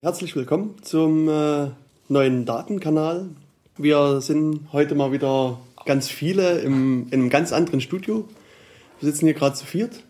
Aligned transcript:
Herzlich 0.00 0.36
willkommen 0.36 0.76
zum 0.82 1.28
äh, 1.28 1.70
neuen 2.08 2.44
Datenkanal. 2.44 3.30
Wir 3.76 4.20
sind 4.20 4.60
heute 4.72 4.94
mal 4.94 5.10
wieder 5.10 5.58
ganz 5.86 6.06
viele 6.06 6.60
im, 6.60 7.08
in 7.10 7.14
einem 7.14 7.30
ganz 7.30 7.52
anderen 7.52 7.80
Studio. 7.80 8.28
Wir 9.00 9.10
sitzen 9.10 9.26
hier 9.26 9.34
gerade 9.34 9.56
zu 9.56 9.66
viert. 9.66 10.04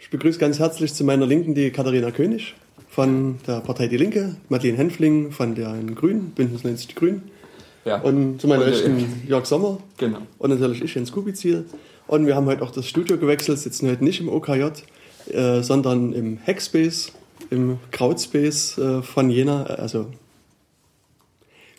Ich 0.00 0.10
begrüße 0.10 0.40
ganz 0.40 0.58
herzlich 0.58 0.92
zu 0.94 1.04
meiner 1.04 1.26
Linken 1.26 1.54
die 1.54 1.70
Katharina 1.70 2.10
König 2.10 2.56
von 2.88 3.38
der 3.46 3.60
Partei 3.60 3.86
Die 3.86 3.98
Linke, 3.98 4.34
Madeleine 4.48 4.78
Henfling 4.78 5.30
von 5.30 5.54
den 5.54 5.94
Grünen, 5.94 6.30
Bündnis 6.30 6.64
90 6.64 6.88
Die 6.88 6.94
Grünen. 6.96 7.22
Ja. 7.84 8.00
Und 8.00 8.40
zu 8.40 8.48
meiner 8.48 8.64
Und, 8.64 8.70
Rechten 8.70 9.22
Jörg 9.28 9.46
Sommer. 9.46 9.78
Genau. 9.98 10.22
Und 10.38 10.50
natürlich 10.50 10.82
ich, 10.82 10.96
Jens 10.96 11.12
Kubizil. 11.12 11.66
Und 12.08 12.26
wir 12.26 12.34
haben 12.34 12.46
heute 12.46 12.62
auch 12.62 12.72
das 12.72 12.88
Studio 12.88 13.16
gewechselt, 13.16 13.60
sitzen 13.60 13.88
heute 13.88 14.02
nicht 14.02 14.20
im 14.20 14.28
OKJ, 14.28 14.70
äh, 15.32 15.62
sondern 15.62 16.14
im 16.14 16.36
Hackspace, 16.44 17.12
im 17.50 17.78
Krautspace 17.90 18.78
äh, 18.78 19.02
von 19.02 19.30
Jena. 19.30 19.64
Also 19.64 20.06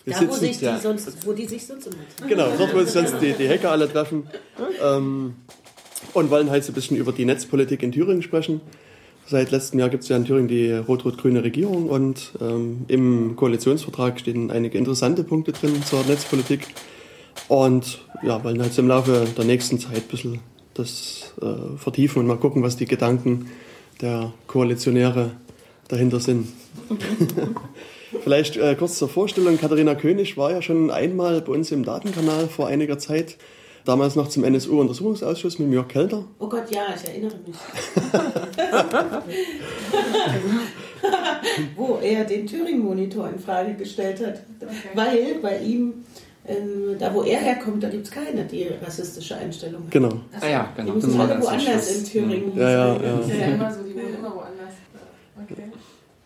wir 0.04 0.14
Da, 0.14 0.28
wo, 0.28 0.34
sich 0.34 0.58
die 0.58 0.66
ja. 0.66 0.80
sonst, 0.80 1.26
wo 1.26 1.34
die 1.34 1.46
sich 1.46 1.66
sonst 1.66 1.88
immer 1.88 1.96
treffen. 2.16 2.30
Genau, 2.30 2.48
dort, 2.58 2.74
wo 2.74 2.80
sich 2.80 2.92
sonst 2.92 3.16
die, 3.22 3.34
die 3.34 3.48
Hacker 3.48 3.72
alle 3.72 3.92
treffen. 3.92 4.28
Ähm, 4.84 5.36
und 6.14 6.30
wollen 6.32 6.50
halt 6.50 6.64
so 6.64 6.72
ein 6.72 6.76
bisschen 6.76 6.98
über 6.98 7.12
die 7.12 7.26
Netzpolitik 7.26 7.84
in 7.84 7.92
Thüringen 7.92 8.24
sprechen. 8.24 8.62
Seit 9.28 9.52
letztem 9.52 9.80
Jahr 9.80 9.90
gibt 9.90 10.04
es 10.04 10.10
ja 10.10 10.18
in 10.18 10.26
Thüringen 10.26 10.48
die 10.48 10.72
rot-rot-grüne 10.72 11.44
Regierung 11.44 11.88
und 11.88 12.32
ähm, 12.42 12.86
im 12.88 13.36
Koalitionsvertrag 13.36 14.20
stehen 14.20 14.50
einige 14.50 14.78
interessante 14.78 15.24
Punkte 15.24 15.52
drin 15.52 15.84
zur 15.86 16.04
Netzpolitik. 16.06 16.68
Und 17.48 18.00
ja, 18.24 18.44
wollen 18.44 18.62
halt 18.62 18.78
im 18.78 18.88
Laufe 18.88 19.28
der 19.38 19.46
nächsten 19.46 19.80
Zeit 19.80 19.98
ein 19.98 20.08
bisschen 20.10 20.40
das 20.74 21.34
äh, 21.42 21.78
vertiefen 21.78 22.20
und 22.20 22.28
mal 22.28 22.38
gucken, 22.38 22.64
was 22.64 22.76
die 22.76 22.86
Gedanken 22.86 23.52
der 24.02 24.34
Koalitionäre 24.48 25.32
dahinter 25.92 26.20
sind. 26.20 26.48
Vielleicht 28.24 28.58
äh, 28.58 28.76
kurz 28.76 28.98
zur 28.98 29.10
Vorstellung. 29.10 29.58
Katharina 29.58 29.96
König 29.96 30.38
war 30.38 30.52
ja 30.52 30.62
schon 30.62 30.92
einmal 30.92 31.42
bei 31.42 31.54
uns 31.54 31.72
im 31.72 31.84
Datenkanal 31.84 32.48
vor 32.48 32.68
einiger 32.68 32.98
Zeit. 32.98 33.38
Damals 33.86 34.16
noch 34.16 34.28
zum 34.28 34.44
NSU-Untersuchungsausschuss 34.44 35.58
mit 35.58 35.72
Jörg 35.72 35.88
Kelter. 35.88 36.26
Oh 36.40 36.48
Gott, 36.48 36.70
ja, 36.70 36.82
ich 36.96 37.10
erinnere 37.10 37.36
mich. 37.48 37.56
wo 41.76 41.98
er 42.02 42.24
den 42.26 42.46
Thüringen-Monitor 42.46 43.30
in 43.30 43.40
Frage 43.40 43.74
gestellt 43.74 44.24
hat. 44.26 44.42
Weil 44.94 45.36
bei 45.42 45.58
ihm, 45.60 45.94
ähm, 46.48 46.96
da 47.00 47.14
wo 47.14 47.24
er 47.24 47.40
herkommt, 47.40 47.84
da 47.84 47.90
gibt 47.90 48.06
es 48.06 48.12
keine, 48.12 48.46
die 48.46 48.68
rassistische 48.84 49.36
Einstellung. 49.38 49.84
hat. 49.84 49.92
Genau. 49.92 50.12
Ah 50.40 50.48
ja, 50.48 50.70
Die 50.78 50.82
genau. 50.82 50.94
müssen 50.94 51.18
war 51.18 51.30
alle 51.30 51.42
woanders 51.42 51.96
in 51.96 52.06
Thüringen 52.06 52.58
Ja, 52.58 52.70
ja, 52.70 52.88
ja. 52.96 53.20
Ja 53.28 53.46
immer 53.48 53.74
so, 53.74 53.82
die 53.82 53.96
wohnen 53.96 54.16
immer 54.20 54.36
woanders. 54.36 54.51
Okay. 55.44 55.64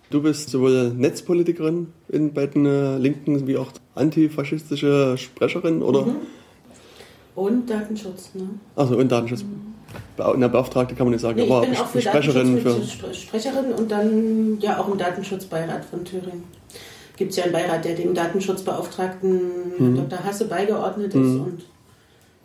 Du 0.10 0.22
bist 0.22 0.50
sowohl 0.50 0.94
Netzpolitikerin 0.96 1.88
in, 2.10 2.34
bei 2.34 2.46
den 2.48 2.66
äh, 2.66 2.98
Linken 2.98 3.48
wie 3.48 3.58
auch 3.58 3.72
antifaschistische 3.96 5.18
Sprecherin, 5.18 5.82
oder? 5.82 6.06
Mhm. 6.06 6.16
Und 7.36 7.70
Datenschutz, 7.70 8.32
ne? 8.34 8.48
Also 8.76 8.98
und 8.98 9.12
Datenschutz. 9.12 9.44
Bea 10.18 10.32
eine 10.32 10.50
Beauftragte 10.50 10.96
kann 10.96 11.08
man 11.08 11.14
nicht 11.14 11.22
sagen, 11.22 11.38
Nee, 11.38 11.46
ich 11.46 11.52
aber 11.52 11.66
bin 11.66 11.76
auch 11.76 11.88
für 11.88 12.02
Sprecherin 12.02 12.60
für. 12.60 13.14
Sprecherin 13.14 13.74
und 13.74 13.90
dann 13.92 14.58
ja 14.60 14.80
auch 14.80 14.90
im 14.90 14.98
Datenschutzbeirat 14.98 15.86
von 15.86 16.04
Thüringen. 16.04 16.44
Gibt 17.18 17.32
es 17.32 17.38
ja 17.38 17.46
einen 17.46 17.54
Beirat, 17.54 17.86
der 17.86 17.96
dem 17.96 18.14
Datenschutzbeauftragten 18.14 19.42
Mhm. 19.78 19.96
Dr. 19.98 20.24
Hasse 20.24 20.46
beigeordnet 20.46 21.14
ist 21.14 21.16
und 21.18 21.62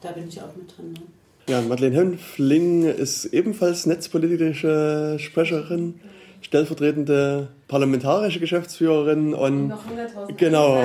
da 0.01 0.13
bin 0.13 0.29
ich 0.29 0.41
auch 0.41 0.55
mit 0.57 0.77
drin. 0.77 0.93
Ne? 0.93 1.01
Ja, 1.48 1.61
Madeleine 1.63 1.97
Hönnfling 1.97 2.85
ist 2.85 3.27
ebenfalls 3.27 3.87
netzpolitische 3.87 5.17
Sprecherin, 5.19 5.95
stellvertretende 6.41 7.48
parlamentarische 7.69 8.41
Geschäftsführerin 8.41 9.34
und 9.34 9.69
Noch 9.69 9.84
100.000 9.84 10.34
Genau. 10.36 10.83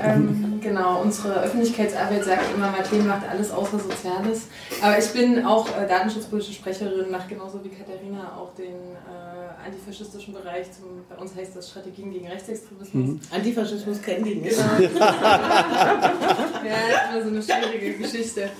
Ähm, 0.00 0.60
genau, 0.60 1.00
unsere 1.02 1.42
Öffentlichkeitsarbeit 1.42 2.24
sagt 2.24 2.54
immer, 2.54 2.70
Martin 2.70 3.06
macht 3.06 3.28
alles 3.28 3.50
außer 3.50 3.78
Soziales. 3.78 4.48
Aber 4.82 4.98
ich 4.98 5.10
bin 5.12 5.44
auch 5.44 5.66
äh, 5.68 5.88
datenschutzpolitische 5.88 6.54
Sprecherin, 6.54 7.10
mache 7.10 7.28
genauso 7.28 7.62
wie 7.64 7.70
Katharina 7.70 8.36
auch 8.38 8.54
den 8.54 8.66
äh, 8.66 9.29
antifaschistischen 9.64 10.34
Bereich. 10.34 10.66
Zum, 10.72 11.04
bei 11.08 11.16
uns 11.16 11.34
heißt 11.34 11.56
das 11.56 11.70
Strategien 11.70 12.10
gegen 12.12 12.26
Rechtsextremismus. 12.26 12.92
Mhm. 12.94 13.20
Antifaschismus 13.30 14.00
kennen 14.02 14.24
die 14.24 14.34
nicht. 14.36 14.56
Genau. 14.56 15.00
ja, 15.00 16.76
ist 16.82 17.12
immer 17.12 17.22
so 17.22 17.28
eine 17.28 17.42
schwierige 17.42 17.98
Geschichte, 17.98 18.50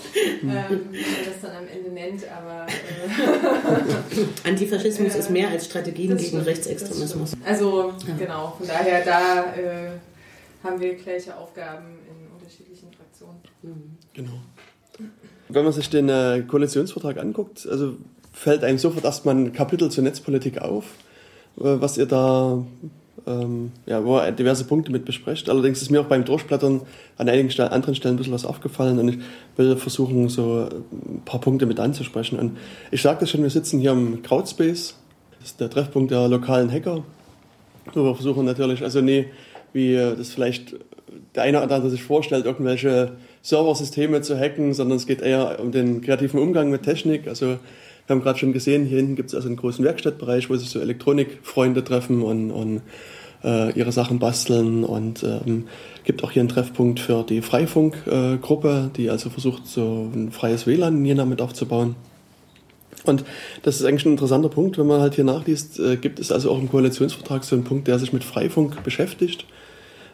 ähm, 0.42 0.42
wie 0.90 1.00
man 1.00 1.24
das 1.26 1.40
dann 1.42 1.56
am 1.56 1.68
Ende 1.68 1.90
nennt. 1.90 2.22
Aber 2.30 2.66
äh, 2.66 4.48
Antifaschismus 4.48 5.12
Ja. 5.14 5.18
ist 5.20 5.30
mehr 5.30 5.48
als 5.48 5.66
Strategien 5.66 6.10
Das 6.10 6.18
gegen 6.18 6.30
stimmt, 6.32 6.46
Rechtsextremismus. 6.46 7.30
das. 7.32 7.40
Also, 7.48 7.92
Ja. 8.06 8.14
genau, 8.18 8.54
von 8.58 8.66
daher, 8.66 9.04
da 9.04 9.54
äh, 9.54 9.90
haben 10.62 10.80
wir 10.80 10.94
gleiche 10.94 11.36
Aufgaben 11.36 11.86
in 12.08 12.32
unterschiedlichen 12.38 12.88
Fraktionen. 12.92 13.40
Mhm. 13.62 13.96
Genau. 14.14 14.32
Wenn 15.48 15.64
man 15.64 15.72
sich 15.72 15.88
den 15.90 16.08
äh, 16.08 16.44
Koalitionsvertrag 16.46 17.18
anguckt, 17.18 17.66
also 17.68 17.96
fällt 18.40 18.64
einem 18.64 18.78
sofort 18.78 19.04
erstmal 19.04 19.34
ein 19.34 19.52
Kapitel 19.52 19.90
zur 19.90 20.02
Netzpolitik 20.02 20.62
auf, 20.62 20.84
äh, 21.58 21.76
was 21.78 21.98
ihr 21.98 22.06
da, 22.06 22.64
ähm, 23.26 23.70
ja, 23.84 24.02
wo 24.02 24.18
ihr 24.18 24.32
diverse 24.32 24.64
Punkte 24.64 24.90
mit 24.90 25.04
besprecht. 25.04 25.50
Allerdings 25.50 25.82
ist 25.82 25.90
mir 25.90 26.00
auch 26.00 26.06
beim 26.06 26.24
Durchblättern 26.24 26.80
an 27.18 27.28
einigen 27.28 27.50
Stellen, 27.50 27.68
anderen 27.68 27.94
Stellen 27.94 28.14
ein 28.14 28.16
bisschen 28.16 28.32
was 28.32 28.46
aufgefallen 28.46 28.98
und 28.98 29.08
ich 29.10 29.18
will 29.58 29.76
versuchen, 29.76 30.30
so 30.30 30.68
ein 30.90 31.20
paar 31.26 31.42
Punkte 31.42 31.66
mit 31.66 31.78
anzusprechen. 31.80 32.38
Und 32.38 32.56
ich 32.90 33.02
sagte 33.02 33.26
schon, 33.26 33.42
wir 33.42 33.50
sitzen 33.50 33.78
hier 33.78 33.92
im 33.92 34.22
Crowdspace, 34.22 34.94
das 35.38 35.50
ist 35.50 35.60
der 35.60 35.68
Treffpunkt 35.68 36.10
der 36.10 36.26
lokalen 36.26 36.72
Hacker, 36.72 37.04
wo 37.92 38.04
wir 38.04 38.14
versuchen 38.14 38.46
natürlich, 38.46 38.82
also 38.82 39.02
nee, 39.02 39.26
wie 39.74 39.92
äh, 39.92 40.16
das 40.16 40.30
vielleicht 40.30 40.76
der 41.34 41.42
eine 41.42 41.62
oder 41.62 41.74
andere 41.74 41.90
sich 41.90 42.02
vorstellt, 42.02 42.46
irgendwelche 42.46 43.12
Serversysteme 43.42 44.22
zu 44.22 44.38
hacken, 44.38 44.72
sondern 44.72 44.96
es 44.96 45.06
geht 45.06 45.20
eher 45.20 45.60
um 45.60 45.72
den 45.72 46.00
kreativen 46.00 46.40
Umgang 46.40 46.70
mit 46.70 46.84
Technik. 46.84 47.28
Also 47.28 47.58
wir 48.06 48.16
haben 48.16 48.22
gerade 48.22 48.38
schon 48.38 48.52
gesehen, 48.52 48.84
hier 48.84 48.98
hinten 48.98 49.16
gibt 49.16 49.30
es 49.30 49.34
also 49.34 49.48
einen 49.48 49.56
großen 49.56 49.84
Werkstattbereich, 49.84 50.50
wo 50.50 50.56
sich 50.56 50.70
so 50.70 50.80
Elektronikfreunde 50.80 51.84
treffen 51.84 52.22
und, 52.22 52.50
und 52.50 52.82
äh, 53.44 53.72
ihre 53.78 53.92
Sachen 53.92 54.18
basteln 54.18 54.84
und 54.84 55.22
ähm, 55.22 55.66
gibt 56.04 56.24
auch 56.24 56.30
hier 56.30 56.40
einen 56.40 56.48
Treffpunkt 56.48 57.00
für 57.00 57.22
die 57.22 57.42
Freifunkgruppe, 57.42 58.90
äh, 58.90 58.96
die 58.96 59.10
also 59.10 59.30
versucht, 59.30 59.66
so 59.66 60.10
ein 60.14 60.30
freies 60.32 60.66
WLAN 60.66 60.98
in 60.98 61.04
Jena 61.04 61.24
mit 61.24 61.40
aufzubauen. 61.40 61.94
Und 63.04 63.24
das 63.62 63.76
ist 63.76 63.86
eigentlich 63.86 64.04
ein 64.04 64.12
interessanter 64.12 64.50
Punkt, 64.50 64.76
wenn 64.76 64.86
man 64.86 65.00
halt 65.00 65.14
hier 65.14 65.24
nachliest, 65.24 65.78
äh, 65.78 65.96
gibt 65.96 66.18
es 66.18 66.32
also 66.32 66.50
auch 66.50 66.58
im 66.58 66.70
Koalitionsvertrag 66.70 67.44
so 67.44 67.56
einen 67.56 67.64
Punkt, 67.64 67.88
der 67.88 67.98
sich 67.98 68.12
mit 68.12 68.24
Freifunk 68.24 68.82
beschäftigt. 68.82 69.46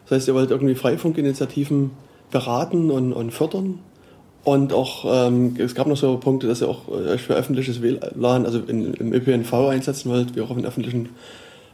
Das 0.05 0.19
heißt, 0.19 0.29
ihr 0.29 0.35
wollt 0.35 0.51
irgendwie 0.51 0.77
Freifunkinitiativen 0.77 1.91
beraten 2.31 2.91
und, 2.91 3.13
und 3.13 3.33
fördern. 3.33 3.81
Und 4.47 4.73
auch, 4.73 5.27
ähm, 5.27 5.57
es 5.59 5.75
gab 5.75 5.89
noch 5.89 5.97
so 5.97 6.19
Punkte, 6.19 6.47
dass 6.47 6.61
ihr 6.61 6.69
auch 6.69 6.87
äh, 6.87 7.15
euch 7.15 7.23
für 7.23 7.35
öffentliches 7.35 7.83
WLAN, 7.83 8.47
also 8.47 8.61
in, 8.61 8.95
im 8.95 9.13
ÖPNV 9.13 9.53
einsetzen 9.53 10.09
wollt, 10.09 10.37
wie 10.37 10.41
auch 10.41 10.51
auf 10.51 10.57
den 10.57 10.65
öffentlichen 10.65 11.09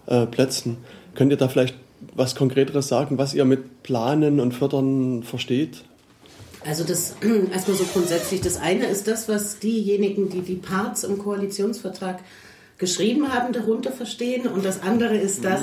äh, 0.06 0.24
Plätzen. 0.24 0.78
Könnt 1.14 1.30
ihr 1.32 1.36
da 1.36 1.48
vielleicht 1.48 1.74
was 2.14 2.34
Konkreteres 2.34 2.88
sagen, 2.88 3.18
was 3.18 3.34
ihr 3.34 3.44
mit 3.44 3.82
Planen 3.82 4.40
und 4.40 4.52
Fördern 4.52 5.22
versteht? 5.22 5.84
Also 6.66 6.84
das 6.84 7.16
erstmal 7.52 7.76
so 7.76 7.84
grundsätzlich. 7.92 8.40
Das 8.40 8.56
eine 8.56 8.86
ist 8.86 9.06
das, 9.06 9.28
was 9.28 9.58
diejenigen, 9.58 10.30
die 10.30 10.40
die 10.40 10.54
Parts 10.54 11.04
im 11.04 11.18
Koalitionsvertrag 11.18 12.20
geschrieben 12.78 13.34
haben, 13.34 13.52
darunter 13.52 13.92
verstehen. 13.92 14.46
Und 14.46 14.64
das 14.64 14.80
andere 14.80 15.18
ist 15.18 15.44
das, 15.44 15.60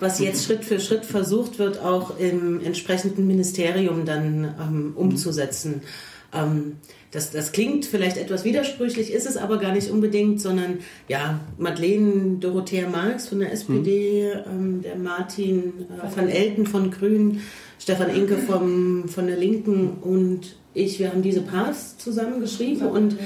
was 0.00 0.20
jetzt 0.20 0.46
Schritt 0.46 0.64
für 0.64 0.80
Schritt 0.80 1.04
versucht 1.04 1.58
wird, 1.58 1.82
auch 1.82 2.18
im 2.18 2.62
entsprechenden 2.64 3.26
Ministerium 3.26 4.06
dann 4.06 4.54
ähm, 4.58 4.92
umzusetzen. 4.96 5.82
Ähm, 6.32 6.76
das, 7.10 7.30
das 7.30 7.52
klingt 7.52 7.86
vielleicht 7.86 8.18
etwas 8.18 8.44
widersprüchlich, 8.44 9.12
ist 9.12 9.26
es 9.26 9.36
aber 9.36 9.58
gar 9.58 9.72
nicht 9.72 9.90
unbedingt, 9.90 10.40
sondern 10.40 10.78
ja, 11.08 11.40
Madeleine 11.56 12.36
Dorothea 12.40 12.88
Marx 12.88 13.28
von 13.28 13.40
der 13.40 13.52
SPD, 13.52 14.32
ähm, 14.46 14.82
der 14.82 14.96
Martin 14.96 15.72
äh, 15.88 16.16
van 16.16 16.28
Elten 16.28 16.66
von 16.66 16.90
Grünen, 16.90 17.40
Stefan 17.78 18.10
Inke 18.10 18.36
vom, 18.38 19.08
von 19.08 19.26
der 19.26 19.36
Linken 19.36 19.98
und 20.02 20.56
ich, 20.74 20.98
wir 20.98 21.10
haben 21.10 21.22
diese 21.22 21.40
Parts 21.40 21.96
zusammengeschrieben 21.96 22.86
und 22.86 23.16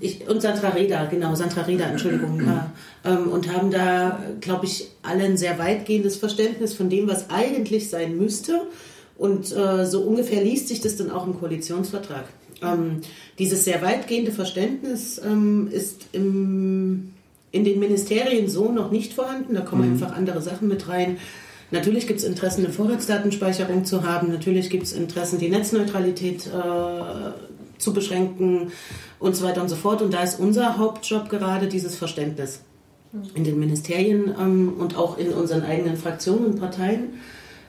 ich, 0.00 0.28
und 0.28 0.42
Sandra 0.42 0.68
Reda, 0.70 1.06
genau, 1.06 1.34
Sandra 1.34 1.62
Reda, 1.62 1.86
Entschuldigung, 1.86 2.42
ja, 2.44 2.72
ähm, 3.04 3.28
und 3.28 3.50
haben 3.50 3.70
da, 3.70 4.22
glaube 4.40 4.66
ich, 4.66 4.88
alle 5.02 5.24
ein 5.24 5.38
sehr 5.38 5.58
weitgehendes 5.58 6.16
Verständnis 6.16 6.74
von 6.74 6.90
dem, 6.90 7.08
was 7.08 7.30
eigentlich 7.30 7.88
sein 7.88 8.18
müsste. 8.18 8.66
Und 9.16 9.52
äh, 9.56 9.86
so 9.86 10.02
ungefähr 10.02 10.42
liest 10.42 10.68
sich 10.68 10.80
das 10.80 10.96
dann 10.96 11.10
auch 11.10 11.26
im 11.26 11.38
Koalitionsvertrag. 11.38 12.24
Ähm, 12.62 13.00
dieses 13.38 13.64
sehr 13.64 13.82
weitgehende 13.82 14.32
Verständnis 14.32 15.20
ähm, 15.24 15.68
ist 15.70 16.06
im, 16.12 17.12
in 17.52 17.64
den 17.64 17.78
Ministerien 17.78 18.48
so 18.48 18.72
noch 18.72 18.90
nicht 18.90 19.12
vorhanden. 19.12 19.54
Da 19.54 19.60
kommen 19.60 19.92
einfach 19.92 20.16
andere 20.16 20.42
Sachen 20.42 20.68
mit 20.68 20.88
rein. 20.88 21.18
Natürlich 21.70 22.06
gibt 22.06 22.20
es 22.20 22.24
Interessen, 22.24 22.64
eine 22.64 22.72
Vorratsdatenspeicherung 22.72 23.84
zu 23.84 24.04
haben. 24.04 24.28
Natürlich 24.30 24.70
gibt 24.70 24.84
es 24.84 24.92
Interessen, 24.92 25.38
die 25.38 25.48
Netzneutralität 25.48 26.46
äh, 26.46 26.50
zu 27.78 27.92
beschränken 27.92 28.72
und 29.18 29.36
so 29.36 29.44
weiter 29.44 29.62
und 29.62 29.68
so 29.68 29.76
fort. 29.76 30.02
Und 30.02 30.12
da 30.14 30.22
ist 30.22 30.38
unser 30.38 30.78
Hauptjob 30.78 31.28
gerade 31.28 31.68
dieses 31.68 31.96
Verständnis 31.96 32.60
in 33.34 33.44
den 33.44 33.58
Ministerien 33.58 34.34
ähm, 34.38 34.74
und 34.78 34.96
auch 34.96 35.18
in 35.18 35.32
unseren 35.32 35.62
eigenen 35.62 35.96
Fraktionen 35.96 36.46
und 36.46 36.60
Parteien 36.60 37.14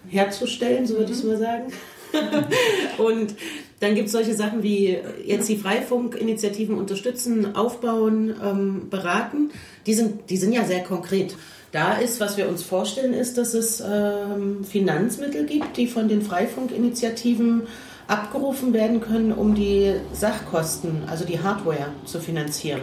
herzustellen, 0.10 0.86
so 0.86 0.96
würde 0.96 1.12
ich 1.12 1.18
es 1.18 1.24
mal 1.24 1.38
sagen. 1.38 1.72
und 2.98 3.36
dann 3.80 3.96
gibt 3.96 4.08
es 4.08 4.14
solche 4.14 4.34
Sachen 4.34 4.64
wie 4.64 4.98
jetzt 5.26 5.50
die 5.50 5.58
Freifunkinitiativen 5.58 6.78
unterstützen, 6.78 7.56
aufbauen, 7.56 8.34
ähm, 8.44 8.90
beraten. 8.90 9.52
Die 9.86 9.94
sind, 9.94 10.30
die 10.30 10.38
sind 10.38 10.54
ja 10.54 10.64
sehr 10.64 10.84
konkret. 10.84 11.36
Da 11.72 11.96
ist, 11.96 12.22
was 12.22 12.38
wir 12.38 12.48
uns 12.48 12.64
vorstellen, 12.64 13.14
ist, 13.14 13.38
dass 13.38 13.54
es 13.54 13.84
ähm, 13.86 14.64
Finanzmittel 14.64 15.46
gibt, 15.46 15.76
die 15.76 15.88
von 15.88 16.08
den 16.08 16.22
Freifunkinitiativen 16.22 17.64
abgerufen 18.08 18.74
werden 18.74 19.02
können, 19.02 19.34
um 19.34 19.56
die 19.56 19.94
Sachkosten, 20.14 21.04
also 21.08 21.26
die 21.26 21.42
Hardware 21.42 21.90
zu 22.06 22.20
finanzieren. 22.20 22.82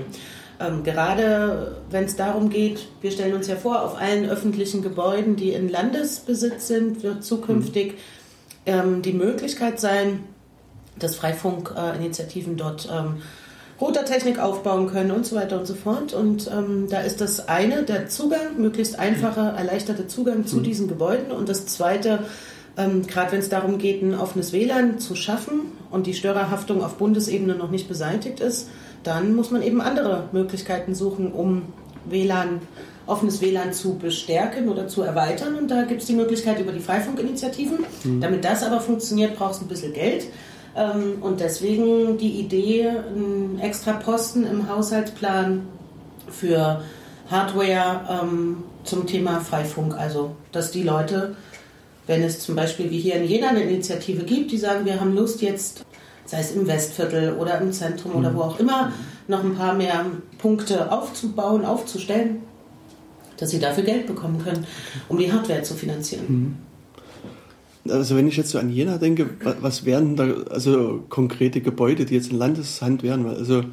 Ähm, 0.62 0.84
gerade 0.84 1.76
wenn 1.90 2.04
es 2.04 2.16
darum 2.16 2.48
geht, 2.48 2.88
wir 3.00 3.10
stellen 3.10 3.34
uns 3.34 3.48
ja 3.48 3.56
vor, 3.56 3.82
auf 3.82 3.98
allen 3.98 4.28
öffentlichen 4.28 4.82
Gebäuden, 4.82 5.36
die 5.36 5.50
in 5.50 5.68
Landesbesitz 5.68 6.68
sind, 6.68 7.02
wird 7.02 7.24
zukünftig 7.24 7.94
ähm, 8.66 9.02
die 9.02 9.12
Möglichkeit 9.12 9.80
sein, 9.80 10.20
dass 10.98 11.16
Freifunkinitiativen 11.16 12.56
dort 12.56 12.88
ähm, 12.92 13.22
Routertechnik 13.80 14.38
aufbauen 14.38 14.86
können 14.88 15.10
und 15.10 15.26
so 15.26 15.34
weiter 15.34 15.58
und 15.58 15.66
so 15.66 15.74
fort. 15.74 16.12
Und 16.12 16.48
ähm, 16.52 16.86
da 16.88 17.00
ist 17.00 17.20
das 17.20 17.48
eine 17.48 17.82
der 17.82 18.08
Zugang, 18.08 18.58
möglichst 18.58 18.98
einfacher, 18.98 19.54
erleichterte 19.54 20.06
Zugang 20.06 20.46
zu 20.46 20.58
mhm. 20.58 20.62
diesen 20.62 20.88
Gebäuden. 20.88 21.32
Und 21.32 21.48
das 21.48 21.66
zweite, 21.66 22.20
ähm, 22.76 23.04
gerade 23.06 23.32
wenn 23.32 23.40
es 23.40 23.48
darum 23.48 23.78
geht, 23.78 24.02
ein 24.02 24.14
offenes 24.14 24.52
WLAN 24.52 25.00
zu 25.00 25.16
schaffen 25.16 25.72
und 25.90 26.06
die 26.06 26.14
Störerhaftung 26.14 26.84
auf 26.84 26.94
Bundesebene 26.94 27.56
noch 27.56 27.70
nicht 27.70 27.88
beseitigt 27.88 28.38
ist, 28.38 28.68
dann 29.02 29.34
muss 29.34 29.50
man 29.50 29.62
eben 29.62 29.80
andere 29.80 30.28
Möglichkeiten 30.32 30.94
suchen, 30.94 31.32
um 31.32 31.62
WLAN, 32.04 32.60
offenes 33.06 33.40
WLAN 33.40 33.72
zu 33.72 33.96
bestärken 33.98 34.68
oder 34.68 34.88
zu 34.88 35.02
erweitern. 35.02 35.56
Und 35.56 35.70
da 35.70 35.82
gibt 35.82 36.02
es 36.02 36.06
die 36.06 36.14
Möglichkeit 36.14 36.60
über 36.60 36.72
die 36.72 36.80
Freifunkinitiativen. 36.80 37.78
Mhm. 38.04 38.20
Damit 38.20 38.44
das 38.44 38.62
aber 38.62 38.80
funktioniert, 38.80 39.36
braucht 39.36 39.54
es 39.54 39.60
ein 39.60 39.68
bisschen 39.68 39.92
Geld. 39.92 40.26
Ähm, 40.76 41.18
und 41.20 41.40
deswegen 41.40 42.18
die 42.18 42.40
Idee, 42.40 42.88
einen 42.88 43.58
extra 43.60 43.92
Posten 43.94 44.46
im 44.46 44.68
Haushaltsplan 44.68 45.66
für 46.30 46.82
Hardware 47.30 48.22
ähm, 48.22 48.64
zum 48.84 49.06
Thema 49.06 49.40
Freifunk. 49.40 49.96
Also, 49.96 50.36
dass 50.50 50.70
die 50.70 50.82
Leute, 50.82 51.36
wenn 52.06 52.22
es 52.22 52.40
zum 52.40 52.56
Beispiel 52.56 52.90
wie 52.90 52.98
hier 52.98 53.16
in 53.16 53.24
Jena 53.24 53.48
eine 53.48 53.62
Initiative 53.62 54.24
gibt, 54.24 54.52
die 54.52 54.58
sagen, 54.58 54.84
wir 54.84 55.00
haben 55.00 55.14
Lust 55.14 55.42
jetzt, 55.42 55.84
sei 56.32 56.40
es 56.40 56.52
im 56.52 56.66
Westviertel 56.66 57.34
oder 57.34 57.60
im 57.60 57.72
Zentrum 57.72 58.12
mhm. 58.12 58.18
oder 58.18 58.34
wo 58.34 58.40
auch 58.40 58.58
immer, 58.58 58.90
noch 59.28 59.44
ein 59.44 59.54
paar 59.54 59.74
mehr 59.74 60.06
Punkte 60.38 60.90
aufzubauen, 60.90 61.66
aufzustellen, 61.66 62.38
dass 63.36 63.50
sie 63.50 63.58
dafür 63.58 63.84
Geld 63.84 64.06
bekommen 64.06 64.42
können, 64.42 64.66
um 65.10 65.18
die 65.18 65.30
Hardware 65.30 65.62
zu 65.62 65.74
finanzieren. 65.74 66.24
Mhm. 67.84 67.92
Also 67.92 68.16
wenn 68.16 68.26
ich 68.28 68.38
jetzt 68.38 68.48
so 68.48 68.58
an 68.58 68.70
Jena 68.70 68.96
denke, 68.96 69.28
was 69.60 69.84
wären 69.84 70.16
da 70.16 70.26
also 70.48 71.04
konkrete 71.10 71.60
Gebäude, 71.60 72.06
die 72.06 72.14
jetzt 72.14 72.30
in 72.30 72.38
Landeshand 72.38 73.02
wären? 73.02 73.26
Also 73.26 73.64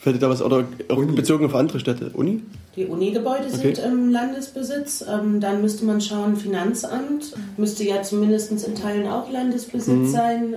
fällt 0.00 0.16
dir 0.16 0.20
da 0.20 0.28
was 0.28 0.42
oder 0.42 0.64
bezogen 1.14 1.44
auf 1.44 1.54
andere 1.54 1.78
Städte? 1.78 2.10
Uni? 2.14 2.42
Die 2.74 2.86
Uni-Gebäude 2.86 3.46
okay. 3.46 3.74
sind 3.74 3.78
im 3.78 4.10
Landesbesitz. 4.10 5.04
Ähm, 5.08 5.38
dann 5.40 5.60
müsste 5.60 5.84
man 5.84 6.00
schauen, 6.00 6.34
Finanzamt 6.34 7.34
müsste 7.58 7.84
ja 7.84 8.02
zumindest 8.02 8.50
in 8.66 8.74
Teilen 8.74 9.06
auch 9.06 9.30
Landesbesitz 9.30 9.94
mhm. 9.94 10.10
sein. 10.10 10.56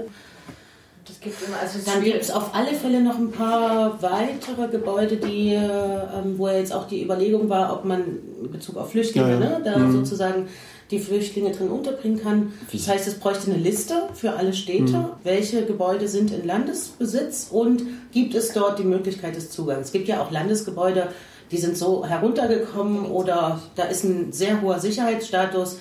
Das 1.08 1.20
gibt 1.20 1.36
immer, 1.48 1.58
also 1.60 1.80
dann 1.84 2.04
gibt 2.04 2.22
es 2.22 2.30
auf 2.30 2.54
alle 2.54 2.74
Fälle 2.74 3.02
noch 3.02 3.18
ein 3.18 3.32
paar 3.32 4.02
weitere 4.04 4.68
Gebäude, 4.68 5.18
die, 5.18 5.54
ähm, 5.54 6.38
wo 6.38 6.48
jetzt 6.48 6.74
auch 6.74 6.88
die 6.88 7.04
Überlegung 7.04 7.50
war, 7.50 7.74
ob 7.74 7.86
man 7.86 8.04
in 8.44 8.52
Bezug 8.52 8.78
auf 8.78 8.92
Flüchtlinge, 8.92 9.34
ja, 9.34 9.40
ja. 9.40 9.50
Ne, 9.58 9.62
da 9.64 9.78
mhm. 9.78 9.94
sozusagen 9.94 10.48
die 10.92 11.00
Flüchtlinge 11.00 11.52
drin 11.52 11.70
unterbringen 11.70 12.22
kann. 12.22 12.54
Das 12.72 12.88
heißt, 12.88 13.08
es 13.08 13.16
bräuchte 13.16 13.50
eine 13.50 13.60
Liste 13.60 14.10
für 14.14 14.34
alle 14.34 14.54
Städte, 14.54 14.94
mhm. 14.94 15.06
welche 15.24 15.66
Gebäude 15.66 16.08
sind 16.08 16.32
in 16.32 16.46
Landesbesitz 16.46 17.48
und 17.50 17.84
gibt 18.12 18.36
es 18.36 18.54
dort 18.54 18.78
die 18.78 18.84
Möglichkeit 18.84 19.36
des 19.36 19.50
Zugangs. 19.50 19.88
Es 19.88 19.92
gibt 19.94 20.08
ja 20.08 20.22
auch 20.22 20.30
Landesgebäude, 20.30 21.08
die 21.50 21.58
sind 21.58 21.78
so 21.78 22.06
heruntergekommen 22.06 23.06
oder 23.06 23.60
da 23.76 23.84
ist 23.84 24.04
ein 24.04 24.32
sehr 24.32 24.62
hoher 24.62 24.80
Sicherheitsstatus. 24.80 25.78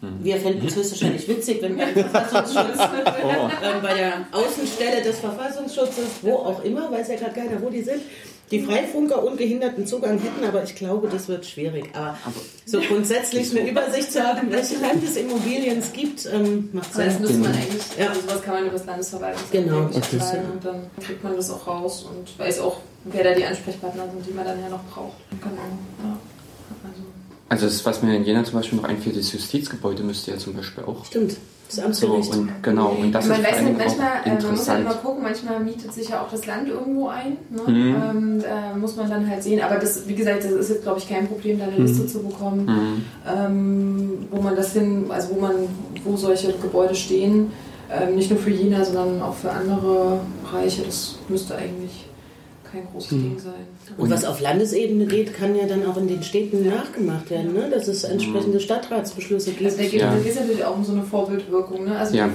Mhm. 0.00 0.24
Wir 0.24 0.36
fänden 0.36 0.66
es 0.66 0.76
höchstwahrscheinlich 0.76 1.26
witzig, 1.28 1.60
wenn 1.60 1.76
beim 1.76 1.92
Verfassungsschutz, 1.92 2.78
oh. 3.24 3.28
ähm, 3.28 3.82
bei 3.82 3.94
der 3.94 4.26
Außenstelle 4.32 5.02
des 5.02 5.18
Verfassungsschutzes, 5.18 6.22
wo 6.22 6.34
auch 6.34 6.62
immer, 6.62 6.90
weiß 6.90 7.08
ja 7.08 7.16
gerade 7.16 7.34
keiner, 7.34 7.60
wo 7.60 7.68
die 7.68 7.82
sind, 7.82 8.02
die 8.50 8.60
Freifunker 8.60 9.22
ungehinderten 9.22 9.86
Zugang 9.86 10.18
hätten, 10.18 10.44
aber 10.46 10.62
ich 10.62 10.74
glaube, 10.74 11.08
das 11.08 11.28
wird 11.28 11.44
schwierig. 11.44 11.90
Aber 11.92 12.16
so 12.64 12.80
grundsätzlich 12.80 13.50
eine 13.50 13.68
Übersicht 13.68 14.12
zu 14.12 14.22
haben, 14.22 14.50
welche 14.50 14.76
Landesimmobilien 14.76 15.78
es 15.78 15.92
gibt, 15.92 16.26
ähm, 16.32 16.70
macht 16.72 16.94
Sinn. 16.94 17.06
Das 17.06 17.18
müsste 17.18 17.38
man 17.38 17.52
eigentlich, 17.52 17.82
ja. 17.98 18.08
also 18.08 18.22
sowas 18.22 18.42
kann 18.42 18.54
man 18.54 18.62
über 18.64 18.72
das 18.72 18.86
Landesverwaltungsamt 18.86 19.52
genau. 19.52 19.80
okay. 19.86 20.40
und 20.52 20.64
dann 20.64 20.90
kriegt 21.04 21.22
man 21.22 21.36
das 21.36 21.50
auch 21.50 21.66
raus 21.66 22.06
und 22.08 22.38
weiß 22.38 22.60
auch, 22.60 22.80
wer 23.04 23.24
da 23.24 23.34
die 23.34 23.44
Ansprechpartner 23.44 24.04
sind, 24.12 24.26
die 24.26 24.32
man 24.32 24.46
dann 24.46 24.60
ja 24.60 24.68
noch 24.70 24.84
braucht. 24.84 25.18
Genau. 25.30 25.52
Ja. 26.02 26.18
Also. 26.84 27.07
Also 27.48 27.66
das, 27.66 27.84
was 27.86 28.02
mir 28.02 28.14
in 28.14 28.24
Jena 28.24 28.44
zum 28.44 28.54
Beispiel 28.54 28.78
noch 28.78 28.88
einfällt, 28.88 29.16
das 29.16 29.32
Justizgebäude 29.32 30.02
müsste 30.02 30.32
ja 30.32 30.38
zum 30.38 30.54
Beispiel 30.54 30.84
auch. 30.84 31.04
Stimmt. 31.04 31.36
Das 31.68 31.80
Amtsgericht. 31.80 32.32
So, 32.32 32.40
und 32.40 32.62
genau, 32.62 32.96
und 32.98 33.12
das 33.12 33.26
man 33.26 33.40
ist 33.40 33.46
weiß 33.46 33.60
nicht, 33.62 33.78
manchmal, 33.78 34.08
äh, 34.24 34.42
man 34.42 34.50
muss 34.52 34.68
halt 34.68 34.84
mal 34.84 34.94
gucken, 34.94 35.22
manchmal 35.22 35.60
mietet 35.60 35.92
sich 35.92 36.08
ja 36.08 36.22
auch 36.22 36.30
das 36.30 36.46
Land 36.46 36.68
irgendwo 36.68 37.08
ein. 37.08 37.36
Ne? 37.50 37.62
Mhm. 37.66 37.94
Ähm, 37.94 38.42
da 38.42 38.74
muss 38.74 38.96
man 38.96 39.10
dann 39.10 39.28
halt 39.28 39.42
sehen. 39.42 39.60
Aber 39.62 39.76
das, 39.76 40.08
wie 40.08 40.14
gesagt, 40.14 40.44
das 40.44 40.52
ist 40.52 40.70
jetzt, 40.70 40.82
glaube 40.82 40.98
ich, 40.98 41.08
kein 41.08 41.26
Problem, 41.28 41.58
da 41.58 41.66
eine 41.66 41.76
mhm. 41.76 41.86
Liste 41.86 42.06
zu 42.06 42.22
bekommen, 42.22 42.64
mhm. 42.64 43.04
ähm, 43.26 44.28
wo 44.30 44.40
man 44.40 44.56
das 44.56 44.72
hin, 44.72 45.06
also 45.10 45.34
wo 45.34 45.40
man, 45.40 45.54
wo 46.04 46.16
solche 46.16 46.52
Gebäude 46.54 46.94
stehen. 46.94 47.52
Ähm, 47.90 48.16
nicht 48.16 48.30
nur 48.30 48.38
für 48.38 48.50
Jena, 48.50 48.84
sondern 48.84 49.22
auch 49.22 49.34
für 49.34 49.50
andere 49.50 50.20
Bereiche. 50.42 50.82
Das 50.82 51.16
müsste 51.28 51.56
eigentlich 51.56 52.06
kein 52.70 52.86
großes 52.92 53.12
hm. 53.12 53.22
Ding 53.22 53.38
sein. 53.38 53.66
Und 53.98 54.10
was 54.10 54.24
auf 54.24 54.40
Landesebene 54.40 55.06
geht, 55.06 55.34
kann 55.34 55.56
ja 55.56 55.66
dann 55.66 55.84
auch 55.84 55.96
in 55.96 56.06
den 56.06 56.22
Städten 56.22 56.68
nachgemacht 56.68 57.28
werden, 57.30 57.52
ne? 57.52 57.68
dass 57.68 57.88
es 57.88 58.04
entsprechende 58.04 58.60
Stadtratsbeschlüsse 58.60 59.50
gibt. 59.50 59.64
Also 59.64 59.76
da 59.78 59.82
geht 59.82 59.94
es 59.94 60.00
ja. 60.00 60.40
natürlich 60.40 60.64
auch 60.64 60.76
um 60.76 60.84
so 60.84 60.92
eine 60.92 61.02
Vorbildwirkung. 61.02 61.84
Ne? 61.84 61.98
Also 61.98 62.16
ja. 62.16 62.28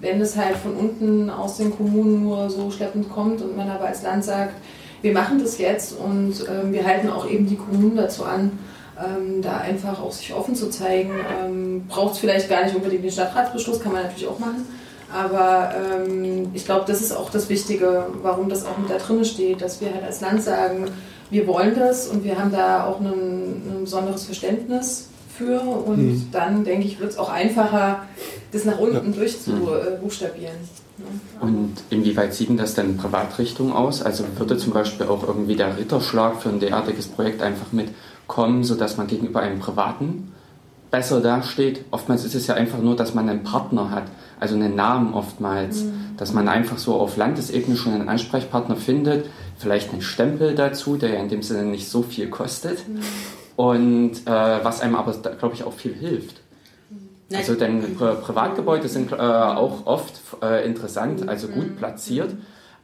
wenn 0.00 0.20
es 0.20 0.36
halt 0.36 0.56
von 0.56 0.74
unten 0.74 1.28
aus 1.28 1.56
den 1.56 1.76
Kommunen 1.76 2.22
nur 2.22 2.48
so 2.48 2.70
schleppend 2.70 3.10
kommt 3.10 3.42
und 3.42 3.56
man 3.56 3.68
aber 3.68 3.86
als 3.86 4.04
Land 4.04 4.24
sagt, 4.24 4.54
wir 5.02 5.12
machen 5.12 5.40
das 5.40 5.58
jetzt 5.58 5.98
und 5.98 6.34
ähm, 6.48 6.72
wir 6.72 6.86
halten 6.86 7.10
auch 7.10 7.28
eben 7.28 7.46
die 7.46 7.56
Kommunen 7.56 7.96
dazu 7.96 8.24
an, 8.24 8.52
ähm, 8.96 9.42
da 9.42 9.58
einfach 9.58 10.00
auch 10.00 10.12
sich 10.12 10.32
offen 10.32 10.54
zu 10.54 10.70
zeigen, 10.70 11.10
ähm, 11.44 11.86
braucht 11.88 12.14
es 12.14 12.20
vielleicht 12.20 12.48
gar 12.48 12.64
nicht 12.64 12.76
unbedingt 12.76 13.02
den 13.02 13.10
Stadtratsbeschluss, 13.10 13.80
kann 13.80 13.92
man 13.92 14.02
natürlich 14.02 14.28
auch 14.28 14.38
machen 14.38 14.66
aber 15.12 15.72
ähm, 15.74 16.50
ich 16.52 16.64
glaube, 16.64 16.84
das 16.86 17.00
ist 17.00 17.12
auch 17.12 17.30
das 17.30 17.48
Wichtige, 17.48 18.06
warum 18.22 18.48
das 18.48 18.64
auch 18.66 18.76
mit 18.78 18.90
da 18.90 18.98
drin 18.98 19.24
steht, 19.24 19.62
dass 19.62 19.80
wir 19.80 19.92
halt 19.92 20.04
als 20.04 20.20
Land 20.20 20.42
sagen, 20.42 20.86
wir 21.30 21.46
wollen 21.46 21.74
das 21.74 22.08
und 22.08 22.24
wir 22.24 22.38
haben 22.38 22.52
da 22.52 22.84
auch 22.84 23.00
ein, 23.00 23.06
ein 23.06 23.80
besonderes 23.84 24.24
Verständnis 24.24 25.08
für. 25.36 25.60
Und 25.60 25.98
mhm. 25.98 26.28
dann, 26.32 26.64
denke 26.64 26.86
ich, 26.86 27.00
wird 27.00 27.12
es 27.12 27.18
auch 27.18 27.30
einfacher, 27.30 28.06
das 28.52 28.64
nach 28.64 28.78
unten 28.78 29.12
ja. 29.12 29.16
durchzubuchstabieren. 29.16 30.56
Mhm. 30.98 31.40
Und 31.40 31.74
inwieweit 31.90 32.34
sieht 32.34 32.48
denn 32.48 32.56
das 32.56 32.74
denn 32.74 32.96
Privatrichtung 32.96 33.72
aus? 33.72 34.02
Also 34.02 34.24
würde 34.36 34.58
zum 34.58 34.72
Beispiel 34.72 35.06
auch 35.06 35.26
irgendwie 35.26 35.54
der 35.54 35.78
Ritterschlag 35.78 36.42
für 36.42 36.48
ein 36.48 36.60
derartiges 36.60 37.06
Projekt 37.06 37.40
einfach 37.40 37.72
mitkommen, 37.72 38.64
sodass 38.64 38.96
man 38.96 39.06
gegenüber 39.06 39.40
einem 39.40 39.60
Privaten 39.60 40.32
besser 40.90 41.20
dasteht? 41.20 41.84
Oftmals 41.92 42.24
ist 42.24 42.34
es 42.34 42.46
ja 42.46 42.54
einfach 42.54 42.78
nur, 42.78 42.96
dass 42.96 43.14
man 43.14 43.28
einen 43.28 43.44
Partner 43.44 43.90
hat 43.90 44.04
also 44.40 44.54
einen 44.54 44.74
Namen 44.74 45.14
oftmals, 45.14 45.82
mhm. 45.82 46.16
dass 46.16 46.32
man 46.32 46.48
einfach 46.48 46.78
so 46.78 46.94
auf 46.94 47.16
Landesebene 47.16 47.76
schon 47.76 47.94
einen 47.94 48.08
Ansprechpartner 48.08 48.76
findet, 48.76 49.26
vielleicht 49.58 49.92
einen 49.92 50.02
Stempel 50.02 50.54
dazu, 50.54 50.96
der 50.96 51.14
ja 51.14 51.20
in 51.20 51.28
dem 51.28 51.42
Sinne 51.42 51.64
nicht 51.64 51.88
so 51.88 52.02
viel 52.02 52.28
kostet 52.28 52.88
mhm. 52.88 53.00
und 53.56 54.12
äh, 54.26 54.64
was 54.64 54.80
einem 54.80 54.94
aber, 54.94 55.12
glaube 55.12 55.54
ich, 55.54 55.64
auch 55.64 55.72
viel 55.72 55.94
hilft. 55.94 56.40
Mhm. 56.90 57.36
Also 57.36 57.54
denn 57.54 57.96
Pri 57.96 58.14
Privatgebäude 58.16 58.88
sind 58.88 59.12
äh, 59.12 59.16
auch 59.16 59.86
oft 59.86 60.20
äh, 60.42 60.66
interessant, 60.66 61.28
also 61.28 61.48
gut 61.48 61.70
mhm. 61.70 61.76
platziert, 61.76 62.34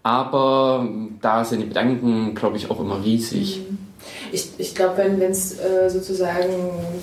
aber 0.03 0.87
da 1.23 1.45
sind 1.45 1.61
die 1.61 1.67
Bedenken, 1.67 2.35
glaube 2.35 2.57
ich, 2.57 2.71
auch 2.71 2.81
immer 2.81 3.03
riesig. 3.03 3.63
Mhm. 3.69 3.79
Ich, 4.33 4.51
ich 4.59 4.75
glaube, 4.75 4.97
wenn 4.97 5.23
es 5.23 5.59
äh, 5.59 5.89
sozusagen 5.89 6.53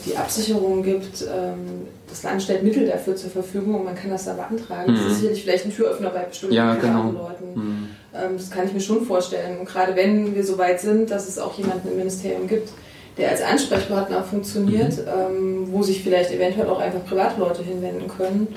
die 0.05 0.17
Absicherung 0.17 0.83
gibt, 0.83 1.21
ähm, 1.21 1.87
das 2.09 2.23
Land 2.23 2.43
stellt 2.43 2.63
Mittel 2.63 2.87
dafür 2.87 3.15
zur 3.15 3.29
Verfügung 3.29 3.75
und 3.75 3.85
man 3.85 3.95
kann 3.95 4.11
das 4.11 4.25
da 4.25 4.33
beantragen. 4.33 4.91
Mhm. 4.91 4.95
Das 4.97 5.05
ist 5.05 5.19
sicherlich 5.19 5.43
vielleicht 5.43 5.65
ein 5.65 5.73
Türöffner 5.73 6.09
bei 6.09 6.23
bestimmten 6.23 6.55
ja, 6.55 6.75
genau. 6.75 7.11
Leuten. 7.11 7.53
Mhm. 7.55 7.89
Ähm, 8.13 8.37
das 8.37 8.51
kann 8.51 8.67
ich 8.67 8.73
mir 8.73 8.81
schon 8.81 9.05
vorstellen. 9.05 9.59
Und 9.59 9.65
gerade 9.65 9.95
wenn 9.95 10.35
wir 10.35 10.43
so 10.45 10.57
weit 10.57 10.81
sind, 10.81 11.09
dass 11.09 11.27
es 11.27 11.39
auch 11.39 11.57
jemanden 11.57 11.89
im 11.89 11.97
Ministerium 11.97 12.47
gibt, 12.47 12.69
der 13.17 13.29
als 13.29 13.41
Ansprechpartner 13.41 14.23
funktioniert, 14.23 14.97
mhm. 14.97 15.03
ähm, 15.07 15.67
wo 15.71 15.83
sich 15.83 16.03
vielleicht 16.03 16.31
eventuell 16.31 16.69
auch 16.69 16.79
einfach 16.79 17.05
Privatleute 17.05 17.63
hinwenden 17.63 18.07
können, 18.07 18.47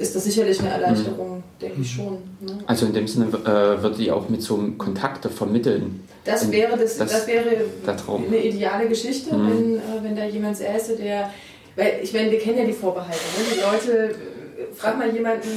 ist 0.00 0.16
das 0.16 0.24
sicherlich 0.24 0.58
eine 0.60 0.70
Erleichterung, 0.70 1.36
mhm. 1.36 1.42
denke 1.60 1.80
ich 1.82 1.90
schon. 1.90 2.14
Ne? 2.40 2.58
Also 2.66 2.86
in 2.86 2.94
dem 2.94 3.06
Sinne 3.06 3.26
äh, 3.26 3.82
würde 3.82 3.96
die 3.96 4.10
auch 4.10 4.28
mit 4.30 4.42
so 4.42 4.56
einem 4.56 4.78
Kontakte 4.78 5.28
vermitteln. 5.28 6.02
Das 6.24 6.50
wäre, 6.50 6.76
das, 6.76 6.96
das, 6.96 7.12
das 7.12 7.26
wäre 7.26 7.44
eine 7.46 8.38
ideale 8.38 8.88
Geschichte, 8.88 9.34
mhm. 9.34 9.50
wenn, 9.50 9.76
äh, 9.76 10.02
wenn 10.02 10.16
da 10.16 10.24
jemand 10.24 10.56
säße, 10.56 10.96
der, 10.96 11.30
weil 11.76 12.00
ich 12.02 12.14
meine, 12.14 12.30
wir 12.30 12.38
kennen 12.38 12.58
ja 12.58 12.64
die 12.64 12.72
Vorbehalte. 12.72 13.12
Ne? 13.12 13.44
Die 13.54 13.60
Leute 13.60 14.14
frag 14.74 14.98
mal 14.98 15.10
jemanden, 15.10 15.48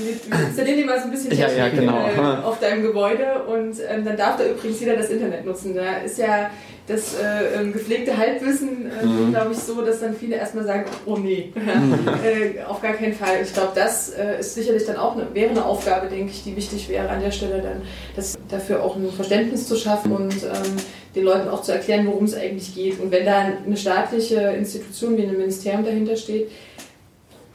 installier 0.47 0.75
dir 0.75 0.85
mal 0.85 0.99
so 0.99 1.05
ein 1.05 1.11
bisschen 1.11 1.29
Technik 1.29 1.57
ja, 1.57 1.67
ja, 1.67 1.69
genau. 1.69 2.07
äh, 2.07 2.43
auf 2.43 2.59
deinem 2.59 2.83
Gebäude 2.83 3.43
und 3.47 3.77
ähm, 3.87 4.05
dann 4.05 4.17
darf 4.17 4.37
da 4.37 4.45
übrigens 4.45 4.79
jeder 4.79 4.95
das 4.95 5.09
Internet 5.09 5.45
nutzen. 5.45 5.75
Da 5.75 5.97
ist 5.97 6.17
ja 6.17 6.49
das 6.87 7.15
äh, 7.15 7.61
ähm, 7.61 7.71
gepflegte 7.71 8.17
Halbwissen, 8.17 8.91
äh, 8.91 9.05
mhm. 9.05 9.31
glaube 9.31 9.53
ich, 9.53 9.59
so, 9.59 9.81
dass 9.81 10.01
dann 10.01 10.13
viele 10.13 10.35
erstmal 10.35 10.65
sagen, 10.65 10.85
oh 11.05 11.17
nee, 11.17 11.53
mhm. 11.55 12.07
äh, 12.23 12.61
auf 12.63 12.81
gar 12.81 12.93
keinen 12.93 13.13
Fall. 13.13 13.37
Ich 13.41 13.53
glaube, 13.53 13.71
das 13.73 14.09
äh, 14.09 14.39
ist 14.41 14.55
sicherlich 14.55 14.85
dann 14.85 14.97
auch 14.97 15.15
eine, 15.15 15.33
wäre 15.33 15.51
eine 15.51 15.63
Aufgabe, 15.65 16.07
denke 16.07 16.31
ich, 16.31 16.43
die 16.43 16.55
wichtig 16.57 16.89
wäre 16.89 17.07
an 17.07 17.21
der 17.21 17.31
Stelle 17.31 17.61
dann, 17.61 17.83
das 18.15 18.37
dafür 18.49 18.83
auch 18.83 18.97
ein 18.97 19.09
Verständnis 19.11 19.67
zu 19.67 19.77
schaffen 19.77 20.11
mhm. 20.11 20.17
und 20.17 20.43
ähm, 20.43 20.75
den 21.15 21.23
Leuten 21.23 21.47
auch 21.47 21.61
zu 21.61 21.71
erklären, 21.71 22.05
worum 22.05 22.25
es 22.25 22.35
eigentlich 22.35 22.75
geht. 22.75 22.99
Und 22.99 23.11
wenn 23.11 23.25
da 23.25 23.45
eine 23.65 23.77
staatliche 23.77 24.39
Institution 24.57 25.15
wie 25.17 25.23
ein 25.23 25.37
Ministerium 25.37 25.85
dahinter 25.85 26.17
steht, 26.17 26.49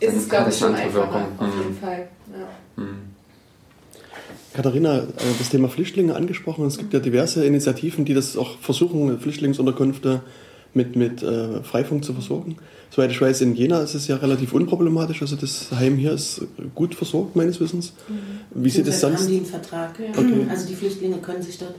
ist 0.00 0.14
es, 0.14 0.28
glaube 0.28 0.50
ich, 0.50 0.58
schon 0.58 0.74
einfacher, 0.74 1.28
auf 1.38 1.54
jeden 1.54 1.70
mhm. 1.70 1.76
Fall. 1.76 2.08
Ja. 2.32 2.82
Mhm. 2.82 2.98
Katharina, 4.54 4.98
äh, 4.98 5.04
das 5.38 5.50
Thema 5.50 5.68
Flüchtlinge 5.68 6.16
angesprochen. 6.16 6.66
Es 6.66 6.78
gibt 6.78 6.92
ja 6.92 7.00
diverse 7.00 7.44
Initiativen, 7.44 8.04
die 8.04 8.14
das 8.14 8.36
auch 8.36 8.58
versuchen, 8.58 9.18
Flüchtlingsunterkünfte 9.20 10.22
mit, 10.74 10.96
mit 10.96 11.22
äh, 11.22 11.62
Freifunk 11.62 12.04
zu 12.04 12.12
versorgen. 12.12 12.56
Soweit 12.90 13.10
ich 13.10 13.20
weiß, 13.20 13.42
in 13.42 13.54
Jena 13.54 13.80
ist 13.80 13.94
es 13.94 14.08
ja 14.08 14.16
relativ 14.16 14.52
unproblematisch. 14.54 15.22
Also 15.22 15.36
das 15.36 15.70
Heim 15.72 15.96
hier 15.96 16.12
ist 16.12 16.42
gut 16.74 16.94
versorgt, 16.94 17.36
meines 17.36 17.60
Wissens. 17.60 17.92
Mhm. 18.08 18.64
Wie 18.64 18.70
sieht 18.70 18.86
es 18.86 19.00
sonst? 19.00 19.20
Haben 19.20 19.28
die 19.28 19.36
einen 19.36 19.46
Vertrag. 19.46 19.98
Ja. 19.98 20.10
Okay. 20.10 20.46
Also 20.48 20.66
die 20.66 20.74
Flüchtlinge 20.74 21.18
können 21.18 21.42
sich 21.42 21.58
dort 21.58 21.74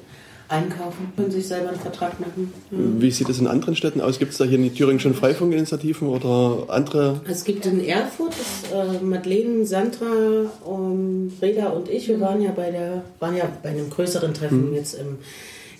einkaufen, 0.50 1.12
können 1.16 1.32
sich 1.32 1.48
selber 1.48 1.70
einen 1.70 1.80
Vertrag 1.80 2.20
machen. 2.20 2.52
Mhm. 2.72 3.02
Wie 3.02 3.12
sieht 3.12 3.30
es 3.30 3.40
in 3.40 3.48
anderen 3.48 3.76
Städten 3.76 4.02
aus? 4.02 4.20
Gibt 4.20 4.32
es 4.32 4.38
da 4.38 4.46
hier 4.46 4.58
in 4.58 4.74
Thüringen 4.74 5.00
schon 5.00 5.14
Freifunkinitiativen 5.14 6.08
oder 6.08 6.66
andere? 6.68 7.22
Es 7.28 7.44
gibt 7.44 7.66
in 7.66 7.84
Erfurt, 7.86 8.34
das, 8.34 8.72
äh, 8.72 9.04
Madeleine, 9.04 9.66
Sandra, 9.66 10.50
um, 10.66 11.32
Reda 11.42 11.68
und 11.70 11.90
ich, 11.90 12.08
wir 12.08 12.20
waren 12.20 12.42
ja 12.42 12.52
bei 12.52 12.72
der, 12.72 13.04
waren 13.20 13.38
ja 13.38 13.46
bei 13.62 13.70
einem 13.70 13.90
größeren 13.90 14.34
Treffen 14.34 14.72
mhm. 14.72 14.76
jetzt 14.76 14.96
im 14.96 15.20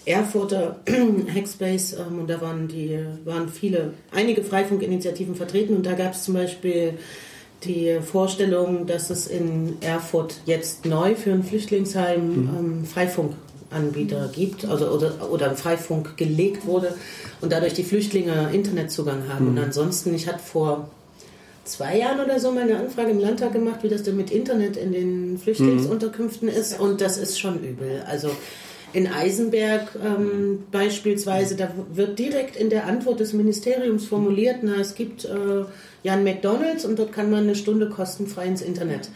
Erfurter 0.06 0.80
Hackspace 1.36 1.94
ähm, 1.94 2.20
und 2.20 2.30
da 2.30 2.40
waren 2.42 2.68
die 2.68 3.00
waren 3.26 3.50
viele, 3.50 3.94
einige 4.12 4.44
Freifunkinitiativen 4.44 5.36
vertreten 5.36 5.76
und 5.76 5.86
da 5.86 5.94
gab 5.94 6.14
es 6.14 6.24
zum 6.24 6.36
Beispiel 6.36 6.94
die 7.64 7.98
Vorstellung, 8.02 8.88
dass 8.88 9.10
es 9.10 9.28
in 9.28 9.78
Erfurt 9.82 10.40
jetzt 10.46 10.86
neu 10.86 11.16
für 11.16 11.32
ein 11.32 11.44
Flüchtlingsheim 11.44 12.28
mhm. 12.28 12.50
ähm, 12.58 12.86
Freifunk 12.86 13.34
Anbieter 13.72 14.30
gibt, 14.34 14.66
also 14.66 14.90
oder, 14.90 15.32
oder 15.32 15.48
im 15.48 15.56
Freifunk 15.56 16.18
gelegt 16.18 16.66
wurde 16.66 16.96
und 17.42 17.52
dadurch 17.52 17.74
die 17.74 17.84
Flüchtlinge 17.84 18.50
Internetzugang 18.52 19.24
haben. 19.32 19.46
Mhm. 19.46 19.52
Und 19.52 19.60
ansonsten, 19.60 20.14
ich 20.14 20.28
hatte 20.28 20.40
vor 20.40 20.90
zwei 21.66 21.98
Jahren 21.98 22.20
oder 22.20 22.40
so 22.40 22.52
mal 22.52 22.64
eine 22.64 22.78
Anfrage 22.78 23.12
im 23.12 23.20
Landtag 23.20 23.54
gemacht, 23.54 23.80
wie 23.84 23.90
das 23.90 24.04
denn 24.04 24.18
mit 24.18 24.32
Internet 24.32 24.76
in 24.76 24.92
den 24.92 25.38
Flüchtlingsunterkünften 25.38 26.50
mhm. 26.50 26.56
ist 26.56 26.80
und 26.80 27.02
das 27.02 27.18
ist 27.18 27.40
schon 27.40 27.64
übel. 27.64 28.04
Also 28.08 28.32
in 28.92 29.08
Eisenberg 29.08 29.92
ähm, 30.04 30.64
beispielsweise, 30.72 31.56
da 31.56 31.72
wird 31.94 32.18
direkt 32.18 32.56
in 32.56 32.72
der 32.72 32.88
Antwort 32.88 33.20
des 33.20 33.34
Ministeriums 33.34 34.06
formuliert, 34.06 34.58
na, 34.64 34.78
es 34.80 34.96
gibt 34.96 35.26
äh, 35.26 35.66
ja 36.02 36.14
ein 36.14 36.24
McDonalds 36.24 36.86
und 36.86 36.98
dort 36.98 37.14
kann 37.14 37.30
man 37.30 37.44
eine 37.44 37.56
Stunde 37.56 37.90
kostenfrei 37.90 38.48
ins 38.48 38.64
Internet. 38.64 39.10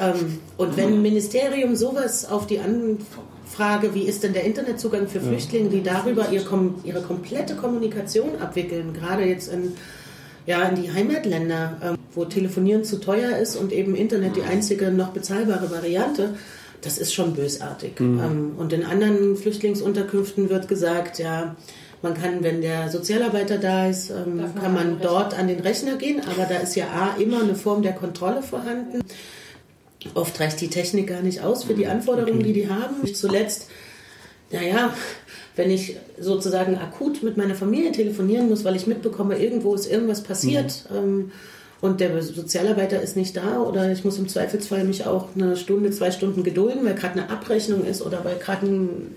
Ähm, 0.00 0.40
und 0.56 0.76
wenn 0.76 0.94
ein 0.94 1.02
Ministerium 1.02 1.76
sowas 1.76 2.28
auf 2.28 2.48
die 2.48 2.58
An 2.58 2.98
Frage, 3.50 3.94
wie 3.94 4.02
ist 4.02 4.22
denn 4.22 4.32
der 4.32 4.44
Internetzugang 4.44 5.08
für 5.08 5.20
Flüchtlinge, 5.20 5.68
die 5.70 5.82
darüber 5.82 6.30
ihr, 6.30 6.42
ihre 6.84 7.02
komplette 7.02 7.56
Kommunikation 7.56 8.40
abwickeln, 8.40 8.94
gerade 8.94 9.24
jetzt 9.24 9.52
in, 9.52 9.72
ja, 10.46 10.62
in 10.62 10.80
die 10.80 10.92
Heimatländer, 10.92 11.76
ähm, 11.82 11.98
wo 12.14 12.24
Telefonieren 12.24 12.84
zu 12.84 13.00
teuer 13.00 13.36
ist 13.36 13.56
und 13.56 13.72
eben 13.72 13.94
Internet 13.94 14.36
die 14.36 14.42
einzige 14.42 14.90
noch 14.90 15.08
bezahlbare 15.08 15.70
Variante. 15.70 16.34
Das 16.80 16.96
ist 16.96 17.12
schon 17.12 17.34
bösartig. 17.34 18.00
Mhm. 18.00 18.20
Ähm, 18.20 18.52
und 18.56 18.72
in 18.72 18.84
anderen 18.84 19.36
Flüchtlingsunterkünften 19.36 20.48
wird 20.48 20.68
gesagt, 20.68 21.18
ja, 21.18 21.56
man 22.02 22.14
kann, 22.14 22.42
wenn 22.42 22.62
der 22.62 22.88
Sozialarbeiter 22.88 23.58
da 23.58 23.88
ist, 23.88 24.10
ähm, 24.10 24.42
kann 24.58 24.72
man 24.72 25.00
dort 25.02 25.38
an 25.38 25.48
den 25.48 25.60
Rechner 25.60 25.96
gehen, 25.96 26.22
aber 26.24 26.46
da 26.46 26.60
ist 26.60 26.74
ja 26.76 26.86
A 26.86 27.20
immer 27.20 27.42
eine 27.42 27.54
Form 27.54 27.82
der 27.82 27.92
Kontrolle 27.92 28.42
vorhanden. 28.42 29.00
Oft 30.14 30.40
reicht 30.40 30.60
die 30.60 30.68
Technik 30.68 31.08
gar 31.08 31.22
nicht 31.22 31.42
aus 31.42 31.64
für 31.64 31.74
die 31.74 31.84
mhm. 31.84 31.90
Anforderungen, 31.90 32.42
die 32.42 32.52
die 32.52 32.68
haben. 32.68 33.02
Nicht 33.02 33.16
zuletzt, 33.16 33.68
naja, 34.50 34.94
wenn 35.56 35.70
ich 35.70 35.96
sozusagen 36.18 36.76
akut 36.76 37.22
mit 37.22 37.36
meiner 37.36 37.54
Familie 37.54 37.92
telefonieren 37.92 38.48
muss, 38.48 38.64
weil 38.64 38.76
ich 38.76 38.86
mitbekomme, 38.86 39.38
irgendwo 39.38 39.74
ist 39.74 39.90
irgendwas 39.90 40.22
passiert 40.22 40.84
mhm. 40.90 40.96
ähm, 40.96 41.32
und 41.80 42.00
der 42.00 42.22
Sozialarbeiter 42.22 43.00
ist 43.00 43.16
nicht 43.16 43.36
da 43.36 43.60
oder 43.60 43.90
ich 43.90 44.04
muss 44.04 44.18
im 44.18 44.28
Zweifelsfall 44.28 44.84
mich 44.84 45.06
auch 45.06 45.28
eine 45.34 45.56
Stunde, 45.56 45.90
zwei 45.90 46.10
Stunden 46.10 46.44
gedulden, 46.44 46.84
weil 46.84 46.94
gerade 46.94 47.20
eine 47.20 47.30
Abrechnung 47.30 47.84
ist 47.84 48.02
oder 48.02 48.24
weil 48.24 48.36
gerade 48.36 48.66
ein 48.66 49.14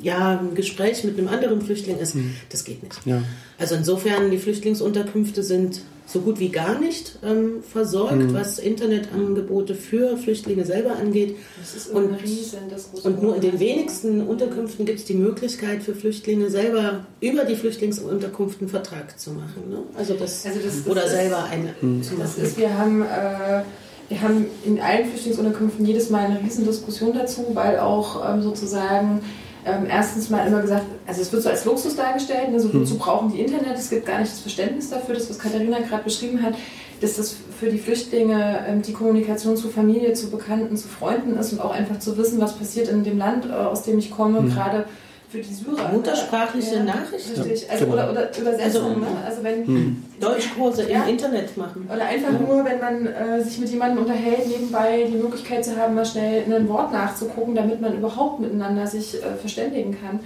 ja, 0.00 0.40
ein 0.40 0.54
Gespräch 0.54 1.04
mit 1.04 1.16
einem 1.16 1.28
anderen 1.28 1.60
Flüchtling 1.60 1.98
ist, 1.98 2.16
mhm. 2.16 2.34
das 2.48 2.64
geht 2.64 2.82
nicht. 2.82 2.98
Ja. 3.04 3.22
Also 3.58 3.76
insofern, 3.76 4.30
die 4.30 4.38
Flüchtlingsunterkünfte 4.38 5.42
sind 5.44 5.82
so 6.12 6.20
gut 6.20 6.38
wie 6.38 6.50
gar 6.50 6.78
nicht 6.78 7.18
ähm, 7.24 7.62
versorgt, 7.62 8.16
mhm. 8.16 8.34
was 8.34 8.58
Internetangebote 8.58 9.74
für 9.74 10.16
Flüchtlinge 10.16 10.64
selber 10.64 10.96
angeht. 10.96 11.36
Das 11.58 11.74
ist 11.74 11.90
und, 11.90 12.14
riesen, 12.22 12.58
das 12.70 12.86
und 13.02 13.22
nur 13.22 13.36
in 13.36 13.40
den 13.40 13.58
wenigsten 13.58 14.26
Unterkünften 14.26 14.84
gibt 14.84 14.98
es 15.00 15.04
die 15.04 15.14
Möglichkeit 15.14 15.82
für 15.82 15.94
Flüchtlinge 15.94 16.50
selber 16.50 17.06
über 17.20 17.44
die 17.44 17.56
Flüchtlingsunterkunft 17.56 18.60
einen 18.60 18.68
Vertrag 18.68 19.18
zu 19.18 19.30
machen. 19.30 19.70
Ne? 19.70 19.78
Also 19.96 20.14
das, 20.14 20.44
also 20.44 20.60
das, 20.60 20.84
das 20.84 20.86
oder 20.86 21.04
ist, 21.04 21.10
selber 21.12 21.44
eine 21.44 21.74
mhm. 21.80 22.02
zu 22.02 22.14
machen. 22.14 22.30
Das 22.36 22.38
ist, 22.38 22.58
wir 22.58 22.76
haben 22.76 23.02
äh, 23.02 23.62
wir 24.08 24.20
haben 24.20 24.46
in 24.66 24.78
allen 24.78 25.08
Flüchtlingsunterkünften 25.08 25.86
jedes 25.86 26.10
Mal 26.10 26.26
eine 26.26 26.42
Riesendiskussion 26.42 27.14
dazu, 27.14 27.46
weil 27.54 27.78
auch 27.78 28.22
ähm, 28.28 28.42
sozusagen 28.42 29.22
ähm, 29.64 29.86
erstens 29.88 30.28
mal 30.30 30.46
immer 30.46 30.60
gesagt, 30.60 30.84
also 31.06 31.22
es 31.22 31.32
wird 31.32 31.42
so 31.42 31.48
als 31.48 31.64
Luxus 31.64 31.94
dargestellt, 31.94 32.50
ne, 32.50 32.58
so 32.58 32.72
wozu 32.74 32.98
brauchen 32.98 33.32
die 33.32 33.40
Internet, 33.40 33.76
es 33.76 33.90
gibt 33.90 34.06
gar 34.06 34.18
nicht 34.18 34.32
das 34.32 34.40
Verständnis 34.40 34.90
dafür, 34.90 35.14
das 35.14 35.30
was 35.30 35.38
Katharina 35.38 35.78
gerade 35.80 36.02
beschrieben 36.04 36.42
hat, 36.42 36.54
dass 37.00 37.16
das 37.16 37.36
für 37.58 37.70
die 37.70 37.78
Flüchtlinge 37.78 38.64
ähm, 38.66 38.82
die 38.82 38.92
Kommunikation 38.92 39.56
zu 39.56 39.68
Familie, 39.68 40.14
zu 40.14 40.30
Bekannten, 40.30 40.76
zu 40.76 40.88
Freunden 40.88 41.36
ist 41.36 41.52
und 41.52 41.60
auch 41.60 41.72
einfach 41.72 41.98
zu 41.98 42.16
wissen, 42.16 42.40
was 42.40 42.54
passiert 42.54 42.88
in 42.88 43.04
dem 43.04 43.18
Land, 43.18 43.46
äh, 43.46 43.52
aus 43.52 43.82
dem 43.82 43.98
ich 43.98 44.10
komme, 44.10 44.40
mhm. 44.40 44.50
gerade 44.50 44.84
für 45.32 45.38
die 45.38 45.54
Syrer. 45.54 45.88
Muttersprachliche 45.92 46.76
ja, 46.76 46.82
Nachrichten. 46.84 47.40
Richtig. 47.40 47.70
Also, 47.70 47.86
genau. 47.86 47.96
oder, 47.96 48.10
oder 48.10 48.38
Übersetzung. 48.38 48.84
Also, 48.84 49.00
ne? 49.00 49.06
also 49.24 49.42
wenn 49.42 49.66
hm. 49.66 50.04
Deutschkurse 50.20 50.90
ja. 50.90 51.04
im 51.04 51.08
Internet 51.08 51.56
machen. 51.56 51.88
Oder 51.92 52.04
einfach 52.04 52.32
ja. 52.32 52.38
nur, 52.38 52.64
wenn 52.64 52.78
man 52.78 53.06
äh, 53.06 53.42
sich 53.42 53.58
mit 53.58 53.70
jemandem 53.70 54.04
unterhält, 54.04 54.46
nebenbei 54.46 55.08
die 55.10 55.16
Möglichkeit 55.16 55.64
zu 55.64 55.76
haben, 55.76 55.94
mal 55.94 56.04
schnell 56.04 56.44
ein 56.52 56.68
Wort 56.68 56.92
nachzugucken, 56.92 57.54
damit 57.54 57.80
man 57.80 57.96
überhaupt 57.96 58.40
miteinander 58.40 58.86
sich 58.86 59.14
äh, 59.14 59.34
verständigen 59.40 59.96
kann. 59.98 60.20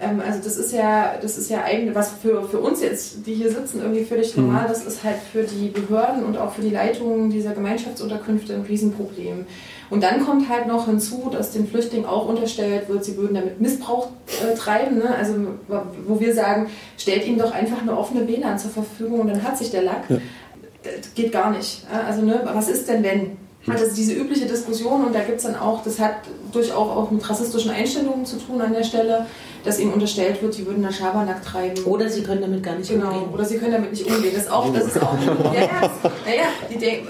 Ähm, 0.00 0.20
also 0.26 0.40
das 0.42 0.56
ist 0.56 0.72
ja, 0.72 1.14
das 1.22 1.38
ist 1.38 1.50
ja 1.50 1.62
eigentlich, 1.62 1.94
was 1.94 2.10
für, 2.20 2.42
für 2.48 2.58
uns 2.58 2.82
jetzt, 2.82 3.26
die 3.26 3.34
hier 3.34 3.52
sitzen, 3.52 3.80
irgendwie 3.80 4.04
völlig 4.04 4.34
hm. 4.34 4.46
normal, 4.46 4.66
das 4.66 4.84
ist 4.84 5.04
halt 5.04 5.18
für 5.32 5.44
die 5.44 5.68
Behörden 5.68 6.24
und 6.24 6.36
auch 6.36 6.52
für 6.52 6.62
die 6.62 6.70
Leitungen 6.70 7.30
dieser 7.30 7.52
Gemeinschaftsunterkünfte 7.52 8.54
ein 8.54 8.62
Riesenproblem. 8.62 9.46
Und 9.90 10.02
dann 10.02 10.24
kommt 10.24 10.48
halt 10.48 10.66
noch 10.66 10.86
hinzu, 10.86 11.30
dass 11.30 11.52
den 11.52 11.66
Flüchtlingen 11.66 12.06
auch 12.06 12.28
unterstellt 12.28 12.88
wird, 12.88 13.04
sie 13.04 13.16
würden 13.16 13.34
damit 13.34 13.60
Missbrauch 13.60 14.08
äh, 14.42 14.54
treiben. 14.54 14.98
Ne? 14.98 15.14
Also 15.14 15.34
wo 16.06 16.20
wir 16.20 16.34
sagen, 16.34 16.68
stellt 16.98 17.26
ihnen 17.26 17.38
doch 17.38 17.52
einfach 17.52 17.80
eine 17.80 17.96
offene 17.96 18.28
WLAN 18.28 18.58
zur 18.58 18.70
Verfügung 18.70 19.20
und 19.20 19.28
dann 19.28 19.42
hat 19.42 19.56
sich 19.56 19.70
der 19.70 19.82
Lack. 19.82 20.08
Ja. 20.08 20.18
Das 20.82 21.14
geht 21.14 21.32
gar 21.32 21.50
nicht. 21.50 21.86
Also 22.06 22.22
ne, 22.22 22.40
was 22.44 22.68
ist 22.68 22.88
denn 22.88 23.02
wenn? 23.02 23.36
Also 23.70 23.94
diese 23.94 24.14
übliche 24.14 24.46
Diskussion 24.46 25.04
und 25.04 25.14
da 25.14 25.20
gibt 25.20 25.38
es 25.38 25.44
dann 25.44 25.56
auch, 25.56 25.82
das 25.82 25.98
hat 25.98 26.16
durchaus 26.52 26.74
auch 26.74 27.10
mit 27.10 27.28
rassistischen 27.28 27.70
Einstellungen 27.70 28.24
zu 28.24 28.36
tun 28.36 28.60
an 28.60 28.72
der 28.72 28.84
Stelle 28.84 29.26
dass 29.64 29.78
ihnen 29.78 29.92
unterstellt 29.92 30.40
wird, 30.42 30.54
sie 30.54 30.66
würden 30.66 30.82
da 30.82 30.92
Schabernack 30.92 31.42
treiben. 31.44 31.84
Oder 31.84 32.08
sie 32.08 32.22
können 32.22 32.40
damit 32.40 32.62
gar 32.62 32.76
nicht 32.76 32.90
genau. 32.90 33.08
umgehen. 33.08 33.34
Oder 33.34 33.44
sie 33.44 33.58
können 33.58 33.72
damit 33.72 33.90
nicht 33.90 34.06
umgehen. 34.06 34.32
Das 34.34 34.44
ist 34.44 34.50
auch, 34.50 34.72
das 34.72 34.86
ist 34.86 35.02
auch, 35.02 35.14
ja, 35.44 35.60
ja, 35.60 35.92
naja, 36.24 36.78
denk, 36.80 37.02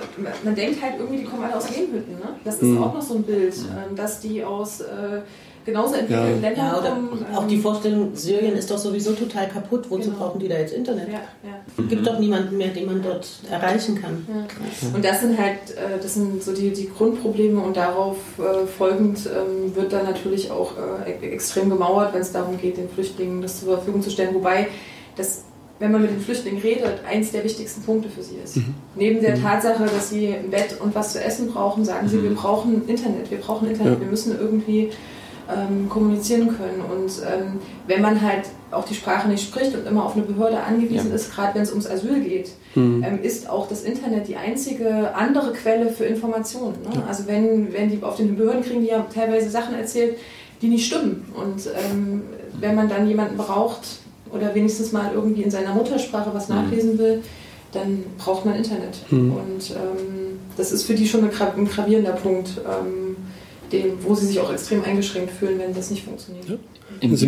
man 0.45 0.55
denkt 0.55 0.83
halt 0.83 0.95
irgendwie, 0.99 1.19
die 1.19 1.25
kommen 1.25 1.45
alle 1.45 1.57
aus 1.57 1.71
Lehmhütten. 1.71 2.15
Ne? 2.15 2.35
Das 2.45 2.57
ist 2.57 2.62
mhm. 2.62 2.83
auch 2.83 2.95
noch 2.95 3.03
so 3.03 3.15
ein 3.15 3.23
Bild, 3.23 3.55
ähm, 3.55 3.95
dass 3.97 4.21
die 4.21 4.45
aus 4.45 4.81
äh, 4.81 5.21
genauso 5.69 5.95
entwickelten 5.95 6.43
ja. 6.43 6.49
Ländern 6.49 6.67
ja, 6.67 6.79
oder 6.79 6.91
kommen. 6.91 7.27
Auch 7.35 7.47
die 7.47 7.59
Vorstellung, 7.59 8.11
Syrien 8.15 8.57
ist 8.57 8.71
doch 8.71 8.79
sowieso 8.79 9.13
total 9.13 9.49
kaputt, 9.49 9.85
wozu 9.91 10.11
genau. 10.11 10.19
brauchen 10.19 10.41
die 10.41 10.49
da 10.49 10.57
jetzt 10.57 10.73
Internet? 10.73 11.09
Ja, 11.09 11.21
ja. 11.45 11.85
Gibt 11.89 12.07
doch 12.07 12.19
niemanden 12.19 12.57
mehr, 12.57 12.69
den 12.69 12.87
man 12.87 13.03
dort 13.03 13.29
erreichen 13.51 14.01
kann. 14.01 14.27
Ja. 14.29 14.95
Und 14.95 15.05
das 15.05 15.21
sind 15.21 15.39
halt, 15.39 15.71
äh, 15.77 16.01
das 16.01 16.15
sind 16.15 16.43
so 16.43 16.55
die, 16.55 16.73
die 16.73 16.89
Grundprobleme 16.89 17.61
und 17.61 17.77
darauf 17.77 18.17
äh, 18.39 18.67
folgend 18.67 19.27
ähm, 19.27 19.77
wird 19.77 19.93
dann 19.93 20.05
natürlich 20.05 20.51
auch 20.51 20.73
äh, 21.07 21.27
extrem 21.27 21.69
gemauert, 21.69 22.15
wenn 22.15 22.23
es 22.23 22.33
darum 22.33 22.59
geht, 22.59 22.79
den 22.79 22.89
Flüchtlingen 22.89 23.43
das 23.43 23.61
zur 23.61 23.75
Verfügung 23.75 24.03
zu 24.03 24.11
stellen. 24.11 24.35
Wobei 24.35 24.69
das 25.17 25.45
wenn 25.79 25.93
man 25.93 26.03
mit 26.03 26.11
den 26.11 26.21
Flüchtlingen 26.21 26.61
redet, 26.61 27.05
eins 27.09 27.31
der 27.31 27.45
wichtigsten 27.45 27.83
Punkte 27.83 28.09
für 28.09 28.23
sie 28.23 28.37
ist. 28.43 28.57
Mhm. 28.57 28.75
Neben 28.97 29.21
der 29.21 29.37
mhm. 29.37 29.43
Tatsache, 29.43 29.85
dass 29.85 30.11
sie 30.11 30.35
ein 30.35 30.51
Bett 30.51 30.81
und 30.81 30.95
was 30.95 31.13
zu 31.13 31.23
essen 31.23 31.53
brauchen, 31.53 31.85
sagen 31.85 32.09
sie, 32.09 32.23
wir 32.23 32.31
mhm. 32.31 32.37
brauchen 32.37 32.89
Internet, 32.89 33.31
wir 33.31 33.39
brauchen 33.39 33.69
Internet, 33.69 33.95
ja. 33.95 34.01
wir 34.01 34.09
müssen 34.09 34.37
irgendwie 34.39 34.91
ähm, 35.49 35.88
kommunizieren 35.88 36.49
können. 36.49 36.83
Und 36.83 37.11
ähm, 37.26 37.61
wenn 37.87 38.02
man 38.02 38.21
halt 38.21 38.45
auch 38.71 38.85
die 38.85 38.95
Sprache 38.95 39.28
nicht 39.28 39.43
spricht 39.43 39.75
und 39.75 39.87
immer 39.87 40.05
auf 40.05 40.14
eine 40.14 40.25
Behörde 40.25 40.61
angewiesen 40.61 41.09
ja. 41.09 41.14
ist, 41.14 41.35
gerade 41.35 41.55
wenn 41.55 41.62
es 41.62 41.71
ums 41.71 41.87
Asyl 41.87 42.21
geht, 42.21 42.50
mhm. 42.75 43.02
ähm, 43.02 43.23
ist 43.23 43.49
auch 43.49 43.69
das 43.69 43.83
Internet 43.83 44.28
die 44.28 44.37
einzige 44.37 45.14
andere 45.14 45.52
Quelle 45.52 45.90
für 45.90 46.05
Informationen. 46.05 46.76
Ne? 46.83 46.97
Ja. 46.97 47.05
Also 47.09 47.26
wenn, 47.26 47.73
wenn 47.73 47.90
die 47.90 48.02
auf 48.02 48.17
den 48.17 48.37
Behörden 48.37 48.62
kriegen, 48.62 48.83
die 48.83 48.88
ja 48.88 49.07
teilweise 49.12 49.49
Sachen 49.49 49.75
erzählt, 49.75 50.19
die 50.61 50.69
nicht 50.69 50.87
stimmen. 50.87 51.33
Und 51.35 51.67
ähm, 51.67 52.23
wenn 52.61 52.75
man 52.75 52.88
dann 52.88 53.09
jemanden 53.09 53.37
braucht 53.37 54.00
oder 54.33 54.55
wenigstens 54.55 54.93
mal 54.93 55.12
irgendwie 55.14 55.43
in 55.43 55.50
seiner 55.50 55.75
Muttersprache 55.75 56.31
was 56.35 56.49
mhm. 56.49 56.57
nachlesen 56.57 56.99
will, 56.99 57.23
dann 57.73 58.05
braucht 58.19 58.45
man 58.45 58.57
Internet. 58.57 58.99
Mhm. 59.11 59.33
Und 59.33 59.71
ähm, 59.71 60.38
das 60.57 60.73
ist 60.73 60.85
für 60.85 60.95
die 60.95 61.07
schon 61.07 61.25
ein 61.25 61.31
gravierender 61.31 62.12
Punkt. 62.12 62.61
Ähm, 62.67 63.08
dem, 63.73 64.05
wo 64.05 64.15
sie 64.15 64.27
sich 64.27 64.41
auch 64.41 64.53
extrem 64.53 64.85
eingeschränkt 64.85 65.31
fühlen, 65.31 65.59
wenn 65.59 65.75
das 65.75 65.91
nicht 65.91 66.05
funktioniert. 66.05 66.49
Ja. 66.49 66.57
In, 67.01 67.11
also 67.11 67.27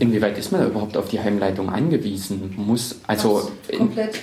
inwieweit 0.00 0.38
ist 0.38 0.52
man 0.52 0.60
da 0.60 0.66
überhaupt 0.66 0.96
auf 0.96 1.08
die 1.08 1.20
Heimleitung 1.20 1.68
angewiesen? 1.68 2.54
Muss 2.56 3.00
also 3.06 3.50
komplett 3.76 4.20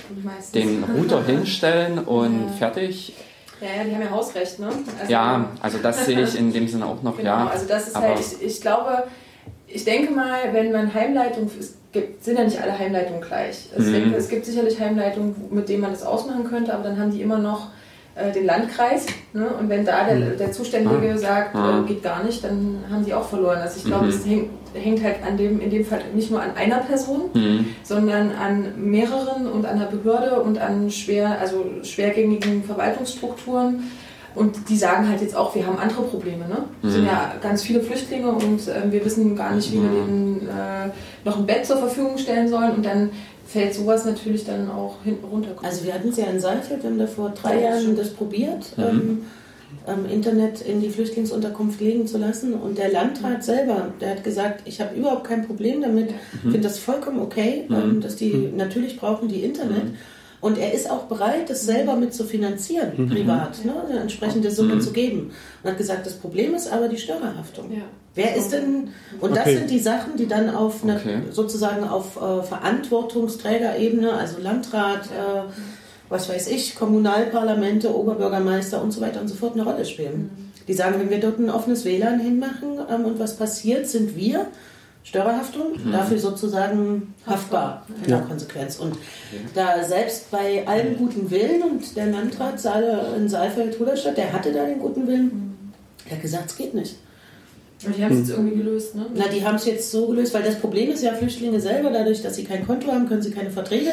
den 0.54 0.84
Router 0.84 1.24
hinstellen 1.26 1.98
und 1.98 2.46
ja. 2.46 2.52
fertig? 2.58 3.14
Ja, 3.60 3.68
ja, 3.78 3.84
die 3.84 3.94
haben 3.94 4.02
ja 4.02 4.10
Hausrecht, 4.10 4.58
ne? 4.58 4.70
Also, 4.98 5.12
ja, 5.12 5.48
also 5.60 5.78
das 5.78 6.04
sehe 6.04 6.20
ich 6.22 6.36
in 6.36 6.52
dem 6.52 6.66
Sinne 6.66 6.84
auch 6.86 7.00
noch, 7.02 7.16
genau, 7.16 7.30
ja. 7.30 7.46
Also 7.46 7.66
das 7.68 7.88
ist 7.88 7.96
halt, 7.96 8.18
ich, 8.18 8.42
ich 8.44 8.60
glaube, 8.60 9.04
ich 9.68 9.84
denke 9.84 10.12
mal, 10.12 10.52
wenn 10.52 10.72
man 10.72 10.92
Heimleitung, 10.92 11.48
es 11.58 11.76
gibt, 11.92 12.24
sind 12.24 12.38
ja 12.38 12.44
nicht 12.44 12.60
alle 12.60 12.76
Heimleitungen 12.76 13.20
gleich. 13.20 13.68
Also 13.76 13.88
mhm. 13.88 13.94
denke, 13.94 14.16
es 14.16 14.28
gibt 14.28 14.46
sicherlich 14.46 14.80
Heimleitungen, 14.80 15.34
mit 15.50 15.68
denen 15.68 15.82
man 15.82 15.92
das 15.92 16.02
ausmachen 16.02 16.44
könnte, 16.44 16.74
aber 16.74 16.82
dann 16.82 16.98
haben 16.98 17.12
die 17.12 17.22
immer 17.22 17.38
noch 17.38 17.68
äh, 18.14 18.30
den 18.30 18.44
Landkreis. 18.44 19.06
Ne? 19.32 19.48
Und 19.58 19.68
wenn 19.68 19.84
da 19.84 20.04
der, 20.04 20.16
hm. 20.16 20.36
der 20.38 20.52
Zuständige 20.52 21.12
ah. 21.12 21.18
sagt, 21.18 21.54
ah. 21.54 21.80
Äh, 21.80 21.88
geht 21.88 22.02
gar 22.02 22.22
nicht, 22.22 22.44
dann 22.44 22.84
haben 22.90 23.04
die 23.04 23.14
auch 23.14 23.26
verloren. 23.26 23.58
Also 23.58 23.78
ich 23.78 23.84
glaube, 23.84 24.04
mhm. 24.04 24.10
es 24.10 24.26
hängt, 24.26 24.50
hängt, 24.74 25.02
halt 25.02 25.16
an 25.26 25.36
dem, 25.36 25.60
in 25.60 25.70
dem 25.70 25.84
Fall 25.84 26.00
nicht 26.14 26.30
nur 26.30 26.42
an 26.42 26.50
einer 26.56 26.78
Person, 26.78 27.30
mhm. 27.32 27.66
sondern 27.82 28.32
an 28.32 28.74
mehreren 28.76 29.46
und 29.46 29.64
an 29.64 29.78
der 29.78 29.86
Behörde 29.86 30.40
und 30.42 30.58
an 30.58 30.90
schwer, 30.90 31.38
also 31.40 31.64
schwergängigen 31.82 32.64
Verwaltungsstrukturen. 32.64 33.90
Und 34.34 34.68
die 34.68 34.76
sagen 34.76 35.08
halt 35.08 35.20
jetzt 35.20 35.36
auch, 35.36 35.54
wir 35.54 35.66
haben 35.66 35.78
andere 35.78 36.02
Probleme. 36.02 36.46
Ne? 36.48 36.64
Es 36.82 36.88
mhm. 36.88 36.92
sind 36.92 37.06
ja 37.06 37.34
ganz 37.42 37.62
viele 37.62 37.80
Flüchtlinge 37.80 38.30
und 38.30 38.66
äh, 38.68 38.90
wir 38.90 39.04
wissen 39.04 39.36
gar 39.36 39.54
nicht, 39.54 39.72
wie 39.72 39.82
wir 39.82 39.90
denen 39.90 40.48
äh, 40.48 40.90
noch 41.24 41.38
ein 41.38 41.46
Bett 41.46 41.66
zur 41.66 41.76
Verfügung 41.76 42.16
stellen 42.16 42.48
sollen. 42.48 42.72
Und 42.72 42.86
dann 42.86 43.10
fällt 43.52 43.74
sowas 43.74 44.06
natürlich 44.06 44.44
dann 44.44 44.70
auch 44.70 44.96
hinten 45.04 45.26
runter. 45.26 45.50
Also 45.62 45.84
wir 45.84 45.92
hatten 45.92 46.08
es 46.08 46.16
ja 46.16 46.26
in 46.26 46.40
Seinfeld, 46.40 46.82
wir 46.82 46.90
haben 46.90 46.98
da 46.98 47.06
vor 47.06 47.30
drei 47.30 47.60
ja, 47.60 47.76
Jahren 47.76 47.96
das 47.96 48.10
probiert, 48.10 48.76
mhm. 48.78 48.84
ähm, 48.84 49.24
ähm, 49.86 50.06
Internet 50.06 50.62
in 50.62 50.80
die 50.80 50.88
Flüchtlingsunterkunft 50.88 51.80
legen 51.80 52.06
zu 52.06 52.16
lassen. 52.16 52.54
Und 52.54 52.78
der 52.78 52.90
Landrat 52.90 53.44
selber, 53.44 53.92
der 54.00 54.12
hat 54.12 54.24
gesagt, 54.24 54.62
ich 54.64 54.80
habe 54.80 54.96
überhaupt 54.96 55.24
kein 55.24 55.46
Problem 55.46 55.82
damit, 55.82 56.10
mhm. 56.10 56.52
finde 56.52 56.60
das 56.60 56.78
vollkommen 56.78 57.20
okay, 57.20 57.66
mhm. 57.68 57.74
ähm, 57.74 58.00
dass 58.00 58.16
die, 58.16 58.32
mhm. 58.32 58.56
natürlich 58.56 58.96
brauchen 58.96 59.28
die 59.28 59.44
Internet. 59.44 59.84
Mhm. 60.42 60.46
Und 60.46 60.58
er 60.58 60.72
ist 60.72 60.90
auch 60.90 61.04
bereit, 61.04 61.48
das 61.48 61.64
selber 61.64 61.96
mit 61.96 62.12
zu 62.12 62.24
finanzieren, 62.24 62.92
mhm. 62.96 63.08
privat, 63.08 63.64
ne, 63.64 63.74
eine 63.88 64.00
entsprechende 64.00 64.50
Summe 64.50 64.80
zu 64.80 64.92
geben. 64.92 65.30
Und 65.62 65.70
hat 65.70 65.78
gesagt, 65.78 66.06
das 66.06 66.14
Problem 66.14 66.54
ist 66.54 66.70
aber 66.70 66.88
die 66.88 66.98
Störerhaftung. 66.98 67.72
Ja. 67.72 67.82
Wer 68.14 68.36
ist 68.36 68.52
denn, 68.52 68.88
und 69.20 69.30
das 69.30 69.46
okay. 69.46 69.56
sind 69.56 69.70
die 69.70 69.78
Sachen, 69.78 70.16
die 70.16 70.26
dann 70.26 70.54
auf 70.54 70.82
eine, 70.82 70.96
okay. 70.96 71.18
sozusagen 71.30 71.88
auf 71.88 72.16
äh, 72.16 72.42
Verantwortungsträgerebene, 72.42 74.12
also 74.12 74.38
Landrat, 74.40 75.06
äh, 75.06 75.50
was 76.10 76.28
weiß 76.28 76.48
ich, 76.48 76.74
Kommunalparlamente, 76.74 77.94
Oberbürgermeister 77.96 78.82
und 78.82 78.90
so 78.90 79.00
weiter 79.00 79.20
und 79.20 79.28
so 79.28 79.34
fort 79.34 79.54
eine 79.54 79.64
Rolle 79.64 79.86
spielen. 79.86 80.30
Mhm. 80.36 80.52
Die 80.68 80.74
sagen, 80.74 81.00
wenn 81.00 81.10
wir 81.10 81.20
dort 81.20 81.38
ein 81.38 81.50
offenes 81.50 81.84
WLAN 81.84 82.20
hinmachen 82.20 82.78
ähm, 82.90 83.04
und 83.06 83.18
was 83.18 83.36
passiert, 83.36 83.88
sind 83.88 84.14
wir 84.14 84.46
Störerhaftung, 85.04 85.72
mhm. 85.84 85.92
dafür 85.92 86.18
sozusagen 86.18 87.14
haftbar 87.26 87.84
in 88.02 88.10
der 88.10 88.20
Konsequenz. 88.20 88.78
Und 88.78 88.96
da 89.54 89.82
selbst 89.82 90.30
bei 90.30 90.66
allem 90.66 90.96
guten 90.96 91.30
Willen 91.30 91.62
und 91.62 91.96
der 91.96 92.06
Landrat 92.06 92.54
in 93.16 93.28
Saalfeld-Ruderstadt, 93.28 94.16
der 94.16 94.32
hatte 94.32 94.52
da 94.52 94.64
den 94.64 94.78
guten 94.78 95.06
Willen, 95.06 95.24
mhm. 95.24 95.72
der 96.06 96.16
hat 96.16 96.22
gesagt, 96.22 96.50
es 96.50 96.56
geht 96.56 96.74
nicht. 96.74 96.96
Und 97.84 97.96
die 97.96 98.04
haben 98.04 98.12
es 98.12 98.28
jetzt 98.28 98.30
irgendwie 98.30 98.56
gelöst, 98.56 98.94
ne? 98.94 99.06
Na, 99.14 99.24
die 99.28 99.44
haben 99.44 99.56
es 99.56 99.66
jetzt 99.66 99.90
so 99.90 100.06
gelöst, 100.06 100.34
weil 100.34 100.42
das 100.42 100.56
Problem 100.56 100.90
ist 100.90 101.02
ja, 101.02 101.12
Flüchtlinge 101.14 101.60
selber, 101.60 101.90
dadurch, 101.90 102.22
dass 102.22 102.36
sie 102.36 102.44
kein 102.44 102.66
Konto 102.66 102.92
haben, 102.92 103.08
können 103.08 103.22
sie 103.22 103.30
keine 103.30 103.50
Verträge 103.50 103.90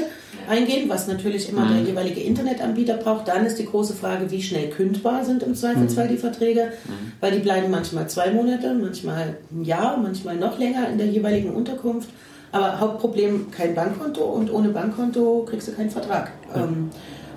eingehen, 0.47 0.89
was 0.89 1.07
natürlich 1.07 1.49
immer 1.49 1.65
mhm. 1.65 1.69
der 1.69 1.81
jeweilige 1.81 2.21
Internetanbieter 2.21 2.97
braucht. 2.97 3.27
Dann 3.27 3.45
ist 3.45 3.57
die 3.57 3.65
große 3.65 3.93
Frage, 3.93 4.29
wie 4.31 4.41
schnell 4.41 4.69
kündbar 4.69 5.25
sind 5.25 5.43
im 5.43 5.55
Zweifelsfall 5.55 6.05
mhm. 6.05 6.11
die 6.11 6.17
Verträge, 6.17 6.71
mhm. 6.85 7.11
weil 7.19 7.31
die 7.31 7.39
bleiben 7.39 7.71
manchmal 7.71 8.09
zwei 8.09 8.31
Monate, 8.31 8.73
manchmal 8.73 9.37
ein 9.51 9.63
Jahr, 9.63 9.97
manchmal 9.97 10.35
noch 10.35 10.59
länger 10.59 10.89
in 10.89 10.97
der 10.97 11.07
jeweiligen 11.07 11.51
Unterkunft. 11.51 12.09
Aber 12.51 12.79
Hauptproblem, 12.79 13.51
kein 13.51 13.75
Bankkonto 13.75 14.23
und 14.23 14.51
ohne 14.51 14.69
Bankkonto 14.69 15.45
kriegst 15.47 15.67
du 15.67 15.71
keinen 15.73 15.91
Vertrag. 15.91 16.31
Ähm, 16.55 16.89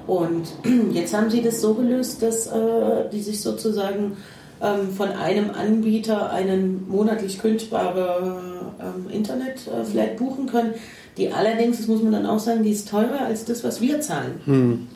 und 0.07 0.47
jetzt 0.93 1.15
haben 1.15 1.31
sie 1.31 1.43
das 1.43 1.61
so 1.61 1.75
gelöst, 1.75 2.23
dass 2.23 2.47
äh, 2.47 3.09
die 3.13 3.21
sich 3.21 3.41
sozusagen 3.41 4.17
ähm, 4.63 4.93
von 4.97 5.09
einem 5.09 5.51
Anbieter 5.51 6.31
einen 6.31 6.89
monatlich 6.89 7.39
kündbare 7.39 8.41
ähm, 8.81 9.11
Internetflat 9.11 10.17
buchen 10.17 10.47
können, 10.47 10.75
die 11.17 11.31
allerdings, 11.31 11.79
das 11.79 11.89
muss 11.89 12.03
man 12.03 12.13
dann 12.13 12.27
auch 12.27 12.39
sagen, 12.39 12.63
die 12.63 12.71
ist 12.71 12.89
teurer 12.89 13.23
als 13.27 13.45
das, 13.45 13.65
was 13.65 13.81
wir 13.81 14.01
zahlen. 14.01 14.41
Hm. 14.45 14.87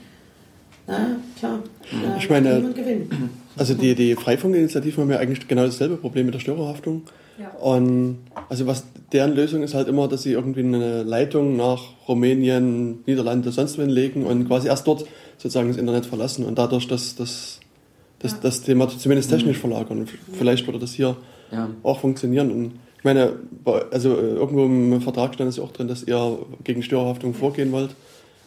Na, 0.87 1.17
klar. 1.39 1.59
Da 1.91 2.17
ich 2.17 2.31
meine, 2.31 2.63
also 3.57 3.75
die, 3.75 3.95
die 3.95 4.15
Freifunkinitiativen 4.15 5.03
haben 5.03 5.11
ja 5.11 5.19
eigentlich 5.19 5.49
genau 5.49 5.65
dasselbe 5.65 5.97
Problem 5.97 6.27
mit 6.27 6.35
der 6.35 6.41
Störerhaftung. 6.41 7.03
Ja. 7.39 7.51
Und 7.61 8.19
also 8.49 8.67
was 8.67 8.85
deren 9.13 9.35
Lösung 9.35 9.63
ist 9.63 9.75
halt 9.75 9.89
immer, 9.89 10.09
dass 10.09 10.23
sie 10.23 10.33
irgendwie 10.33 10.61
eine 10.61 11.03
Leitung 11.03 11.57
nach 11.57 11.83
Rumänien, 12.09 13.01
Niederlande, 13.05 13.51
sonst 13.51 13.79
wohin 13.79 13.91
legen 13.91 14.25
und 14.25 14.47
quasi 14.47 14.69
erst 14.69 14.87
dort 14.87 15.07
sozusagen 15.37 15.69
das 15.69 15.77
Internet 15.77 16.07
verlassen 16.07 16.45
und 16.45 16.57
dadurch, 16.57 16.89
dass 16.89 17.17
das 17.17 17.61
das, 18.19 18.33
ja. 18.33 18.39
das 18.43 18.63
Thema 18.63 18.89
zumindest 18.89 19.31
technisch 19.31 19.59
mhm. 19.59 19.61
verlagern. 19.61 20.09
Vielleicht 20.33 20.67
würde 20.67 20.79
das 20.79 20.93
hier 20.93 21.17
ja. 21.53 21.71
auch 21.83 22.01
funktionieren. 22.01 22.51
Und 22.51 22.73
ich 22.99 23.05
meine, 23.05 23.35
also 23.91 24.17
äh, 24.17 24.35
irgendwo 24.35 24.65
im 24.65 25.01
Vertrag 25.01 25.35
stand 25.35 25.51
es 25.51 25.57
ja 25.57 25.63
auch 25.63 25.73
drin, 25.73 25.89
dass 25.89 26.03
ihr 26.03 26.39
gegen 26.65 26.83
Störerhaftung 26.83 27.35
vorgehen 27.35 27.73
wollt. 27.73 27.91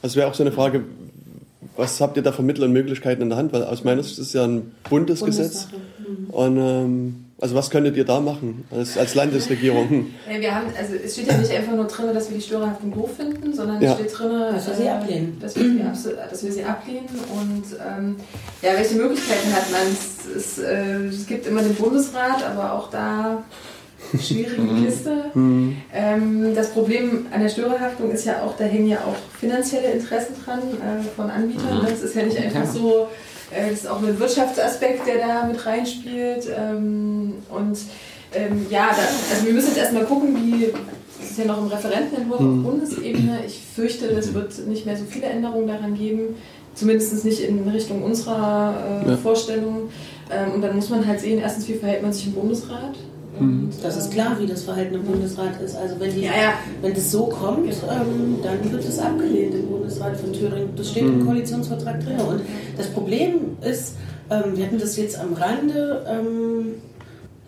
Also 0.01 0.17
wäre 0.17 0.27
auch 0.27 0.33
so 0.33 0.43
eine 0.43 0.51
Frage, 0.51 0.83
was 1.75 2.01
habt 2.01 2.17
ihr 2.17 2.23
da 2.23 2.31
für 2.31 2.41
Mittel 2.41 2.63
und 2.63 2.73
Möglichkeiten 2.73 3.21
in 3.21 3.29
der 3.29 3.37
Hand? 3.37 3.53
Weil 3.53 3.63
aus 3.63 3.83
meiner 3.83 4.03
Sicht 4.03 4.17
ist 4.17 4.27
es 4.27 4.33
ja 4.33 4.43
ein 4.43 4.71
Bundesgesetz. 4.89 5.67
Mhm. 5.99 6.29
Und 6.29 6.57
ähm, 6.57 7.25
also 7.41 7.55
was 7.55 7.69
könntet 7.69 7.95
ihr 7.95 8.05
da 8.05 8.19
machen 8.19 8.65
als, 8.69 8.97
als 8.97 9.15
Landesregierung? 9.15 10.07
wir 10.39 10.55
haben, 10.55 10.67
also 10.77 10.95
es 10.95 11.13
steht 11.13 11.27
ja 11.27 11.37
nicht 11.37 11.51
einfach 11.51 11.73
nur 11.73 11.85
drin, 11.85 12.13
dass 12.13 12.29
wir 12.29 12.37
die 12.37 12.43
Störerhaftung 12.43 12.93
doof 12.93 13.11
finden, 13.15 13.53
sondern 13.53 13.81
ja. 13.81 13.91
es 13.91 13.99
steht 13.99 14.19
drin, 14.19 14.31
dass 14.53 14.67
wir 14.67 14.75
sie 14.75 14.83
äh, 14.83 14.89
ablehnen. 14.89 15.37
Dass 15.39 15.55
wir 15.55 15.63
sie, 15.63 16.09
dass 16.29 16.43
wir 16.43 16.51
sie 16.51 16.63
ablehnen. 16.63 17.07
Und 17.33 17.63
ähm, 17.79 18.15
ja, 18.61 18.73
welche 18.75 18.95
Möglichkeiten 18.95 19.53
hat 19.53 19.71
man? 19.71 19.81
Es, 19.91 20.35
es, 20.35 20.59
äh, 20.59 21.05
es 21.05 21.25
gibt 21.27 21.47
immer 21.47 21.61
den 21.61 21.75
Bundesrat, 21.75 22.43
aber 22.43 22.73
auch 22.73 22.89
da 22.89 23.43
schwierige 24.21 24.61
mhm. 24.61 24.85
Kiste. 24.85 25.25
Mhm. 25.33 25.77
Ähm, 25.93 26.55
das 26.55 26.71
Problem 26.71 27.27
an 27.31 27.41
der 27.41 27.49
Störerhaftung 27.49 28.11
ist 28.11 28.25
ja 28.25 28.43
auch, 28.43 28.57
da 28.57 28.65
hängen 28.65 28.87
ja 28.87 28.97
auch 28.97 29.15
finanzielle 29.39 29.91
Interessen 29.91 30.35
dran 30.43 30.59
äh, 30.59 31.03
von 31.15 31.29
Anbietern. 31.29 31.85
Das 31.87 32.01
ist 32.01 32.15
ja 32.15 32.23
nicht 32.23 32.37
einfach 32.37 32.65
so 32.65 33.07
äh, 33.51 33.69
das 33.69 33.79
ist 33.81 33.87
auch 33.87 34.01
ein 34.01 34.19
Wirtschaftsaspekt, 34.19 35.07
der 35.07 35.27
da 35.27 35.45
mit 35.45 35.65
reinspielt. 35.65 36.47
Ähm, 36.55 37.35
und 37.49 37.77
ähm, 38.33 38.65
ja, 38.69 38.89
da, 38.89 39.01
also 39.33 39.45
wir 39.45 39.53
müssen 39.53 39.69
jetzt 39.69 39.79
erstmal 39.79 40.05
gucken, 40.05 40.35
wie, 40.35 40.71
das 41.19 41.31
ist 41.31 41.39
ja 41.39 41.45
noch 41.45 41.57
im 41.57 41.67
Referentenentwurf 41.67 42.39
mhm. 42.39 42.65
auf 42.65 42.71
Bundesebene. 42.71 43.39
Ich 43.45 43.59
fürchte, 43.75 44.05
es 44.07 44.33
wird 44.33 44.67
nicht 44.67 44.85
mehr 44.85 44.97
so 44.97 45.05
viele 45.05 45.27
Änderungen 45.27 45.67
daran 45.67 45.95
geben, 45.95 46.35
zumindest 46.75 47.25
nicht 47.25 47.41
in 47.41 47.67
Richtung 47.67 48.03
unserer 48.03 49.03
äh, 49.05 49.09
ja. 49.09 49.17
Vorstellung. 49.17 49.89
Ähm, 50.31 50.53
und 50.53 50.61
dann 50.61 50.75
muss 50.75 50.89
man 50.89 51.05
halt 51.07 51.19
sehen, 51.19 51.39
erstens, 51.39 51.67
wie 51.67 51.73
verhält 51.73 52.03
man 52.03 52.13
sich 52.13 52.27
im 52.27 52.33
Bundesrat? 52.33 52.95
Mhm. 53.39 53.69
Das 53.81 53.97
ist 53.97 54.11
klar, 54.11 54.37
wie 54.39 54.47
das 54.47 54.63
Verhalten 54.63 54.95
im 54.95 55.03
Bundesrat 55.03 55.61
ist. 55.61 55.75
Also 55.75 55.99
wenn, 55.99 56.13
die, 56.13 56.21
ja, 56.21 56.31
ja. 56.31 56.53
wenn 56.81 56.93
das 56.93 57.11
so 57.11 57.25
kommt, 57.25 57.67
ähm, 57.69 58.37
dann 58.43 58.71
wird 58.71 58.83
es 58.83 58.99
abgelehnt 58.99 59.55
im 59.55 59.67
Bundesrat 59.67 60.17
von 60.17 60.33
Thüringen. 60.33 60.69
Das 60.75 60.89
steht 60.91 61.03
mhm. 61.03 61.21
im 61.21 61.25
Koalitionsvertrag 61.25 62.03
drin. 62.03 62.19
Und 62.19 62.41
das 62.77 62.87
Problem 62.87 63.57
ist, 63.61 63.95
ähm, 64.29 64.55
wir 64.55 64.65
hatten 64.65 64.79
das 64.79 64.97
jetzt 64.97 65.19
am 65.19 65.33
Rande 65.33 66.05
ähm, 66.07 66.75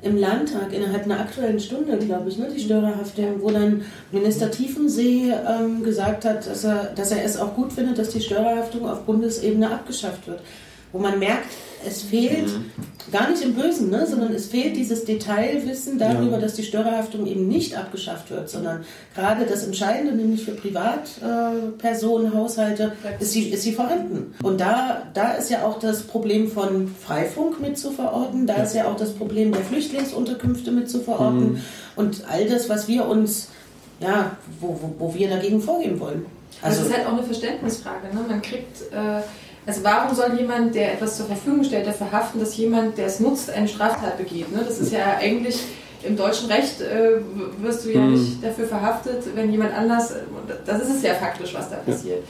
im 0.02 0.18
Landtag 0.18 0.74
innerhalb 0.74 1.06
einer 1.06 1.20
aktuellen 1.20 1.60
Stunde, 1.60 1.98
glaube 1.98 2.30
ich, 2.30 2.38
ne, 2.38 2.48
die 2.56 2.60
Störerhaftung, 2.60 3.42
wo 3.42 3.52
dann 3.52 3.84
Minister 4.12 4.50
Tiefensee 4.50 5.32
ähm, 5.32 5.84
gesagt 5.84 6.26
hat, 6.26 6.48
dass 6.48 6.64
er, 6.64 6.86
dass 6.96 7.12
er 7.12 7.24
es 7.24 7.38
auch 7.38 7.54
gut 7.54 7.72
findet, 7.72 8.00
dass 8.00 8.10
die 8.10 8.22
Störerhaftung 8.22 8.90
auf 8.90 9.04
Bundesebene 9.04 9.70
abgeschafft 9.70 10.28
wird. 10.28 10.40
Wo 10.92 11.00
man 11.00 11.20
merkt, 11.20 11.48
es 11.86 12.02
fehlt 12.02 12.48
mhm. 12.48 12.72
gar 13.12 13.30
nicht 13.30 13.42
im 13.42 13.56
Bösen, 13.56 13.90
ne, 13.90 14.06
sondern 14.06 14.34
es 14.34 14.48
fehlt 14.48 14.76
dieses 14.76 15.06
Detailwissen 15.06 15.98
darüber, 15.98 16.34
ja. 16.34 16.40
dass 16.40 16.54
die 16.54 16.64
Störerhaftung 16.64 17.26
eben 17.26 17.48
nicht 17.48 17.78
abgeschafft 17.78 18.30
wird, 18.30 18.50
sondern 18.50 18.86
gerade 19.16 19.46
das 19.46 19.64
Entscheidende, 19.64 20.14
nämlich 20.14 20.44
für 20.44 20.52
Privatpersonen, 20.52 22.34
äh, 22.34 22.36
Haushalte, 22.36 22.94
ist 23.20 23.32
sie, 23.32 23.50
ist 23.50 23.64
sie 23.64 23.74
vorhanden. 23.74 24.36
Und 24.44 24.62
da, 24.62 25.04
da 25.14 25.34
ist 25.34 25.50
ja 25.50 25.66
auch 25.66 25.80
das 25.80 26.04
Problem 26.04 26.50
von 26.50 26.88
Freifunk 26.88 27.60
mit 27.60 27.78
zu 27.78 27.92
verorten, 27.92 28.46
da 28.46 28.58
ja. 28.58 28.64
ist 28.64 28.76
ja 28.76 28.88
auch 28.88 28.98
das 28.98 29.14
Problem 29.14 29.52
der 29.52 29.64
Flüchtlingsunterkünfte 29.64 30.72
mit 30.72 30.90
zu 30.90 31.00
verorten 31.00 31.54
mhm. 31.54 31.62
und 31.96 32.24
all 32.30 32.46
das, 32.48 32.70
was 32.70 32.88
wir 32.88 33.08
uns, 33.08 33.50
ja, 34.00 34.38
wo, 34.60 34.80
wo, 34.82 34.96
wo 35.00 35.16
wir 35.16 35.30
dagegen 35.30 35.62
vorgehen 35.62 36.00
wollen. 36.00 36.26
Also, 36.62 36.82
das 36.82 36.90
ist 36.90 36.98
halt 36.98 37.08
auch 37.08 37.14
eine 37.14 37.24
Verständnisfrage. 37.24 38.14
Ne? 38.14 38.22
Man 38.28 38.42
kriegt 38.42 38.82
äh, 38.92 39.22
also 39.66 39.84
warum 39.84 40.16
soll 40.16 40.38
jemand, 40.38 40.74
der 40.74 40.94
etwas 40.94 41.18
zur 41.18 41.28
Verfügung 41.28 41.64
stellt, 41.64 41.86
dafür 41.86 42.12
haften, 42.12 42.40
dass 42.40 42.58
jemand, 42.58 42.98
der 42.98 43.06
es 43.08 43.20
nutzt, 43.20 43.50
eine 43.52 43.68
Straftat 43.68 44.18
begeht? 44.18 44.52
Ne? 44.52 44.64
Das 44.66 44.80
ist 44.80 44.92
ja 44.92 45.18
eigentlich 45.20 45.60
im 46.04 46.18
deutschen 46.18 46.50
Recht 46.50 46.82
äh, 46.82 47.20
wirst 47.62 47.86
du 47.86 47.92
ja 47.92 48.02
mhm. 48.02 48.14
nicht 48.14 48.44
dafür 48.44 48.68
verhaftet, 48.68 49.24
wenn 49.36 49.52
jemand 49.52 49.74
anders, 49.74 50.14
das 50.66 50.82
ist 50.82 50.96
es 50.96 51.04
ja 51.04 51.14
faktisch, 51.14 51.54
was 51.54 51.70
da 51.70 51.78
passiert. 51.78 52.24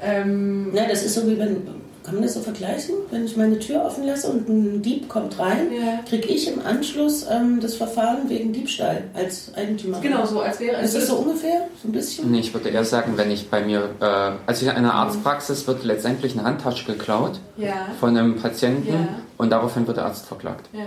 Ja, 0.00 0.12
ähm, 0.12 0.70
ja 0.72 0.86
das 0.88 1.02
ist 1.02 1.14
so 1.14 1.26
wie 1.26 1.38
wenn 1.38 1.66
kann 2.06 2.14
man 2.14 2.22
das 2.22 2.34
so 2.34 2.40
vergleichen? 2.40 2.94
Wenn 3.10 3.24
ich 3.24 3.36
meine 3.36 3.58
Tür 3.58 3.84
offen 3.84 4.04
lasse 4.04 4.28
und 4.28 4.48
ein 4.48 4.80
Dieb 4.80 5.08
kommt 5.08 5.38
rein, 5.40 5.72
ja. 5.72 5.98
kriege 6.08 6.28
ich 6.28 6.46
im 6.46 6.64
Anschluss 6.64 7.26
ähm, 7.28 7.58
das 7.60 7.74
Verfahren 7.74 8.28
wegen 8.28 8.52
Diebstahl 8.52 9.02
als 9.12 9.52
Eigentümer. 9.56 10.00
Genau, 10.00 10.24
so 10.24 10.40
als 10.40 10.60
wäre 10.60 10.76
es. 10.76 10.94
Ist 10.94 11.02
das 11.02 11.06
so 11.08 11.16
ungefähr? 11.16 11.66
So 11.82 11.88
ein 11.88 11.92
bisschen? 11.92 12.30
Nee, 12.30 12.40
ich 12.40 12.54
würde 12.54 12.68
eher 12.68 12.84
sagen, 12.84 13.14
wenn 13.16 13.30
ich 13.32 13.50
bei 13.50 13.64
mir, 13.64 13.90
äh, 14.00 14.32
also 14.46 14.64
in 14.66 14.70
einer 14.70 14.94
Arztpraxis 14.94 15.66
wird 15.66 15.82
letztendlich 15.82 16.34
eine 16.34 16.44
Handtasche 16.44 16.86
geklaut 16.86 17.40
ja. 17.56 17.88
von 17.98 18.16
einem 18.16 18.36
Patienten 18.36 18.92
ja. 18.92 19.08
und 19.36 19.50
daraufhin 19.50 19.86
wird 19.88 19.96
der 19.96 20.04
Arzt 20.04 20.26
verklagt. 20.26 20.68
Ja 20.72 20.86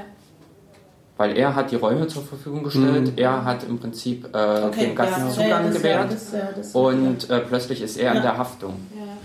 weil 1.19 1.37
er 1.37 1.53
hat 1.53 1.69
die 1.69 1.75
Räume 1.75 2.07
zur 2.07 2.23
Verfügung 2.23 2.63
gestellt, 2.63 3.07
mhm. 3.07 3.17
er 3.17 3.43
hat 3.43 3.65
im 3.65 3.77
Prinzip 3.77 4.23
äh, 4.33 4.63
okay, 4.63 4.85
dem 4.85 4.95
Gast 4.95 5.17
ja, 5.17 5.29
Zugang 5.29 5.65
ja, 5.65 5.69
gewährt 5.69 6.13
das, 6.13 6.31
ja, 6.31 6.49
das, 6.55 6.73
und 6.73 7.29
äh, 7.29 7.39
plötzlich 7.41 7.81
ist 7.81 7.97
er 7.97 8.15
in 8.15 8.21
der 8.21 8.37
Haftung. 8.37 8.75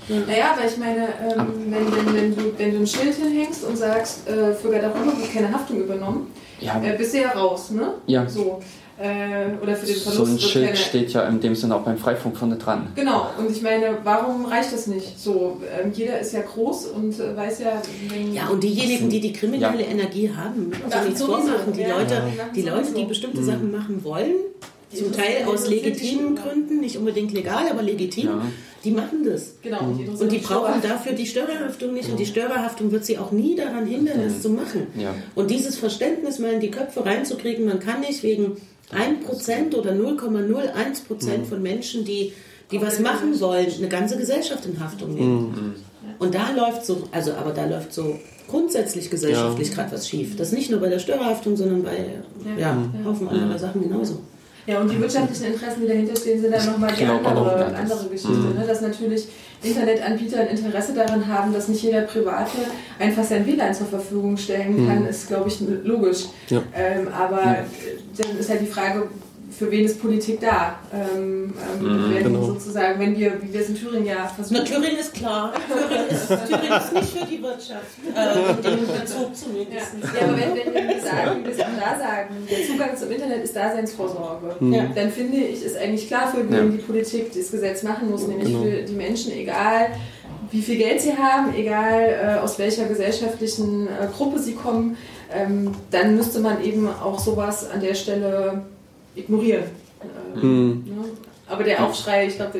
Naja, 0.09 0.57
aber 0.57 0.67
ich 0.67 0.77
meine, 0.77 1.07
ähm, 1.07 1.47
wenn, 1.71 1.97
wenn, 1.97 2.15
wenn, 2.17 2.37
du, 2.37 2.59
wenn 2.59 2.73
du 2.73 2.79
ein 2.79 2.87
Schild 2.87 3.15
hinhängst 3.15 3.63
und 3.65 3.79
sagst, 3.79 4.29
äh, 4.29 4.53
für 4.55 4.71
Garderobe 4.71 5.17
wird 5.19 5.33
keine 5.33 5.53
Haftung 5.53 5.83
übernommen, 5.83 6.33
ja. 6.59 6.83
äh, 6.83 6.97
bist 6.99 7.15
du 7.15 7.21
ja 7.21 7.31
raus, 7.31 7.71
ne? 7.71 7.95
Ja. 8.07 8.29
So. 8.29 8.61
Äh, 8.97 9.61
oder 9.61 9.75
für 9.75 9.87
den 9.87 9.97
Verlust. 9.97 10.17
So 10.17 10.25
ein 10.25 10.39
Schild 10.39 10.67
keine... 10.67 10.77
steht 10.77 11.13
ja 11.13 11.27
in 11.27 11.41
dem 11.41 11.57
Sinne 11.57 11.75
auch 11.75 11.83
beim 11.83 11.99
Freifunk 11.99 12.37
vorne 12.37 12.57
dran. 12.57 12.89
Genau, 12.95 13.27
und 13.37 13.51
ich 13.51 13.61
meine, 13.61 13.99
warum 14.05 14.47
reicht 14.47 14.73
das 14.73 14.87
nicht? 14.87 15.19
So, 15.19 15.61
ähm, 15.83 15.91
jeder 15.93 16.21
ist 16.21 16.33
ja 16.33 16.43
groß 16.43 16.87
und 16.87 17.19
äh, 17.19 17.37
weiß 17.37 17.59
ja. 17.59 17.83
ja, 18.33 18.49
und 18.49 18.63
diejenigen, 18.63 19.11
die 19.11 19.21
die 19.21 19.33
kriminelle 19.33 19.83
ja. 19.83 19.89
Energie 19.89 20.31
haben, 20.33 20.71
also 20.85 21.05
nichts 21.05 21.23
vormachen, 21.23 21.73
die 21.77 21.81
ja, 21.81 21.99
Leute, 21.99 22.23
die 22.55 22.63
Leute, 22.63 22.93
die 22.93 23.05
bestimmte 23.05 23.41
mhm. 23.41 23.47
Sachen 23.47 23.73
machen 23.73 24.05
wollen, 24.05 24.37
zum 24.95 25.13
Teil 25.13 25.45
aus 25.47 25.69
legitimen 25.69 26.37
Gründen, 26.37 26.79
nicht 26.79 26.97
unbedingt 26.97 27.33
legal, 27.33 27.69
aber 27.69 27.83
legitim. 27.83 28.27
Ja. 28.27 28.47
Die 28.85 28.91
machen 28.91 29.25
das. 29.25 29.55
Genau. 29.63 29.81
Und, 29.81 30.21
und 30.21 30.31
die 30.31 30.39
brauchen 30.39 30.83
dafür 30.83 31.15
die 31.15 31.27
Störerhaftung 31.27 31.95
nicht. 31.95 32.07
Ja. 32.07 32.13
Und 32.13 32.21
die 32.21 32.27
Störerhaftung 32.27 32.93
wird 32.93 33.05
sie 33.05 33.19
auch 33.19 33.33
nie 33.33 33.57
daran 33.57 33.87
hindern, 33.87 34.21
das 34.23 34.43
zu 34.43 34.51
machen. 34.51 34.87
Ja. 34.97 35.15
Und 35.35 35.51
dieses 35.51 35.79
Verständnis 35.79 36.39
mal 36.39 36.53
in 36.53 36.61
die 36.61 36.71
Köpfe 36.71 37.05
reinzukriegen, 37.05 37.65
man 37.65 37.81
kann 37.81 38.01
nicht 38.01 38.23
wegen 38.23 38.59
1% 38.92 39.75
oder 39.75 39.92
0,01% 39.92 41.44
von 41.49 41.62
Menschen, 41.62 42.05
die, 42.05 42.33
die 42.70 42.81
was 42.81 43.01
machen 43.01 43.38
wollen, 43.40 43.66
eine 43.79 43.88
ganze 43.88 44.16
Gesellschaft 44.16 44.66
in 44.66 44.79
Haftung 44.81 45.14
nehmen. 45.14 45.47
Mhm. 45.49 45.75
Und 46.18 46.35
da 46.35 46.51
läuft 46.51 46.87
so, 46.87 47.05
also 47.12 47.33
aber 47.35 47.53
da 47.53 47.66
läuft 47.66 47.92
so 47.92 48.18
grundsätzlich 48.49 49.11
gesellschaftlich 49.11 49.68
ja. 49.68 49.75
gerade 49.75 49.92
was 49.92 50.09
schief. 50.09 50.37
Das 50.37 50.53
nicht 50.53 50.70
nur 50.70 50.81
bei 50.81 50.88
der 50.88 50.99
Störerhaftung, 50.99 51.57
sondern 51.57 51.83
bei 51.83 51.97
ja, 52.59 52.59
ja, 52.59 52.90
Haufen 53.05 53.29
anderer 53.29 53.59
Sachen 53.59 53.83
genauso. 53.83 54.20
Ja, 54.66 54.81
und 54.81 54.90
die 54.90 54.99
wirtschaftlichen 54.99 55.53
Interessen, 55.53 55.83
die 55.83 55.88
dahinter 55.88 56.16
stehen, 56.16 56.40
sind 56.40 56.53
dann 56.53 56.64
nochmal 56.64 56.92
die 56.99 57.05
andere, 57.05 57.66
andere 57.66 58.09
Geschichte. 58.09 58.33
Mhm. 58.33 58.55
Ne? 58.59 58.64
Dass 58.66 58.81
natürlich 58.81 59.29
Internetanbieter 59.64 60.40
ein 60.40 60.48
Interesse 60.48 60.94
daran 60.94 61.27
haben, 61.27 61.53
dass 61.53 61.68
nicht 61.68 61.83
jeder 61.83 62.03
Private 62.03 62.59
einfach 62.98 63.24
sein 63.24 63.46
WLAN 63.46 63.74
zur 63.74 63.87
Verfügung 63.87 64.37
stellen 64.37 64.87
kann, 64.87 65.03
mhm. 65.03 65.09
ist, 65.09 65.29
glaube 65.29 65.48
ich, 65.48 65.61
logisch. 65.85 66.27
Ja. 66.48 66.62
Ähm, 66.74 67.09
aber 67.09 67.42
ja. 67.42 67.57
dann 68.18 68.38
ist 68.38 68.50
halt 68.50 68.61
die 68.61 68.66
Frage, 68.66 69.09
für 69.57 69.71
wen 69.71 69.85
ist 69.85 70.01
Politik 70.01 70.40
da? 70.40 70.79
Ähm, 70.93 71.55
ähm, 71.81 72.09
mhm, 72.09 72.14
wenn 72.14 72.25
genau. 72.25 72.43
sozusagen, 72.45 73.01
wenn 73.01 73.17
wir, 73.17 73.40
wie 73.43 73.53
wir 73.53 73.61
es 73.61 73.69
in 73.69 73.77
Thüringen 73.77 74.07
ja 74.07 74.27
versuchen. 74.27 74.59
Na, 74.59 74.64
Thüringen 74.64 74.99
ist 74.99 75.14
klar. 75.14 75.53
Thüringen 75.69 76.09
ist, 76.09 76.29
Thüringen 76.29 76.73
ist 76.77 76.93
nicht 76.93 77.19
für 77.19 77.27
die 77.27 77.43
Wirtschaft. 77.43 77.85
Äh, 78.14 78.62
den 78.62 78.87
Bezug 78.87 79.37
zumindest. 79.37 79.93
Ja. 80.03 80.21
ja, 80.21 80.27
aber 80.27 80.37
wenn, 80.37 80.55
wenn, 80.57 80.75
wenn 80.75 80.88
wir 80.88 81.01
sagen, 81.01 81.40
wie 81.40 81.45
wir 81.45 81.53
es 81.53 81.61
auch 81.61 81.79
da 81.79 81.99
sagen, 81.99 82.35
der 82.51 82.67
Zugang 82.67 82.97
zum 82.97 83.11
Internet 83.11 83.45
ist 83.45 83.55
Daseinsvorsorge, 83.55 84.57
mhm. 84.61 84.95
dann 84.95 85.11
finde 85.11 85.37
ich, 85.38 85.64
ist 85.64 85.77
eigentlich 85.77 86.09
klar, 86.09 86.33
für 86.33 86.49
wen 86.49 86.57
ja. 86.57 86.64
die 86.64 86.79
Politik 86.79 87.33
das 87.33 87.51
Gesetz 87.51 87.83
machen 87.83 88.11
muss, 88.11 88.27
nämlich 88.27 88.49
genau. 88.49 88.62
für 88.62 88.83
die 88.83 88.95
Menschen, 88.95 89.33
egal 89.33 89.88
wie 90.51 90.62
viel 90.62 90.79
Geld 90.79 91.01
sie 91.01 91.17
haben, 91.17 91.55
egal 91.57 92.37
äh, 92.38 92.38
aus 92.38 92.59
welcher 92.59 92.85
gesellschaftlichen 92.87 93.88
äh, 93.88 94.07
Gruppe 94.17 94.38
sie 94.38 94.55
kommen, 94.55 94.97
ähm, 95.33 95.73
dann 95.90 96.17
müsste 96.17 96.38
man 96.38 96.62
eben 96.62 96.88
auch 96.88 97.19
sowas 97.19 97.69
an 97.69 97.81
der 97.81 97.95
Stelle 97.95 98.62
ignorieren. 99.14 99.64
Hm. 100.35 100.85
Ne? 100.87 101.05
Aber 101.48 101.64
der 101.64 101.85
Aufschrei, 101.85 102.27
ich 102.27 102.37
glaube, 102.37 102.59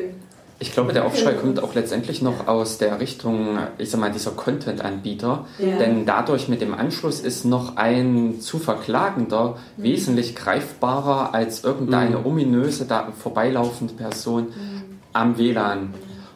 ich 0.57 0.71
glaube, 0.71 0.93
der 0.93 1.05
Aufschrei 1.05 1.33
kommt 1.33 1.61
auch 1.61 1.75
letztendlich 1.75 2.21
noch 2.21 2.47
aus 2.47 2.77
der 2.77 2.99
Richtung, 3.01 3.59
ich 3.77 3.91
sag 3.91 3.99
mal, 3.99 4.11
dieser 4.11 4.31
Content-Anbieter. 4.31 5.45
Ja. 5.59 5.77
Denn 5.77 6.05
dadurch 6.05 6.47
mit 6.47 6.61
dem 6.61 6.73
Anschluss 6.73 7.19
ist 7.19 7.43
noch 7.43 7.75
ein 7.75 8.39
zu 8.39 8.57
verklagender 8.57 9.57
mhm. 9.75 9.83
wesentlich 9.83 10.35
greifbarer 10.35 11.33
als 11.33 11.65
irgendeine 11.65 12.19
mhm. 12.19 12.25
ominöse, 12.25 12.85
da 12.85 13.11
vorbeilaufende 13.11 13.93
Person 13.95 14.43
mhm. 14.43 14.99
am 15.11 15.37
WLAN. 15.37 15.93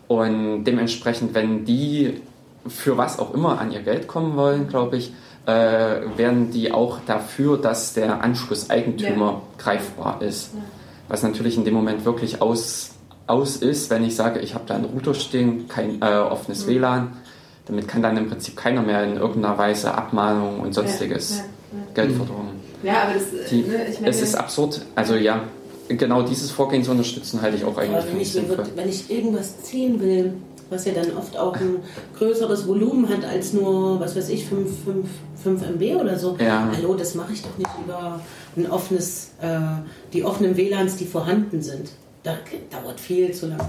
Und 0.10 0.66
dementsprechend, 0.66 1.34
wenn 1.34 1.64
die 1.64 2.22
für 2.68 2.98
was 2.98 3.20
auch 3.20 3.34
immer 3.34 3.60
an 3.60 3.72
ihr 3.72 3.82
Geld 3.82 4.08
kommen 4.08 4.36
wollen, 4.36 4.68
glaube 4.68 4.98
ich, 4.98 5.14
äh, 5.50 6.18
werden 6.18 6.52
die 6.52 6.72
auch 6.72 7.00
dafür, 7.06 7.58
dass 7.58 7.94
der 7.94 8.24
Anschlusseigentümer 8.24 9.26
ja. 9.26 9.42
greifbar 9.58 10.22
ist. 10.22 10.54
Ja. 10.54 10.62
Was 11.08 11.24
natürlich 11.24 11.58
in 11.58 11.66
dem 11.66 11.74
Moment 11.74 12.06
wirklich 12.06 12.42
aus, 12.42 12.92
aus 13.26 13.56
ist, 13.58 13.90
wenn 13.90 14.04
ich 14.04 14.16
sage, 14.16 14.40
ich 14.40 14.54
habe 14.54 14.66
da 14.68 14.76
einen 14.76 14.86
Router 14.86 15.16
stehen, 15.16 15.68
kein 15.68 16.02
äh, 16.02 16.18
offenes 16.18 16.66
mhm. 16.66 16.70
WLAN. 16.72 17.18
Damit 17.66 17.88
kann 17.88 18.02
dann 18.02 18.18
im 18.18 18.30
Prinzip 18.30 18.56
keiner 18.58 18.82
mehr 18.82 19.04
in 19.04 19.18
irgendeiner 19.18 19.58
Weise 19.58 19.94
Abmahnungen 19.94 20.60
und 20.60 20.74
sonstiges 20.74 21.38
ja, 21.38 21.44
Geldforderungen. 21.94 22.60
Ja, 22.82 23.04
aber 23.04 23.14
das, 23.14 23.50
die, 23.50 23.62
ne, 23.64 23.88
ich 23.90 24.00
meine, 24.00 24.10
es 24.10 24.22
ist 24.22 24.36
absurd. 24.36 24.82
Also 24.96 25.16
ja, 25.16 25.42
genau 25.88 26.22
dieses 26.24 26.52
Vorgehen 26.52 26.84
zu 26.84 26.92
unterstützen, 26.92 27.42
halte 27.42 27.58
ich 27.58 27.66
auch 27.66 27.78
eigentlich 27.78 28.06
für 28.06 28.18
nicht 28.18 28.32
sinnvoll. 28.32 28.66
Wenn 28.76 28.90
ich 28.90 29.10
irgendwas 29.12 29.62
ziehen 29.64 30.00
will, 30.00 30.34
was 30.70 30.86
ja 30.86 30.94
dann 30.94 31.16
oft 31.18 31.38
auch 31.38 31.56
ein 31.56 31.78
größeres 32.18 32.68
Volumen 32.68 33.10
hat 33.10 33.26
als 33.26 33.54
nur, 33.54 34.00
was 34.00 34.16
weiß 34.16 34.30
ich, 34.30 34.46
5, 34.46 34.84
5, 34.84 35.08
5 35.44 35.62
MB 35.72 36.02
oder 36.02 36.18
so. 36.18 36.38
Ja. 36.40 36.72
Hallo, 36.76 36.94
das 36.96 37.16
mache 37.16 37.34
ich 37.34 37.42
doch 37.42 37.58
nicht 37.58 37.70
über 37.84 38.20
ein 38.56 38.70
offenes, 38.70 39.32
äh, 39.42 39.60
die 40.14 40.24
offenen 40.24 40.58
WLANs, 40.58 40.96
die 40.96 41.06
vorhanden 41.06 41.62
sind. 41.62 41.90
Das 42.24 42.38
dauert 42.70 43.00
viel 43.00 43.34
zu 43.34 43.48
lang. 43.48 43.60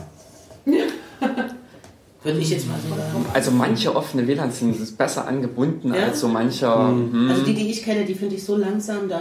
Ja. 0.66 0.84
Würde 2.22 2.38
ich 2.38 2.50
jetzt 2.50 2.68
mal 2.68 2.78
so 2.78 2.94
sagen. 2.94 3.24
Also 3.32 3.50
manche 3.50 3.96
offene 3.96 4.26
WLANs 4.26 4.58
sind 4.58 4.98
besser 4.98 5.26
angebunden 5.26 5.94
ja? 5.94 6.04
als 6.04 6.20
so 6.20 6.28
mancher. 6.28 6.88
Mhm. 6.88 7.30
Also 7.30 7.44
die, 7.44 7.54
die 7.54 7.70
ich 7.70 7.82
kenne, 7.82 8.04
die 8.04 8.14
finde 8.14 8.34
ich 8.34 8.44
so 8.44 8.56
langsam, 8.56 9.08
da 9.08 9.20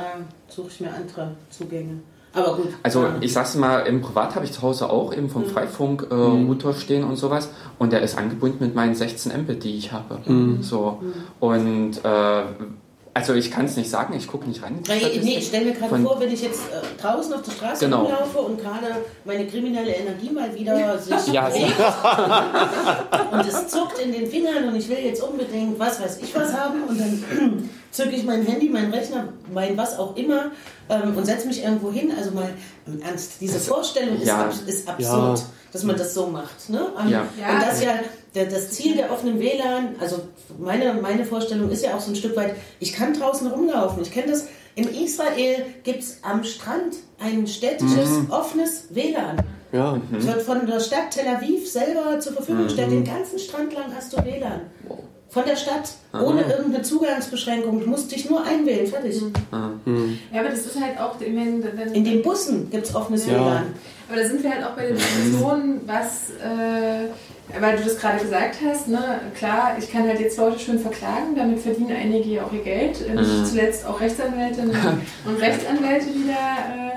suche 0.49 0.67
ich 0.69 0.81
mir 0.81 0.93
andere 0.93 1.35
Zugänge. 1.49 2.01
Aber 2.33 2.55
gut. 2.57 2.67
Also 2.83 3.07
ich 3.21 3.33
sag's 3.33 3.55
mal, 3.55 3.79
im 3.81 4.01
Privat 4.01 4.35
habe 4.35 4.45
ich 4.45 4.51
zu 4.51 4.61
Hause 4.61 4.89
auch 4.89 5.13
eben 5.13 5.29
vom 5.29 5.43
mhm. 5.43 5.47
Freifunk 5.47 6.07
äh, 6.11 6.15
mhm. 6.15 6.73
stehen 6.77 7.03
und 7.03 7.15
sowas 7.15 7.49
und 7.79 7.91
der 7.91 8.01
ist 8.01 8.17
angebunden 8.17 8.63
mit 8.63 8.75
meinen 8.75 8.95
16 8.95 9.31
Mbit, 9.43 9.63
die 9.63 9.77
ich 9.77 9.91
habe. 9.91 10.19
Mhm. 10.25 10.61
So 10.61 10.99
mhm. 11.01 11.13
und 11.39 12.05
äh, 12.05 12.43
also 13.13 13.34
ich 13.34 13.52
kann 13.52 13.65
es 13.65 13.76
nicht 13.76 13.89
sagen, 13.89 14.13
ich 14.15 14.28
gucke 14.28 14.48
nicht 14.48 14.62
rein. 14.63 14.80
Nee, 14.88 15.19
nee 15.24 15.38
ich 15.39 15.48
stelle 15.48 15.65
mir 15.65 15.74
gerade 15.74 15.98
vor, 16.02 16.19
wenn 16.19 16.32
ich 16.32 16.41
jetzt 16.41 16.60
äh, 16.60 17.02
draußen 17.02 17.34
auf 17.34 17.41
der 17.41 17.52
Straße 17.52 17.86
genau. 17.86 18.04
rumlaufe 18.04 18.39
und 18.39 18.62
gerade 18.62 18.88
meine 19.26 19.48
kriminelle 19.48 19.91
Energie 19.91 20.30
mal 20.30 20.54
wieder 20.54 20.98
sich 20.98 21.28
ja, 21.34 21.48
und 23.32 23.45
es 23.45 23.67
zuckt 23.67 24.00
in 24.00 24.12
den 24.12 24.28
Fingern 24.28 24.67
und 24.67 24.76
ich 24.76 24.88
will 24.89 25.00
jetzt 25.00 25.22
unbedingt 25.24 25.80
was 25.80 26.02
weiß 26.02 26.19
ich 26.22 26.34
was 26.36 26.54
haben 26.54 26.84
und 26.84 27.00
dann 27.00 27.69
zücke 27.91 28.12
ich 28.12 28.24
mein 28.24 28.45
Handy, 28.45 28.69
mein 28.69 28.91
Rechner, 28.91 29.30
mein 29.52 29.76
was 29.76 29.98
auch 29.98 30.15
immer 30.15 30.52
ähm, 30.89 31.15
und 31.15 31.26
setze 31.26 31.48
mich 31.48 31.63
irgendwo 31.63 31.91
hin. 31.91 32.12
Also 32.15 32.32
mal 32.32 32.50
im 32.86 33.02
Ernst, 33.02 33.34
diese 33.41 33.56
also, 33.56 33.74
Vorstellung 33.74 34.22
ja, 34.24 34.45
ist, 34.45 34.67
ist, 34.67 34.88
absurd, 34.88 35.39
ja. 35.39 35.45
dass 35.72 35.84
man 35.84 35.98
das 35.98 36.13
so 36.13 36.28
macht. 36.28 36.69
Ne? 36.69 36.86
Um, 36.95 37.10
ja. 37.10 37.22
Und 37.22 37.62
das 37.62 37.84
ja 37.84 37.93
der, 38.35 38.45
das 38.45 38.71
Ziel 38.71 38.95
der 38.95 39.11
offenen 39.11 39.39
WLAN, 39.39 39.95
also 39.99 40.21
meine, 40.59 40.93
meine 40.93 41.25
Vorstellung 41.25 41.69
ist 41.69 41.83
ja 41.83 41.95
auch 41.95 41.99
so 41.99 42.11
ein 42.11 42.15
Stück 42.15 42.35
weit, 42.35 42.55
ich 42.79 42.93
kann 42.93 43.13
draußen 43.13 43.47
rumlaufen. 43.47 44.03
Ich 44.03 44.11
kenne 44.11 44.31
das, 44.31 44.47
in 44.75 44.87
Israel 44.87 45.65
gibt 45.83 46.03
es 46.03 46.19
am 46.21 46.43
Strand 46.43 46.95
ein 47.19 47.47
städtisches 47.47 48.09
mhm. 48.09 48.27
offenes 48.29 48.85
WLAN. 48.91 49.37
Ja. 49.71 49.93
Mhm. 49.93 50.25
Wird 50.25 50.41
von 50.41 50.65
der 50.65 50.79
Stadt 50.79 51.11
Tel 51.11 51.27
Aviv 51.27 51.69
selber 51.69 52.19
zur 52.19 52.33
Verfügung 52.33 52.63
gestellt. 52.63 52.89
Mhm. 52.89 53.03
Den 53.03 53.05
ganzen 53.05 53.39
Strand 53.39 53.73
lang 53.73 53.93
hast 53.95 54.13
du 54.13 54.17
WLAN. 54.17 54.61
von 55.29 55.43
der 55.45 55.55
Stadt, 55.55 55.91
ohne 56.11 56.41
irgendeine 56.41 56.81
Zugangsbeschränkung. 56.81 57.79
Du 57.81 57.85
musst 57.87 58.11
dich 58.11 58.27
nur 58.29 58.43
einwählen, 58.43 58.87
fertig. 58.87 59.21
Ja, 59.51 60.39
aber 60.39 60.49
das 60.49 60.65
ist 60.65 60.81
halt 60.81 60.99
auch, 60.99 61.19
meine, 61.19 61.59
dann, 61.61 61.93
In 61.93 62.03
den 62.03 62.23
Bussen 62.23 62.69
gibt 62.71 62.87
es 62.87 62.95
offenes 62.95 63.27
Ja. 63.27 63.33
WLAN. 63.33 63.65
aber 64.07 64.21
da 64.21 64.27
sind 64.27 64.41
wir 64.41 64.51
halt 64.51 64.63
auch 64.65 64.75
bei 64.75 64.87
der 64.87 64.95
Diskussion, 64.95 65.81
was, 65.85 66.31
äh, 66.43 67.09
weil 67.59 67.77
du 67.77 67.83
das 67.83 67.97
gerade 67.97 68.19
gesagt 68.19 68.57
hast, 68.65 68.88
ne, 68.88 69.21
klar, 69.35 69.75
ich 69.79 69.91
kann 69.91 70.07
halt 70.07 70.19
jetzt 70.19 70.38
Leute 70.38 70.59
schön 70.59 70.79
verklagen, 70.79 71.35
damit 71.35 71.59
verdienen 71.59 71.95
einige 71.95 72.29
ja 72.29 72.43
auch 72.43 72.53
ihr 72.53 72.63
Geld, 72.63 73.07
äh, 73.07 73.15
nicht 73.15 73.47
zuletzt 73.47 73.85
auch 73.85 73.99
Rechtsanwältinnen 73.99 74.71
und 75.25 75.41
Rechtsanwälte, 75.41 76.05
die 76.05 76.27
da 76.27 76.33
äh, 76.33 76.91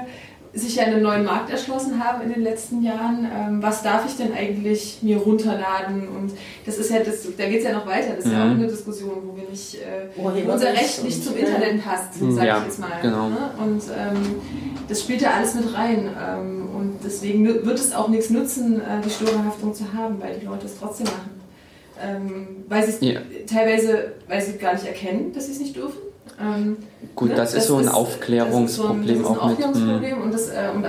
sich 0.54 0.76
ja 0.76 0.84
einen 0.84 1.02
neuen 1.02 1.24
Markt 1.24 1.50
erschlossen 1.50 2.02
haben 2.02 2.20
in 2.22 2.32
den 2.34 2.42
letzten 2.42 2.82
Jahren. 2.82 3.26
Ähm, 3.34 3.62
was 3.62 3.82
darf 3.82 4.04
ich 4.06 4.16
denn 4.16 4.34
eigentlich 4.34 4.98
mir 5.00 5.16
runterladen? 5.16 6.08
Und 6.08 6.32
das 6.66 6.76
ist 6.78 6.90
ja, 6.90 6.98
das, 7.00 7.22
da 7.38 7.46
geht 7.48 7.58
es 7.60 7.64
ja 7.64 7.72
noch 7.72 7.86
weiter, 7.86 8.14
das 8.16 8.26
ist 8.26 8.32
ja 8.32 8.42
auch 8.44 8.50
eine 8.50 8.66
Diskussion, 8.66 9.12
wo 9.24 9.34
wir 9.36 9.48
nicht, 9.48 9.76
äh, 9.76 10.20
Urheberrecht 10.20 10.48
unser 10.52 10.72
Recht 10.74 11.04
nicht 11.04 11.24
zum 11.24 11.36
Internet 11.36 11.82
passt, 11.82 12.14
sage 12.18 12.46
Ja, 12.46 12.58
ich 12.58 12.64
jetzt 12.64 12.78
mal. 12.80 13.00
genau. 13.00 13.28
Ne? 13.30 13.50
Und 13.58 13.82
ähm, 13.96 14.34
das 14.88 15.00
spielt 15.00 15.22
da 15.22 15.30
alles 15.30 15.54
mit 15.54 15.72
rein. 15.74 16.10
Ähm, 16.20 16.68
und 16.76 16.98
deswegen 17.02 17.46
wird 17.46 17.78
es 17.78 17.94
auch 17.94 18.08
nichts 18.08 18.28
nützen, 18.28 18.80
äh, 18.80 19.00
die 19.04 19.10
Störerhaftung 19.10 19.72
zu 19.74 19.84
haben, 19.94 20.20
weil 20.20 20.38
die 20.38 20.44
Leute 20.46 20.66
es 20.66 20.78
trotzdem 20.78 21.06
machen. 21.06 21.40
Ähm, 22.04 22.64
weil 22.68 22.84
sie 22.84 22.90
es 22.90 23.00
Ja. 23.00 23.20
teilweise, 23.46 24.12
weil 24.28 24.42
sie 24.42 24.58
gar 24.58 24.74
nicht 24.74 24.86
erkennen, 24.86 25.32
dass 25.32 25.46
sie 25.46 25.52
es 25.52 25.60
nicht 25.60 25.76
dürfen. 25.76 25.98
Ähm, 26.40 26.76
Gut, 27.14 27.30
ne? 27.30 27.34
das 27.36 27.54
ist 27.54 27.66
so 27.66 27.76
ein 27.76 27.84
das 27.84 27.92
ist 27.92 27.98
Aufklärungsproblem 27.98 29.22
so 29.22 29.30
ein, 29.30 29.38
auch 29.38 29.50
das 29.50 29.58
ist 29.58 29.64
ein 29.64 29.70
mit. 29.70 29.74
hm, 29.76 29.82
Aufklärungsproblem 30.08 30.22
und, 30.22 30.34
das, 30.34 30.48
äh, 30.48 30.68
und, 30.74 30.82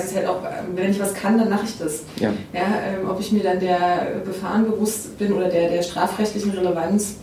sie 0.00 0.08
es 0.08 0.16
halt 0.16 0.26
auch, 0.26 0.42
ähm, 0.44 0.66
wenn 0.76 0.90
ich 0.90 1.00
was 1.00 1.14
kann, 1.14 1.38
dann 1.38 1.48
mache 1.50 1.64
ich 1.64 1.78
das. 1.78 2.00
Ja. 2.16 2.30
Ja, 2.52 2.60
ähm, 2.86 3.08
ob 3.08 3.20
ich 3.20 3.32
mir 3.32 3.42
dann 3.42 3.60
der 3.60 4.22
Gefahren 4.24 4.64
bewusst 4.64 5.16
bin 5.18 5.32
oder 5.32 5.48
der, 5.48 5.70
der 5.70 5.82
strafrechtlichen 5.82 6.50
Relevanz, 6.50 7.16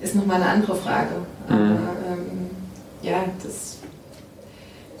ist 0.00 0.14
nochmal 0.14 0.36
eine 0.36 0.46
andere 0.46 0.76
Frage. 0.76 1.08
Mhm. 1.48 1.54
Aber 1.54 1.62
ähm, 2.08 2.50
ja, 3.02 3.24
das, 3.42 3.78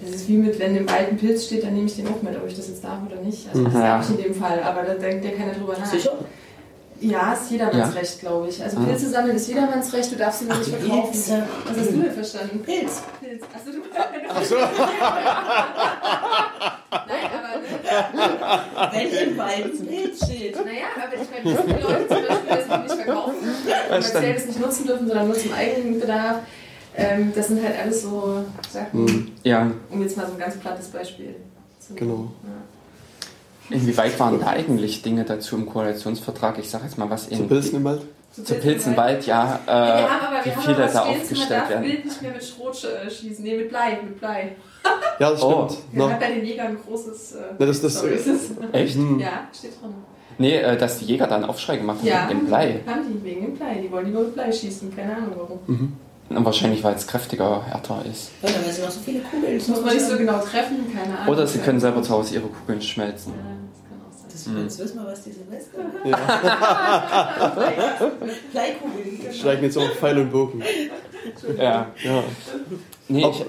das 0.02 0.10
ist 0.10 0.28
wie 0.28 0.36
mit, 0.38 0.58
wenn 0.58 0.76
im 0.76 0.88
Wald 0.90 1.10
ein 1.10 1.16
Pilz 1.16 1.44
steht, 1.46 1.62
dann 1.64 1.74
nehme 1.74 1.86
ich 1.86 1.96
den 1.96 2.06
auch 2.08 2.22
mit, 2.22 2.34
ob 2.36 2.46
ich 2.48 2.56
das 2.56 2.68
jetzt 2.68 2.82
darf 2.82 2.98
oder 3.10 3.20
nicht. 3.22 3.48
Also 3.48 3.64
das 3.64 3.72
Mhm. 3.74 3.78
Ja. 3.80 3.86
darf 3.98 4.10
ich 4.10 4.16
in 4.18 4.24
dem 4.24 4.34
Fall, 4.34 4.62
aber 4.62 4.82
da 4.82 4.94
denkt 4.94 5.24
ja 5.24 5.30
keiner 5.32 5.52
drüber 5.52 5.74
nach. 5.78 5.86
Sicher? 5.86 6.12
Ja, 7.00 7.32
ist 7.32 7.50
jedermanns 7.50 7.94
Recht, 7.94 8.20
glaube 8.20 8.48
ich. 8.48 8.62
Also 8.62 8.76
Ah. 8.78 8.84
Pilze 8.84 9.08
sammeln 9.08 9.36
ist 9.36 9.48
jedermanns 9.48 9.92
Recht, 9.92 10.12
du 10.12 10.16
darfst 10.16 10.40
sie 10.40 10.44
nur 10.46 10.56
nicht 10.58 10.70
verkaufen. 10.70 11.10
Pilze. 11.12 11.46
Was 11.66 11.76
hast 11.78 11.90
du 11.90 11.96
denn 11.96 12.12
verstanden? 12.12 12.62
Pilz. 12.62 13.02
Pilz. 13.20 13.42
Achso, 13.54 13.72
du 13.72 13.78
Ach 14.28 14.42
so. 14.44 14.56
Nein, 16.90 17.30
aber 17.36 17.52
ne, 17.60 18.92
Wenn 18.92 19.28
im 19.30 19.38
Wald 19.38 19.64
ein 19.80 19.86
Pilz 19.86 20.24
steht. 20.26 20.56
naja, 20.64 20.88
aber 20.96 21.14
ich 21.22 21.28
meine, 21.30 21.56
gibt 21.56 21.82
Leute 21.82 22.08
zum 22.08 22.16
Beispiel, 22.26 22.48
dass 22.48 22.64
sie 22.66 22.78
nicht 22.94 23.04
verkaufen, 23.04 23.36
kommerziell 23.88 24.34
das 24.34 24.46
nicht 24.46 24.60
nutzen 24.60 24.86
dürfen, 24.86 25.06
sondern 25.08 25.26
nur 25.28 25.38
zum 25.38 25.52
eigenen 25.52 26.00
Bedarf. 26.00 26.36
Ähm, 26.96 27.32
das 27.34 27.48
sind 27.48 27.62
halt 27.64 27.76
alles 27.80 28.02
so 28.02 28.44
Sachen, 28.70 29.06
Hm, 29.06 29.32
Ja, 29.44 29.70
um 29.90 30.02
jetzt 30.02 30.16
mal 30.16 30.26
so 30.26 30.32
ein 30.32 30.38
ganz 30.38 30.56
plattes 30.56 30.88
Beispiel 30.88 31.36
zu 31.78 31.94
nehmen. 31.94 32.06
Genau. 32.08 32.30
Ja. 32.42 32.50
Inwieweit 33.70 34.18
waren 34.20 34.40
da 34.40 34.48
eigentlich 34.48 35.02
Dinge 35.02 35.24
dazu 35.24 35.56
im 35.56 35.66
Koalitionsvertrag? 35.66 36.58
Ich 36.58 36.68
sage 36.70 36.84
jetzt 36.84 36.98
mal 36.98 37.08
was 37.10 37.28
Zu 37.28 37.34
in. 37.34 37.48
Pilzen 37.48 37.76
im 37.76 37.84
Wald? 37.84 38.02
Zu 38.32 38.54
Pilzenwald, 38.54 39.26
ja, 39.26 39.58
äh, 39.66 39.70
wir 39.70 39.74
haben 39.74 40.26
aber, 40.26 40.40
wie 40.40 40.44
wir 40.46 40.54
haben 40.56 40.62
viele 40.62 40.76
da 40.76 40.88
stehen, 40.88 41.00
man 41.00 41.08
aufgestellt 41.20 41.50
darf 41.50 41.68
werden. 41.70 41.84
Wild 41.84 42.04
nicht 42.04 42.22
mehr 42.22 42.30
mit 42.30 42.44
Schrot 42.44 42.84
äh, 42.84 43.10
schießen. 43.10 43.44
Nee, 43.44 43.56
mit 43.56 43.68
Blei, 43.70 43.98
mit 44.04 44.20
Blei. 44.20 44.52
Ja, 45.18 45.30
das 45.30 45.42
Oh. 45.42 45.66
stimmt. 45.68 45.82
Wir 45.92 46.06
Na, 46.06 46.12
haben 46.12 46.20
bei 46.20 46.30
den 46.34 46.44
Jägern 46.44 46.66
ein 46.68 46.78
großes... 46.86 47.32
Äh, 47.32 47.38
Na, 47.58 47.66
das- 47.66 47.82
das- 47.82 48.02
ist 48.04 48.26
es. 48.28 48.50
Echt? 48.72 48.94
hm. 48.94 49.18
Ja, 49.18 49.48
steht 49.52 49.72
drin. 49.82 49.94
Nee, 50.38 50.56
äh, 50.58 50.76
dass 50.78 50.98
die 50.98 51.06
Jäger 51.06 51.26
da 51.26 51.34
einen 51.34 51.44
Aufschrei 51.44 51.76
gemacht 51.78 51.98
haben 51.98 52.06
Ja, 52.06 52.28
wegen 52.28 52.38
dem 52.40 52.46
Blei. 52.46 52.80
haben 52.86 53.00
die 53.08 53.24
wegen 53.24 53.46
dem 53.46 53.54
Blei. 53.56 53.74
Die 53.82 53.90
wollen 53.90 54.06
lieber 54.06 54.20
mit 54.20 54.34
Blei 54.34 54.52
schießen, 54.52 54.94
keine 54.94 55.16
Ahnung 55.16 55.32
warum. 55.36 55.92
Und 56.30 56.44
wahrscheinlich, 56.44 56.84
weil 56.84 56.94
es 56.94 57.08
kräftiger, 57.08 57.64
härter 57.66 58.04
ist. 58.08 58.30
Ja, 58.42 58.48
weil 58.64 58.72
sie 58.72 58.80
noch 58.82 58.90
so 58.92 59.00
viele 59.00 59.18
Kugeln 59.20 59.58
Das 59.58 59.66
muss 59.66 59.80
man 59.84 59.92
nicht 59.92 60.06
so 60.06 60.16
genau 60.16 60.38
treffen, 60.38 60.86
keine 60.94 61.18
Ahnung. 61.18 61.34
Oder 61.34 61.46
sie 61.48 61.58
können 61.58 61.80
selber 61.80 62.00
zu 62.04 62.10
Hause 62.12 62.36
ihre 62.36 62.46
Kugeln 62.46 62.80
schmelzen. 62.80 63.32
Ja, 63.36 63.40
auch 64.56 64.62
jetzt 64.62 64.78
wissen 64.78 64.98
wir, 64.98 65.06
was 65.06 65.22
die 65.22 65.32
Silvester 65.32 65.78
Ja. 66.04 67.32
Bleikugeln. 68.52 69.32
Steigen 69.32 69.62
jetzt 69.64 69.76
auf 69.78 69.90
Pfeil 69.98 70.18
und 70.18 70.30
Bogen. 70.30 70.62
Ja. 71.56 71.86
Ja. 72.02 72.24
Nee, 73.08 73.24
Aber 73.24 73.34
ich, 73.34 73.44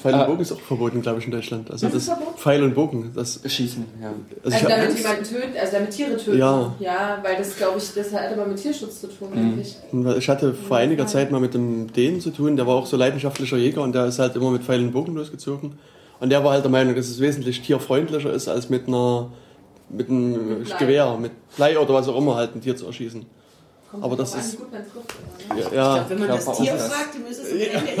Pfeil 0.00 0.14
und 0.14 0.20
äh, 0.20 0.24
Bogen 0.24 0.40
ist 0.40 0.52
auch 0.52 0.60
verboten, 0.60 1.02
glaube 1.02 1.18
ich, 1.18 1.26
in 1.26 1.30
Deutschland. 1.30 1.70
Also 1.70 1.88
das? 1.88 2.10
Pfeil 2.36 2.62
und 2.62 2.74
Bogen. 2.74 3.12
Das, 3.14 3.40
schießen, 3.44 3.84
ja. 4.00 4.12
also 4.42 4.56
Also 4.56 4.68
damit 4.68 4.96
jemanden 4.96 5.24
töten, 5.24 5.58
also 5.60 5.72
damit 5.72 5.90
Tiere 5.90 6.16
töten. 6.16 6.38
Ja. 6.38 6.74
Ja, 6.80 7.18
weil 7.22 7.36
das 7.36 7.56
glaube 7.56 7.78
ich, 7.78 7.92
das 7.94 8.12
hat 8.12 8.32
aber 8.32 8.46
mit 8.46 8.56
Tierschutz 8.56 9.02
zu 9.02 9.08
tun, 9.08 9.28
denke 9.34 9.60
ich. 9.60 9.76
Ich 10.18 10.28
hatte 10.28 10.54
vor 10.54 10.78
einiger 10.78 11.06
Zeit 11.06 11.30
mal 11.30 11.40
mit 11.40 11.54
dem 11.54 11.92
Dänen 11.92 12.20
zu 12.20 12.30
tun, 12.30 12.56
der 12.56 12.66
war 12.66 12.76
auch 12.76 12.86
so 12.86 12.96
leidenschaftlicher 12.96 13.58
Jäger 13.58 13.82
und 13.82 13.94
der 13.94 14.06
ist 14.06 14.18
halt 14.18 14.36
immer 14.36 14.50
mit 14.50 14.62
Pfeil 14.62 14.80
und 14.80 14.92
Bogen 14.92 15.14
losgezogen. 15.14 15.78
Und 16.18 16.30
der 16.30 16.44
war 16.44 16.52
halt 16.52 16.64
der 16.64 16.70
Meinung, 16.70 16.94
dass 16.94 17.08
es 17.08 17.20
wesentlich 17.20 17.62
tierfreundlicher 17.62 18.32
ist, 18.32 18.48
als 18.48 18.68
mit 18.68 18.88
einer 18.88 19.30
mit 19.90 20.08
einem 20.08 20.60
Mit. 20.60 20.78
Gewehr, 20.78 21.16
mit 21.18 21.32
Blei 21.56 21.78
oder 21.78 21.94
was 21.94 22.08
auch 22.08 22.16
immer 22.16 22.36
halt 22.36 22.54
ein 22.54 22.60
Tier 22.60 22.76
zu 22.76 22.86
erschießen. 22.86 23.24
Kommt 23.90 24.04
Aber 24.04 24.16
das 24.16 24.34
ist- 24.34 24.52
wie 24.52 24.56
gut 24.58 24.72
man 24.72 24.82
trifft. 24.82 24.96
Oder? 25.50 25.58
Ja, 25.60 25.66
Ich 25.66 25.72
ja, 25.72 25.94
glaube, 25.94 26.10
wenn 26.10 26.18
man 26.18 26.28
glaub 26.28 26.44
das 26.46 26.58
Tier 26.58 26.72
das. 26.72 26.88
fragt, 26.88 27.14
dem 27.14 27.26
ist 27.26 27.42
es 27.42 27.50
am 27.50 27.58
Ende 27.58 27.92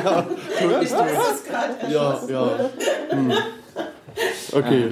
egal. 0.00 0.26
du 0.60 0.70
weiß 0.70 0.92
es 1.34 1.44
gerade 1.44 1.92
ja, 1.94 2.20
ja. 2.28 2.50
Hm. 3.10 3.32
Okay. 4.52 4.88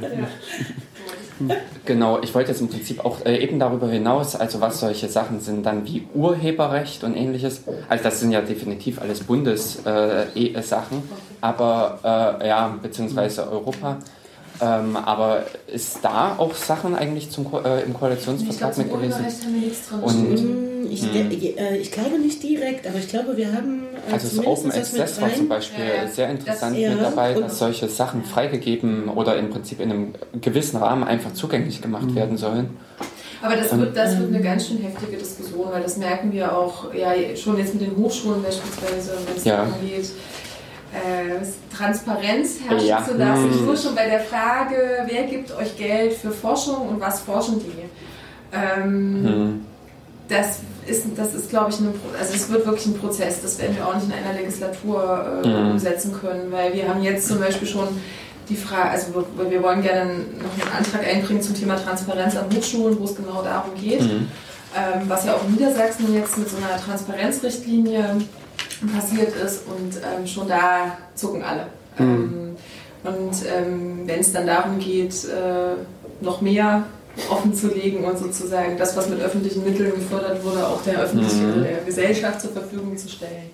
Genau, 1.85 2.21
ich 2.21 2.35
wollte 2.35 2.51
jetzt 2.51 2.61
im 2.61 2.69
Prinzip 2.69 3.05
auch 3.05 3.25
äh, 3.25 3.39
eben 3.39 3.59
darüber 3.61 3.89
hinaus, 3.89 4.35
also 4.35 4.61
was 4.61 4.81
solche 4.81 5.09
Sachen 5.09 5.41
sind, 5.41 5.65
dann 5.65 5.87
wie 5.87 6.07
Urheberrecht 6.15 7.05
und 7.05 7.15
ähnliches. 7.17 7.63
Also 7.89 8.05
das 8.05 8.21
sind 8.21 8.33
ja 8.33 8.41
definitiv 8.43 9.01
alles 9.01 9.21
Bundessachen, 9.21 10.35
äh, 10.35 10.63
Sachen, 10.63 11.03
aber 11.41 12.39
äh, 12.43 12.49
ja, 12.49 12.77
beziehungsweise 12.83 13.49
Europa. 13.51 13.99
Ähm, 14.61 14.97
aber 14.97 15.45
ist 15.67 15.99
da 16.03 16.35
auch 16.39 16.55
Sachen 16.55 16.95
eigentlich 16.97 17.31
zum, 17.31 17.45
Ko- 17.51 17.61
äh, 17.61 17.83
im 17.83 17.93
Ich 17.93 17.99
Koalitionsvertrag 17.99 18.77
mit 18.79 18.93
gewesen? 18.93 19.25
Und- 20.03 20.11
stehen. 20.11 20.39
Hm, 20.39 20.69
Ich, 20.91 21.03
de- 21.13 21.55
äh, 21.57 21.77
ich 21.77 21.93
glaube 21.93 22.19
nicht 22.19 22.43
direkt, 22.43 22.87
aber 22.87 22.99
ich 22.99 23.09
glaube, 23.09 23.37
wir 23.37 23.53
haben 23.53 23.83
äh, 24.09 24.13
Also 24.15 24.37
das 24.39 24.47
Open 24.47 24.73
Access 24.73 25.21
war 25.21 25.35
zum. 25.35 25.49
Beispiel 25.49 25.85
Ja, 25.85 26.05
ja. 26.05 26.09
sehr 26.09 26.31
interessant 26.31 26.75
Das- 26.77 26.83
ja, 26.83 26.91
mit 26.91 27.03
dabei, 27.03 27.35
dass 27.35 27.59
solche 27.59 27.89
Sachen 27.89 28.25
freigegeben 28.25 29.09
oder 29.09 29.37
im 29.37 29.51
Prinzip 29.51 29.81
in 29.81 29.91
einem 29.93 30.15
gewissen 30.41 30.79
Rahmen 30.79 31.05
einfach 31.05 31.33
zugänglich 31.35 31.83
gemacht 31.83 32.15
werden 32.15 32.37
sollen. 32.39 32.71
Aber 33.43 33.55
das 33.55 33.71
Und- 33.71 33.81
wird, 33.81 33.97
das 33.97 34.19
wird 34.19 34.29
eine 34.35 34.43
ganz 34.43 34.67
schön 34.67 34.79
heftige 34.79 35.17
Diskussion, 35.19 35.67
weil 35.71 35.83
das 35.83 35.97
merken 35.99 36.33
wir 36.33 36.57
auch 36.57 36.93
ja, 36.95 37.13
schon 37.37 37.59
jetzt 37.59 37.75
mit 37.75 37.83
den 37.83 37.97
Hochschulen 37.97 38.43
beispielsweise, 38.43 39.13
wenn 39.29 39.37
es 39.37 39.45
Ja. 39.45 39.57
darum 39.59 39.75
geht, 39.87 40.11
äh, 40.93 41.45
Transparenz 41.77 42.57
herrschen 42.67 42.89
Ja. 42.89 43.05
zu 43.05 43.15
lassen. 43.15 43.51
Hm. 43.51 43.67
Nur 43.67 43.77
schon 43.77 43.95
bei 43.95 44.07
der 44.09 44.21
Frage, 44.21 44.77
wer 45.07 45.25
gibt 45.25 45.55
euch 45.57 45.77
Geld 45.77 46.15
für 46.15 46.31
Forschung 46.31 46.89
und 46.89 47.01
was 47.01 47.21
forschen 47.21 47.61
die? 47.61 47.85
Ähm, 48.57 49.25
Hm. 49.25 49.61
das 50.29 50.61
ist, 50.87 51.05
das 51.17 51.35
ist 51.35 51.51
glaube 51.51 51.71
ich, 51.71 51.79
ein, 51.81 51.93
Pro- 51.93 52.19
also 52.19 52.33
es 52.35 52.49
wird 52.49 52.65
wirklich 52.67 52.87
ein 52.87 52.95
Prozess. 52.99 53.43
Das 53.43 53.59
werden 53.59 53.77
wir 53.77 53.87
auch 53.87 53.95
nicht 53.95 54.07
in 54.07 54.13
einer 54.13 54.39
Legislatur 54.39 55.43
äh, 55.45 55.49
Mhm. 55.49 55.71
umsetzen 55.73 56.15
können, 56.19 56.51
weil 56.51 56.73
wir 56.73 56.89
haben 56.89 57.03
jetzt 57.03 57.29
zum 57.29 57.39
Beispiel 57.41 57.69
schon 57.69 57.89
die 58.49 58.57
Frage, 58.57 58.89
also 58.91 59.27
wir, 59.37 59.51
wir 59.51 59.63
wollen 59.63 59.83
gerne 59.83 60.13
noch 60.15 60.67
einen 60.67 60.77
Antrag 60.79 61.07
einbringen 61.07 61.43
zum 61.43 61.55
Thema 61.55 61.77
Transparenz 61.77 62.35
an 62.35 62.47
Hochschulen, 62.57 62.99
wo 62.99 63.05
es 63.05 63.15
genau 63.15 63.43
darum 63.43 63.75
geht, 63.79 64.01
Mhm. 64.03 64.29
ähm, 64.75 65.03
was 65.07 65.27
ja 65.27 65.35
auch 65.35 65.45
in 65.45 65.53
Niedersachsen 65.53 66.15
jetzt 66.15 66.39
mit 66.39 66.49
so 66.49 66.57
einer 66.57 66.83
Transparenzrichtlinie 66.83 68.17
passiert 68.95 69.35
ist 69.45 69.63
und 69.67 69.97
ähm, 69.97 70.27
schon 70.27 70.49
da 70.49 70.97
zucken 71.15 71.43
alle. 71.43 71.67
Ähm, 71.99 72.57
und 73.05 73.33
ähm, 73.47 74.03
wenn 74.07 74.21
es 74.21 74.33
dann 74.33 74.47
darum 74.47 74.79
geht, 74.79 75.13
äh, 75.25 75.75
noch 76.25 76.41
mehr 76.41 76.85
offen 77.31 77.53
zu 77.55 77.69
legen 77.69 78.05
und 78.05 78.19
sozusagen 78.19 78.77
das, 78.79 78.97
was 78.97 79.09
mit 79.09 79.21
öffentlichen 79.21 79.65
Mitteln 79.65 79.93
gefördert 79.95 80.45
wurde, 80.45 80.67
auch 80.67 80.83
der 80.83 81.01
Öffentlichkeit, 81.01 81.57
Mhm. 81.57 81.63
der 81.65 81.79
Gesellschaft 81.85 82.41
zur 82.41 82.51
Verfügung 82.53 82.97
zu 82.97 83.09
stellen. 83.09 83.51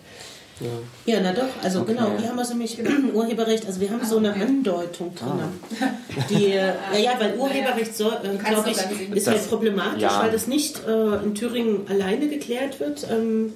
Ja, 1.04 1.18
na 1.20 1.32
doch, 1.32 1.48
also 1.64 1.80
Okay. 1.80 1.94
genau, 1.94 2.12
hier 2.16 2.28
haben 2.28 2.36
wir 2.36 2.46
nämlich 2.48 2.78
Urheberrecht, 3.14 3.66
also 3.66 3.80
wir 3.80 3.90
haben 3.90 4.04
so 4.06 4.18
eine 4.18 4.30
okay. 4.30 4.42
Andeutung 4.42 5.12
drin. 5.14 5.30
Die, 6.30 6.52
äh, 6.52 6.66
ja, 6.92 6.98
ja, 6.98 7.10
weil 7.18 7.36
Urheberrecht, 7.36 7.96
so, 7.96 8.10
äh, 8.10 8.36
glaube 8.38 8.70
ich, 8.70 8.76
ist 9.16 9.26
Das- 9.26 9.34
halt 9.34 9.48
problematisch, 9.48 10.02
ja. 10.02 10.22
weil 10.22 10.30
das 10.30 10.46
nicht 10.46 10.80
äh, 10.86 11.16
in 11.24 11.34
Thüringen 11.34 11.86
alleine 11.88 12.28
geklärt 12.28 12.78
wird. 12.78 13.04
Ähm, 13.10 13.52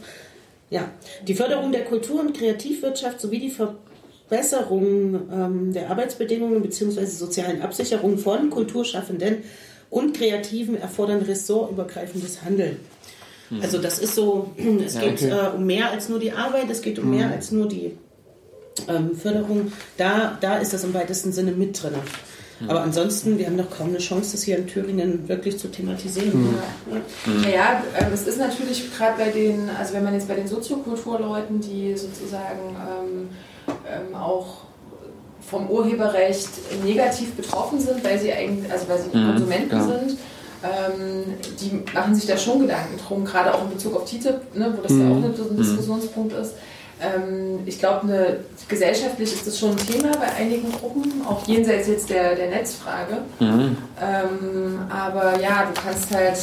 ja, 0.71 0.91
die 1.27 1.35
Förderung 1.35 1.73
der 1.73 1.85
Kultur- 1.85 2.21
und 2.21 2.37
Kreativwirtschaft 2.37 3.21
sowie 3.21 3.39
die 3.39 3.51
Verbesserung 3.51 5.29
ähm, 5.33 5.73
der 5.73 5.91
Arbeitsbedingungen 5.91 6.63
bzw. 6.63 7.05
sozialen 7.07 7.63
Absicherung 7.63 8.19
von 8.19 8.51
Kulturschaffenden 8.51 9.45
und 9.91 10.17
Kreativen 10.17 10.77
erfordern 10.81 11.23
ressortübergreifendes 11.23 12.43
Handeln. 12.43 12.77
Also 13.63 13.79
das 13.79 13.99
ist 13.99 14.15
so, 14.15 14.53
es 14.85 14.95
Ja, 14.95 15.01
geht 15.01 15.23
okay. 15.23 15.31
äh, 15.31 15.57
um 15.57 15.65
mehr 15.65 15.91
als 15.91 16.09
nur 16.09 16.19
die 16.19 16.33
Arbeit, 16.33 16.69
es 16.71 16.83
geht 16.83 16.99
um 16.99 17.11
mehr 17.11 17.31
als 17.31 17.51
nur 17.51 17.67
die 17.67 17.97
ähm, 18.89 19.17
Förderung. 19.17 19.73
Da, 19.97 20.37
da 20.41 20.59
ist 20.59 20.73
das 20.73 20.85
im 20.85 20.93
weitesten 20.93 21.33
Sinne 21.33 21.53
mit 21.53 21.83
drin. 21.83 21.95
Mhm. 22.61 22.71
Aber 22.71 22.83
ansonsten, 22.83 23.39
wir 23.39 23.47
haben 23.47 23.57
noch 23.57 23.71
kaum 23.71 23.89
eine 23.89 23.99
Chance, 23.99 24.33
das 24.33 24.43
hier 24.43 24.59
in 24.59 24.67
Thüringen 24.67 25.29
wirklich 25.29 25.59
zu 25.59 25.69
thematisieren. 25.69 26.43
Mhm. 26.43 26.55
Mhm. 27.27 27.43
Naja, 27.43 27.83
äh, 27.99 28.13
es 28.13 28.27
ist 28.27 28.39
natürlich 28.39 28.95
gerade 28.97 29.17
bei 29.17 29.31
den, 29.31 29.71
also 29.79 29.95
wenn 29.95 30.05
man 30.05 30.15
jetzt 30.15 30.29
bei 30.29 30.35
den 30.35 30.49
Soziokulturleuten, 30.49 31.61
die 31.61 31.97
sozusagen 31.97 32.77
ähm, 32.77 33.29
ähm, 33.69 34.15
auch 34.15 34.63
vom 35.49 35.71
Urheberrecht 35.71 36.49
negativ 36.85 37.35
betroffen 37.35 37.81
sind, 37.81 38.05
weil 38.05 38.19
sie 38.19 38.33
eigentlich, 38.33 38.71
also 38.71 38.89
weil 38.89 38.99
sie 38.99 39.17
mhm, 39.17 39.31
Konsumenten 39.31 39.77
ja. 39.77 39.83
sind, 39.83 40.19
ähm, 40.63 41.25
die 41.61 41.95
machen 41.95 42.15
sich 42.15 42.27
da 42.27 42.37
schon 42.37 42.61
Gedanken 42.61 42.99
drum, 42.99 43.25
gerade 43.25 43.55
auch 43.55 43.63
in 43.63 43.71
Bezug 43.71 43.97
auf 43.97 44.05
TTIP, 44.05 44.57
ne, 44.57 44.75
wo 44.77 44.83
das 44.83 44.93
mhm. 44.93 45.01
ja 45.01 45.11
auch 45.11 45.25
ein 45.25 45.55
mhm. 45.55 45.57
Diskussionspunkt 45.57 46.33
ist. 46.35 46.55
Ähm, 47.01 47.61
ich 47.67 47.79
glaube, 47.79 48.07
ne, 48.07 48.41
gesellschaftlich 48.69 49.33
ist 49.33 49.47
das 49.47 49.59
schon 49.59 49.71
ein 49.71 49.77
Thema 49.77 50.11
bei 50.13 50.33
einigen 50.35 50.73
Gruppen, 50.73 51.23
auch 51.27 51.47
jenseits 51.47 51.89
jetzt 51.89 52.11
der, 52.11 52.35
der 52.35 52.51
Netzfrage. 52.51 53.19
Mhm. 53.39 53.77
Ähm, 54.01 54.81
aber 54.89 55.41
ja, 55.41 55.71
du 55.73 55.81
kannst 55.81 56.15
halt 56.15 56.39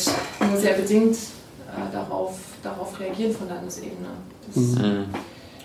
nur 0.49 0.59
sehr 0.59 0.73
bedingt 0.73 1.15
äh, 1.15 1.93
darauf, 1.93 2.37
darauf 2.63 2.99
reagieren 2.99 3.33
von 3.35 3.49
Landesebene. 3.49 4.09
Das, 4.47 4.55
mhm. 4.55 5.05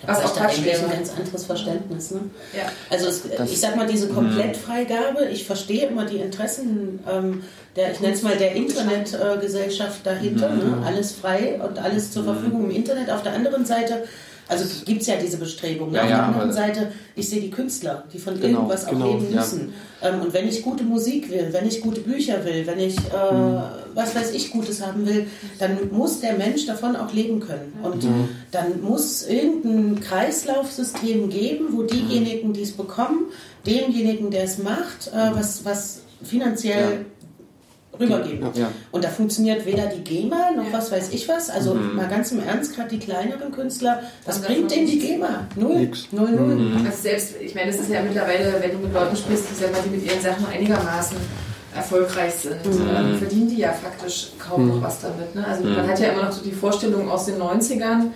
Was 0.06 0.24
auch 0.24 0.34
tatsächlich 0.34 0.82
ein 0.82 0.90
ganz 0.90 1.10
anderes 1.10 1.44
Verständnis. 1.44 2.10
Ne? 2.10 2.20
Ja. 2.56 2.72
Also 2.88 3.08
es, 3.08 3.22
ich 3.50 3.60
sag 3.60 3.76
mal, 3.76 3.86
diese 3.86 4.08
mhm. 4.08 4.14
Komplettfreigabe, 4.14 5.26
ich 5.26 5.44
verstehe 5.44 5.88
immer 5.88 6.06
die 6.06 6.16
Interessen 6.16 7.00
ähm, 7.08 7.42
der, 7.76 7.92
ich 7.92 8.00
nenne 8.00 8.14
es 8.14 8.22
mal 8.22 8.36
der 8.36 8.52
Internetgesellschaft 8.52 10.00
äh, 10.06 10.10
dahinter, 10.10 10.50
mhm. 10.50 10.80
ne? 10.80 10.86
alles 10.86 11.12
frei 11.12 11.60
und 11.62 11.78
alles 11.78 12.10
zur 12.10 12.24
Verfügung 12.24 12.64
im 12.64 12.70
Internet. 12.70 13.10
Auf 13.10 13.22
der 13.22 13.32
anderen 13.32 13.64
Seite 13.64 14.04
also 14.50 14.84
gibt 14.84 15.02
es 15.02 15.06
ja 15.06 15.14
diese 15.16 15.36
Bestrebungen. 15.36 15.94
Ja, 15.94 16.02
Auf 16.02 16.08
der 16.08 16.22
anderen 16.24 16.52
Seite, 16.52 16.92
ich 17.14 17.28
sehe 17.28 17.40
die 17.40 17.50
Künstler, 17.50 18.04
die 18.12 18.18
von 18.18 18.34
genau, 18.40 18.58
irgendwas 18.58 18.86
auch 18.86 18.90
genau, 18.90 19.12
leben 19.12 19.32
müssen. 19.32 19.72
Ähm, 20.02 20.22
und 20.22 20.32
wenn 20.34 20.48
ich 20.48 20.62
gute 20.62 20.82
Musik 20.82 21.30
will, 21.30 21.48
wenn 21.52 21.68
ich 21.68 21.80
gute 21.80 22.00
Bücher 22.00 22.44
will, 22.44 22.66
wenn 22.66 22.80
ich, 22.80 22.96
äh, 22.98 23.32
mhm. 23.32 23.60
was 23.94 24.14
weiß 24.14 24.32
ich, 24.32 24.50
Gutes 24.50 24.84
haben 24.84 25.06
will, 25.06 25.28
dann 25.60 25.78
muss 25.92 26.20
der 26.20 26.32
Mensch 26.32 26.66
davon 26.66 26.96
auch 26.96 27.12
leben 27.12 27.38
können. 27.38 27.74
Und 27.82 28.02
mhm. 28.02 28.28
dann 28.50 28.82
muss 28.82 29.22
irgendein 29.22 30.00
Kreislaufsystem 30.00 31.30
geben, 31.30 31.66
wo 31.70 31.84
diejenigen, 31.84 32.52
die 32.52 32.62
es 32.62 32.72
bekommen, 32.72 33.26
demjenigen, 33.64 34.32
der 34.32 34.44
es 34.44 34.58
macht, 34.58 35.12
äh, 35.14 35.30
was, 35.32 35.64
was 35.64 36.00
finanziell 36.24 37.06
rübergeben. 38.00 38.46
Ja, 38.54 38.62
ja. 38.62 38.72
Und 38.90 39.04
da 39.04 39.08
funktioniert 39.08 39.66
weder 39.66 39.86
die 39.86 40.02
GEMA 40.02 40.52
noch 40.56 40.72
was 40.72 40.90
weiß 40.90 41.12
ich 41.12 41.28
was. 41.28 41.50
Also 41.50 41.74
mhm. 41.74 41.96
mal 41.96 42.08
ganz 42.08 42.32
im 42.32 42.42
Ernst, 42.42 42.74
gerade 42.74 42.88
die 42.88 42.98
kleineren 42.98 43.52
Künstler, 43.52 44.02
was 44.24 44.40
bringt 44.40 44.70
denn 44.70 44.86
die 44.86 44.98
GEMA? 44.98 45.46
Null. 45.56 45.76
Nix. 45.76 46.08
Null, 46.10 46.30
null. 46.30 46.54
Mhm. 46.56 46.86
Also 46.86 47.02
selbst, 47.02 47.34
ich 47.40 47.54
meine, 47.54 47.70
das 47.70 47.80
ist 47.80 47.90
ja 47.90 48.02
mittlerweile, 48.02 48.54
wenn 48.60 48.72
du 48.72 48.78
mit 48.78 48.92
Leuten 48.92 49.16
sprichst, 49.16 49.44
die, 49.50 49.54
sagen, 49.54 49.74
die 49.84 49.96
mit 49.96 50.06
ihren 50.06 50.20
Sachen 50.20 50.46
einigermaßen 50.46 51.16
erfolgreich 51.74 52.34
sind, 52.34 52.64
mhm. 52.66 52.88
äh, 52.88 53.18
verdienen 53.18 53.48
die 53.48 53.58
ja 53.58 53.72
faktisch 53.72 54.30
kaum 54.38 54.68
noch 54.68 54.76
mhm. 54.76 54.82
was 54.82 55.00
damit. 55.00 55.34
Ne? 55.34 55.46
Also 55.46 55.64
man 55.64 55.86
mhm. 55.86 55.90
hat 55.90 56.00
ja 56.00 56.08
immer 56.08 56.24
noch 56.24 56.32
so 56.32 56.42
die 56.42 56.52
Vorstellung 56.52 57.08
aus 57.08 57.26
den 57.26 57.40
90ern, 57.40 58.10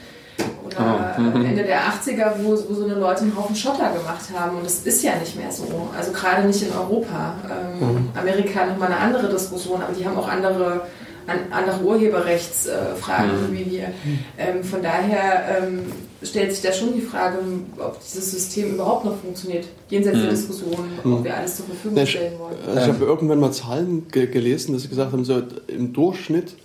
oder 0.66 1.16
oh. 1.18 1.38
Ende 1.38 1.62
der 1.62 1.81
80er, 1.81 2.33
wo, 2.42 2.51
wo 2.51 2.75
so 2.75 2.85
eine 2.85 2.94
Leute 2.94 3.23
einen 3.23 3.37
Haufen 3.37 3.55
Schotter 3.55 3.92
gemacht 3.92 4.25
haben. 4.37 4.57
Und 4.57 4.64
das 4.64 4.81
ist 4.81 5.03
ja 5.03 5.16
nicht 5.16 5.37
mehr 5.37 5.51
so. 5.51 5.88
Also 5.97 6.12
gerade 6.12 6.47
nicht 6.47 6.62
in 6.62 6.73
Europa. 6.73 7.35
Ähm, 7.44 7.88
mhm. 7.88 8.09
Amerika 8.14 8.66
nochmal 8.66 8.88
eine 8.88 8.99
andere 8.99 9.29
Diskussion, 9.29 9.81
aber 9.83 9.92
die 9.92 10.05
haben 10.05 10.16
auch 10.16 10.29
andere, 10.29 10.83
an, 11.27 11.38
andere 11.51 11.81
Urheberrechtsfragen 11.83 13.51
mhm. 13.51 13.53
wie 13.53 13.70
wir. 13.70 13.88
Ähm, 14.38 14.64
von 14.64 14.83
daher 14.83 15.59
ähm, 15.62 15.92
stellt 16.23 16.53
sich 16.53 16.62
da 16.62 16.73
schon 16.73 16.94
die 16.94 17.03
Frage, 17.03 17.38
ob 17.79 18.01
dieses 18.01 18.31
System 18.31 18.75
überhaupt 18.75 19.05
noch 19.05 19.16
funktioniert. 19.16 19.66
Jenseits 19.88 20.16
mhm. 20.16 20.23
der 20.23 20.31
Diskussion, 20.31 20.77
ob 20.99 21.05
mhm. 21.05 21.25
wir 21.25 21.37
alles 21.37 21.57
zur 21.57 21.66
Verfügung 21.66 22.07
stellen 22.07 22.38
wollen. 22.38 22.57
Also 22.66 22.81
ich 22.81 22.97
habe 22.97 23.05
irgendwann 23.05 23.40
mal 23.40 23.53
Zahlen 23.53 24.09
ge 24.11 24.27
gelesen, 24.27 24.73
dass 24.73 24.83
sie 24.83 24.88
gesagt 24.88 25.12
haben, 25.12 25.25
so 25.25 25.42
im 25.68 25.92
Durchschnitt. 25.92 26.57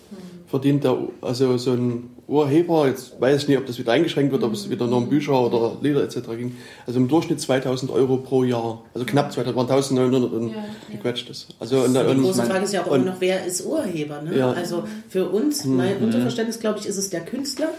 Verdient 0.49 0.83
der, 0.83 0.97
also 1.21 1.57
so 1.57 1.73
ein 1.73 2.09
Urheber, 2.27 2.87
jetzt 2.87 3.19
weiß 3.19 3.43
ich 3.43 3.47
nicht, 3.47 3.57
ob 3.57 3.65
das 3.65 3.79
wieder 3.79 3.91
eingeschränkt 3.91 4.31
wird, 4.31 4.43
ob 4.43 4.53
es 4.53 4.69
wieder 4.69 4.87
nur 4.87 4.97
um 4.97 5.09
Bücher 5.09 5.39
oder 5.39 5.77
Lieder 5.81 6.03
etc. 6.03 6.17
ging, 6.37 6.55
also 6.85 6.99
im 6.99 7.07
Durchschnitt 7.07 7.41
2000 7.41 7.91
Euro 7.91 8.17
pro 8.17 8.43
Jahr. 8.43 8.83
Also 8.93 9.05
knapp 9.05 9.31
2000, 9.31 9.55
waren 9.55 9.69
1900 9.69 10.31
und 10.31 10.49
ja, 10.49 10.65
gequetschtes. 10.91 11.47
Also, 11.59 11.81
und, 11.81 11.93
die 11.93 11.99
und, 11.99 12.21
große 12.21 12.43
Frage 12.43 12.65
ist 12.65 12.73
ja 12.73 12.83
auch 12.83 12.91
immer 12.91 13.05
noch, 13.05 13.19
wer 13.19 13.45
ist 13.45 13.65
Urheber? 13.65 14.21
Ne? 14.21 14.37
Ja. 14.37 14.51
Also 14.51 14.83
für 15.07 15.29
uns, 15.29 15.65
mein 15.65 15.97
mhm. 15.97 16.05
Unterverständnis, 16.05 16.59
glaube 16.59 16.79
ich, 16.79 16.85
ist 16.85 16.97
es 16.97 17.09
der 17.09 17.21
Künstler. 17.21 17.69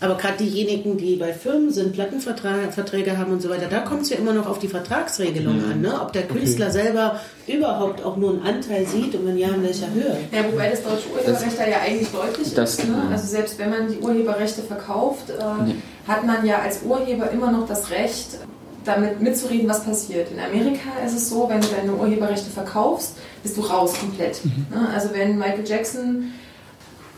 Aber 0.00 0.16
gerade 0.16 0.38
diejenigen, 0.38 0.96
die 0.96 1.16
bei 1.16 1.32
Firmen 1.32 1.72
sind, 1.72 1.92
Plattenverträge 1.92 3.18
haben 3.18 3.32
und 3.32 3.42
so 3.42 3.48
weiter, 3.48 3.66
da 3.68 3.80
kommt 3.80 4.02
es 4.02 4.10
ja 4.10 4.16
immer 4.16 4.32
noch 4.32 4.46
auf 4.46 4.58
die 4.58 4.68
Vertragsregelung 4.68 5.56
mhm. 5.56 5.72
an, 5.72 5.80
ne? 5.80 6.00
ob 6.00 6.12
der 6.12 6.22
Künstler 6.22 6.66
okay. 6.66 6.82
selber 6.82 7.20
überhaupt 7.46 8.04
auch 8.04 8.16
nur 8.16 8.30
einen 8.30 8.42
Anteil 8.42 8.86
sieht 8.86 9.14
und 9.14 9.26
wenn 9.26 9.36
ja, 9.36 9.48
in 9.48 9.62
welcher 9.62 9.92
Höhe. 9.92 10.16
Ja, 10.30 10.44
wobei 10.50 10.70
das 10.70 10.82
deutsche 10.82 11.08
Urheberrecht 11.12 11.58
da 11.58 11.66
ja 11.66 11.80
eigentlich 11.84 12.08
deutlich 12.10 12.54
das, 12.54 12.78
ist. 12.78 12.88
Ne? 12.88 13.02
Also 13.10 13.26
selbst 13.26 13.58
wenn 13.58 13.70
man 13.70 13.88
die 13.88 13.98
Urheberrechte 13.98 14.62
verkauft, 14.62 15.30
äh, 15.30 15.64
nee. 15.64 15.74
hat 16.06 16.24
man 16.24 16.46
ja 16.46 16.60
als 16.60 16.82
Urheber 16.82 17.30
immer 17.30 17.50
noch 17.50 17.66
das 17.66 17.90
Recht, 17.90 18.38
damit 18.84 19.20
mitzureden, 19.20 19.68
was 19.68 19.84
passiert. 19.84 20.30
In 20.30 20.38
Amerika 20.40 20.88
ist 21.04 21.14
es 21.14 21.28
so, 21.28 21.48
wenn 21.48 21.60
du 21.60 21.66
deine 21.68 21.92
Urheberrechte 21.92 22.50
verkaufst, 22.50 23.16
bist 23.42 23.56
du 23.56 23.60
raus 23.60 23.94
komplett. 23.98 24.44
Mhm. 24.44 24.66
Ne? 24.70 24.88
Also 24.94 25.10
wenn 25.12 25.38
Michael 25.38 25.66
Jackson 25.66 26.32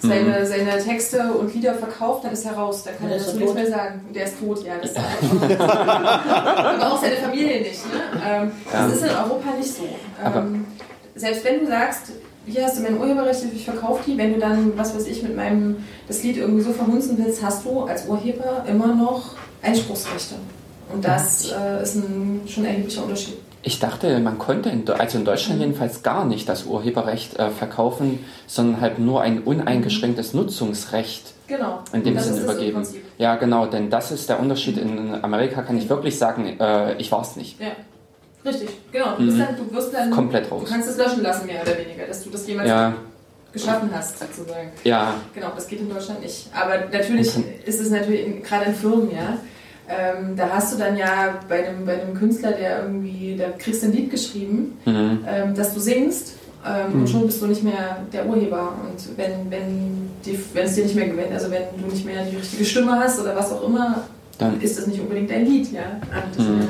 seine, 0.01 0.41
mhm. 0.41 0.47
seine 0.47 0.83
Texte 0.83 1.33
und 1.33 1.55
Lieder 1.55 1.75
verkauft, 1.75 2.25
dann 2.25 2.33
ist 2.33 2.45
er 2.45 2.53
raus. 2.53 2.83
Da 2.85 2.93
kann 2.93 3.11
er 3.11 3.19
dazu 3.19 3.37
nichts 3.37 3.55
mehr 3.55 3.69
sagen. 3.69 4.01
Der 4.15 4.25
ist 4.25 4.39
tot, 4.39 4.65
ja. 4.65 4.75
Das 4.81 4.91
ist 4.91 4.99
Aber 5.61 6.93
auch 6.93 7.01
seine 7.01 7.17
Familie 7.17 7.61
nicht. 7.61 7.85
Ne? 7.93 8.01
Ähm, 8.27 8.53
ja. 8.73 8.87
Das 8.87 8.97
ist 8.97 9.03
in 9.03 9.11
Europa 9.11 9.57
nicht 9.59 9.75
so. 9.75 9.89
Ähm, 10.25 10.67
selbst 11.15 11.45
wenn 11.45 11.61
du 11.61 11.67
sagst, 11.67 12.13
hier 12.47 12.65
hast 12.65 12.79
du 12.79 12.83
meine 12.83 12.97
Urheberrechte, 12.97 13.49
ich 13.55 13.65
verkaufe 13.65 14.03
die, 14.07 14.17
wenn 14.17 14.35
du 14.35 14.41
dann, 14.41 14.77
was 14.77 14.95
weiß 14.95 15.07
ich, 15.07 15.23
mit 15.23 15.37
meinem 15.37 15.85
das 16.09 16.23
Lied 16.23 16.39
irgendwie 16.39 16.63
so 16.63 16.73
verhunzen 16.73 17.19
willst, 17.19 17.43
hast 17.43 17.65
du 17.65 17.83
als 17.83 18.07
Urheber 18.07 18.65
immer 18.67 18.95
noch 18.95 19.35
Einspruchsrechte. 19.63 20.37
Und 20.93 21.05
das 21.05 21.53
äh, 21.53 21.83
ist 21.83 21.97
ein 21.97 22.43
schon 22.47 22.65
erheblicher 22.65 23.03
Unterschied. 23.03 23.39
Ich 23.63 23.79
dachte, 23.79 24.19
man 24.21 24.39
konnte, 24.39 24.71
in, 24.71 24.89
also 24.89 25.19
in 25.19 25.25
Deutschland 25.25 25.59
mhm. 25.59 25.67
jedenfalls 25.67 26.03
gar 26.03 26.25
nicht 26.25 26.49
das 26.49 26.65
Urheberrecht 26.65 27.39
äh, 27.39 27.51
verkaufen, 27.51 28.25
sondern 28.47 28.81
halt 28.81 28.99
nur 28.99 29.21
ein 29.21 29.43
uneingeschränktes 29.43 30.33
Nutzungsrecht 30.33 31.35
genau. 31.47 31.81
in 31.93 32.03
dem 32.03 32.19
Sinne 32.19 32.41
übergeben. 32.41 32.87
Ja, 33.19 33.37
genau, 33.37 33.67
denn 33.67 33.91
das 33.91 34.13
ist 34.13 34.31
der 34.31 34.41
Unterschied. 34.41 34.79
In 34.79 35.23
Amerika 35.23 35.61
kann 35.63 35.77
ich 35.77 35.89
wirklich 35.91 36.19
sagen, 36.19 36.59
äh, 36.59 36.95
ich 36.97 37.13
war 37.13 37.21
es 37.21 37.37
nicht. 37.37 37.61
Ja. 37.61 37.73
Richtig, 38.43 38.71
genau. 38.91 39.17
Du, 39.17 39.25
mhm. 39.25 39.39
dann, 39.39 39.57
du, 39.57 39.75
wirst 39.75 39.93
dann 39.93 40.11
komplett 40.11 40.51
raus. 40.51 40.63
Du 40.65 40.71
kannst 40.71 40.89
es 40.89 40.97
löschen 40.97 41.23
lassen, 41.23 41.47
mehr 41.47 41.61
oder 41.61 41.77
weniger, 41.77 42.07
dass 42.07 42.25
du 42.25 42.31
das 42.31 42.47
jemals 42.47 42.71
ja. 42.71 42.95
geschaffen 43.53 43.91
hast, 43.93 44.19
sozusagen. 44.19 44.71
Ja. 44.85 45.17
Genau, 45.35 45.49
das 45.55 45.69
geht 45.69 45.81
in 45.81 45.91
Deutschland 45.91 46.23
nicht. 46.23 46.49
Aber 46.55 46.87
natürlich 46.91 47.29
ist 47.67 47.81
es 47.81 47.91
natürlich 47.91 48.43
gerade 48.43 48.65
in 48.65 48.75
Firmen, 48.75 49.11
ja 49.11 49.37
ähm, 49.91 50.37
da 50.37 50.51
hast 50.51 50.73
du 50.73 50.79
dann 50.79 50.97
ja 50.97 51.41
bei 51.49 51.67
einem, 51.67 51.85
bei 51.85 52.01
einem 52.01 52.15
Künstler, 52.15 52.53
der 52.53 52.83
irgendwie, 52.83 53.37
da 53.37 53.51
kriegst 53.59 53.83
du 53.83 53.87
ein 53.87 53.93
Lied 53.93 54.11
geschrieben, 54.11 54.79
mhm. 54.85 55.25
ähm, 55.27 55.55
dass 55.55 55.75
du 55.75 55.81
singst 55.81 56.35
ähm, 56.65 56.93
mhm. 56.93 57.01
und 57.01 57.09
schon 57.09 57.27
bist 57.27 57.43
du 57.43 57.47
nicht 57.47 57.65
mehr 57.65 57.99
der 58.13 58.27
Urheber. 58.27 58.75
Und 58.83 59.17
wenn, 59.17 59.51
wenn, 59.51 60.11
die, 60.25 60.39
wenn 60.53 60.67
es 60.67 60.75
dir 60.75 60.85
nicht 60.85 60.95
mehr 60.95 61.09
gewinnt, 61.09 61.33
also 61.33 61.51
wenn 61.51 61.63
du 61.77 61.93
nicht 61.93 62.05
mehr 62.05 62.25
die 62.25 62.37
richtige 62.37 62.65
Stimme 62.65 62.99
hast 62.99 63.21
oder 63.21 63.35
was 63.35 63.53
auch 63.53 63.67
immer, 63.67 64.05
dann 64.39 64.61
ist 64.61 64.79
das 64.79 64.87
nicht 64.87 65.01
unbedingt 65.01 65.31
dein 65.31 65.45
Lied, 65.45 65.73
ja. 65.73 65.83
Das 66.37 66.47
mhm. 66.47 66.69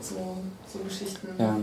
so, 0.00 0.14
so 0.66 0.78
Geschichten. 0.80 1.28
Ja. 1.38 1.56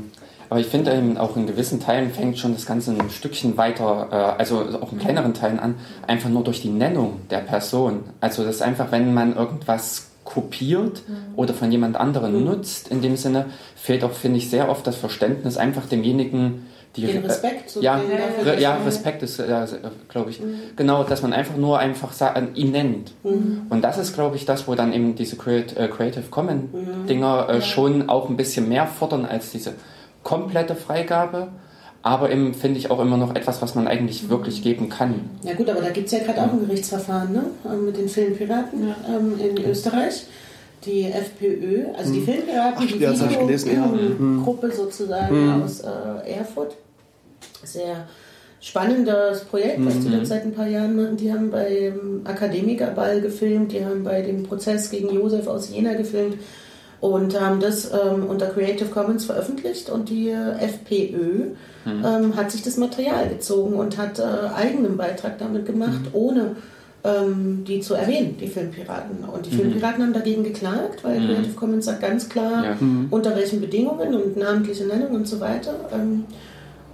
Aber 0.49 0.59
ich 0.61 0.67
finde 0.67 0.93
eben 0.93 1.17
auch 1.17 1.35
in 1.35 1.45
gewissen 1.45 1.79
Teilen 1.79 2.11
fängt 2.11 2.39
schon 2.39 2.53
das 2.53 2.65
Ganze 2.65 2.91
ein 2.91 3.09
Stückchen 3.09 3.57
weiter, 3.57 4.07
äh, 4.11 4.39
also 4.39 4.59
auch 4.81 4.93
in 4.93 4.99
kleineren 4.99 5.33
Teilen 5.33 5.59
an, 5.59 5.75
einfach 6.07 6.29
nur 6.29 6.43
durch 6.43 6.61
die 6.61 6.69
Nennung 6.69 7.19
der 7.29 7.39
Person. 7.39 8.05
Also 8.21 8.45
das 8.45 8.55
ist 8.55 8.61
einfach, 8.61 8.91
wenn 8.91 9.13
man 9.13 9.35
irgendwas 9.35 10.07
kopiert 10.27 11.03
mhm. 11.07 11.37
oder 11.37 11.53
von 11.53 11.71
jemand 11.71 11.95
anderem 11.95 12.37
mhm. 12.37 12.45
nutzt. 12.45 12.89
In 12.89 13.01
dem 13.01 13.15
Sinne 13.15 13.45
fehlt 13.75 14.03
auch, 14.03 14.11
finde 14.11 14.39
ich, 14.39 14.49
sehr 14.49 14.69
oft 14.69 14.85
das 14.85 14.97
Verständnis, 14.97 15.55
einfach 15.55 15.85
demjenigen 15.85 16.67
die, 16.97 17.05
den 17.05 17.23
Respekt. 17.23 17.69
So 17.69 17.81
ja, 17.81 18.01
re, 18.43 18.59
ja, 18.59 18.75
Respekt 18.77 19.23
ist, 19.23 19.39
ja, 19.39 19.65
glaube 20.09 20.31
ich. 20.31 20.41
Mhm. 20.41 20.59
Genau, 20.75 21.03
dass 21.03 21.21
man 21.21 21.31
einfach 21.31 21.55
nur 21.55 21.79
einfach 21.79 22.11
ihn 22.55 22.71
nennt. 22.71 23.13
Mhm. 23.23 23.67
Und 23.69 23.83
das 23.83 23.97
ist, 23.97 24.13
glaube 24.15 24.35
ich, 24.35 24.45
das, 24.45 24.67
wo 24.67 24.75
dann 24.75 24.91
eben 24.91 25.15
diese 25.15 25.37
äh, 25.37 25.87
Creative 25.87 26.25
Commons-Dinger 26.29 27.49
äh, 27.49 27.61
schon 27.61 28.09
auch 28.09 28.29
ein 28.29 28.35
bisschen 28.35 28.67
mehr 28.67 28.87
fordern 28.87 29.25
als 29.25 29.51
diese 29.51 29.73
komplette 30.23 30.75
Freigabe 30.75 31.49
aber 32.01 32.31
eben 32.31 32.53
finde 32.53 32.79
ich 32.79 32.91
auch 32.91 32.99
immer 32.99 33.17
noch 33.17 33.35
etwas, 33.35 33.61
was 33.61 33.75
man 33.75 33.87
eigentlich 33.87 34.29
wirklich 34.29 34.61
geben 34.61 34.89
kann. 34.89 35.29
Ja 35.43 35.53
gut, 35.53 35.69
aber 35.69 35.81
da 35.81 35.89
gibt 35.89 36.07
es 36.07 36.13
ja 36.13 36.19
gerade 36.19 36.41
auch 36.41 36.53
ein 36.53 36.59
Gerichtsverfahren 36.67 37.33
ne? 37.33 37.43
Ähm, 37.65 37.85
mit 37.85 37.97
den 37.97 38.09
Filmpiraten 38.09 38.87
ja. 38.87 38.95
ähm, 39.09 39.33
in 39.39 39.63
Österreich. 39.65 40.25
Die 40.85 41.05
FPÖ, 41.05 41.85
also 41.97 42.13
die 42.13 42.19
hm. 42.19 42.25
Filmpiraten, 42.25 42.77
Ach, 42.77 42.85
die 42.85 42.93
Videogruppe 42.99 44.67
ja. 44.69 44.75
sozusagen 44.75 45.45
mhm. 45.45 45.63
aus 45.63 45.81
äh, 45.81 46.31
Erfurt. 46.33 46.75
Sehr 47.63 48.07
spannendes 48.61 49.41
Projekt, 49.45 49.83
was 49.83 49.99
die 49.99 50.09
mhm. 50.09 50.23
seit 50.23 50.43
ein 50.43 50.53
paar 50.53 50.67
Jahren 50.67 50.95
machen. 50.95 51.17
Die 51.17 51.31
haben 51.33 51.49
beim 51.49 52.21
Akademikerball 52.25 53.21
gefilmt, 53.21 53.71
die 53.71 53.83
haben 53.83 54.03
bei 54.03 54.21
dem 54.21 54.43
Prozess 54.43 54.89
gegen 54.89 55.13
Josef 55.13 55.47
aus 55.47 55.69
Jena 55.69 55.93
gefilmt 55.93 56.37
und 56.99 57.39
haben 57.39 57.59
das 57.59 57.91
ähm, 57.91 58.25
unter 58.27 58.47
Creative 58.47 58.89
Commons 58.89 59.25
veröffentlicht 59.25 59.89
und 59.89 60.09
die 60.09 60.29
äh, 60.29 60.53
FPÖ 60.59 61.51
mhm. 61.85 62.05
ähm, 62.05 62.35
hat 62.35 62.51
sich 62.51 62.63
das 62.63 62.77
Material 62.77 63.29
gezogen 63.29 63.75
und 63.75 63.97
hat 63.97 64.19
äh, 64.19 64.23
eigenen 64.55 64.97
Beitrag 64.97 65.37
damit 65.37 65.65
gemacht, 65.65 66.01
mhm. 66.05 66.13
ohne 66.13 66.55
ähm, 67.03 67.63
die 67.67 67.79
zu 67.79 67.93
erwähnen, 67.93 68.37
die 68.39 68.47
Filmpiraten. 68.47 69.23
Und 69.23 69.45
die 69.45 69.51
mhm. 69.51 69.59
Filmpiraten 69.59 70.03
haben 70.03 70.13
dagegen 70.13 70.43
geklagt, 70.43 71.03
weil 71.03 71.19
mhm. 71.19 71.27
Creative 71.27 71.53
Commons 71.53 71.85
sagt 71.85 72.01
ganz 72.01 72.27
klar, 72.29 72.65
ja. 72.65 72.75
Mhm. 72.79 73.07
unter 73.11 73.35
welchen 73.35 73.61
Bedingungen 73.61 74.15
und 74.15 74.37
namentliche 74.37 74.85
Nennung 74.85 75.11
und 75.11 75.27
so 75.27 75.39
weiter. 75.39 75.75
Ähm, 75.93 76.25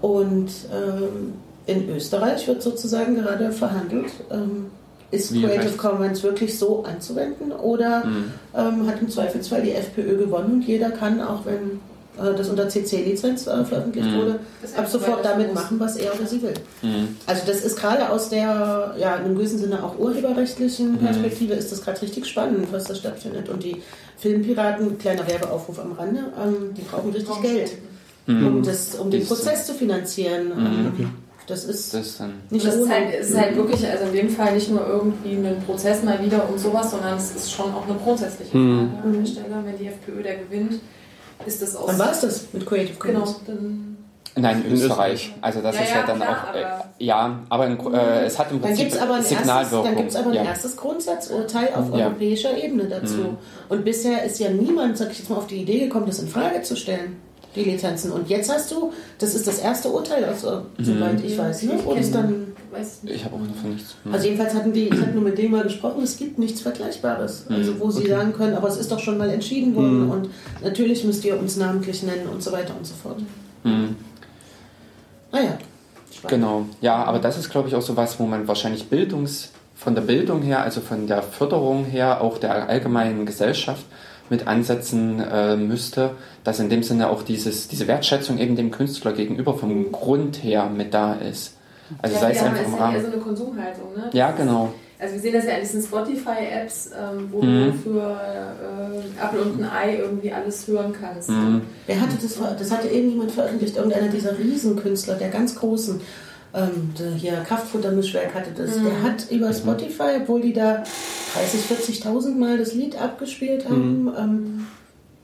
und 0.02 0.50
ähm, 0.74 1.34
in 1.66 1.90
Österreich 1.90 2.46
wird 2.48 2.62
sozusagen 2.62 3.16
gerade 3.16 3.52
verhandelt, 3.52 4.12
ähm, 4.30 4.66
ist 5.14 5.34
Wie 5.34 5.44
Creative? 5.44 5.78
Commons 5.78 6.24
wirklich 6.24 6.58
so 6.58 6.84
anzuwenden 6.84 7.52
oder 7.52 8.06
mhm. 8.06 8.32
ähm, 8.56 8.88
hat 8.88 9.02
im 9.02 9.10
Zweifelsfall 9.10 9.62
die 9.62 9.72
FPÖ 9.72 10.18
gewonnen 10.18 10.54
und 10.54 10.62
jeder 10.64 10.90
kann, 10.90 11.22
auch 11.22 11.46
wenn 11.46 11.80
äh, 12.18 12.36
das 12.36 12.50
unter 12.50 12.70
CC-Lizenz 12.70 13.48
äh, 13.48 13.64
veröffentlicht 13.64 14.10
mhm. 14.10 14.18
wurde, 14.18 14.40
ab 14.76 14.88
sofort 14.88 15.26
damit 15.26 15.54
machen, 15.54 15.80
was 15.80 15.96
er 15.96 16.14
oder 16.14 16.28
sie 16.28 16.42
will. 16.42 16.54
Mhm. 16.82 17.16
Also 17.26 17.44
das 17.46 17.62
ist 17.62 17.78
gerade 17.78 18.10
aus 18.10 18.30
der, 18.30 18.96
ja, 19.00 19.16
in 19.16 19.26
einem 19.26 19.36
gewissen 19.36 19.60
Sinne 19.60 19.84
auch 19.84 19.98
urheberrechtlichen 19.98 20.94
mhm. 20.94 20.98
Perspektive 20.98 21.54
ist 21.54 21.72
das 21.72 21.84
gerade 21.84 22.02
richtig 22.02 22.26
spannend, 22.28 22.68
was 22.72 22.86
da 22.86 22.96
stattfindet. 22.96 23.50
Und 23.50 23.64
die 23.64 23.82
Filmpiraten, 24.18 24.98
kleiner 24.98 25.28
Werbeaufruf 25.28 25.80
am 25.80 25.94
Rande, 25.94 26.20
ähm, 26.44 26.74
die 26.76 26.82
brauchen 26.82 27.12
richtig 27.12 27.42
Geld, 27.42 27.72
mhm. 28.28 28.48
um, 28.48 28.64
das, 28.64 28.96
um 28.96 29.10
den 29.10 29.26
Prozess 29.26 29.66
zu 29.66 29.74
finanzieren. 29.74 30.48
Mhm. 30.48 30.66
Ähm, 30.66 30.92
okay. 30.94 31.08
Das 31.48 31.66
ist, 31.66 31.94
das 31.94 32.18
dann 32.18 32.36
nicht 32.50 32.66
das 32.66 32.76
ist 32.76 32.90
halt, 32.90 33.14
ist 33.14 33.38
halt 33.38 33.56
wirklich, 33.56 33.86
also 33.86 34.06
in 34.06 34.14
dem 34.14 34.30
Fall 34.30 34.54
nicht 34.54 34.70
nur 34.70 34.86
irgendwie 34.88 35.36
ein 35.36 35.62
Prozess 35.66 36.02
mal 36.04 36.24
wieder 36.24 36.48
um 36.50 36.58
sowas, 36.58 36.92
sondern 36.92 37.18
es 37.18 37.36
ist 37.36 37.52
schon 37.52 37.74
auch 37.74 37.86
eine 37.86 37.98
grundsätzliche 37.98 38.58
mhm. 38.58 38.92
Frage 38.92 39.04
an 39.04 39.14
der 39.14 39.26
Stelle, 39.26 39.64
wenn 39.66 39.78
die 39.78 39.88
FPÖ 39.88 40.24
da 40.24 40.34
gewinnt, 40.36 40.80
ist 41.46 41.62
das 41.62 41.76
auch. 41.76 41.88
Wann 41.88 42.00
war 42.00 42.12
es 42.12 42.22
das 42.22 42.48
mit 42.54 42.66
Creative 42.66 42.98
Commons? 42.98 43.42
Genau, 43.46 43.60
Nein, 44.36 44.64
in 44.66 44.74
Österreich. 44.74 45.34
Also 45.42 45.62
das 45.62 45.76
ja, 45.76 45.82
ist 45.82 45.90
ja, 45.90 45.96
ja 45.98 46.08
dann 46.08 46.16
klar, 46.16 46.48
auch, 46.50 46.56
äh, 46.56 47.06
ja, 47.06 47.40
aber 47.50 47.68
in, 47.68 47.94
äh, 47.94 48.26
es 48.26 48.40
hat 48.40 48.52
im 48.52 48.62
Prinzip 48.62 48.92
dann 48.92 49.00
aber 49.02 49.14
ein 49.16 49.24
Signalwirkung. 49.24 49.86
dann 49.86 49.96
gibt 49.98 50.10
es 50.10 50.16
aber 50.16 50.30
ein 50.30 50.36
ja. 50.36 50.44
erstes 50.44 50.76
Grundsatzurteil 50.76 51.70
auf 51.76 51.92
europäischer 51.92 52.58
Ebene 52.58 52.86
dazu. 52.86 53.18
Mhm. 53.18 53.38
Und 53.70 53.86
bisher 53.86 54.24
ist 54.24 54.40
ja 54.40 54.50
niemand, 54.50 54.98
sag 54.98 55.12
ich 55.12 55.20
jetzt 55.20 55.30
mal, 55.30 55.36
auf 55.36 55.48
die 55.48 55.58
Idee 55.58 55.80
gekommen, 55.80 56.08
das 56.08 56.20
in 56.20 56.28
Frage 56.28 56.62
zu 56.64 56.76
stellen 56.76 57.18
die 57.56 57.64
Lizenzen. 57.64 58.12
Und 58.12 58.30
jetzt 58.30 58.52
hast 58.52 58.72
du, 58.72 58.92
das 59.20 59.36
ist 59.36 59.48
das 59.48 59.60
erste 59.60 59.90
Urteil, 59.90 60.26
also, 60.26 60.64
mhm. 60.78 60.84
soweit 60.84 61.24
ich 61.24 61.38
weiß, 61.38 61.64
ne? 61.64 61.80
Oder 61.86 62.00
ist 62.00 62.14
dann. 62.14 62.48
Ich 63.04 63.24
habe 63.24 63.36
auch 63.36 63.48
davon 63.48 63.74
nichts. 63.74 63.96
Mhm. 64.04 64.14
Also 64.14 64.26
jedenfalls 64.26 64.54
hatten 64.56 64.74
die, 64.74 64.88
ich 64.88 65.00
habe 65.00 65.12
nur 65.12 65.22
mit 65.22 65.38
denen 65.38 65.52
mal 65.52 65.64
gesprochen, 65.64 66.02
es 66.04 66.18
gibt 66.18 66.40
nichts 66.40 66.62
Vergleichbares. 66.62 67.46
Mhm. 67.48 67.56
Also 67.56 67.80
wo 67.80 67.92
sie 67.92 68.02
okay. 68.02 68.10
sagen 68.10 68.34
können, 68.34 68.56
aber 68.56 68.68
es 68.68 68.78
ist 68.78 68.92
doch 68.92 69.00
schon 69.00 69.18
mal 69.18 69.30
entschieden 69.30 69.76
worden 69.76 70.06
mhm. 70.06 70.12
und 70.12 70.30
natürlich 70.64 71.04
müsst 71.04 71.24
ihr 71.24 71.40
uns 71.40 71.56
namentlich 71.58 72.02
nennen 72.02 72.28
und 72.28 72.42
so 72.42 72.52
weiter 72.52 72.74
und 72.76 72.86
so 72.86 72.96
fort. 72.96 73.20
Mhm. 73.64 73.96
Naja. 75.32 75.58
Spannend. 76.12 76.30
Genau, 76.30 76.66
ja, 76.82 77.04
aber 77.04 77.20
das 77.20 77.38
ist 77.38 77.52
glaube 77.52 77.68
ich 77.68 77.76
auch 77.76 77.82
so 77.82 77.96
was, 77.96 78.20
wo 78.20 78.26
man 78.26 78.48
wahrscheinlich 78.48 78.88
Bildungs, 78.90 79.52
von 79.84 79.96
der 79.96 80.02
Bildung 80.04 80.42
her, 80.42 80.62
also 80.62 80.80
von 80.82 81.08
der 81.08 81.22
Förderung 81.22 81.86
her, 81.86 82.22
auch 82.22 82.38
der 82.38 82.70
allgemeinen 82.70 83.26
Gesellschaft, 83.26 83.86
mit 84.30 84.48
ansetzen 84.48 85.20
äh, 85.20 85.56
müsste, 85.56 86.12
dass 86.44 86.60
in 86.60 86.70
dem 86.70 86.84
Sinne 86.84 87.10
auch 87.10 87.24
dieses, 87.24 87.68
diese 87.68 87.88
Wertschätzung 87.88 88.38
eben 88.38 88.56
dem 88.56 88.72
Künstler 88.72 89.14
gegenüber 89.14 89.54
vom 89.54 89.92
Grund 89.92 90.44
her 90.44 90.70
mit 90.70 90.94
da 90.94 91.14
ist. 91.14 91.56
Also 92.02 92.16
ja, 92.16 92.22
sei 92.22 92.32
es 92.32 92.42
einfach 92.42 92.66
im 92.66 92.74
Rahmen. 92.76 92.96
Ja 92.96 93.02
so 93.02 93.08
eine 93.08 93.18
Konsumhaltung, 93.18 93.94
ne? 93.96 94.10
Ja, 94.14 94.32
genau. 94.32 94.74
Also 95.00 95.16
wir 95.16 95.22
sehen 95.22 95.34
das 95.34 95.46
ja 95.46 95.56
an 95.56 95.62
diesen 95.62 95.82
Spotify-Apps, 95.82 96.92
ähm, 96.98 97.28
wo 97.30 97.42
mhm. 97.42 97.66
du 97.66 97.74
für 97.74 98.00
äh, 98.00 99.24
Apple 99.24 99.42
und 99.42 99.62
ein 99.62 99.70
Ei 99.70 99.98
irgendwie 99.98 100.32
alles 100.32 100.66
hören 100.68 100.94
kannst. 100.98 101.30
Mhm. 101.30 101.62
Wer 101.88 102.00
hatte 102.00 102.16
das? 102.22 102.40
Das 102.58 102.72
hatte 102.72 102.88
irgendjemand 102.88 103.32
veröffentlicht, 103.32 103.76
irgendeiner 103.76 104.08
dieser 104.08 104.38
Riesenkünstler, 104.40 105.16
der 105.16 105.30
ganz 105.30 105.56
großen 105.56 106.00
ähm, 106.54 106.94
hier 107.18 107.34
Kraftfuttermischwerk 107.48 108.34
hatte 108.34 108.52
das. 108.56 108.78
Mhm. 108.78 108.84
Der 108.86 109.04
hat 109.04 109.32
über 109.32 109.48
mhm. 109.48 109.54
Spotify, 109.54 110.20
obwohl 110.22 110.42
die 110.42 110.54
da 110.54 110.84
30, 111.34 112.04
40.000 112.04 112.36
Mal 112.36 112.58
das 112.58 112.74
Lied 112.74 113.00
abgespielt 113.00 113.68
haben, 113.68 114.04
mhm. 114.04 114.14
ähm, 114.18 114.68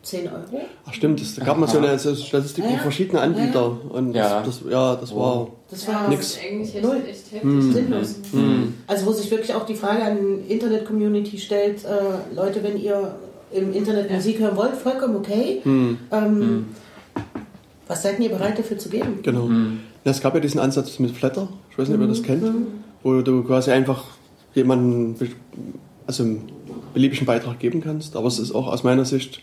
10 0.02 0.28
Euro. 0.28 0.62
Ach 0.88 0.94
stimmt, 0.94 1.22
es 1.22 1.36
gab 1.36 1.58
mal 1.58 1.68
so 1.68 1.78
eine 1.78 2.00
Statistik 2.00 2.64
ja, 2.64 2.72
ja. 2.72 2.78
verschiedene 2.78 3.22
Anbieter. 3.22 3.78
Ja. 3.84 3.96
Und 3.96 4.14
ja. 4.16 4.42
Das, 4.42 4.62
ja, 4.68 4.96
das 4.96 5.14
war, 5.14 5.50
das 5.70 5.88
war 5.88 6.08
nix. 6.08 6.38
eigentlich 6.40 6.76
echt, 6.76 6.86
echt 6.86 7.32
heftig. 7.32 7.44
Mhm. 7.44 7.74
Sinnlos. 7.74 8.16
Mhm. 8.32 8.74
Also 8.88 9.06
wo 9.06 9.12
sich 9.12 9.30
wirklich 9.30 9.54
auch 9.54 9.66
die 9.66 9.76
Frage 9.76 10.04
an 10.04 10.18
die 10.18 10.54
Internet-Community 10.54 11.38
stellt, 11.38 11.86
äh, 11.86 12.36
Leute, 12.36 12.64
wenn 12.64 12.78
ihr 12.78 13.16
im 13.52 13.74
Internet 13.74 14.10
Musik 14.10 14.40
hören 14.40 14.56
wollt, 14.56 14.76
vollkommen 14.76 15.18
okay. 15.18 15.62
Mhm. 15.64 15.98
Ähm, 16.12 16.40
mhm. 16.40 16.66
was 17.88 18.02
seid 18.02 18.20
ihr 18.20 18.30
bereit 18.30 18.58
dafür 18.58 18.78
zu 18.78 18.90
geben? 18.90 19.20
Genau. 19.22 19.46
Mhm. 19.46 19.82
Ja, 20.06 20.12
es 20.12 20.22
gab 20.22 20.34
ja 20.34 20.40
diesen 20.40 20.60
Ansatz 20.60 20.98
mit 21.00 21.12
Flatter, 21.12 21.50
ich 21.72 21.78
weiß 21.78 21.88
nicht, 21.88 21.98
ob 21.98 22.02
ihr 22.02 22.08
das 22.08 22.24
kennt, 22.24 22.44
mhm. 22.44 22.68
wo 23.04 23.22
du 23.22 23.44
quasi 23.44 23.72
einfach 23.72 24.06
jemanden 24.56 25.16
also 26.08 26.24
einen 26.24 26.52
beliebigen 26.94 27.26
Beitrag 27.26 27.60
geben 27.60 27.82
kannst, 27.82 28.16
aber 28.16 28.28
es 28.28 28.40
ist 28.40 28.54
auch 28.54 28.68
aus 28.68 28.84
meiner 28.84 29.06
Sicht 29.06 29.42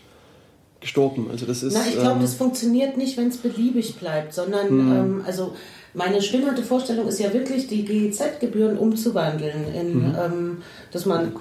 gestorben. 0.79 1.27
Also 1.31 1.45
das 1.45 1.63
ist, 1.63 1.73
Na, 1.73 1.81
ich 1.87 1.93
glaube, 1.93 2.15
ähm, 2.15 2.21
das 2.21 2.35
funktioniert 2.35 2.97
nicht, 2.97 3.17
wenn 3.17 3.29
es 3.29 3.37
beliebig 3.37 3.95
bleibt, 3.95 4.33
sondern 4.33 4.73
mhm. 4.73 4.91
ähm, 4.91 5.23
also 5.25 5.53
meine 5.93 6.21
schwimmende 6.21 6.61
Vorstellung 6.61 7.07
ist 7.07 7.19
ja 7.19 7.33
wirklich, 7.33 7.67
die 7.67 7.83
GEZ-Gebühren 7.85 8.77
umzuwandeln 8.77 9.73
in, 9.73 10.09
mhm. 10.09 10.15
ähm, 10.15 10.57
dass 10.91 11.05
man 11.05 11.33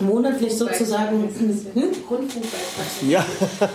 monatlich 0.00 0.56
sozusagen. 0.56 1.28
Hm? 1.74 1.90
Rundfunkbeitrag. 2.08 2.86
Ja. 3.08 3.26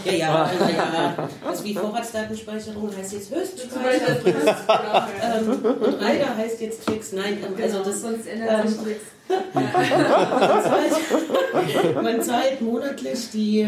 Ja, 0.06 0.12
ja, 0.12 0.18
ja, 0.18 0.50
ja. 0.70 1.30
Also 1.46 1.64
wie 1.64 1.74
Vorratsdatenspeicherung 1.74 2.90
heißt 2.96 3.14
jetzt 3.14 3.32
Höchstspeicherung. 3.32 4.34
ähm, 5.22 5.50
und 5.80 5.96
Rider 5.96 6.38
heißt 6.38 6.62
jetzt 6.62 6.86
Twix. 6.86 7.14
Nein, 7.14 7.40
ähm, 7.46 7.56
also 7.62 7.84
das. 7.84 8.02
Sonst 8.02 8.28
ändert 8.28 8.70
sich 8.70 8.82
nichts. 8.82 9.06
man 12.02 12.22
zahlt 12.22 12.62
monatlich 12.62 13.30
die 13.32 13.68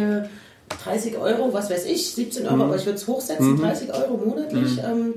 30 0.83 1.17
Euro, 1.17 1.51
was 1.51 1.69
weiß 1.69 1.85
ich, 1.85 2.13
17 2.13 2.45
Euro, 2.45 2.55
mhm. 2.55 2.61
aber 2.61 2.75
ich 2.75 2.85
würde 2.85 2.97
es 2.97 3.07
hochsetzen, 3.07 3.59
30 3.59 3.89
mhm. 3.89 3.93
Euro 3.93 4.17
monatlich. 4.17 4.77
Mhm. 4.77 4.85
Ähm, 4.85 5.13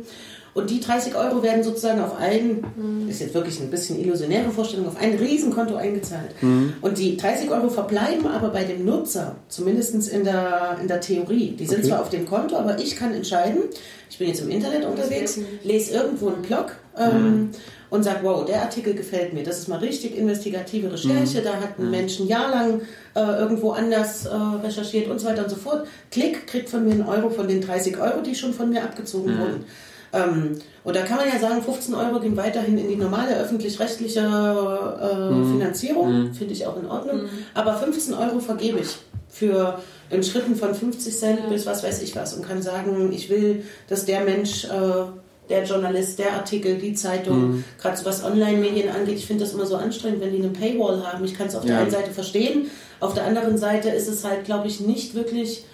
und 0.54 0.68
die 0.68 0.80
30 0.80 1.14
Euro 1.14 1.42
werden 1.42 1.62
sozusagen 1.62 2.00
auf 2.00 2.18
ein, 2.18 2.62
mhm. 2.76 3.08
ist 3.08 3.20
jetzt 3.20 3.32
wirklich 3.32 3.58
ein 3.60 3.70
bisschen 3.70 3.98
illusionäre 3.98 4.50
Vorstellung, 4.50 4.86
auf 4.86 5.00
ein 5.00 5.14
Riesenkonto 5.14 5.76
eingezahlt. 5.76 6.30
Mhm. 6.42 6.74
Und 6.82 6.98
die 6.98 7.16
30 7.16 7.50
Euro 7.50 7.70
verbleiben 7.70 8.26
aber 8.26 8.50
bei 8.50 8.64
dem 8.64 8.84
Nutzer, 8.84 9.36
zumindest 9.48 10.08
in 10.08 10.24
der, 10.24 10.76
in 10.80 10.88
der 10.88 11.00
Theorie. 11.00 11.52
Die 11.58 11.66
sind 11.66 11.78
okay. 11.78 11.88
zwar 11.88 12.00
auf 12.02 12.10
dem 12.10 12.26
Konto, 12.26 12.56
aber 12.56 12.78
ich 12.78 12.96
kann 12.96 13.14
entscheiden, 13.14 13.62
ich 14.10 14.18
bin 14.18 14.28
jetzt 14.28 14.42
im 14.42 14.50
Internet 14.50 14.84
unterwegs, 14.84 15.38
lese 15.64 15.94
irgendwo 15.94 16.28
einen 16.28 16.42
Blog 16.42 16.76
ähm, 16.98 17.22
mhm. 17.22 17.50
und 17.88 18.02
sage, 18.02 18.18
wow, 18.22 18.44
der 18.44 18.60
Artikel 18.60 18.92
gefällt 18.92 19.32
mir. 19.32 19.44
Das 19.44 19.58
ist 19.58 19.68
mal 19.68 19.78
richtig 19.78 20.18
investigative 20.18 20.92
Recherche. 20.92 21.40
Mhm. 21.40 21.44
Da 21.44 21.54
hat 21.54 21.78
ein 21.78 21.86
mhm. 21.86 21.90
Mensch 21.92 22.20
ein 22.20 22.26
Jahr 22.26 22.50
lang 22.50 22.82
äh, 23.14 23.20
irgendwo 23.20 23.70
anders 23.70 24.26
äh, 24.26 24.34
recherchiert 24.62 25.08
und 25.08 25.18
so 25.18 25.28
weiter 25.28 25.44
und 25.44 25.50
so 25.50 25.56
fort. 25.56 25.86
Klick, 26.10 26.46
kriegt 26.46 26.68
von 26.68 26.84
mir 26.84 26.92
einen 26.92 27.06
Euro 27.06 27.30
von 27.30 27.48
den 27.48 27.62
30 27.62 27.98
Euro, 27.98 28.20
die 28.20 28.34
schon 28.34 28.52
von 28.52 28.68
mir 28.68 28.82
abgezogen 28.82 29.34
mhm. 29.34 29.38
wurden. 29.38 29.64
Ähm, 30.12 30.58
und 30.84 30.96
da 30.96 31.02
kann 31.02 31.16
man 31.16 31.28
ja 31.28 31.38
sagen, 31.38 31.62
15 31.62 31.94
Euro 31.94 32.20
gehen 32.20 32.36
weiterhin 32.36 32.76
in 32.76 32.88
die 32.88 32.96
normale 32.96 33.36
öffentlich-rechtliche 33.36 34.20
äh, 34.20 35.30
mhm. 35.30 35.52
Finanzierung, 35.52 36.22
mhm. 36.24 36.34
finde 36.34 36.52
ich 36.52 36.66
auch 36.66 36.76
in 36.76 36.86
Ordnung. 36.86 37.22
Mhm. 37.22 37.28
Aber 37.54 37.74
15 37.74 38.14
Euro 38.14 38.40
vergebe 38.40 38.80
ich 38.80 38.98
für 39.28 39.78
in 40.10 40.22
Schritten 40.22 40.54
von 40.56 40.74
50 40.74 41.18
Cent 41.18 41.48
bis 41.48 41.64
was 41.64 41.82
weiß 41.82 42.02
ich 42.02 42.14
was 42.14 42.34
und 42.34 42.46
kann 42.46 42.60
sagen, 42.60 43.10
ich 43.12 43.30
will, 43.30 43.64
dass 43.88 44.04
der 44.04 44.20
Mensch, 44.20 44.64
äh, 44.64 45.04
der 45.48 45.64
Journalist, 45.64 46.18
der 46.18 46.34
Artikel, 46.34 46.76
die 46.76 46.94
Zeitung, 46.94 47.56
mhm. 47.56 47.64
gerade 47.80 47.96
so 47.96 48.04
was 48.04 48.22
Online-Medien 48.22 48.90
angeht, 48.90 49.16
ich 49.16 49.26
finde 49.26 49.44
das 49.44 49.54
immer 49.54 49.66
so 49.66 49.76
anstrengend, 49.76 50.20
wenn 50.20 50.32
die 50.32 50.38
eine 50.38 50.50
Paywall 50.50 51.06
haben. 51.06 51.24
Ich 51.24 51.34
kann 51.34 51.46
es 51.46 51.54
auf 51.54 51.64
ja. 51.64 51.70
der 51.70 51.78
einen 51.80 51.90
Seite 51.90 52.10
verstehen, 52.10 52.70
auf 53.00 53.14
der 53.14 53.24
anderen 53.24 53.56
Seite 53.56 53.88
ist 53.88 54.08
es 54.08 54.24
halt, 54.24 54.44
glaube 54.44 54.68
ich, 54.68 54.80
nicht 54.80 55.14
wirklich 55.14 55.64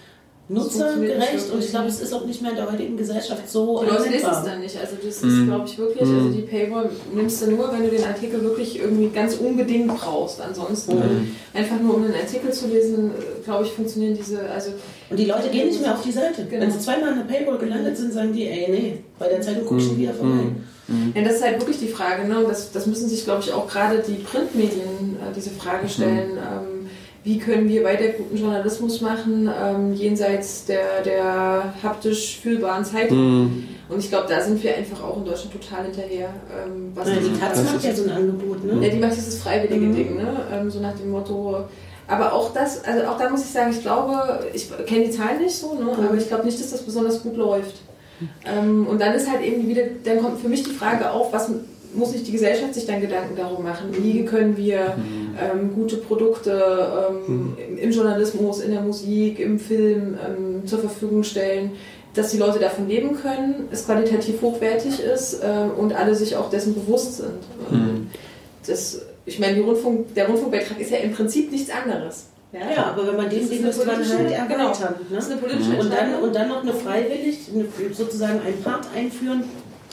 nutzergerecht 0.49 1.51
und 1.53 1.63
ich 1.63 1.71
glaube, 1.71 1.89
es 1.89 2.01
ist 2.01 2.13
auch 2.15 2.25
nicht 2.25 2.41
mehr 2.41 2.53
in 2.53 2.57
der 2.57 2.73
heutigen 2.73 2.97
Gesellschaft 2.97 3.51
so 3.51 3.83
Die 3.85 3.91
Leute 3.91 4.09
lesen 4.09 4.31
es 4.31 4.45
dann 4.45 4.61
nicht. 4.61 4.79
Also 4.79 4.97
das 4.97 5.23
ist, 5.23 5.45
glaube 5.45 5.67
ich, 5.67 5.77
wirklich, 5.77 6.09
mhm. 6.09 6.17
also 6.17 6.29
die 6.31 6.43
Paywall 6.43 6.91
nimmst 7.15 7.43
du 7.43 7.51
nur, 7.51 7.71
wenn 7.73 7.83
du 7.83 7.91
den 7.91 8.05
Artikel 8.05 8.43
wirklich 8.43 8.79
irgendwie 8.79 9.09
ganz 9.09 9.35
unbedingt 9.35 9.89
brauchst. 9.89 10.41
Ansonsten 10.41 10.97
mhm. 10.97 11.37
einfach 11.53 11.79
nur 11.81 11.97
um 11.97 12.05
einen 12.05 12.15
Artikel 12.15 12.51
zu 12.53 12.67
lesen, 12.67 13.11
glaube 13.45 13.65
ich, 13.65 13.73
funktionieren 13.73 14.15
diese, 14.15 14.49
also... 14.51 14.71
Und 15.11 15.19
die 15.19 15.27
Leute 15.27 15.49
gehen 15.51 15.69
nicht 15.69 15.81
mehr 15.81 15.95
auf 15.95 16.03
die 16.03 16.13
Seite. 16.13 16.47
Genau. 16.49 16.63
Wenn 16.63 16.71
sie 16.71 16.81
zweimal 16.81 17.13
in 17.13 17.27
der 17.27 17.35
Paywall 17.35 17.59
gelandet 17.59 17.97
sind, 17.97 18.13
sagen 18.13 18.33
die, 18.33 18.47
ey, 18.47 18.71
nee, 18.71 18.99
bei 19.19 19.29
der 19.29 19.41
Zeitung 19.41 19.67
guckst 19.67 19.89
du 19.89 19.93
mhm. 19.93 19.99
wieder 19.99 20.15
vorbei. 20.15 20.45
Mhm. 20.89 21.13
Ja, 21.15 21.23
das 21.23 21.35
ist 21.35 21.45
halt 21.45 21.61
wirklich 21.61 21.79
die 21.79 21.89
Frage, 21.89 22.27
ne? 22.27 22.43
das, 22.49 22.73
das 22.73 22.87
müssen 22.87 23.09
sich, 23.09 23.25
glaube 23.25 23.43
ich, 23.43 23.53
auch 23.53 23.69
gerade 23.69 24.03
die 24.07 24.15
Printmedien 24.15 25.17
äh, 25.17 25.35
diese 25.37 25.51
Frage 25.51 25.89
stellen. 25.89 26.33
Mhm. 26.33 26.39
Ähm, 26.39 26.78
wie 27.25 27.39
können 27.39 27.69
wir 27.69 27.85
weiter 27.85 28.09
guten 28.09 28.37
Journalismus 28.37 29.01
machen, 29.01 29.51
ähm, 29.63 29.93
jenseits 29.93 30.67
der, 30.67 31.03
der 31.05 31.75
haptisch 31.83 32.39
fühlbaren 32.41 32.85
Zeitung. 32.85 33.19
Mm. 33.19 33.69
Und 33.89 33.99
ich 33.99 34.09
glaube, 34.09 34.27
da 34.29 34.41
sind 34.41 34.63
wir 34.63 34.77
einfach 34.77 35.03
auch 35.03 35.17
in 35.17 35.25
Deutschland 35.25 35.53
total 35.53 35.85
hinterher. 35.85 36.29
Ähm, 36.53 36.93
was 36.95 37.09
ja, 37.09 37.17
die 37.17 37.39
Taz 37.39 37.63
macht 37.65 37.83
ja 37.83 37.95
so 37.95 38.05
ein 38.05 38.11
Angebot, 38.11 38.65
ne? 38.65 38.87
Ja, 38.87 38.93
die 38.93 38.99
macht 38.99 39.17
dieses 39.17 39.43
freiwillige 39.43 39.87
mhm. 39.87 39.97
Ding, 39.97 40.17
ne? 40.17 40.47
Ähm, 40.53 40.71
so 40.71 40.81
nach 40.81 40.95
dem 40.95 41.11
Motto. 41.11 41.65
Aber 42.07 42.33
auch 42.33 42.53
das, 42.53 42.85
also 42.85 43.07
auch 43.07 43.19
da 43.19 43.29
muss 43.29 43.41
ich 43.41 43.51
sagen, 43.51 43.71
ich 43.71 43.83
glaube, 43.83 44.47
ich 44.53 44.69
kenne 44.87 45.07
die 45.07 45.11
Zahlen 45.11 45.41
nicht 45.41 45.57
so, 45.57 45.75
ne? 45.75 45.85
Mhm. 45.85 46.07
aber 46.07 46.17
ich 46.17 46.29
glaube 46.29 46.45
nicht, 46.45 46.61
dass 46.61 46.71
das 46.71 46.83
besonders 46.83 47.23
gut 47.23 47.37
läuft. 47.37 47.77
Ähm, 48.45 48.87
und 48.87 49.01
dann 49.01 49.15
ist 49.15 49.31
halt 49.31 49.43
eben 49.43 49.69
wieder, 49.69 49.83
dann 50.05 50.21
kommt 50.21 50.41
für 50.41 50.49
mich 50.49 50.65
die 50.65 50.71
Frage 50.71 51.11
auf, 51.11 51.33
was 51.33 51.51
muss 51.99 52.13
sich 52.13 52.23
die 52.23 52.33
Gesellschaft 52.33 52.75
sich 52.75 52.87
dann 52.87 53.01
Gedanken 53.01 53.37
darum 53.37 53.65
machen, 53.65 53.91
wie 53.93 54.25
können 54.25 54.57
wir 54.57 54.97
mhm. 54.97 55.37
ähm, 55.41 55.75
gute 55.75 55.97
Produkte 55.97 57.09
ähm, 57.11 57.55
mhm. 57.71 57.79
im 57.79 57.91
Journalismus, 57.91 58.61
in 58.61 58.71
der 58.71 58.81
Musik, 58.81 59.41
im 59.41 59.59
Film 59.59 60.17
ähm, 60.25 60.67
zur 60.67 60.79
Verfügung 60.79 61.25
stellen, 61.25 61.73
dass 62.15 62.31
die 62.31 62.39
Leute 62.39 62.59
davon 62.59 62.89
leben 62.89 63.17
können, 63.21 63.69
es 63.71 63.85
qualitativ 63.85 64.41
hochwertig 64.41 65.01
ist 65.01 65.43
äh, 65.43 65.47
und 65.77 65.93
alle 65.93 66.15
sich 66.15 66.37
auch 66.37 66.51
dessen 66.51 66.75
bewusst 66.75 67.19
sind. 67.19 67.71
Mhm. 67.71 68.09
Das, 68.67 69.03
ich 69.27 69.39
meine, 69.39 69.61
Rundfunk, 69.61 70.15
der 70.15 70.27
Rundfunkbeitrag 70.27 70.81
ist 70.81 70.91
ja 70.91 70.99
im 70.99 71.13
Prinzip 71.13 71.51
nichts 71.53 71.71
anderes. 71.71 72.27
Ja, 72.53 72.61
ja, 72.75 72.87
aber 72.87 73.07
wenn 73.07 73.17
man 73.17 73.29
den 73.29 73.47
sieht, 73.47 73.63
müsste 73.63 73.87
man 73.87 73.97
halt 73.97 74.31
erweitern. 74.31 74.49
Genau. 74.49 74.69
Ne? 74.71 74.95
Das 75.13 75.27
ist 75.27 75.33
eine 75.33 75.41
politische 75.41 75.79
und 75.79 75.93
dann, 75.93 76.15
und 76.23 76.35
dann 76.35 76.49
noch 76.49 76.63
eine 76.63 76.73
freiwillig, 76.73 77.41
sozusagen 77.93 78.41
einen 78.41 78.63
Part 78.63 78.87
einführen, 78.97 79.45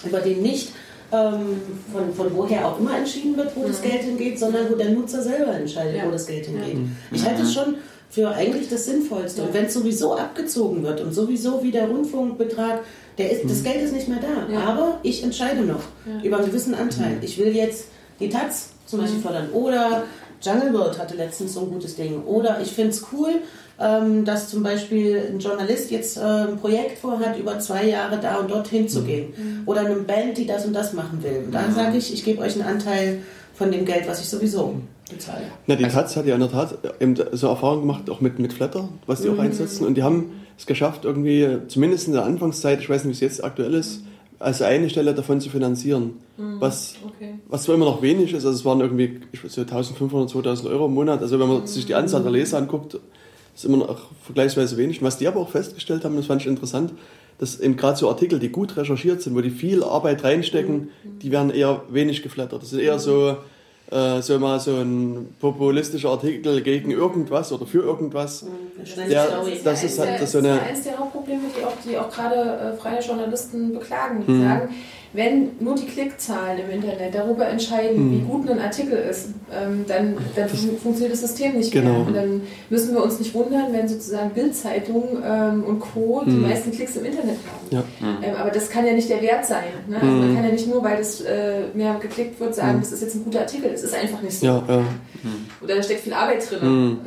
über 0.05 0.19
den 0.19 0.41
nicht 0.41 0.71
ähm, 1.11 1.61
von, 1.91 2.13
von 2.13 2.35
woher 2.35 2.67
auch 2.67 2.79
immer 2.79 2.97
entschieden 2.97 3.37
wird, 3.37 3.55
wo 3.55 3.61
mhm. 3.61 3.67
das 3.67 3.81
Geld 3.81 4.01
hingeht, 4.01 4.39
sondern 4.39 4.69
wo 4.69 4.75
der 4.75 4.89
Nutzer 4.89 5.21
selber 5.21 5.53
entscheidet, 5.53 5.97
ja. 5.97 6.07
wo 6.07 6.11
das 6.11 6.25
Geld 6.25 6.45
hingeht. 6.45 6.75
Mhm. 6.75 6.95
Ich 7.11 7.25
halte 7.25 7.43
es 7.43 7.53
schon 7.53 7.75
für 8.09 8.29
eigentlich 8.29 8.69
das 8.69 8.85
Sinnvollste. 8.85 9.43
Und 9.43 9.53
wenn 9.53 9.65
es 9.65 9.73
sowieso 9.73 10.15
abgezogen 10.15 10.83
wird 10.83 11.01
und 11.01 11.13
sowieso 11.13 11.61
wie 11.63 11.71
der 11.71 11.87
Rundfunkbetrag, 11.87 12.81
der 13.17 13.31
ist, 13.31 13.43
das 13.49 13.59
mhm. 13.59 13.63
Geld 13.63 13.81
ist 13.83 13.93
nicht 13.93 14.07
mehr 14.07 14.19
da. 14.19 14.51
Ja. 14.51 14.59
Aber 14.61 14.99
ich 15.03 15.23
entscheide 15.23 15.61
noch 15.61 15.81
über 16.23 16.37
einen 16.37 16.45
gewissen 16.45 16.73
Anteil. 16.73 17.17
Ich 17.21 17.37
will 17.37 17.55
jetzt 17.55 17.85
die 18.19 18.29
Taz 18.29 18.69
zum 18.85 19.01
Beispiel 19.01 19.19
fördern 19.19 19.49
oder 19.51 20.03
Jungle 20.41 20.73
World 20.73 20.99
hatte 20.99 21.15
letztens 21.15 21.53
so 21.53 21.61
ein 21.61 21.69
gutes 21.71 21.95
Ding. 21.95 22.23
Oder 22.23 22.61
ich 22.61 22.71
finde 22.71 22.91
es 22.91 23.05
cool, 23.11 23.41
dass 23.78 24.49
zum 24.49 24.63
Beispiel 24.63 25.21
ein 25.34 25.39
Journalist 25.39 25.91
jetzt 25.91 26.17
äh, 26.17 26.21
ein 26.21 26.57
Projekt 26.57 26.97
vorhat, 26.97 27.38
über 27.38 27.59
zwei 27.59 27.88
Jahre 27.88 28.17
da 28.19 28.38
und 28.38 28.49
dort 28.49 28.67
hinzugehen. 28.67 29.34
Mhm. 29.36 29.61
Oder 29.65 29.82
eine 29.82 29.95
Band, 29.95 30.38
die 30.38 30.47
das 30.47 30.65
und 30.65 30.73
das 30.73 30.93
machen 30.93 31.21
will. 31.21 31.43
Und 31.45 31.51
dann 31.53 31.71
mhm. 31.71 31.76
sage 31.76 31.97
ich, 31.97 32.13
ich 32.13 32.23
gebe 32.23 32.41
euch 32.41 32.53
einen 32.53 32.63
Anteil 32.63 33.19
von 33.53 33.71
dem 33.71 33.86
Geld, 33.86 34.07
was 34.07 34.21
ich 34.21 34.30
sowieso 34.30 34.76
bezahle. 35.09 35.43
Na, 35.67 35.76
die 35.76 35.86
Taz 35.86 36.15
hat 36.15 36.26
ja 36.26 36.36
in 36.36 36.41
der 36.41 36.51
Tat 36.51 36.78
eben 36.99 37.15
so 37.34 37.47
Erfahrungen 37.47 37.82
gemacht, 37.82 38.09
auch 38.09 38.21
mit, 38.21 38.39
mit 38.39 38.53
Flatter, 38.53 38.88
was 39.07 39.21
die 39.21 39.30
mhm. 39.30 39.39
auch 39.39 39.43
einsetzen. 39.43 39.86
Und 39.86 39.95
die 39.95 40.03
haben 40.03 40.32
es 40.57 40.65
geschafft, 40.65 41.03
irgendwie, 41.03 41.57
zumindest 41.67 42.07
in 42.07 42.13
der 42.13 42.23
Anfangszeit, 42.23 42.80
ich 42.80 42.89
weiß 42.89 43.03
nicht, 43.03 43.21
wie 43.21 43.26
es 43.26 43.34
jetzt 43.34 43.43
aktuell 43.43 43.73
ist, 43.73 44.03
als 44.39 44.61
eine 44.61 44.89
Stelle 44.89 45.13
davon 45.13 45.41
zu 45.41 45.49
finanzieren. 45.49 46.13
Mhm. 46.38 46.59
Was, 46.59 46.95
okay. 47.05 47.36
was 47.47 47.63
zwar 47.63 47.76
immer 47.76 47.86
noch 47.86 48.01
wenig 48.01 48.34
ist, 48.34 48.45
also 48.45 48.51
es 48.51 48.65
waren 48.65 48.82
irgendwie 48.82 49.21
ich 49.32 49.43
weiß, 49.43 49.53
so 49.53 49.61
1500, 49.61 50.30
2000 50.30 50.69
Euro 50.69 50.86
im 50.86 50.93
Monat. 50.93 51.21
Also 51.21 51.39
wenn 51.39 51.47
man 51.47 51.61
mhm. 51.61 51.67
sich 51.67 51.86
die 51.86 51.95
Anzahl 51.95 52.21
der 52.21 52.32
Leser 52.32 52.57
anguckt, 52.57 52.99
ist 53.55 53.65
immer 53.65 53.77
noch 53.77 53.99
vergleichsweise 54.23 54.77
wenig. 54.77 55.01
was 55.01 55.17
die 55.17 55.27
aber 55.27 55.39
auch 55.39 55.49
festgestellt 55.49 56.03
haben, 56.03 56.15
das 56.17 56.25
fand 56.25 56.41
ich 56.41 56.47
interessant, 56.47 56.91
dass 57.37 57.59
eben 57.59 57.75
gerade 57.75 57.97
so 57.97 58.09
Artikel, 58.09 58.39
die 58.39 58.49
gut 58.49 58.75
recherchiert 58.77 59.21
sind, 59.21 59.35
wo 59.35 59.41
die 59.41 59.49
viel 59.49 59.83
Arbeit 59.83 60.23
reinstecken, 60.23 60.89
mhm. 61.03 61.19
die 61.19 61.31
werden 61.31 61.49
eher 61.49 61.81
wenig 61.89 62.21
geflattert. 62.23 62.61
Das 62.61 62.69
sind 62.69 62.79
eher 62.79 62.99
so, 62.99 63.37
äh, 63.91 64.21
so 64.21 64.39
mal 64.39 64.59
so 64.59 64.75
ein 64.75 65.35
populistischer 65.39 66.09
Artikel 66.09 66.61
gegen 66.61 66.91
irgendwas 66.91 67.51
oder 67.51 67.65
für 67.65 67.83
irgendwas. 67.83 68.43
Mhm. 68.43 69.09
Der, 69.09 69.27
das, 69.63 69.83
ist 69.83 69.99
halt 69.99 70.21
das 70.21 70.31
so 70.31 70.37
eine. 70.37 70.49
Das 70.49 70.57
ist 70.57 70.67
eines 70.67 70.83
der 70.83 70.97
Hauptprobleme, 70.97 71.43
die 71.57 71.63
auch, 71.63 71.73
die 71.85 71.97
auch 71.97 72.09
gerade 72.09 72.35
äh, 72.35 72.77
freie 72.77 73.01
Journalisten 73.01 73.73
beklagen. 73.73 74.23
Die 74.25 74.31
mhm. 74.31 74.43
sagen, 74.43 74.69
wenn 75.16 75.51
nur 75.59 75.76
die 75.76 75.86
Klickzahlen 75.86 76.59
im 76.59 76.70
Internet 76.70 77.16
darüber 77.16 77.47
entscheiden, 77.47 78.09
mhm. 78.09 78.11
wie 78.11 78.20
gut 78.22 78.49
ein 78.49 78.59
Artikel 78.59 78.97
ist, 78.97 79.30
ähm, 79.51 79.86
dann, 79.88 80.18
dann 80.36 80.49
funktioniert 80.49 81.13
das 81.13 81.22
System 81.22 81.57
nicht 81.57 81.72
genau. 81.72 81.91
mehr. 81.91 82.07
Und 82.07 82.13
dann 82.16 82.41
müssen 82.70 82.93
wir 82.93 83.03
uns 83.03 83.20
nicht 83.20 83.34
wundern, 83.34 83.72
wenn 83.72 83.88
sozusagen 83.88 84.32
Bildzeitung 84.32 85.18
ähm, 85.24 85.63
und 85.63 85.80
Co. 85.80 86.24
die 86.26 86.32
mhm. 86.32 86.41
meisten 86.41 86.72
Klicks 86.72 86.95
im 86.97 87.05
Internet 87.05 87.38
haben. 87.38 87.68
Ja. 87.72 87.84
Ähm, 88.01 88.36
aber 88.36 88.51
das 88.51 88.70
kann 88.70 88.86
ja 88.86 88.93
nicht 88.93 89.09
der 89.09 89.22
Wert 89.22 89.45
sein. 89.45 89.63
Ne? 89.88 89.95
Also 89.95 90.07
man 90.07 90.32
mhm. 90.32 90.36
kann 90.36 90.45
ja 90.45 90.51
nicht 90.51 90.68
nur, 90.68 90.84
weil 90.84 90.97
das 90.97 91.22
äh, 91.22 91.61
mehr 91.74 91.97
geklickt 92.01 92.39
wird, 92.39 92.53
sagen, 92.53 92.78
mhm. 92.78 92.82
das 92.82 92.91
ist 92.91 93.01
jetzt 93.01 93.16
ein 93.16 93.24
guter 93.24 93.41
Artikel. 93.41 93.72
Das 93.72 93.84
ist 93.84 93.95
einfach 93.95 94.22
nicht 94.22 94.39
so. 94.39 94.45
Ja, 94.45 94.63
ja. 94.68 94.84
Oder 95.63 95.76
da 95.78 95.84
steckt 95.84 96.01
viel 96.01 96.13
Arbeit 96.13 96.49
drin. 96.49 96.61
Ähm, 96.61 96.97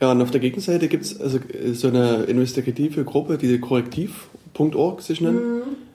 ja, 0.00 0.12
und 0.12 0.22
auf 0.22 0.30
der 0.30 0.40
Gegenseite 0.40 0.88
gibt 0.88 1.04
es 1.04 1.20
also 1.20 1.38
so 1.72 1.88
eine 1.88 2.24
investigative 2.24 3.04
Gruppe, 3.04 3.36
die 3.36 3.58
korrektiv.org 3.58 5.02
sich 5.02 5.20
nennt. 5.20 5.38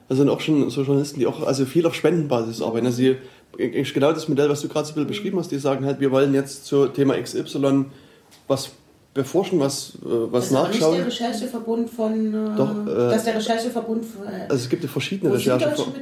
Mhm. 0.06 0.10
Also 0.10 0.22
sind 0.22 0.30
auch 0.30 0.40
schon 0.40 0.70
so 0.70 0.82
Journalisten, 0.82 1.20
die 1.20 1.26
auch 1.26 1.46
also 1.46 1.64
viel 1.64 1.86
auf 1.86 1.94
Spendenbasis 1.94 2.62
arbeiten. 2.62 2.86
Also 2.86 3.02
die, 3.02 3.16
genau 3.56 4.12
das 4.12 4.28
Modell, 4.28 4.48
was 4.48 4.60
du 4.62 4.68
gerade 4.68 4.86
so 4.86 4.92
ein 4.92 4.94
bisschen 4.94 5.08
beschrieben 5.08 5.38
hast, 5.38 5.50
die 5.50 5.58
sagen 5.58 5.84
halt, 5.84 6.00
wir 6.00 6.10
wollen 6.10 6.34
jetzt 6.34 6.66
zu 6.66 6.86
Thema 6.86 7.20
XY 7.20 7.86
was 8.48 8.70
beforschen, 9.16 9.58
was, 9.58 9.94
äh, 10.04 10.08
was 10.30 10.50
das 10.50 10.52
nachschauen. 10.52 10.98
Das 10.98 11.08
ist 11.08 11.20
der 11.20 11.28
Rechercheverbund 11.28 11.90
von. 11.90 12.34
Äh, 12.34 12.56
Doch, 12.56 12.86
äh, 12.86 12.94
das 12.94 13.16
ist 13.16 13.26
der 13.26 13.36
Rechercheverbund 13.36 14.04
von. 14.04 14.26
Äh, 14.26 14.42
also 14.42 14.54
es 14.56 14.68
gibt 14.68 14.82
ja 14.82 14.88
verschiedene 14.88 15.32
Rechercheverbunde. 15.32 16.00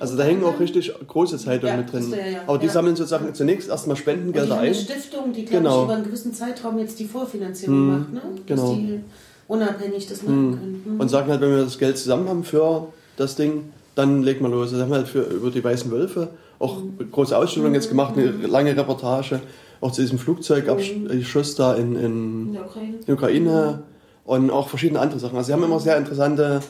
Also 0.00 0.16
da 0.16 0.24
hängen 0.24 0.44
auch 0.44 0.58
richtig 0.58 0.92
große 1.06 1.38
Zeitungen 1.38 1.74
ja, 1.74 1.80
mit 1.80 1.92
drin. 1.92 2.10
Ja, 2.10 2.16
ja. 2.16 2.38
Aber 2.46 2.58
die 2.58 2.68
sammeln 2.68 2.96
sozusagen 2.96 3.32
zunächst 3.32 3.68
erstmal 3.68 3.96
Spendengelder 3.96 4.56
ein. 4.56 4.66
Eine 4.66 4.74
Stiftung, 4.74 5.32
die 5.32 5.44
glaube 5.44 5.62
genau. 5.62 5.78
ich 5.78 5.84
über 5.84 5.94
einen 5.94 6.04
gewissen 6.04 6.34
Zeitraum 6.34 6.78
jetzt 6.78 6.98
die 6.98 7.06
Vorfinanzierung 7.06 7.76
hm, 7.76 7.98
macht, 7.98 8.12
ne? 8.12 8.22
Genau. 8.44 8.62
Dass 8.62 8.76
die 8.76 9.00
unabhängig 9.46 10.06
das 10.08 10.22
machen 10.22 10.36
hm. 10.36 10.58
können. 10.58 10.82
Hm. 10.84 11.00
Und 11.00 11.08
sagen 11.08 11.30
halt, 11.30 11.40
wenn 11.40 11.50
wir 11.50 11.64
das 11.64 11.78
Geld 11.78 11.96
zusammen 11.96 12.28
haben 12.28 12.44
für 12.44 12.88
das 13.18 13.36
Ding, 13.36 13.72
dann 13.94 14.22
legt 14.22 14.40
man 14.40 14.50
los. 14.50 14.70
Das 14.70 14.80
haben 14.80 14.90
wir 14.90 14.98
halt 14.98 15.08
für, 15.08 15.22
über 15.22 15.50
die 15.50 15.62
Weißen 15.62 15.90
Wölfe 15.90 16.28
auch 16.58 16.78
mhm. 16.78 17.10
große 17.10 17.36
Ausstellungen 17.36 17.74
jetzt 17.74 17.88
gemacht, 17.88 18.14
eine 18.16 18.30
lange 18.30 18.76
Reportage, 18.76 19.40
auch 19.80 19.92
zu 19.92 20.00
diesem 20.00 20.18
Flugzeugschuss 20.18 21.54
da 21.54 21.74
in, 21.74 21.94
in, 21.94 22.04
in 22.46 22.52
der 22.52 22.64
Ukraine, 22.64 22.94
in 23.06 23.14
Ukraine 23.14 23.82
und 24.24 24.50
auch 24.50 24.68
verschiedene 24.68 25.00
andere 25.00 25.20
Sachen. 25.20 25.36
Also 25.36 25.48
sie 25.48 25.52
haben 25.52 25.62
immer 25.62 25.80
sehr 25.80 25.96
interessante, 25.96 26.60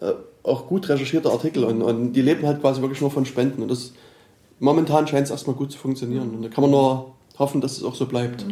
äh, 0.00 0.12
auch 0.42 0.66
gut 0.66 0.88
recherchierte 0.88 1.30
Artikel 1.30 1.64
und, 1.64 1.82
und 1.82 2.12
die 2.12 2.22
leben 2.22 2.46
halt 2.46 2.60
quasi 2.60 2.80
wirklich 2.80 3.00
nur 3.00 3.10
von 3.10 3.24
Spenden. 3.24 3.62
Und 3.62 3.70
das 3.70 3.92
momentan 4.58 5.06
scheint 5.06 5.26
es 5.26 5.30
erstmal 5.30 5.56
gut 5.56 5.72
zu 5.72 5.78
funktionieren. 5.78 6.30
Und 6.30 6.42
da 6.42 6.48
kann 6.48 6.62
man 6.62 6.70
nur 6.70 7.12
hoffen, 7.38 7.60
dass 7.60 7.76
es 7.76 7.84
auch 7.84 7.94
so 7.94 8.06
bleibt. 8.06 8.44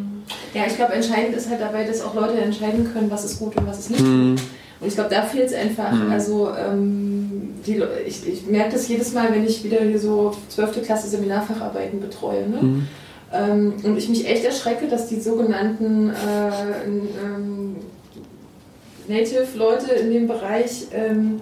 Ja, 0.53 0.63
ich 0.67 0.77
glaube, 0.77 0.93
entscheidend 0.93 1.37
ist 1.37 1.49
halt 1.49 1.61
dabei, 1.61 1.85
dass 1.85 2.03
auch 2.03 2.15
Leute 2.15 2.35
entscheiden 2.35 2.93
können, 2.93 3.11
was 3.11 3.25
ist 3.25 3.39
gut 3.39 3.57
und 3.57 3.67
was 3.67 3.79
ist 3.81 3.91
nicht 3.91 4.03
mhm. 4.03 4.37
Und 4.85 4.89
ich 4.89 4.97
glaube, 4.97 5.09
da 5.09 5.23
fehlt 5.23 5.47
es 5.47 5.55
einfach. 5.55 5.93
Mhm. 5.93 6.13
Also 6.13 6.51
ähm, 6.51 7.55
die, 7.67 7.83
ich, 8.07 8.29
ich 8.29 8.47
merke 8.47 8.73
das 8.73 8.87
jedes 8.87 9.15
Mal, 9.15 9.33
wenn 9.33 9.47
ich 9.47 9.65
wieder 9.65 9.81
hier 9.81 9.99
so 9.99 10.35
12. 10.51 10.83
Klasse 10.85 11.09
Seminarfacharbeiten 11.09 12.01
betreue. 12.01 12.47
Ne? 12.47 12.63
Mhm. 12.63 12.89
Ähm, 13.33 13.73
und 13.83 13.97
ich 13.97 14.11
mich 14.11 14.29
echt 14.29 14.45
erschrecke, 14.45 14.87
dass 14.87 15.09
die 15.09 15.19
sogenannten 15.21 16.11
äh, 16.11 16.87
ähm, 16.87 17.77
Native-Leute 19.09 19.93
in 19.95 20.13
dem 20.13 20.29
Bereich 20.29 20.89
ähm, 20.93 21.41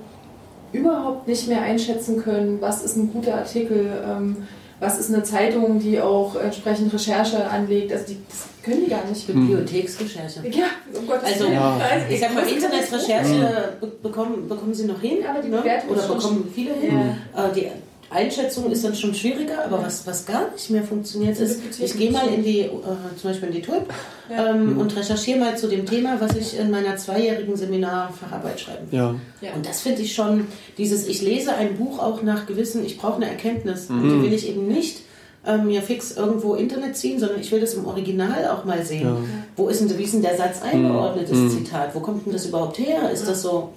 überhaupt 0.72 1.26
nicht 1.26 1.48
mehr 1.48 1.62
einschätzen 1.62 2.22
können, 2.22 2.58
was 2.60 2.84
ist 2.84 2.96
ein 2.96 3.12
guter 3.12 3.34
Artikel 3.34 3.90
ähm, 4.06 4.36
was 4.82 4.98
ist 4.98 5.14
eine 5.14 5.22
Zeitung, 5.22 5.78
die 5.78 6.00
auch 6.00 6.34
entsprechend 6.34 6.92
Recherche 6.92 7.48
anlegt. 7.48 7.92
Also 7.92 8.04
die, 8.08 8.18
das 8.28 8.48
können 8.64 8.84
die 8.84 8.90
gar 8.90 9.04
nicht. 9.04 9.24
Bibliotheksrecherche. 9.28 10.40
Ja, 10.50 10.66
um 10.98 11.06
Gottes 11.06 11.34
also, 11.34 11.46
ja. 11.46 11.80
ich 12.10 12.18
sag 12.18 12.34
mal, 12.34 12.44
Internetrecherche 12.46 13.78
bekommen, 14.02 14.48
bekommen 14.48 14.74
sie 14.74 14.86
noch 14.86 15.00
hin, 15.00 15.18
aber 15.24 15.40
die 15.40 15.50
ne? 15.50 15.62
oder 15.88 16.02
bekommen 16.08 16.50
viele 16.52 16.74
hin. 16.74 16.98
Ja. 17.34 17.48
Äh, 17.48 17.52
die 17.54 17.68
Einschätzung 18.12 18.70
ist 18.70 18.84
dann 18.84 18.94
schon 18.94 19.14
schwieriger, 19.14 19.64
aber 19.64 19.82
was, 19.82 20.06
was 20.06 20.26
gar 20.26 20.50
nicht 20.50 20.70
mehr 20.70 20.82
funktioniert 20.82 21.38
ist, 21.38 21.60
ich 21.80 21.96
gehe 21.96 22.10
mal 22.10 22.28
in 22.28 22.42
die, 22.44 22.60
äh, 22.60 22.70
zum 22.70 23.30
Beispiel 23.30 23.48
in 23.48 23.54
die 23.54 23.62
TULP 23.62 23.92
ja. 24.30 24.50
ähm, 24.50 24.74
mhm. 24.74 24.78
und 24.80 24.96
recherchiere 24.96 25.38
mal 25.38 25.56
zu 25.56 25.68
dem 25.68 25.86
Thema, 25.86 26.20
was 26.20 26.36
ich 26.36 26.58
in 26.58 26.70
meiner 26.70 26.96
zweijährigen 26.96 27.56
Seminarfacharbeit 27.56 28.60
schreiben 28.60 28.90
will. 28.90 28.98
Ja. 28.98 29.14
Ja. 29.40 29.54
Und 29.54 29.66
das 29.66 29.80
finde 29.80 30.02
ich 30.02 30.14
schon, 30.14 30.46
dieses, 30.78 31.06
ich 31.08 31.22
lese 31.22 31.54
ein 31.54 31.76
Buch 31.76 31.98
auch 31.98 32.22
nach 32.22 32.46
gewissen, 32.46 32.84
ich 32.84 32.98
brauche 32.98 33.16
eine 33.16 33.28
Erkenntnis 33.28 33.88
mhm. 33.88 34.02
und 34.02 34.08
die 34.08 34.22
will 34.22 34.32
ich 34.32 34.48
eben 34.48 34.68
nicht 34.68 35.02
ähm, 35.46 35.66
mir 35.66 35.82
fix 35.82 36.12
irgendwo 36.12 36.54
Internet 36.54 36.96
ziehen, 36.96 37.18
sondern 37.18 37.40
ich 37.40 37.50
will 37.50 37.60
das 37.60 37.74
im 37.74 37.86
Original 37.86 38.46
auch 38.48 38.64
mal 38.64 38.84
sehen. 38.84 39.06
Ja. 39.06 39.16
Wo 39.56 39.68
ist 39.68 39.80
denn, 39.80 39.98
wie 39.98 40.02
ist 40.02 40.14
denn 40.14 40.22
der 40.22 40.36
Satz 40.36 40.62
eingeordnet, 40.62 41.30
das 41.30 41.38
mhm. 41.38 41.50
Zitat? 41.50 41.94
Wo 41.94 42.00
kommt 42.00 42.26
denn 42.26 42.32
das 42.32 42.46
überhaupt 42.46 42.78
her? 42.78 43.10
Ist 43.10 43.26
das 43.26 43.42
so? 43.42 43.70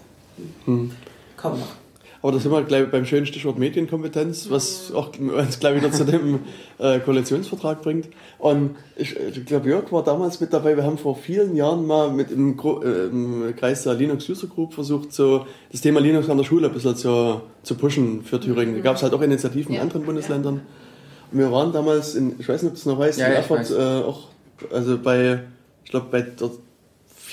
Mhm. 0.66 0.92
Kaum 1.38 1.60
noch. 1.60 1.85
Aber 2.26 2.32
da 2.32 2.40
sind 2.40 2.52
wir 2.52 2.64
gleich 2.64 2.90
beim 2.90 3.06
schönen 3.06 3.28
Stichwort 3.28 3.60
Medienkompetenz, 3.60 4.50
was 4.50 4.92
auch 4.92 5.12
uns 5.20 5.60
gleich 5.60 5.76
wieder 5.76 5.92
zu 5.92 6.06
dem 6.06 6.40
äh, 6.80 6.98
Koalitionsvertrag 6.98 7.84
bringt. 7.84 8.08
Und 8.40 8.78
ich, 8.96 9.16
ich 9.16 9.46
glaube, 9.46 9.70
Jörg 9.70 9.92
war 9.92 10.04
damals 10.04 10.42
mit 10.42 10.52
dabei. 10.52 10.76
Wir 10.76 10.84
haben 10.84 10.98
vor 10.98 11.16
vielen 11.16 11.56
Jahren 11.56 11.86
mal 11.86 12.10
mit 12.10 12.32
im, 12.32 12.58
äh, 12.58 13.06
im 13.12 13.54
Kreis 13.56 13.84
der 13.84 13.94
Linux 13.94 14.28
User 14.28 14.48
Group 14.48 14.74
versucht, 14.74 15.14
so 15.14 15.46
das 15.72 15.82
Thema 15.82 16.00
Linux 16.00 16.28
an 16.28 16.38
der 16.38 16.46
Schule 16.46 16.66
ein 16.66 16.74
bisschen 16.74 16.96
zu, 16.96 17.42
zu 17.62 17.76
pushen 17.76 18.24
für 18.24 18.40
Thüringen. 18.40 18.74
Da 18.74 18.82
gab 18.82 18.96
es 18.96 19.04
halt 19.04 19.14
auch 19.14 19.22
Initiativen 19.22 19.74
ja. 19.74 19.82
in 19.82 19.84
anderen 19.84 20.08
Bundesländern. 20.08 20.62
Und 21.32 21.38
wir 21.38 21.52
waren 21.52 21.74
damals 21.74 22.16
in, 22.16 22.40
ich 22.40 22.50
weiß 22.50 22.64
nicht, 22.64 22.72
ob 22.72 22.74
du 22.74 22.80
es 22.80 22.86
noch 22.88 22.98
weißt, 22.98 23.20
ja, 23.20 23.28
in 23.28 23.34
Erfurt 23.34 23.70
äh, 23.70 24.04
auch, 24.04 24.30
also 24.74 24.98
bei, 24.98 25.42
ich 25.84 25.92
glaube, 25.92 26.08
bei 26.10 26.22
der 26.22 26.50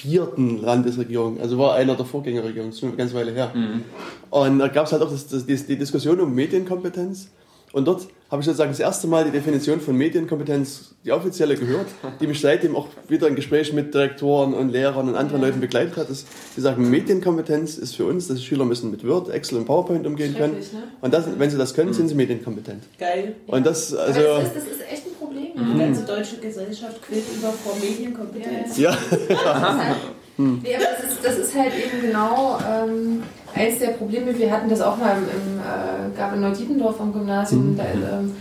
vierten 0.02 0.60
Landesregierung, 0.60 1.40
also 1.40 1.58
war 1.58 1.74
einer 1.74 1.94
der 1.94 2.04
Vorgängerregierungen, 2.04 2.72
schon 2.72 2.88
eine 2.90 2.98
ganze 2.98 3.14
Weile 3.14 3.32
her. 3.32 3.52
Mhm. 3.54 3.82
Und 4.30 4.58
da 4.58 4.68
gab 4.68 4.86
es 4.86 4.92
halt 4.92 5.02
auch 5.02 5.10
das, 5.10 5.28
das, 5.28 5.46
die, 5.46 5.56
die 5.56 5.76
Diskussion 5.76 6.20
um 6.20 6.34
Medienkompetenz. 6.34 7.28
Und 7.72 7.86
dort 7.86 8.06
habe 8.30 8.40
ich 8.40 8.46
sozusagen 8.46 8.70
das 8.70 8.80
erste 8.80 9.06
Mal 9.06 9.24
die 9.24 9.30
Definition 9.30 9.80
von 9.80 9.96
Medienkompetenz, 9.96 10.94
die 11.04 11.12
offizielle 11.12 11.56
gehört, 11.56 11.86
die 12.20 12.26
mich 12.26 12.40
seitdem 12.40 12.76
auch 12.76 12.86
wieder 13.08 13.28
in 13.28 13.34
Gesprächen 13.34 13.74
mit 13.76 13.92
Direktoren 13.92 14.54
und 14.54 14.70
Lehrern 14.70 15.08
und 15.08 15.16
anderen 15.16 15.42
Leuten 15.42 15.60
begleitet 15.60 15.96
hat. 15.96 16.08
Dass 16.08 16.24
die 16.56 16.60
sagen, 16.60 16.88
Medienkompetenz 16.90 17.76
ist 17.76 17.94
für 17.94 18.06
uns, 18.06 18.28
dass 18.28 18.38
die 18.38 18.44
Schüler 18.44 18.64
müssen 18.64 18.90
mit 18.90 19.06
Word, 19.06 19.28
Excel 19.28 19.58
und 19.58 19.66
PowerPoint 19.66 20.06
umgehen 20.06 20.34
können. 20.34 20.54
Ne? 20.54 20.82
Und 21.00 21.12
das, 21.12 21.26
wenn 21.38 21.50
sie 21.50 21.58
das 21.58 21.74
können, 21.74 21.92
sind 21.92 22.08
sie 22.08 22.14
medienkompetent. 22.14 22.84
Geil. 22.98 23.36
Und 23.46 23.66
das, 23.66 23.94
also, 23.94 24.20
das, 24.20 24.44
ist, 24.44 24.56
das 24.56 24.64
ist 24.64 24.90
echt 24.90 25.06
ein 25.06 25.14
Problem. 25.18 25.50
Die 25.54 25.78
ganze 25.78 26.04
deutsche 26.04 26.36
Gesellschaft 26.38 27.02
quillt 27.02 27.24
über 27.36 27.52
vor 27.52 27.76
Medienkompetenz. 27.80 28.78
Ja. 28.78 28.96
ja. 29.28 29.96
Hm. 30.36 30.60
Nee, 30.62 30.74
aber 30.76 30.84
das 30.84 31.12
ist, 31.12 31.24
das 31.24 31.38
ist 31.38 31.56
halt 31.56 31.72
eben 31.74 32.00
genau 32.00 32.58
ähm, 32.60 33.22
eines 33.54 33.78
der 33.78 33.88
Probleme. 33.88 34.36
Wir 34.38 34.50
hatten 34.50 34.68
das 34.68 34.80
auch 34.80 34.96
mal 34.96 35.16
im, 35.16 35.24
im 35.24 35.58
äh, 35.58 36.16
gab 36.16 36.34
in 36.34 36.40
Neudietendorf 36.40 37.00
am 37.00 37.12
Gymnasium. 37.12 37.72
Mhm. 37.72 37.76
Da 37.76 37.84
ähm, 37.84 38.34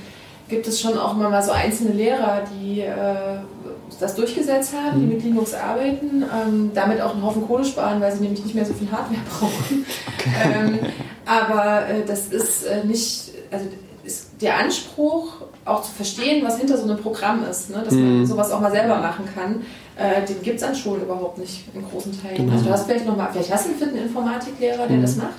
gibt 0.47 0.67
es 0.67 0.79
schon 0.79 0.97
auch 0.97 1.15
mal 1.15 1.41
so 1.41 1.51
einzelne 1.51 1.93
Lehrer, 1.93 2.43
die 2.53 2.81
äh, 2.81 3.39
das 3.99 4.15
durchgesetzt 4.15 4.73
haben, 4.73 4.99
die 4.99 5.05
mhm. 5.05 5.13
mit 5.13 5.23
Linux 5.23 5.53
arbeiten, 5.53 6.23
ähm, 6.23 6.71
damit 6.73 7.01
auch 7.01 7.13
einen 7.13 7.23
Haufen 7.23 7.45
Kohle 7.45 7.65
sparen, 7.65 8.01
weil 8.01 8.11
sie 8.11 8.21
nämlich 8.21 8.43
nicht 8.43 8.55
mehr 8.55 8.65
so 8.65 8.73
viel 8.73 8.91
Hardware 8.91 9.21
brauchen. 9.29 9.85
Ähm, 10.43 10.79
aber 11.25 11.87
äh, 11.87 12.05
das 12.05 12.27
ist 12.27 12.65
äh, 12.65 12.83
nicht, 12.85 13.31
also 13.51 13.65
ist 14.03 14.41
der 14.41 14.57
Anspruch, 14.57 15.33
auch 15.63 15.83
zu 15.83 15.91
verstehen, 15.91 16.43
was 16.43 16.57
hinter 16.57 16.77
so 16.77 16.83
einem 16.83 16.97
Programm 16.97 17.43
ist, 17.43 17.69
ne? 17.69 17.83
dass 17.83 17.93
man 17.93 18.19
mhm. 18.19 18.25
sowas 18.25 18.51
auch 18.51 18.59
mal 18.59 18.71
selber 18.71 18.97
machen 18.97 19.25
kann, 19.33 19.61
äh, 20.01 20.25
den 20.25 20.41
gibt 20.41 20.57
es 20.57 20.63
an 20.63 20.75
Schulen 20.75 21.03
überhaupt 21.03 21.37
nicht 21.37 21.65
in 21.73 21.83
großen 21.87 22.11
Teilen. 22.21 22.37
Genau. 22.37 22.53
Also 22.53 22.65
du 22.65 22.71
hast 22.71 22.85
vielleicht 22.87 23.05
noch 23.05 23.15
mal, 23.15 23.29
vielleicht 23.31 23.53
hast 23.53 23.65
du 23.65 23.69
einen 23.69 23.79
fitten 23.79 23.97
Informatiklehrer, 23.97 24.87
der 24.87 24.97
mhm. 24.97 25.01
das 25.01 25.15
macht. 25.15 25.29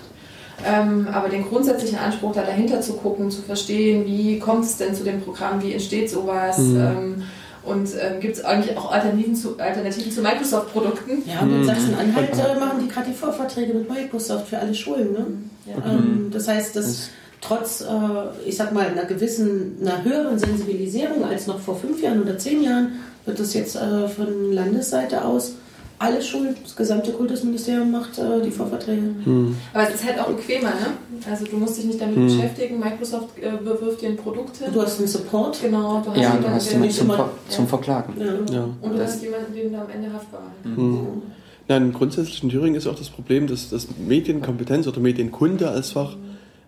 Ähm, 0.65 1.09
aber 1.13 1.29
den 1.29 1.45
grundsätzlichen 1.45 1.99
Anspruch, 1.99 2.33
da 2.33 2.43
dahinter 2.43 2.81
zu 2.81 2.95
gucken, 2.95 3.31
zu 3.31 3.43
verstehen, 3.43 4.07
wie 4.07 4.39
kommt 4.39 4.65
es 4.65 4.77
denn 4.77 4.95
zu 4.95 5.03
dem 5.03 5.21
Programm, 5.21 5.63
wie 5.63 5.73
entsteht 5.73 6.09
sowas, 6.09 6.59
mhm. 6.59 6.81
ähm, 6.81 7.23
und 7.65 7.91
ähm, 8.01 8.19
gibt 8.21 8.37
es 8.37 8.45
eigentlich 8.45 8.77
auch 8.77 8.91
Alternativen 8.91 9.37
zu, 9.37 9.59
Alternativen 9.59 10.11
zu 10.11 10.21
Microsoft-Produkten? 10.21 11.23
Ja, 11.27 11.41
und 11.41 11.51
in 11.51 11.61
mhm. 11.61 11.65
Sachsen-Anhalt 11.65 12.31
äh, 12.33 12.59
machen 12.59 12.81
die 12.83 12.89
gerade 12.89 13.11
die 13.11 13.17
Vorverträge 13.17 13.73
mit 13.73 13.89
Microsoft 13.89 14.49
für 14.49 14.59
alle 14.59 14.75
Schulen. 14.75 15.13
Ne? 15.13 15.27
Ja. 15.67 15.93
Ähm, 15.93 16.31
das 16.33 16.49
heißt, 16.49 16.75
dass 16.75 17.11
trotz, 17.43 17.83
äh, 17.83 18.49
ich 18.49 18.57
sag 18.57 18.73
mal, 18.73 18.87
einer 18.87 19.05
gewissen, 19.05 19.77
einer 19.83 20.03
höheren 20.03 20.39
Sensibilisierung 20.39 21.25
als 21.25 21.47
noch 21.47 21.59
vor 21.59 21.77
fünf 21.77 22.01
Jahren 22.01 22.23
oder 22.23 22.39
zehn 22.39 22.63
Jahren, 22.63 22.93
wird 23.27 23.39
das 23.39 23.53
jetzt 23.53 23.77
äh, 23.77 24.09
von 24.09 24.53
Landesseite 24.53 25.23
aus 25.25 25.57
alle 26.03 26.21
Schulen, 26.21 26.57
das 26.61 26.75
gesamte 26.75 27.13
Kultusministerium 27.13 27.93
macht 27.93 28.19
äh, 28.19 28.43
die 28.45 28.51
Vorverträge. 28.51 29.15
Hm. 29.23 29.57
Aber 29.73 29.89
es 29.89 29.95
ist 29.95 30.05
halt 30.05 30.19
auch 30.19 30.27
bequemer, 30.27 30.71
ne? 30.71 31.29
Also 31.31 31.45
du 31.45 31.57
musst 31.57 31.79
dich 31.79 31.85
nicht 31.85 32.01
damit 32.01 32.17
hm. 32.17 32.27
beschäftigen. 32.27 32.81
Microsoft 32.81 33.39
äh, 33.39 33.53
bewirft 33.63 34.03
dir 34.03 34.09
ein 34.09 34.17
Produkt 34.17 34.57
hin. 34.57 34.69
Du 34.73 34.83
hast 34.83 34.99
einen 34.99 35.07
Support. 35.07 35.61
Genau, 35.63 36.03
du 36.05 36.11
hast 36.11 36.19
ja, 36.19 36.37
du 36.43 36.49
hast 36.49 36.73
jemanden 36.73 36.95
zum, 36.95 37.07
Ver 37.07 37.31
zum 37.49 37.69
Verklagen. 37.69 38.15
Ja. 38.19 38.53
Ja. 38.53 38.65
Und 38.81 38.93
du 38.93 38.99
das 38.99 39.13
hast 39.13 39.23
jemanden, 39.23 39.55
den 39.55 39.73
du 39.73 39.79
am 39.79 39.91
Ende 39.91 40.13
haftbar 40.13 40.43
hm. 40.65 41.23
Nein, 41.69 41.93
grundsätzlich 41.93 42.43
in 42.43 42.49
Thüringen 42.49 42.75
ist 42.75 42.89
auch 42.89 42.97
das 42.97 43.09
Problem, 43.09 43.47
dass 43.47 43.71
das 43.71 43.87
Medienkompetenz 43.97 44.89
oder 44.89 44.99
Medienkunde 44.99 45.71
als 45.71 45.93
Fach 45.93 46.17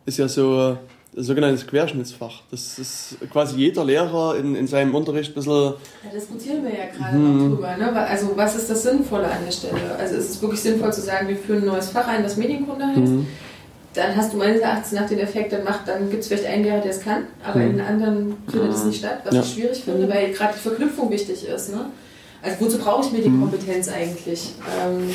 ist 0.06 0.18
ja 0.18 0.28
so 0.28 0.76
sogenanntes 1.16 1.66
Querschnittsfach. 1.66 2.42
Das 2.50 2.78
ist 2.78 3.16
quasi 3.30 3.56
jeder 3.56 3.84
Lehrer 3.84 4.36
in, 4.36 4.56
in 4.56 4.66
seinem 4.66 4.94
Unterricht 4.94 5.30
ein 5.30 5.34
bisschen. 5.34 5.74
Da 6.02 6.10
diskutieren 6.12 6.64
wir 6.64 6.70
ja 6.70 6.86
gerade 6.86 7.12
hm. 7.12 7.38
noch 7.38 7.56
drüber. 7.56 7.76
Ne? 7.76 7.92
Also, 7.92 8.30
was 8.34 8.56
ist 8.56 8.70
das 8.70 8.82
Sinnvolle 8.82 9.26
an 9.26 9.44
der 9.44 9.52
Stelle? 9.52 9.96
Also, 9.98 10.16
ist 10.16 10.30
es 10.30 10.42
wirklich 10.42 10.60
sinnvoll 10.60 10.92
zu 10.92 11.02
sagen, 11.02 11.28
wir 11.28 11.36
führen 11.36 11.62
ein 11.62 11.66
neues 11.66 11.90
Fach 11.90 12.06
ein, 12.08 12.22
das 12.22 12.36
Medienkunde 12.36 12.86
heißt? 12.86 12.96
Hm. 12.96 13.26
Dann 13.94 14.16
hast 14.16 14.32
du 14.32 14.38
meines 14.38 14.60
Erachtens 14.60 14.92
nach 14.92 15.08
den 15.08 15.20
Effekt, 15.20 15.52
dann, 15.52 15.62
macht, 15.62 15.86
dann 15.86 16.10
gibt 16.10 16.22
es 16.22 16.28
vielleicht 16.28 16.46
einen 16.46 16.64
Lehrer, 16.64 16.80
der 16.80 16.90
es 16.90 17.00
kann, 17.00 17.26
aber 17.44 17.60
hm. 17.60 17.70
in 17.70 17.76
den 17.76 17.86
anderen 17.86 18.36
findet 18.48 18.72
es 18.72 18.84
nicht 18.84 18.98
statt, 18.98 19.20
was 19.24 19.34
ja. 19.34 19.40
ich 19.40 19.52
schwierig 19.52 19.84
finde, 19.84 20.08
weil 20.08 20.32
gerade 20.32 20.54
die 20.54 20.60
Verknüpfung 20.60 21.10
wichtig 21.10 21.46
ist. 21.46 21.70
Ne? 21.70 21.86
Also 22.42 22.56
wozu 22.58 22.78
brauche 22.78 23.06
ich 23.06 23.12
Medienkompetenz 23.12 23.86
hm. 23.86 23.94
eigentlich? 23.94 24.52
Ähm, 24.82 25.10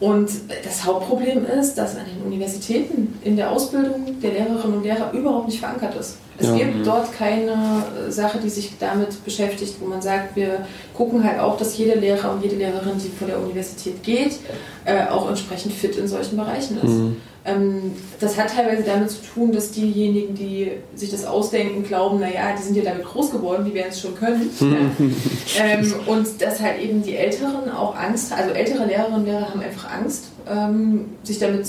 und 0.00 0.30
das 0.64 0.84
Hauptproblem 0.84 1.44
ist, 1.44 1.74
dass 1.74 1.96
an 1.96 2.06
den 2.06 2.26
Universitäten 2.26 3.18
in 3.22 3.36
der 3.36 3.50
Ausbildung 3.50 4.18
der 4.22 4.32
Lehrerinnen 4.32 4.78
und 4.78 4.82
Lehrer 4.82 5.12
überhaupt 5.12 5.46
nicht 5.46 5.60
verankert 5.60 5.94
ist. 5.94 6.16
Es 6.38 6.48
ja. 6.48 6.56
gibt 6.56 6.86
dort 6.86 7.12
keine 7.12 7.84
äh, 8.08 8.10
Sache, 8.10 8.38
die 8.42 8.48
sich 8.48 8.72
damit 8.80 9.22
beschäftigt, 9.26 9.74
wo 9.78 9.86
man 9.86 10.00
sagt, 10.00 10.36
wir 10.36 10.64
gucken 10.94 11.22
halt 11.22 11.38
auch, 11.38 11.58
dass 11.58 11.76
jeder 11.76 11.96
Lehrer 11.96 12.32
und 12.32 12.42
jede 12.42 12.56
Lehrerin, 12.56 12.94
die 12.96 13.10
von 13.10 13.26
der 13.28 13.38
Universität 13.38 14.02
geht, 14.02 14.38
äh, 14.86 15.06
auch 15.08 15.28
entsprechend 15.28 15.74
fit 15.74 15.96
in 15.96 16.08
solchen 16.08 16.38
Bereichen 16.38 16.78
ist. 16.78 16.84
Mhm. 16.84 17.16
Ähm, 17.44 17.92
das 18.18 18.36
hat 18.36 18.54
teilweise 18.54 18.82
damit 18.82 19.10
zu 19.10 19.22
tun, 19.22 19.52
dass 19.52 19.70
diejenigen, 19.70 20.34
die 20.34 20.72
sich 20.94 21.10
das 21.10 21.24
ausdenken, 21.24 21.84
glauben, 21.84 22.20
naja, 22.20 22.54
die 22.58 22.62
sind 22.62 22.76
ja 22.76 22.82
damit 22.82 23.04
groß 23.04 23.30
geworden, 23.30 23.64
die 23.64 23.74
werden 23.74 23.88
es 23.90 24.00
schon 24.00 24.14
können. 24.14 24.50
ähm, 25.58 25.94
und 26.06 26.42
dass 26.42 26.60
halt 26.60 26.82
eben 26.82 27.02
die 27.02 27.16
Älteren 27.16 27.70
auch 27.70 27.96
Angst, 27.96 28.32
also 28.32 28.50
ältere 28.50 28.84
Lehrerinnen 28.86 29.20
und 29.20 29.26
Lehrer 29.26 29.48
haben 29.50 29.60
einfach 29.60 29.90
Angst, 29.90 30.26
ähm, 30.48 31.06
sich 31.22 31.38
damit 31.38 31.66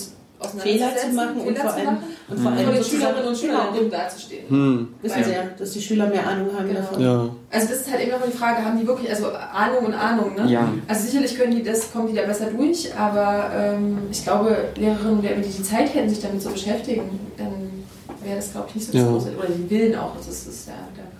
Fehler 0.50 0.96
zu 0.96 1.10
machen 1.10 1.42
und 1.42 1.58
vor 1.58 1.74
allem, 1.74 1.98
und 2.30 2.40
vor 2.40 2.52
allem 2.52 2.74
den 2.74 2.84
Schülerinnen 2.84 3.28
und 3.28 3.38
Schülern 3.38 3.74
dumm 3.76 3.90
dazustehen. 3.90 4.50
Hm. 4.50 4.88
Wissen 5.02 5.24
Sie 5.24 5.32
ja, 5.32 5.44
dass 5.58 5.72
die 5.72 5.82
Schüler 5.82 6.08
mehr 6.08 6.28
Ahnung 6.28 6.50
haben 6.58 6.68
genau. 6.68 6.80
davon. 6.80 7.02
Ja. 7.02 7.30
Also 7.52 7.68
das 7.68 7.82
ist 7.82 7.92
halt 7.92 8.08
immer 8.08 8.18
noch 8.18 8.26
die 8.26 8.38
Frage, 8.38 8.64
haben 8.64 8.80
die 8.80 8.88
wirklich, 8.88 9.10
also 9.10 9.32
Ahnung 9.32 9.86
und 9.86 9.94
Ahnung, 9.94 10.36
ne? 10.36 10.52
Ja. 10.52 10.68
Also 10.88 11.08
sicherlich 11.08 11.38
können 11.38 11.56
die 11.56 11.64
das, 11.64 11.92
kommen 11.92 12.08
die 12.08 12.16
da 12.16 12.24
besser 12.24 12.48
durch, 12.48 12.94
aber 12.98 13.52
ähm, 13.56 14.00
ich 14.10 14.24
glaube, 14.24 14.70
Lehrerinnen 14.76 15.18
und 15.18 15.22
Lehrer, 15.22 15.42
die 15.42 15.50
die 15.50 15.64
Zeit 15.64 15.94
hätten, 15.94 16.10
sich 16.10 16.22
damit 16.22 16.42
zu 16.42 16.50
beschäftigen, 16.50 17.20
dann 17.38 17.84
wäre 18.24 18.38
das, 18.38 18.52
glaube 18.52 18.68
ich, 18.70 18.76
nicht 18.76 18.92
so 18.92 18.98
ja. 18.98 19.06
groß. 19.06 19.28
Oder 19.38 19.48
den 19.48 19.70
Willen 19.70 19.96
auch, 19.96 20.16
das 20.18 20.28
ist, 20.28 20.48
ist 20.48 20.68
ja, 20.68 20.74
der 20.98 21.11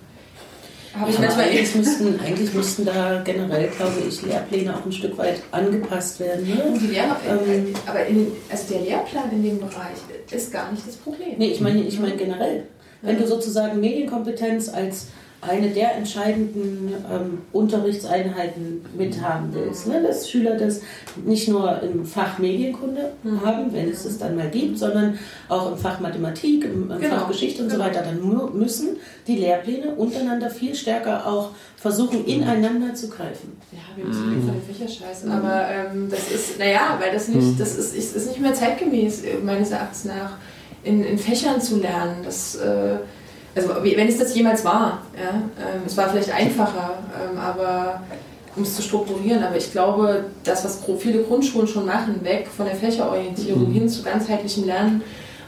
habe 0.94 1.10
ich 1.10 1.18
manchmal 1.18 1.46
eigentlich 1.46 1.74
müssten, 1.74 2.20
eigentlich 2.20 2.52
müssten 2.52 2.84
da 2.84 3.22
generell, 3.24 3.68
glaube 3.68 3.94
ich, 4.06 4.22
Lehrpläne 4.22 4.76
auch 4.76 4.84
ein 4.84 4.92
Stück 4.92 5.16
weit 5.16 5.42
angepasst 5.50 6.20
werden. 6.20 6.46
Ne? 6.46 6.78
Lehrer, 6.90 7.16
ähm, 7.28 7.74
aber 7.86 8.06
in, 8.06 8.32
also 8.50 8.74
der 8.74 8.82
Lehrplan 8.82 9.30
in 9.32 9.42
dem 9.42 9.58
Bereich 9.58 9.96
ist 10.30 10.52
gar 10.52 10.70
nicht 10.70 10.86
das 10.86 10.96
Problem. 10.96 11.34
Nee, 11.38 11.48
ich 11.48 11.60
meine 11.60 11.82
ich 11.82 11.98
mein 11.98 12.16
generell. 12.16 12.64
Wenn 13.00 13.18
du 13.18 13.26
sozusagen 13.26 13.80
Medienkompetenz 13.80 14.68
als 14.68 15.08
eine 15.42 15.70
der 15.70 15.96
entscheidenden 15.96 16.94
ähm, 17.12 17.38
Unterrichtseinheiten 17.52 18.84
mithaben 18.96 19.48
willst. 19.52 19.88
Ne? 19.88 20.00
Dass 20.00 20.30
Schüler 20.30 20.56
das 20.56 20.82
nicht 21.24 21.48
nur 21.48 21.82
im 21.82 22.06
Fach 22.06 22.38
Medienkunde 22.38 23.10
mhm. 23.24 23.44
haben, 23.44 23.72
wenn 23.72 23.90
es 23.90 24.04
es 24.04 24.18
dann 24.18 24.36
mal 24.36 24.48
gibt, 24.48 24.78
sondern 24.78 25.18
auch 25.48 25.72
im 25.72 25.76
Fach 25.78 25.98
Mathematik, 25.98 26.64
im, 26.64 26.92
im 26.92 27.00
genau. 27.00 27.16
Fach 27.16 27.28
Geschichte 27.28 27.62
und 27.62 27.70
genau. 27.70 27.82
so 27.82 27.90
weiter. 27.90 28.02
Dann 28.02 28.56
müssen 28.56 28.96
die 29.26 29.36
Lehrpläne 29.36 29.96
untereinander 29.96 30.48
viel 30.48 30.76
stärker 30.76 31.26
auch 31.26 31.50
versuchen, 31.76 32.20
mhm. 32.20 32.28
ineinander 32.28 32.94
zu 32.94 33.08
greifen. 33.10 33.56
Ja, 33.72 33.80
wir 33.96 34.04
müssen 34.04 34.36
mhm. 34.36 34.46
von 34.46 34.54
den 34.54 34.62
Fächerscheiße. 34.62 35.26
Mhm. 35.26 35.32
Aber 35.32 35.66
ähm, 35.68 36.08
das 36.08 36.30
ist, 36.30 36.58
naja, 36.60 36.98
weil 37.00 37.12
das 37.12 37.26
nicht, 37.26 37.42
mhm. 37.42 37.58
das 37.58 37.76
ist, 37.76 37.96
ist, 37.96 38.14
ist 38.14 38.28
nicht 38.28 38.40
mehr 38.40 38.54
zeitgemäß, 38.54 39.24
meines 39.44 39.72
Erachtens 39.72 40.04
nach, 40.04 40.36
in, 40.84 41.02
in 41.02 41.18
Fächern 41.18 41.60
zu 41.60 41.80
lernen. 41.80 42.18
Das 42.22 42.54
äh, 42.54 42.98
also 43.54 43.68
wenn 43.82 44.08
es 44.08 44.18
das 44.18 44.34
jemals 44.34 44.64
war, 44.64 45.02
ja, 45.16 45.30
ähm, 45.30 45.82
es 45.86 45.96
war 45.96 46.08
vielleicht 46.08 46.32
einfacher, 46.32 46.98
ähm, 47.20 47.38
aber 47.38 48.02
um 48.56 48.62
es 48.62 48.76
zu 48.76 48.82
strukturieren, 48.82 49.42
aber 49.42 49.56
ich 49.56 49.72
glaube, 49.72 50.24
das, 50.44 50.64
was 50.64 50.80
viele 50.98 51.22
Grundschulen 51.22 51.66
schon 51.66 51.86
machen, 51.86 52.20
weg 52.22 52.48
von 52.54 52.66
der 52.66 52.74
Fächerorientierung 52.74 53.68
mhm. 53.68 53.72
hin 53.72 53.88
zu 53.88 54.02
ganzheitlichem 54.02 54.64
Lernen, 54.64 55.02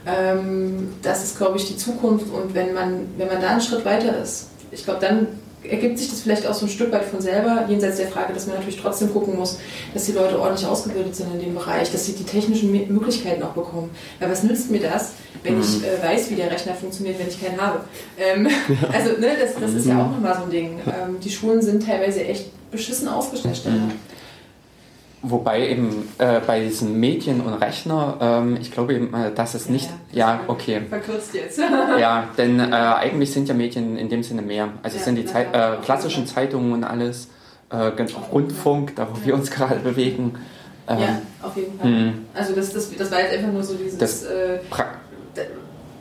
ähm, 0.07 0.95
das 1.03 1.25
ist, 1.25 1.37
glaube 1.37 1.59
ich, 1.59 1.69
die 1.69 1.77
Zukunft 1.77 2.27
und 2.33 2.55
wenn 2.55 2.75
man, 2.75 3.07
wenn 3.17 3.29
man 3.29 3.41
da 3.41 3.51
einen 3.51 3.61
Schritt 3.61 3.85
weiter 3.85 4.19
ist, 4.23 4.49
ich 4.71 4.85
glaube, 4.85 5.01
dann 5.01 5.29
ergibt 5.69 5.99
sich 5.99 6.11
das 6.11 6.21
vielleicht 6.21 6.47
auch 6.47 6.55
so 6.55 6.67
ein 6.67 6.69
Stück 6.69 6.93
weit 6.93 7.05
von 7.05 7.21
selber, 7.21 7.65
jenseits 7.69 7.97
der 7.97 8.09
Frage, 8.09 8.33
dass 8.33 8.47
man 8.47 8.57
natürlich 8.57 8.81
trotzdem 8.81 9.13
gucken 9.13 9.37
muss, 9.37 9.59
dass 9.93 10.05
die 10.05 10.13
Leute 10.13 10.39
ordentlich 10.39 10.67
ausgebildet 10.67 11.15
sind 11.17 11.33
in 11.35 11.41
dem 11.41 11.55
Bereich, 11.55 11.91
dass 11.91 12.07
sie 12.07 12.13
die 12.13 12.25
technischen 12.25 12.71
Möglichkeiten 12.71 13.43
auch 13.43 13.53
bekommen. 13.53 13.91
Weil 14.21 14.31
was 14.31 14.43
nützt 14.43 14.71
mir 14.71 14.81
das, 14.81 15.13
wenn 15.43 15.61
ich 15.61 15.79
mhm. 15.79 15.85
äh, 15.85 16.07
weiß, 16.07 16.31
wie 16.31 16.37
der 16.37 16.51
Rechner 16.51 16.75
funktioniert, 16.75 17.19
wenn 17.19 17.29
ich 17.29 17.43
keinen 17.43 17.61
habe? 17.61 17.81
Ähm, 18.19 18.47
ja. 18.47 18.89
Also 18.95 19.21
ne, 19.21 19.31
das, 19.41 19.55
das 19.61 19.73
ist 19.73 19.87
ja 19.87 20.01
auch 20.01 20.11
nochmal 20.11 20.37
so 20.37 20.45
ein 20.45 20.51
Ding. 20.51 20.81
Ähm, 20.87 21.19
die 21.21 21.31
Schulen 21.31 21.61
sind 21.61 21.85
teilweise 21.85 22.25
echt 22.25 22.47
beschissen 22.71 23.09
aufgestellt. 23.09 23.61
Mhm. 23.67 23.93
Wobei 25.27 25.71
eben 25.71 26.07
äh, 26.19 26.41
bei 26.47 26.61
diesen 26.61 27.01
Medien 27.01 27.41
und 27.41 27.55
Rechner, 27.55 28.19
ähm, 28.21 28.59
ich 28.61 28.71
glaube 28.71 28.93
eben, 28.93 29.15
äh, 29.15 29.33
dass 29.33 29.55
es 29.55 29.71
nicht. 29.71 29.89
Ja, 30.13 30.35
ja 30.35 30.41
okay. 30.49 30.83
Verkürzt 30.87 31.33
jetzt. 31.33 31.59
ja, 31.99 32.29
denn 32.37 32.61
äh, 32.61 32.75
eigentlich 32.75 33.33
sind 33.33 33.49
ja 33.49 33.55
Medien 33.55 33.97
in 33.97 34.11
dem 34.11 34.23
Sinne 34.23 34.43
mehr. 34.43 34.69
Also 34.83 34.97
ja, 34.97 34.99
es 34.99 35.05
sind 35.07 35.17
die 35.17 35.25
Zeit, 35.25 35.47
äh, 35.55 35.77
klassischen 35.83 36.27
Zeitungen 36.27 36.75
und 36.75 36.85
alles, 36.85 37.29
äh, 37.71 37.77
Rundfunk, 38.33 38.97
da 38.97 39.09
wo 39.11 39.19
ja. 39.21 39.27
wir 39.27 39.35
uns 39.35 39.51
gerade 39.51 39.77
bewegen. 39.77 40.35
Ähm, 40.89 40.99
ja, 40.99 41.23
auf 41.41 41.57
jeden 41.57 41.79
Fall. 41.79 41.91
Mh. 41.91 42.13
Also 42.35 42.55
das, 42.55 42.75
das, 42.75 42.95
das 42.95 43.11
war 43.11 43.21
jetzt 43.21 43.33
einfach 43.33 43.53
nur 43.53 43.63
so 43.63 43.75
dieses. 43.77 43.97
Das, 43.97 44.25
äh, 44.25 44.59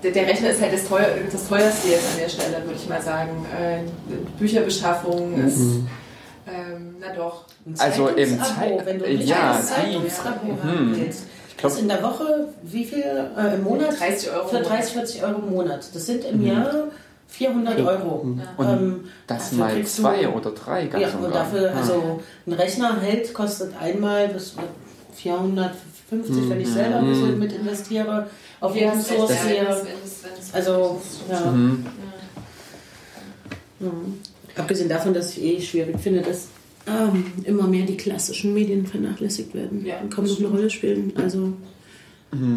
der, 0.03 0.11
der, 0.11 0.27
Rechner 0.27 0.49
ist 0.49 0.61
halt 0.61 0.73
das, 0.73 0.85
teuer, 0.85 1.07
das 1.31 1.47
teuerste 1.47 1.87
jetzt 1.87 2.11
an 2.11 2.19
der 2.19 2.27
Stelle, 2.27 2.57
würde 2.65 2.75
ich 2.75 2.89
mal 2.89 3.01
sagen. 3.01 3.31
Bücherbeschaffung 4.37 5.39
mhm. 5.39 5.47
ist 5.47 5.75
Ähm, 6.47 6.95
na 6.99 7.13
doch. 7.15 7.45
Ein 7.65 7.75
Also 7.79 8.07
im 8.09 8.39
Zeit- 8.43 8.85
wenn 8.85 8.99
du 8.99 9.09
ja, 9.09 9.11
ein 9.11 9.65
kleines 9.65 9.67
die- 9.67 9.73
Zeitungsabo 9.73 10.45
Mhm. 10.53 10.63
haben 10.63 10.95
willst. 10.97 11.23
glaub- 11.57 11.71
Das 11.71 11.79
in 11.81 11.87
der 11.87 12.03
Woche, 12.03 12.47
wie 12.63 12.85
viel 12.85 13.03
äh, 13.37 13.55
im 13.55 13.63
Monat? 13.63 13.97
30 13.99 14.29
Euro 14.31 14.47
Für 14.49 14.57
im 14.57 14.63
30, 14.63 14.93
40 14.93 15.23
Euro 15.23 15.39
im 15.39 15.49
Monat. 15.51 15.85
Das 15.93 16.05
sind 16.05 16.25
im 16.25 16.45
Jahr 16.45 16.73
400 17.27 17.79
Euro. 17.79 18.25
Und 18.57 18.67
Ähm, 18.67 19.05
das 19.27 19.51
mal 19.53 19.75
du- 19.75 19.83
zwei 19.85 20.27
oder 20.27 20.51
drei 20.51 20.87
ganz 20.87 21.03
Ja, 21.13 21.17
und 21.19 21.33
dafür, 21.33 21.67
Ja. 21.71 21.73
also 21.73 22.19
ein 22.45 22.53
Rechner 22.53 22.99
hält, 22.99 23.33
kostet 23.33 23.71
einmal 23.81 24.27
bis 24.27 24.55
450, 25.15 26.49
wenn 26.49 26.59
ich 26.61 26.67
selber 26.69 26.97
ein 26.97 27.09
bisschen 27.09 27.39
mit 27.39 27.53
investiere. 27.53 28.27
Auf 28.59 28.75
Source 29.01 29.33
hier. 29.47 29.77
Also, 30.53 31.01
ja. 31.29 31.39
Mhm. 31.51 31.85
Mhm. 34.55 34.61
Abgesehen 34.61 34.89
davon, 34.89 35.13
dass 35.13 35.37
ich 35.37 35.43
eh 35.43 35.61
schwierig 35.61 35.99
finde, 35.99 36.21
dass 36.21 36.47
ähm, 36.87 37.25
immer 37.45 37.67
mehr 37.67 37.85
die 37.85 37.97
klassischen 37.97 38.53
Medien 38.53 38.85
vernachlässigt 38.85 39.53
werden 39.55 39.85
Ja, 39.85 39.99
und 40.01 40.13
kaum 40.13 40.25
noch 40.25 40.39
eine 40.39 40.47
Rolle 40.49 40.69
spielen. 40.69 41.13
Also 41.15 41.53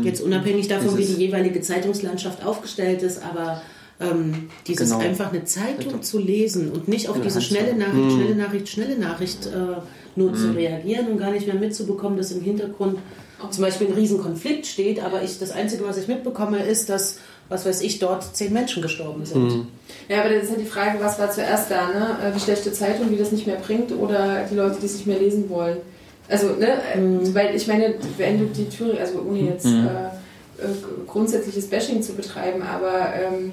jetzt 0.03 0.23
unabhängig 0.23 0.69
davon, 0.69 0.97
wie 0.97 1.05
die 1.05 1.15
jeweilige 1.15 1.61
Zeitungslandschaft 1.61 2.45
aufgestellt 2.45 3.03
ist, 3.03 3.23
aber 3.23 3.61
ähm, 4.01 4.49
dieses 4.67 4.91
Genau. 4.91 5.03
einfach 5.03 5.33
eine 5.33 5.45
Zeitung 5.45 6.03
zu 6.03 6.19
lesen 6.19 6.71
und 6.71 6.89
nicht 6.89 7.09
auf 7.11 7.17
Ja, 7.19 7.23
diese 7.23 7.43
schnelle 7.43 7.75
Nachricht, 7.77 8.13
schnelle 8.17 8.35
Nachricht, 8.35 8.69
schnelle 8.69 8.99
Nachricht 8.99 9.47
äh, 9.47 9.51
nur 10.17 10.33
zu 10.35 10.53
reagieren 10.53 11.09
und 11.09 11.19
gar 11.19 11.31
nicht 11.31 11.47
mehr 11.47 11.57
mitzubekommen, 11.57 12.17
dass 12.17 12.33
im 12.33 12.41
Hintergrund 12.41 12.99
zum 13.51 13.63
Beispiel 13.63 13.89
ein 13.89 13.93
Riesenkonflikt 13.93 14.67
steht, 14.67 14.99
aber 15.05 15.23
ich 15.23 15.39
das 15.39 15.51
Einzige, 15.51 15.85
was 15.87 15.99
ich 15.99 16.09
mitbekomme, 16.09 16.63
ist, 16.65 16.89
dass, 16.89 17.19
was 17.49 17.65
weiß 17.67 17.81
ich, 17.83 17.99
dort 17.99 18.37
zehn 18.37 18.53
Menschen 18.53 18.83
gestorben 18.83 19.25
sind. 19.25 19.67
Ja, 20.09 20.21
aber 20.21 20.31
das 20.31 20.45
ist 20.45 20.51
halt 20.51 20.61
die 20.61 20.65
Frage, 20.67 20.99
was 21.01 21.19
war 21.19 21.31
zuerst 21.31 21.71
da, 21.71 21.87
ne? 21.89 22.17
Äh, 22.29 22.33
Die 22.35 22.41
schlechte 22.41 22.73
Zeitung, 22.73 23.11
die 23.11 23.17
das 23.19 23.33
nicht 23.33 23.47
mehr 23.47 23.57
bringt, 23.57 23.93
oder 23.93 24.45
die 24.51 24.55
Leute, 24.57 24.79
die 24.81 24.87
es 24.87 24.95
nicht 24.95 25.07
mehr 25.07 25.19
lesen 25.19 25.49
wollen. 25.51 25.77
Also, 26.29 26.49
ne, 26.55 26.69
äh, 26.95 27.35
weil 27.35 27.55
ich 27.55 27.67
meine, 27.69 27.95
wenn 28.19 28.39
du 28.41 28.47
die 28.47 28.69
Thüringen, 28.69 28.99
also 28.99 29.25
ohne 29.29 29.41
jetzt 29.41 29.67
Mhm. 29.67 29.87
äh, 29.87 30.65
äh, 30.65 30.69
grundsätzliches 31.07 31.69
Bashing 31.69 32.03
zu 32.03 32.15
betreiben, 32.15 32.63
aber 32.63 33.13
ähm, 33.15 33.53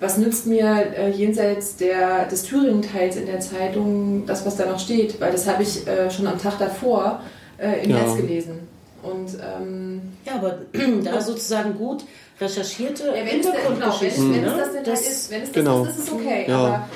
was 0.00 0.16
nützt 0.18 0.46
mir 0.46 0.86
äh, 0.96 1.10
jenseits 1.10 1.76
der, 1.76 2.24
des 2.26 2.42
Thüringen-Teils 2.44 3.16
in 3.16 3.26
der 3.26 3.40
Zeitung 3.40 4.24
das, 4.26 4.44
was 4.46 4.56
da 4.56 4.66
noch 4.66 4.78
steht? 4.78 5.20
Weil 5.20 5.32
das 5.32 5.46
habe 5.46 5.62
ich 5.62 5.86
äh, 5.86 6.10
schon 6.10 6.26
am 6.26 6.38
Tag 6.40 6.58
davor 6.58 7.20
äh, 7.58 7.84
im 7.84 7.90
Ja. 7.90 8.02
Netz 8.02 8.16
gelesen. 8.16 8.60
Und 9.02 9.34
ähm, 9.34 10.00
Ja, 10.24 10.36
aber 10.36 10.58
da 11.04 11.20
sozusagen 11.20 11.74
gut 11.76 12.04
recherchierte 12.40 13.04
Ja, 13.08 13.12
wenn 13.14 13.24
es, 13.24 13.30
denn- 13.30 13.40
genau, 13.40 13.44
wenn, 13.44 13.52
es- 13.52 14.14
Hintergrundgeschichten. 14.16 14.34
wenn 14.34 14.44
es 14.44 14.50
ne? 14.52 14.58
das 14.58 14.72
denn 14.72 14.84
Das- 14.84 15.00
halt 15.00 15.08
ist, 15.12 15.30
wenn 15.30 15.42
es 15.42 15.48
das 15.52 15.54
Genau. 15.54 15.84
ist, 15.84 15.90
ist 15.98 15.98
es 16.08 16.12
okay. 16.12 16.44
Ja. 16.48 16.56
Aber 16.58 16.88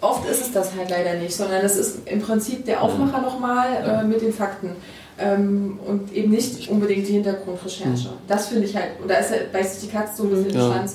oft 0.00 0.28
ist 0.28 0.40
es 0.42 0.52
das 0.52 0.70
halt 0.76 0.90
leider 0.90 1.14
nicht, 1.14 1.34
sondern 1.34 1.62
das 1.62 1.76
ist 1.76 2.08
im 2.08 2.20
Prinzip 2.20 2.64
der 2.64 2.82
Aufmacher 2.82 3.20
nochmal 3.22 4.00
äh, 4.02 4.06
mit 4.06 4.20
den 4.22 4.32
Fakten. 4.32 4.70
Ähm, 5.18 5.78
und 5.86 6.12
eben 6.12 6.30
nicht 6.32 6.68
unbedingt 6.68 7.06
die 7.06 7.12
Hintergrundrecherche. 7.12 8.08
Das 8.26 8.48
finde 8.48 8.64
ich 8.66 8.74
halt, 8.74 8.92
und 9.00 9.08
da 9.10 9.16
ist 9.16 9.30
halt, 9.30 9.52
beißt 9.52 9.80
sich 9.80 9.88
die 9.90 9.94
Katze 9.96 10.16
so 10.16 10.22
ein 10.24 10.30
bisschen 10.30 10.50
Ja. 10.54 10.60
den 10.68 10.72
Schwanz. 10.72 10.94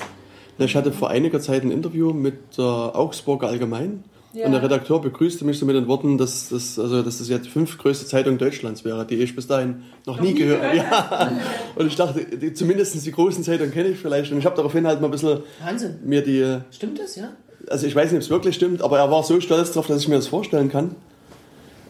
Ich 0.60 0.76
hatte 0.76 0.92
vor 0.92 1.10
einiger 1.12 1.40
Zeit 1.40 1.64
ein 1.64 1.72
Interview 1.72 2.12
mit 2.14 2.58
der 2.58 2.66
Augsburger 2.96 3.48
Allgemein 3.48 4.04
Ja. 4.38 4.46
und 4.46 4.52
der 4.52 4.62
Redakteur 4.62 5.02
begrüßte 5.02 5.46
mich 5.46 5.58
so 5.58 5.66
mit 5.66 5.76
den 5.76 5.88
Worten, 5.88 6.18
dass 6.18 6.50
das, 6.50 6.78
also, 6.78 7.02
dass 7.02 7.18
das 7.18 7.28
ja 7.28 7.40
die 7.40 7.50
fünftgrößte 7.50 8.06
Zeitung 8.06 8.38
Deutschlands 8.38 8.86
wäre, 8.86 9.06
die 9.06 9.16
ich 9.16 9.36
bis 9.36 9.48
dahin 9.48 9.84
noch, 10.06 10.20
nie, 10.22 10.34
nie 10.34 10.36
gehört 10.36 10.62
habe. 10.64 10.78
Ja. 10.78 11.32
Und 11.76 11.88
ich 11.88 11.96
dachte, 11.96 12.24
die, 12.24 12.54
zumindest 12.54 13.04
die 13.04 13.12
großen 13.12 13.44
Zeitungen 13.44 13.72
kenne 13.74 13.90
ich 13.90 13.98
vielleicht. 13.98 14.32
Und 14.32 14.38
ich 14.38 14.46
habe 14.46 14.56
daraufhin 14.56 14.86
halt 14.86 15.02
mal 15.02 15.08
ein 15.08 15.12
bisschen 15.12 15.40
Wahnsinn. 15.64 15.96
mir 16.04 16.22
die, 16.22 16.60
Stimmt 16.72 17.00
das, 17.00 17.16
ja? 17.16 17.30
also 17.70 17.88
ich 17.88 17.96
weiß 17.96 18.12
nicht, 18.12 18.18
ob 18.18 18.24
es 18.24 18.30
wirklich 18.30 18.56
stimmt, 18.56 18.82
aber 18.82 19.00
er 19.00 19.10
war 19.10 19.24
so 19.24 19.42
stolz 19.42 19.70
darauf, 19.72 19.88
dass 19.88 20.02
ich 20.02 20.08
mir 20.08 20.16
das 20.16 20.28
vorstellen 20.28 20.70
kann. 20.70 20.96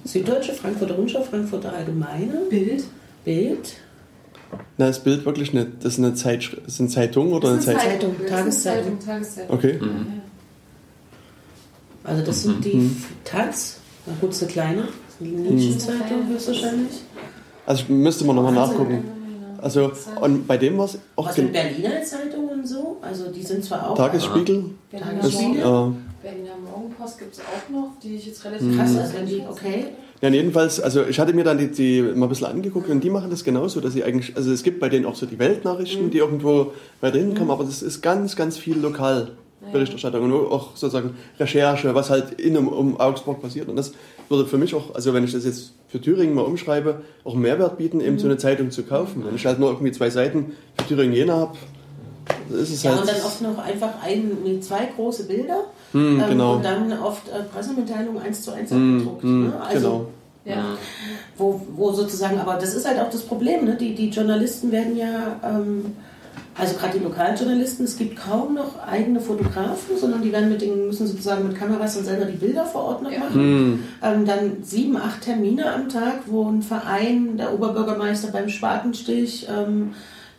Süddeutsche, 0.06 0.54
Frankfurter 0.54 0.96
Rundschau, 0.96 1.22
Frankfurter 1.24 1.74
Allgemeine, 1.74 2.42
Bild. 2.50 2.86
Bild. 3.26 3.74
Na, 4.78 4.88
das 4.88 5.04
Bild 5.04 5.26
wirklich 5.26 5.52
nicht, 5.52 5.68
das 5.82 5.94
ist 5.94 6.00
eine, 6.00 6.14
Zeitschrift, 6.14 6.66
das 6.66 6.76
ist 6.76 6.80
eine 6.80 6.90
Zeitung 6.90 7.34
oder 7.34 7.50
eine 7.50 7.58
Das 7.58 7.66
ist 7.66 7.70
eine 7.70 7.80
Zeitung? 7.80 8.16
Zeitung, 8.16 8.28
Tageszeitung. 8.30 9.00
Zeitung, 9.02 9.06
Tageszeitung. 9.06 9.58
Okay. 9.58 9.80
Also 12.08 12.24
das 12.24 12.44
sind 12.44 12.64
die 12.64 12.90
Taz. 13.26 13.80
Na 14.06 14.14
gut, 14.20 14.32
ist 14.32 14.42
eine 14.42 14.52
kleine. 14.52 14.88
Die 15.20 15.26
Nischenzeitung 15.26 16.28
höchstwahrscheinlich. 16.30 17.02
Also 17.66 17.84
ich 17.84 17.90
müsste 17.90 18.24
mal 18.26 18.34
nochmal 18.34 18.56
Wahnsinn. 18.56 18.78
nachgucken. 18.78 19.04
Also, 19.62 19.92
und 20.22 20.48
bei 20.48 20.58
dem 20.58 20.78
war 20.78 20.86
es 20.86 21.00
auch 21.16 21.28
Was 21.28 21.38
mit 21.38 21.52
Berliner 21.52 22.02
Zeitungen 22.04 22.66
so? 22.66 22.98
Also 23.02 23.32
die 23.32 23.42
sind 23.42 23.64
zwar 23.64 23.90
auch... 23.90 23.98
Tagesspiegel. 23.98 24.66
Tagesspiegel? 24.92 25.58
Äh, 25.58 25.64
Berliner 26.24 26.58
Morgenpost 26.64 27.20
gibt 27.20 27.34
es 27.34 27.40
auch 27.42 27.70
noch, 27.70 28.00
die 28.02 28.16
ich 28.16 28.28
jetzt 28.28 28.46
relativ 28.46 28.78
Krass, 28.78 28.96
also 28.96 29.14
wenn 29.16 29.26
die, 29.26 29.44
okay. 29.50 29.86
Ja, 30.22 30.30
jedenfalls, 30.30 30.80
also 30.80 31.04
ich 31.06 31.20
hatte 31.20 31.34
mir 31.34 31.44
dann 31.44 31.58
die, 31.58 31.72
die 31.72 32.02
mal 32.02 32.28
ein 32.28 32.30
bisschen 32.30 32.48
angeguckt 32.48 32.90
und 32.90 33.04
die 33.04 33.10
machen 33.10 33.30
das 33.30 33.44
genauso, 33.44 33.82
dass 33.82 33.94
sie 33.94 34.04
eigentlich, 34.04 34.36
also 34.38 34.52
es 34.52 34.64
gibt 34.64 34.80
bei 34.80 34.90
denen 34.90 35.06
auch 35.06 35.16
so 35.16 35.26
die 35.26 35.40
Weltnachrichten, 35.40 36.10
die 36.10 36.20
irgendwo 36.20 36.74
weiter 37.02 37.18
hinkommen, 37.18 37.52
aber 37.52 37.64
das 37.64 37.82
ist 37.82 38.02
ganz, 38.02 38.36
ganz 38.36 38.58
viel 38.58 38.78
Lokalberichterstattung 39.68 40.24
und 40.24 40.34
auch 40.34 40.76
sozusagen 40.76 41.16
Recherche, 41.40 41.94
was 41.94 42.10
halt 42.10 42.40
in 42.40 42.58
und 42.58 42.68
um 42.68 43.00
Augsburg 43.00 43.42
passiert. 43.42 43.68
Und 43.70 43.76
das 43.76 43.92
würde 44.30 44.46
für 44.46 44.58
mich 44.58 44.74
auch, 44.76 44.96
also 44.96 45.14
wenn 45.14 45.24
ich 45.24 45.34
das 45.34 45.46
jetzt 45.46 45.74
für 45.88 46.02
Thüringen 46.02 46.34
mal 46.34 46.42
umschreibe, 46.42 47.02
auch 47.24 47.34
einen 47.34 47.42
Mehrwert 47.42 47.78
bieten, 47.78 48.02
eben 48.02 48.20
so 48.20 48.28
eine 48.28 48.38
Zeitung 48.38 48.72
zu 48.72 48.84
kaufen. 48.84 49.24
Wenn 49.26 49.36
ich 49.36 49.46
halt 49.46 49.60
nur 49.60 49.70
irgendwie 49.70 49.92
zwei 49.92 50.10
Seiten 50.10 50.54
für 50.78 50.88
Thüringen-Jena 50.88 51.36
habe, 51.36 51.58
ist 52.52 52.72
es 52.74 52.84
Ja, 52.84 52.92
halt... 52.92 53.02
und 53.02 53.10
dann 53.10 53.18
oft 53.18 53.42
noch 53.42 53.58
einfach 53.58 54.02
ein, 54.04 54.62
zwei 54.62 54.88
große 54.96 55.26
Bilder 55.28 55.66
Hm, 55.94 56.20
ähm, 56.20 56.30
genau. 56.30 56.56
und 56.56 56.66
dann 56.66 56.92
oft 57.00 57.30
äh, 57.30 57.44
Pressemitteilungen 57.44 58.22
eins 58.22 58.42
zu 58.42 58.52
eins 58.52 58.72
Hm, 58.72 58.98
abgedruckt. 58.98 59.24
hm, 59.24 59.48
ne? 59.48 59.62
Also, 59.62 59.80
genau. 59.80 60.08
Ja. 60.44 60.78
wo, 61.38 61.62
wo 61.76 61.92
sozusagen, 61.94 62.40
aber 62.40 62.56
das 62.56 62.74
ist 62.74 62.86
halt 62.88 63.00
auch 63.00 63.10
das 63.10 63.22
Problem, 63.22 63.66
ne? 63.66 63.76
die, 63.78 63.96
die 63.96 64.10
Journalisten 64.10 64.72
werden 64.72 64.98
ja, 64.98 65.40
ähm, 65.44 65.96
also 66.58 66.76
gerade 66.76 66.98
die 66.98 67.04
lokalen 67.04 67.36
Journalisten, 67.38 67.84
es 67.84 67.98
gibt 67.98 68.18
kaum 68.18 68.56
noch 68.56 68.80
eigene 68.88 69.20
Fotografen, 69.20 69.98
sondern 70.00 70.22
die 70.22 70.32
werden 70.32 70.50
mit 70.50 70.62
den, 70.62 70.88
müssen 70.88 71.06
sozusagen 71.08 71.48
mit 71.48 71.56
Kameras 71.58 71.96
und 71.98 72.06
selber 72.06 72.26
die 72.26 72.38
Bilder 72.38 72.66
vor 72.66 72.84
Ort 72.86 73.04
noch 73.04 73.12
Ja. 73.12 73.20
machen. 73.20 73.34
Hm, 73.34 73.84
Ähm, 74.02 74.26
dann 74.26 74.64
sieben, 74.64 74.98
acht 74.98 75.22
Termine 75.22 75.72
am 75.74 75.90
Tag, 75.90 76.22
wo 76.26 76.48
ein 76.50 76.62
Verein, 76.62 77.38
der 77.38 77.54
Oberbürgermeister 77.54 78.30
beim 78.32 78.50
Spatenstich, 78.50 79.48
ähm, 79.50 79.94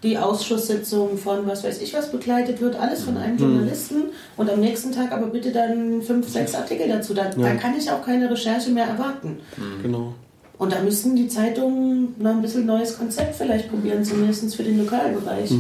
die 0.05 0.17
Ausschusssitzung 0.17 1.19
von 1.19 1.47
was 1.49 1.65
weiß 1.65 1.83
ich 1.83 1.93
was 1.93 2.13
begleitet 2.13 2.61
wird, 2.61 2.77
alles 2.77 3.03
von 3.03 3.17
einem 3.17 3.37
Journalisten 3.37 4.05
und 4.37 4.49
am 4.49 4.61
nächsten 4.61 4.93
Tag 4.93 5.11
aber 5.11 5.27
bitte 5.27 5.51
dann 5.51 6.03
fünf, 6.03 6.29
sechs 6.29 6.55
Artikel 6.55 6.89
dazu. 6.89 7.15
Da, 7.15 7.25
da 7.37 7.55
kann 7.55 7.77
ich 7.77 7.91
auch 7.91 8.05
keine 8.05 8.31
Recherche 8.31 8.71
mehr 8.71 8.87
erwarten. 8.87 9.39
genau. 9.83 10.15
Und 10.59 10.73
da 10.73 10.81
müssten 10.81 11.15
die 11.15 11.29
Zeitungen 11.29 12.17
noch 12.19 12.31
ein 12.33 12.43
bisschen 12.43 12.67
neues 12.67 12.99
Konzept 12.99 13.37
vielleicht 13.37 13.71
probieren, 13.71 14.03
zumindest 14.05 14.57
für 14.57 14.65
den 14.65 14.79
Lokalbereich. 14.85 15.53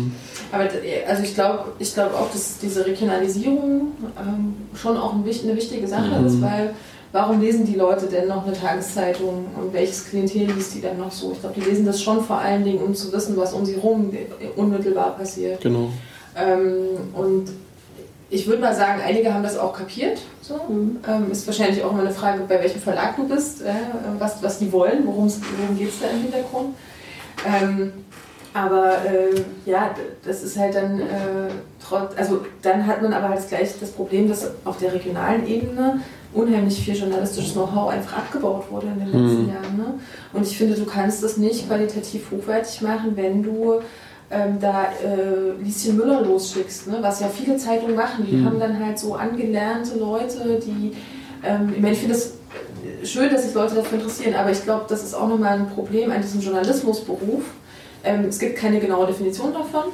Aber 0.50 0.64
d- 0.64 1.04
also 1.08 1.22
ich 1.22 1.34
glaube 1.34 1.66
ich 1.78 1.94
glaub 1.94 2.12
auch, 2.14 2.30
dass 2.32 2.58
diese 2.60 2.84
Regionalisierung 2.84 3.92
ähm, 4.18 4.54
schon 4.74 4.96
auch 4.96 5.12
ein, 5.14 5.22
eine 5.24 5.56
wichtige 5.56 5.86
Sache 5.86 6.10
ist, 6.26 6.42
weil 6.42 6.70
warum 7.12 7.40
lesen 7.40 7.64
die 7.64 7.76
Leute 7.76 8.06
denn 8.06 8.26
noch 8.26 8.44
eine 8.44 8.54
Tageszeitung 8.56 9.46
und 9.56 9.72
welches 9.72 10.06
Klientel 10.08 10.46
liest 10.50 10.74
die 10.74 10.80
dann 10.80 10.98
noch 10.98 11.12
so? 11.12 11.30
Ich 11.32 11.40
glaube, 11.40 11.54
die 11.60 11.68
lesen 11.70 11.86
das 11.86 12.02
schon 12.02 12.24
vor 12.24 12.38
allen 12.38 12.64
Dingen, 12.64 12.80
um 12.82 12.92
zu 12.94 13.12
wissen, 13.12 13.36
was 13.36 13.52
um 13.52 13.64
sie 13.64 13.76
rum 13.76 14.10
unmittelbar 14.56 15.16
passiert. 15.16 15.60
Genau. 15.60 15.90
Ähm, 16.36 16.64
und 17.14 17.44
ich 18.30 18.46
würde 18.46 18.60
mal 18.60 18.74
sagen, 18.74 19.00
einige 19.04 19.32
haben 19.32 19.42
das 19.42 19.56
auch 19.56 19.72
kapiert. 19.72 20.20
So. 20.42 20.60
Ähm, 21.08 21.30
ist 21.30 21.46
wahrscheinlich 21.46 21.82
auch 21.82 21.92
immer 21.92 22.02
eine 22.02 22.10
Frage, 22.10 22.42
bei 22.48 22.60
welchem 22.62 22.80
Verlag 22.80 23.16
du 23.16 23.26
bist, 23.26 23.62
äh, 23.62 23.72
was, 24.18 24.42
was 24.42 24.58
die 24.58 24.70
wollen, 24.72 25.06
worum 25.06 25.28
geht 25.76 25.88
es 25.88 26.00
da 26.00 26.08
im 26.08 26.22
Hintergrund. 26.22 26.74
Ähm, 27.46 27.92
aber 28.54 29.04
äh, 29.04 29.42
ja, 29.66 29.94
das 30.24 30.42
ist 30.42 30.58
halt 30.58 30.74
dann 30.74 31.00
äh, 31.00 31.04
trotz, 31.86 32.16
also 32.16 32.44
dann 32.62 32.86
hat 32.86 33.02
man 33.02 33.12
aber 33.12 33.28
halt 33.28 33.48
gleich 33.48 33.78
das 33.78 33.90
Problem, 33.90 34.28
dass 34.28 34.50
auf 34.64 34.78
der 34.78 34.92
regionalen 34.92 35.46
Ebene 35.46 36.00
unheimlich 36.32 36.82
viel 36.82 36.94
journalistisches 36.96 37.52
Know-how 37.52 37.90
einfach 37.90 38.18
abgebaut 38.18 38.64
wurde 38.70 38.88
in 38.88 38.98
den 38.98 39.06
letzten 39.06 39.48
Jahren. 39.48 39.76
Ne? 39.76 39.94
Und 40.32 40.42
ich 40.46 40.56
finde, 40.56 40.74
du 40.74 40.84
kannst 40.84 41.22
das 41.22 41.36
nicht 41.36 41.66
qualitativ 41.66 42.30
hochwertig 42.30 42.82
machen, 42.82 43.16
wenn 43.16 43.42
du 43.42 43.80
ähm, 44.30 44.58
da 44.60 44.84
äh, 45.04 45.62
Lieschen 45.62 45.96
Müller 45.96 46.22
losschickst, 46.22 46.86
ne? 46.88 46.98
was 47.00 47.20
ja 47.20 47.28
viele 47.28 47.56
Zeitungen 47.56 47.94
machen. 47.96 48.26
Die 48.30 48.44
haben 48.44 48.58
dann 48.60 48.84
halt 48.84 48.98
so 48.98 49.14
angelernte 49.14 49.98
Leute, 49.98 50.60
die, 50.64 50.92
ähm, 51.42 51.72
ich 51.74 51.80
meine, 51.80 51.92
ich 51.94 52.00
finde 52.00 52.14
es 52.14 52.34
schön, 53.04 53.30
dass 53.32 53.44
sich 53.44 53.54
Leute 53.54 53.74
dafür 53.76 53.98
interessieren, 53.98 54.34
aber 54.34 54.50
ich 54.50 54.62
glaube, 54.64 54.84
das 54.88 55.02
ist 55.02 55.14
auch 55.14 55.28
nochmal 55.28 55.54
ein 55.58 55.70
Problem 55.70 56.10
an 56.10 56.20
diesem 56.20 56.40
Journalismusberuf. 56.40 57.42
Ähm, 58.04 58.26
es 58.28 58.38
gibt 58.38 58.56
keine 58.56 58.80
genaue 58.80 59.06
Definition 59.06 59.52
davon. 59.52 59.84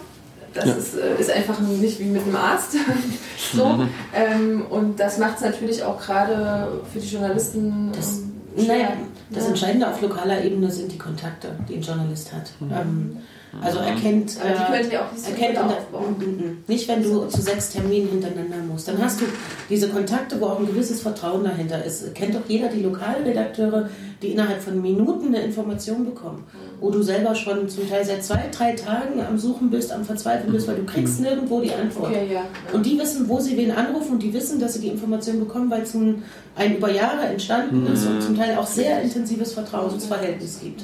Das 0.52 0.66
Ja. 0.66 0.74
ist, 0.74 0.94
äh, 0.96 1.20
ist 1.20 1.30
einfach 1.30 1.58
nicht 1.60 1.98
wie 2.00 2.04
mit 2.04 2.22
einem 2.22 2.36
Arzt. 2.36 2.76
so. 3.54 3.86
ähm, 4.14 4.64
und 4.68 5.00
das 5.00 5.18
macht 5.18 5.36
es 5.36 5.42
natürlich 5.42 5.82
auch 5.82 6.00
gerade 6.00 6.68
für 6.92 6.98
die 7.00 7.08
Journalisten 7.08 7.90
Das- 7.92 8.18
ähm. 8.18 8.66
Naja, 8.68 8.88
Das 9.30 9.48
Entscheidende 9.48 9.88
auf 9.88 10.00
lokaler 10.00 10.44
Ebene 10.44 10.70
sind 10.70 10.92
die 10.92 10.98
Kontakte, 10.98 11.48
die 11.68 11.74
ein 11.74 11.82
Journalist 11.82 12.32
hat. 12.32 12.52
Mhm. 12.60 12.70
Ähm, 12.72 13.16
also 13.62 13.78
er 13.78 13.94
kennt, 13.94 14.36
Aber 14.40 14.50
die 14.50 14.54
äh, 14.54 14.78
könnt 14.78 14.92
ihr 14.92 15.02
auch 15.02 15.12
nicht 15.12 15.24
so 15.24 15.30
er 15.30 15.36
kennt 15.36 15.54
gut 15.54 15.62
in 15.62 15.68
der, 15.68 15.78
aufbauen. 15.78 16.16
Mm, 16.18 16.22
mm, 16.22 16.48
mm. 16.48 16.64
nicht, 16.66 16.88
wenn 16.88 17.02
du 17.02 17.26
zu 17.26 17.42
sechs 17.42 17.70
Terminen 17.70 18.08
hintereinander 18.08 18.56
musst. 18.68 18.88
Dann 18.88 19.02
hast 19.02 19.20
du 19.20 19.24
diese 19.68 19.88
Kontakte, 19.88 20.40
wo 20.40 20.46
auch 20.46 20.58
ein 20.58 20.66
gewisses 20.66 21.00
Vertrauen 21.00 21.44
dahinter 21.44 21.84
ist. 21.84 22.14
Kennt 22.14 22.34
doch 22.34 22.42
jeder 22.48 22.68
die 22.68 22.82
Lokalredakteure, 22.82 23.88
die 24.22 24.28
innerhalb 24.28 24.62
von 24.62 24.80
Minuten 24.80 25.28
eine 25.28 25.42
Information 25.42 26.04
bekommen. 26.04 26.44
Wo 26.80 26.90
du 26.90 27.02
selber 27.02 27.34
schon 27.34 27.68
zum 27.68 27.88
Teil 27.88 28.04
seit 28.04 28.24
zwei, 28.24 28.44
drei 28.50 28.72
Tagen 28.72 29.20
am 29.20 29.38
Suchen 29.38 29.70
bist, 29.70 29.92
am 29.92 30.04
Verzweifeln 30.04 30.52
bist, 30.52 30.66
weil 30.68 30.76
du 30.76 30.84
kriegst 30.84 31.20
nirgendwo 31.20 31.60
die 31.60 31.72
Antwort. 31.72 32.10
Okay, 32.10 32.32
ja. 32.32 32.44
Und 32.72 32.84
die 32.86 32.98
wissen, 32.98 33.28
wo 33.28 33.40
sie 33.40 33.56
wen 33.56 33.70
anrufen 33.70 34.12
und 34.12 34.22
die 34.22 34.32
wissen, 34.32 34.58
dass 34.60 34.74
sie 34.74 34.80
die 34.80 34.88
Information 34.88 35.40
bekommen, 35.40 35.70
weil 35.70 35.82
es 35.82 35.94
ein, 35.94 36.22
ein 36.56 36.76
über 36.76 36.90
Jahre 36.90 37.26
entstanden 37.26 37.86
ist 37.92 38.06
und 38.06 38.22
zum 38.22 38.36
Teil 38.36 38.56
auch 38.56 38.66
sehr 38.66 39.02
intensives 39.02 39.52
Vertrauensverhältnis 39.52 40.60
gibt. 40.60 40.82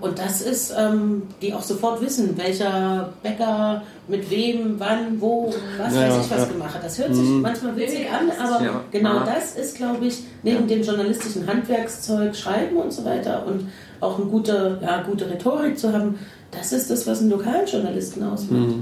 Und 0.00 0.18
das 0.18 0.40
ist, 0.42 0.72
ähm, 0.78 1.22
die 1.42 1.52
auch 1.52 1.62
sofort 1.62 2.00
wissen, 2.00 2.36
welcher 2.38 3.12
Bäcker 3.22 3.82
mit 4.06 4.30
wem, 4.30 4.74
wann, 4.78 5.20
wo, 5.20 5.52
was 5.78 5.94
Ja, 5.94 6.02
weiß 6.02 6.24
ich 6.26 6.30
was 6.30 6.38
ja. 6.40 6.44
gemacht 6.46 6.74
hat. 6.74 6.84
Das 6.84 6.98
hört 6.98 7.14
sich 7.14 7.28
manchmal 7.28 7.76
witzig 7.76 8.06
an, 8.10 8.30
aber 8.38 8.64
Ja. 8.64 8.80
genau 8.92 9.14
Ja. 9.16 9.24
das 9.24 9.56
ist, 9.56 9.76
glaube 9.76 10.06
ich, 10.06 10.20
neben 10.42 10.66
dem 10.68 10.82
journalistischen 10.82 11.46
Handwerkszeug, 11.46 12.34
Schreiben 12.36 12.76
und 12.76 12.92
so 12.92 13.04
weiter 13.04 13.44
und 13.46 13.68
auch 14.00 14.16
eine 14.18 14.26
gute, 14.26 14.78
ja, 14.80 15.02
gute 15.02 15.28
Rhetorik 15.28 15.76
zu 15.78 15.92
haben, 15.92 16.18
das 16.52 16.72
ist 16.72 16.90
das, 16.90 17.06
was 17.06 17.20
einen 17.20 17.30
lokalen 17.30 17.66
Journalisten 17.66 18.22
ausmacht. 18.22 18.74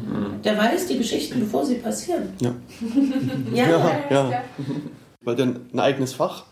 Der 0.44 0.56
weiß 0.56 0.86
die 0.86 0.98
Geschichten, 0.98 1.40
bevor 1.40 1.64
sie 1.64 1.76
passieren. 1.76 2.24
Ja. 2.40 2.52
Ja, 3.54 3.66
Ja. 4.10 4.42
Wollt 5.24 5.38
ihr 5.40 5.54
ein 5.72 5.80
eigenes 5.80 6.12
Fach 6.12 6.44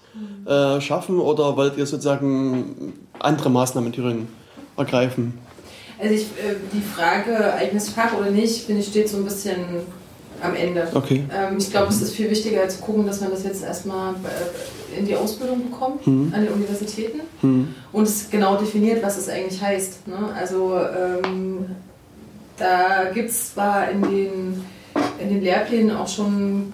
äh, 0.47 0.81
schaffen 0.81 1.21
oder 1.21 1.57
wollt 1.57 1.77
ihr 1.77 1.87
sozusagen 1.87 2.95
andere 3.21 3.51
Maßnahmen 3.51 3.89
in 3.89 3.93
Thüringen 3.93 4.29
ergreifen? 4.77 5.39
Also 5.99 6.15
ich, 6.15 6.23
äh, 6.23 6.57
die 6.73 6.81
Frage, 6.81 7.55
eigenes 7.55 7.89
Fach 7.89 8.13
oder 8.19 8.31
nicht, 8.31 8.65
finde 8.67 8.81
ich, 8.81 8.89
steht 8.89 9.09
so 9.09 9.19
ein 9.19 9.25
bisschen 9.25 9.57
am 10.43 10.55
Ende. 10.55 10.89
Okay. 10.93 11.25
Ähm, 11.33 11.57
ich 11.59 11.71
glaube, 11.71 11.89
es 11.89 12.03
ist 12.03 12.15
viel 12.15 12.31
wichtiger 12.31 12.69
zu 12.69 12.79
gucken, 12.79 13.07
dass 13.07 13.21
man 13.21 13.31
das 13.31 13.45
jetzt 13.45 13.63
erstmal 13.63 14.15
äh, 14.15 14.99
in 14.99 15.07
die 15.07 15.17
Ausbildung 15.17 15.71
bekommt 15.71 16.07
an 16.07 16.33
den 16.33 16.53
Universitäten 16.53 17.21
Hm. 17.41 17.75
und 17.93 18.03
es 18.05 18.31
genau 18.31 18.57
definiert, 18.57 19.03
was 19.03 19.17
es 19.17 19.29
eigentlich 19.29 19.61
heißt. 19.61 20.07
Ne? 20.07 20.17
Also 20.39 20.79
ähm, 20.79 21.67
da 22.57 23.11
gibt 23.13 23.31
es 23.31 23.55
zwar 23.55 23.91
in 23.91 24.03
den, 24.03 24.65
in 25.21 25.29
den 25.29 25.43
Lehrplänen 25.43 25.97
auch 25.97 26.09
schon 26.09 26.73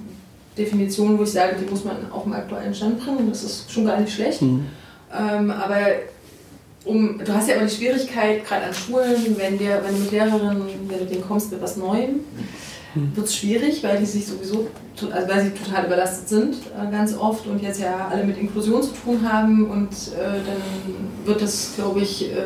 Definitionen, 0.58 1.18
wo 1.18 1.22
ich 1.22 1.32
sage, 1.32 1.56
die 1.60 1.70
muss 1.70 1.84
man 1.84 2.10
auf 2.12 2.24
den 2.24 2.34
aktuellen 2.34 2.74
Stand 2.74 3.02
bringen, 3.02 3.28
das 3.30 3.42
ist 3.42 3.72
schon 3.72 3.86
gar 3.86 3.98
nicht 4.00 4.12
schlecht. 4.12 4.40
Hm. 4.40 4.66
Ähm, 5.12 5.50
aber 5.50 5.78
um, 6.84 7.18
du 7.18 7.34
hast 7.34 7.48
ja 7.48 7.56
immer 7.56 7.66
die 7.66 7.74
Schwierigkeit, 7.74 8.46
gerade 8.46 8.66
an 8.66 8.74
Schulen, 8.74 9.36
wenn, 9.36 9.58
dir, 9.58 9.82
wenn 9.84 9.94
du 9.94 10.00
mit 10.00 10.10
Lehrerinnen, 10.12 10.62
wenn 10.88 10.98
du 10.98 11.06
denen 11.06 11.26
kommst 11.26 11.52
mit 11.52 11.60
was 11.60 11.76
Neuem, 11.76 12.20
wird 12.94 13.26
es 13.26 13.36
schwierig, 13.36 13.84
weil 13.84 13.98
die 13.98 14.06
sich 14.06 14.26
sowieso, 14.26 14.66
also 15.12 15.28
weil 15.28 15.44
sie 15.44 15.50
total 15.50 15.86
überlastet 15.86 16.28
sind, 16.28 16.56
äh, 16.56 16.90
ganz 16.90 17.16
oft 17.16 17.46
und 17.46 17.62
jetzt 17.62 17.80
ja 17.80 18.08
alle 18.10 18.24
mit 18.24 18.36
Inklusion 18.36 18.82
zu 18.82 18.90
tun 18.92 19.20
haben 19.30 19.70
und 19.70 19.90
äh, 19.90 20.24
dann 20.44 21.24
wird 21.24 21.40
es, 21.42 21.74
glaube 21.76 22.00
ich, 22.00 22.32
äh, 22.32 22.36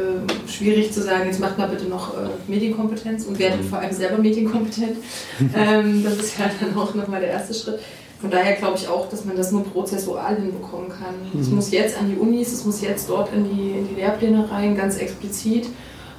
schwierig 0.47 0.93
zu 0.93 1.01
sagen, 1.01 1.26
jetzt 1.26 1.41
macht 1.41 1.57
mal 1.57 1.68
bitte 1.68 1.87
noch 1.87 2.14
äh, 2.14 2.28
Medienkompetenz 2.47 3.24
und 3.24 3.39
werdet 3.39 3.64
vor 3.64 3.78
allem 3.78 3.93
selber 3.93 4.18
medienkompetent. 4.18 4.99
ähm, 5.57 6.05
das 6.05 6.16
ist 6.16 6.39
ja 6.39 6.51
dann 6.61 6.76
auch 6.76 6.95
nochmal 6.95 7.20
der 7.20 7.30
erste 7.30 7.55
Schritt. 7.55 7.80
Von 8.21 8.31
daher 8.31 8.55
glaube 8.55 8.79
ich 8.79 8.89
auch, 8.89 9.09
dass 9.09 9.25
man 9.25 9.37
das 9.37 9.53
nur 9.53 9.65
prozessual 9.65 10.37
hinbekommen 10.37 10.89
kann. 10.89 11.15
Es 11.39 11.49
muss 11.49 11.71
jetzt 11.71 11.99
an 11.99 12.09
die 12.11 12.17
Unis, 12.17 12.53
es 12.53 12.65
muss 12.65 12.81
jetzt 12.81 13.09
dort 13.09 13.33
in 13.35 13.45
die, 13.45 13.71
in 13.73 13.89
die 13.89 13.97
Lehrpläne 13.97 14.51
rein, 14.51 14.77
ganz 14.77 14.97
explizit. 14.97 15.69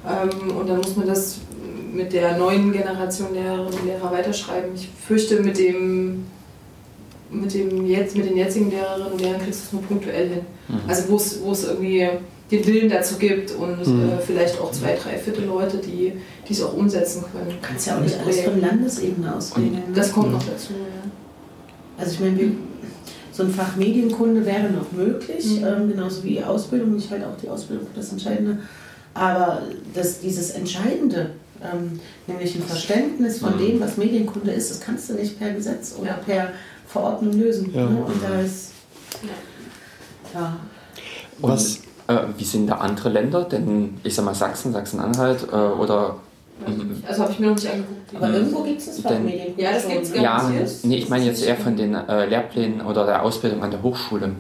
Ähm, 0.08 0.56
und 0.56 0.70
dann 0.70 0.78
muss 0.78 0.96
man 0.96 1.08
das 1.08 1.40
mit 1.94 2.14
der 2.14 2.38
neuen 2.38 2.72
Generation 2.72 3.34
Lehrerinnen 3.34 3.74
und 3.74 3.86
Lehrer 3.86 4.12
weiterschreiben. 4.12 4.72
Ich 4.76 4.90
fürchte, 5.08 5.42
mit 5.42 5.58
dem 5.58 6.26
mit, 7.32 7.54
dem 7.54 7.86
jetzt, 7.88 8.16
mit 8.16 8.30
den 8.30 8.38
jetzigen 8.38 8.70
Lehrerinnen 8.70 9.12
und 9.12 9.22
Lehrern 9.22 9.42
kriegst 9.42 9.62
du 9.62 9.66
es 9.66 9.74
nur 9.74 9.82
punktuell 9.82 10.30
hin. 10.30 10.42
Also 10.88 11.10
wo 11.10 11.16
es, 11.16 11.42
wo 11.44 11.52
es 11.52 11.64
irgendwie 11.66 12.08
den 12.52 12.68
Willen 12.68 12.90
dazu 12.90 13.18
gibt 13.18 13.52
und 13.52 13.82
äh, 13.82 14.18
vielleicht 14.26 14.60
auch 14.62 14.72
zwei, 14.72 14.96
drei 14.96 15.18
Viertel 15.18 15.46
Leute, 15.46 15.78
die 15.78 16.14
es 16.50 16.62
auch 16.62 16.74
umsetzen 16.74 17.24
können. 17.32 17.50
Du 17.50 17.68
kannst 17.68 17.88
ja 17.88 17.98
auch 17.98 18.02
nicht 18.02 18.18
alles 18.20 18.42
von 18.42 18.62
Landesebene 18.62 19.36
aus 19.36 19.58
regeln. 19.58 19.74
ne? 19.74 19.82
Das 19.96 20.12
kommt 20.12 20.32
noch 20.32 20.44
dazu. 20.44 20.74
Ja. 20.74 21.10
Also 21.98 22.12
ich 22.14 22.20
meine, 22.20 22.52
so 23.32 23.44
ein 23.44 23.50
Fach 23.52 23.76
Medienkunde 23.76 24.46
wäre 24.46 24.70
noch 24.70 24.92
möglich, 24.92 25.60
Mhm. 25.62 25.66
ähm, 25.68 25.88
genauso 25.90 26.24
wie 26.24 26.44
Ausbildung. 26.44 26.98
Ich 26.98 27.10
halte 27.12 27.28
auch 27.28 27.38
die 27.42 27.50
Ausbildung 27.50 27.88
für 27.88 28.00
das 28.00 28.12
Entscheidende. 28.12 28.60
Aber 29.14 29.62
das, 29.94 30.20
dieses 30.20 30.52
Entscheidende, 30.52 31.32
ähm, 31.64 32.00
nämlich 32.28 32.56
ein 32.56 32.64
Verständnis 32.64 33.40
von 33.40 33.56
Mhm. 33.56 33.60
dem, 33.60 33.80
was 33.82 33.98
Medienkunde 33.98 34.52
ist, 34.52 34.70
das 34.72 34.80
kannst 34.82 35.10
du 35.10 35.14
nicht 35.14 35.40
per 35.40 35.52
Gesetz 35.54 35.96
oder 36.00 36.10
Ja. 36.12 36.18
per 36.26 36.50
Verordnung 36.88 37.34
lösen. 37.40 37.74
Ja. 37.74 37.86
Ne? 37.90 37.98
Und 38.06 38.22
da 38.24 38.40
ist, 38.42 38.72
ja, 40.34 40.58
Und 41.42 41.52
Was- 41.52 41.80
äh, 42.08 42.18
wie 42.38 42.44
sind 42.44 42.68
da 42.68 42.76
andere 42.76 43.10
Länder? 43.10 43.44
Denn 43.46 43.96
ich 44.04 44.16
sag 44.16 44.26
mal 44.26 44.36
Sachsen, 44.36 44.72
Sachsen-Anhalt 44.74 45.48
äh, 45.52 45.56
oder 45.56 46.10
Mhm. 46.14 46.20
Also 47.08 47.24
habe 47.24 47.32
ich 47.34 47.40
mir 47.40 47.48
noch 47.48 47.56
nicht 47.56 47.68
angeguckt. 47.68 48.16
aber 48.16 48.30
irgendwo 48.34 48.64
gibt 48.64 48.80
es 48.80 48.86
das 48.88 49.00
Fach 49.02 49.12
Denn- 49.12 49.26
Medienkunde. 49.26 49.62
Ja, 49.62 49.72
das 49.74 49.84
schon, 49.84 49.92
gibt's 49.92 50.10
ne? 50.12 50.16
gar 50.22 50.54
ja, 50.54 50.60
nicht. 50.62 50.86
nee, 50.86 50.98
ich 50.98 51.10
meine 51.10 51.26
jetzt 51.26 51.46
eher 51.46 51.56
von 51.58 51.76
den 51.76 51.94
äh, 51.94 52.26
Lehrplänen 52.26 52.82
oder 52.82 53.06
der 53.06 53.24
Ausbildung 53.24 53.62
an 53.62 53.72
der 53.72 53.84
Hochschule. 53.84 54.32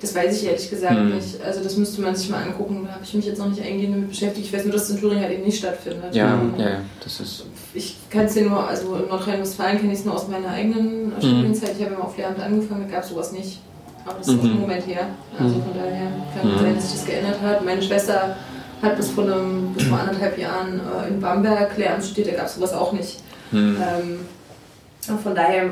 Das 0.00 0.14
weiß 0.14 0.40
ich 0.42 0.46
ehrlich 0.48 0.68
gesagt 0.70 0.94
Hm. 0.96 1.14
nicht. 1.14 1.40
Also 1.42 1.62
das 1.62 1.76
müsste 1.76 2.00
man 2.02 2.14
sich 2.14 2.28
mal 2.30 2.42
angucken. 2.42 2.84
Da 2.86 2.94
habe 2.94 3.04
ich 3.04 3.14
mich 3.14 3.26
jetzt 3.26 3.38
noch 3.38 3.48
nicht 3.48 3.60
eingehend 3.62 3.94
damit 3.96 4.08
beschäftigt. 4.10 4.46
Ich 4.46 4.52
weiß 4.52 4.64
nur, 4.64 4.72
dass 4.72 4.84
es 4.84 4.90
in 4.90 5.00
Thüringen 5.00 5.22
halt 5.22 5.32
eben 5.32 5.44
nicht 5.44 5.58
stattfindet. 5.58 6.14
Ja, 6.14 6.34
Ähm, 6.34 6.54
ja, 6.58 6.68
ja, 6.68 6.76
das 7.02 7.20
ist. 7.20 7.46
Ich 7.74 7.96
kann 8.10 8.26
es 8.26 8.34
dir 8.34 8.44
nur, 8.48 8.66
also 8.68 8.94
in 8.96 9.08
Nordrhein-Westfalen 9.08 9.78
kenne 9.80 9.92
ich 9.92 9.98
es 10.00 10.04
nur 10.04 10.14
aus 10.14 10.28
meiner 10.28 10.48
eigenen 10.50 11.12
äh, 11.12 11.20
Studienzeit. 11.20 11.70
Ich 11.76 11.82
habe 11.84 11.94
ja 11.94 11.98
mal 11.98 12.04
auf 12.04 12.16
Lehramt 12.16 12.40
angefangen, 12.40 12.84
da 12.86 12.94
gab 12.96 13.04
es 13.04 13.10
sowas 13.10 13.32
nicht. 13.32 13.60
Aber 14.06 14.18
das 14.18 14.28
ist 14.28 14.38
auch 14.38 14.42
Mhm. 14.42 14.50
ein 14.50 14.60
Moment 14.60 14.86
her. 14.86 15.06
Also 15.38 15.54
von 15.54 15.72
daher 15.74 16.10
kann 16.38 16.52
Mhm. 16.52 16.58
sein, 16.60 16.74
dass 16.76 16.84
sich 16.90 17.00
das 17.00 17.06
geändert 17.06 17.40
hat. 17.42 17.64
Meine 17.64 17.82
Schwester 17.82 18.36
hat 18.82 18.96
bis 18.96 19.10
vor, 19.10 19.24
einem, 19.24 19.72
bis 19.74 19.84
vor 19.84 19.98
anderthalb 19.98 20.38
Jahren 20.38 20.80
äh, 20.80 21.08
in 21.08 21.20
Bamberg 21.20 21.76
Lehramt 21.76 22.04
studiert, 22.04 22.28
da 22.28 22.36
gab 22.38 22.46
es 22.46 22.54
sowas 22.54 22.72
auch 22.72 22.92
nicht. 22.92 23.18
Hm. 23.50 23.76
Ähm, 23.76 25.18
von 25.22 25.34
daher, 25.34 25.70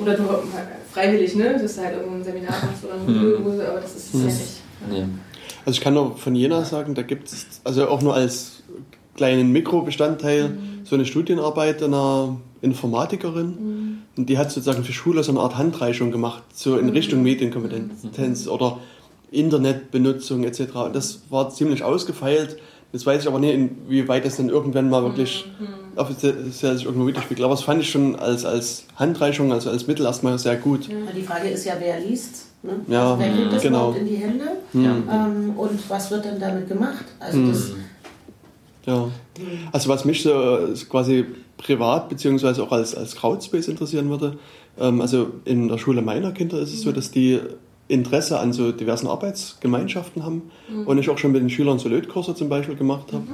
oder 0.00 0.14
du 0.14 0.24
freiwillig, 0.92 1.34
ne? 1.36 1.58
Dass 1.60 1.76
du 1.76 1.82
halt 1.82 1.96
irgendein 1.96 2.24
Seminar 2.24 2.52
machst 2.52 2.84
oder 2.84 2.94
eine 2.94 3.10
Mhm. 3.10 3.44
Kurse, 3.44 3.68
aber 3.68 3.80
das 3.80 3.94
ist 3.94 4.14
es 4.14 4.20
ja 4.20 4.26
nicht. 4.26 4.60
Nee. 4.90 5.04
Also 5.64 5.78
ich 5.78 5.80
kann 5.80 5.94
nur 5.94 6.16
von 6.16 6.34
Jena 6.34 6.64
sagen, 6.64 6.94
da 6.94 7.02
gibt 7.02 7.28
es, 7.28 7.46
also 7.64 7.88
auch 7.88 8.02
nur 8.02 8.14
als 8.14 8.62
kleinen 9.16 9.52
Mikrobestandteil, 9.52 10.50
so 10.84 10.96
eine 10.96 11.06
Studienarbeit 11.06 11.82
einer 11.82 12.36
Informatikerin. 12.62 13.98
Und 14.16 14.28
die 14.28 14.38
hat 14.38 14.50
sozusagen 14.50 14.84
für 14.84 14.92
Schule 14.92 15.22
so 15.22 15.32
eine 15.32 15.40
Art 15.40 15.56
Handreichung 15.56 16.10
gemacht, 16.10 16.42
so 16.52 16.76
in 16.76 16.88
Richtung 16.90 17.22
Medienkompetenz 17.22 18.48
oder 18.48 18.78
Internetbenutzung 19.32 20.44
etc. 20.44 20.60
Und 20.74 20.94
das 20.94 21.22
war 21.30 21.50
ziemlich 21.50 21.82
ausgefeilt. 21.82 22.58
Jetzt 22.92 23.06
weiß 23.06 23.22
ich 23.22 23.28
aber 23.28 23.38
nicht, 23.38 23.54
inwieweit 23.54 24.24
das 24.24 24.36
dann 24.36 24.50
irgendwann 24.50 24.90
mal 24.90 25.02
wirklich 25.02 25.46
offiziell 25.96 26.44
sich 26.44 26.84
irgendwo 26.84 27.06
widerspiegelt. 27.06 27.44
Aber 27.44 27.54
das 27.54 27.64
fand 27.64 27.80
ich 27.82 27.90
schon 27.90 28.16
als, 28.16 28.44
als 28.44 28.84
Handreichung, 28.96 29.52
also 29.52 29.70
als 29.70 29.86
Mittel 29.86 30.04
erstmal 30.04 30.38
sehr 30.38 30.56
gut. 30.56 30.88
Ja, 30.88 30.94
Die 31.16 31.22
Frage 31.22 31.48
ist 31.48 31.64
ja, 31.64 31.74
wer 31.78 32.00
liest. 32.00 32.46
Ne? 32.62 32.72
Ja, 32.88 33.12
also 33.12 33.18
wer 33.18 33.32
kriegt 33.32 33.52
das 33.52 33.62
genau. 33.62 33.78
überhaupt 33.78 33.98
in 33.98 34.08
die 34.08 34.16
Hände? 34.16 34.44
Ja. 34.74 35.26
Ähm, 35.26 35.54
und 35.56 35.90
was 35.90 36.10
wird 36.10 36.24
dann 36.24 36.38
damit 36.38 36.68
gemacht? 36.68 37.04
Also 37.18 37.46
das, 37.46 37.72
Ja. 38.86 39.08
Also 39.72 39.88
was 39.88 40.04
mich 40.04 40.22
so 40.22 40.30
äh, 40.30 40.74
quasi 40.88 41.24
privat 41.56 42.08
beziehungsweise 42.08 42.62
auch 42.62 42.72
als, 42.72 42.94
als 42.94 43.16
Crowdspace 43.16 43.68
interessieren 43.68 44.10
würde, 44.10 44.38
ähm, 44.78 45.00
also 45.00 45.32
in 45.44 45.68
der 45.68 45.78
Schule 45.78 46.02
meiner 46.02 46.32
Kinder 46.32 46.58
ist 46.58 46.72
es 46.72 46.82
so, 46.82 46.92
dass 46.92 47.10
die 47.10 47.40
Interesse 47.92 48.38
an 48.38 48.52
so 48.52 48.72
diversen 48.72 49.06
Arbeitsgemeinschaften 49.06 50.24
haben 50.24 50.50
und 50.86 50.98
ich 50.98 51.10
auch 51.10 51.18
schon 51.18 51.32
mit 51.32 51.42
den 51.42 51.50
Schülern 51.50 51.78
so 51.78 51.88
Lötkurse 51.88 52.34
zum 52.34 52.48
Beispiel 52.48 52.74
gemacht 52.76 53.12
habe. 53.12 53.24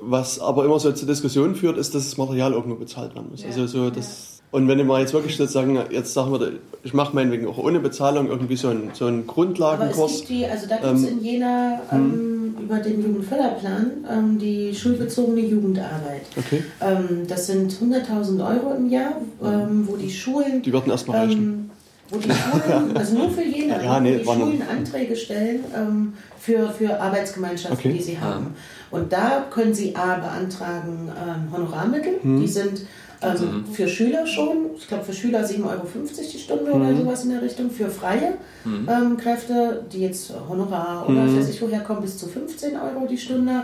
Was 0.00 0.38
aber 0.38 0.64
immer 0.64 0.78
so 0.78 0.92
zur 0.92 1.08
Diskussion 1.08 1.54
führt, 1.54 1.78
ist, 1.78 1.94
dass 1.94 2.04
das 2.04 2.16
Material 2.18 2.52
irgendwo 2.52 2.76
bezahlt 2.76 3.14
werden 3.14 3.28
muss. 3.30 3.42
Ja, 3.42 3.48
Also 3.48 3.66
so 3.66 3.90
das 3.90 4.36
und 4.52 4.68
wenn 4.68 4.78
ich 4.78 4.86
mal 4.86 5.00
jetzt 5.00 5.12
wirklich 5.12 5.36
sozusagen, 5.36 5.78
jetzt 5.90 6.14
sagen 6.14 6.32
wir, 6.32 6.52
ich 6.84 6.94
mache 6.94 7.14
meinetwegen 7.14 7.46
auch 7.48 7.58
ohne 7.58 7.80
Bezahlung 7.80 8.28
irgendwie 8.28 8.56
so 8.56 8.68
einen, 8.68 8.90
so 8.92 9.06
einen 9.06 9.18
aber 9.18 9.26
es 9.28 9.34
Grundlagenkurs. 9.34 10.16
gibt 10.18 10.28
die, 10.30 10.46
also 10.46 10.66
da 10.68 10.76
gibt 10.76 10.94
es 10.94 11.02
Ähm, 11.02 11.08
in 11.18 11.24
Jena 11.24 11.80
ähm, 11.92 12.54
über 12.62 12.78
den 12.78 13.02
Jugendförderplan 13.02 13.90
ähm, 14.10 14.38
die 14.38 14.74
schulbezogene 14.74 15.40
Jugendarbeit. 15.40 16.22
Okay, 16.36 16.62
Ähm, 16.80 17.26
das 17.28 17.48
sind 17.48 17.72
100.000 17.72 18.46
Euro 18.46 18.74
im 18.76 18.88
Jahr, 18.88 19.16
ähm, 19.44 19.86
wo 19.88 19.96
die 19.96 20.10
Schulen 20.10 20.62
die 20.62 20.72
würden 20.72 20.90
erstmal 20.90 21.18
reichen. 21.26 21.65
Ähm, 22.12 22.18
wo 22.18 22.18
die 22.18 22.30
Schulen, 22.30 22.96
also 22.96 23.18
nur 23.18 23.30
für 23.30 23.42
Jena, 23.42 23.82
Ja, 23.82 23.96
wo 23.96 24.00
nee, 24.00 24.18
die 24.18 24.24
Schulen 24.24 24.62
Anträge 24.62 25.16
stellen 25.16 25.64
ähm, 25.74 26.12
für, 26.38 26.70
für 26.70 27.00
Arbeitsgemeinschaften, 27.00 27.78
Okay. 27.78 27.92
die 27.92 28.02
sie 28.02 28.18
haben. 28.18 28.54
Und 28.90 29.12
da 29.12 29.46
können 29.50 29.74
sie 29.74 29.94
A 29.96 30.16
beantragen 30.16 31.10
ähm, 31.10 31.52
Honorarmittel, 31.52 32.14
Hm. 32.22 32.40
die 32.40 32.48
sind 32.48 32.82
Also 33.20 33.46
mhm. 33.46 33.64
für 33.72 33.88
Schüler 33.88 34.26
schon, 34.26 34.70
ich 34.76 34.86
glaube 34.88 35.04
für 35.04 35.12
Schüler 35.12 35.40
7,50 35.40 35.64
Euro 35.64 35.86
die 36.32 36.38
Stunde 36.38 36.74
mhm. 36.74 36.80
oder 36.82 36.96
sowas 36.96 37.24
in 37.24 37.30
der 37.30 37.42
Richtung. 37.42 37.70
Für 37.70 37.88
freie 37.88 38.34
mhm. 38.64 38.88
ähm, 38.88 39.16
Kräfte, 39.16 39.84
die 39.90 40.02
jetzt 40.02 40.32
Honorar 40.48 41.08
oder 41.08 41.22
mhm. 41.22 41.38
weiß 41.38 41.48
ich 41.48 41.60
woher 41.62 41.80
kommen, 41.80 42.02
bis 42.02 42.18
zu 42.18 42.26
15 42.28 42.74
Euro 42.76 43.06
die 43.08 43.16
Stunde 43.18 43.62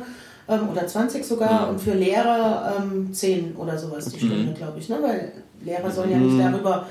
ähm, 0.48 0.68
oder 0.70 0.86
20 0.86 1.24
sogar. 1.24 1.68
Und 1.68 1.80
für 1.80 1.92
Lehrer 1.92 2.76
ähm, 2.78 3.12
10 3.12 3.54
oder 3.56 3.76
sowas 3.78 4.06
die 4.06 4.18
Stunde, 4.18 4.50
mhm. 4.50 4.54
glaube 4.54 4.78
ich. 4.78 4.88
Ne? 4.88 4.98
Weil 5.02 5.32
Lehrer 5.64 5.90
sollen 5.90 6.10
ja 6.10 6.16
nicht 6.18 6.34
mhm. 6.34 6.52
darüber 6.52 6.86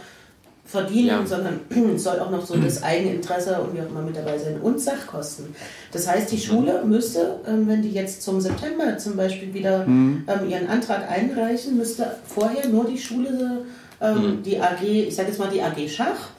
verdienen, 0.71 1.07
ja. 1.07 1.25
sondern 1.25 1.59
soll 1.97 2.19
auch 2.19 2.31
noch 2.31 2.45
so 2.45 2.55
das 2.55 2.81
Eigeninteresse 2.81 3.59
und 3.59 3.75
wie 3.75 3.81
auch 3.81 3.89
immer 3.89 4.01
mit 4.01 4.15
dabei 4.15 4.37
sein 4.37 4.59
und 4.61 4.79
Sachkosten. 4.79 5.53
Das 5.91 6.07
heißt, 6.07 6.31
die 6.31 6.39
Schule 6.39 6.83
müsste, 6.85 7.39
ähm, 7.45 7.67
wenn 7.67 7.81
die 7.81 7.91
jetzt 7.91 8.21
zum 8.21 8.39
September 8.39 8.97
zum 8.97 9.17
Beispiel 9.17 9.53
wieder 9.53 9.85
mhm. 9.85 10.23
ähm, 10.27 10.49
ihren 10.49 10.67
Antrag 10.67 11.09
einreichen, 11.11 11.77
müsste 11.77 12.15
vorher 12.25 12.67
nur 12.69 12.85
die 12.85 12.97
Schule, 12.97 13.65
ähm, 13.99 14.15
mhm. 14.15 14.43
die 14.43 14.59
AG, 14.59 14.81
ich 14.81 15.15
sage 15.15 15.29
jetzt 15.29 15.39
mal 15.39 15.49
die 15.49 15.61
AG 15.61 15.89
Schach, 15.89 16.29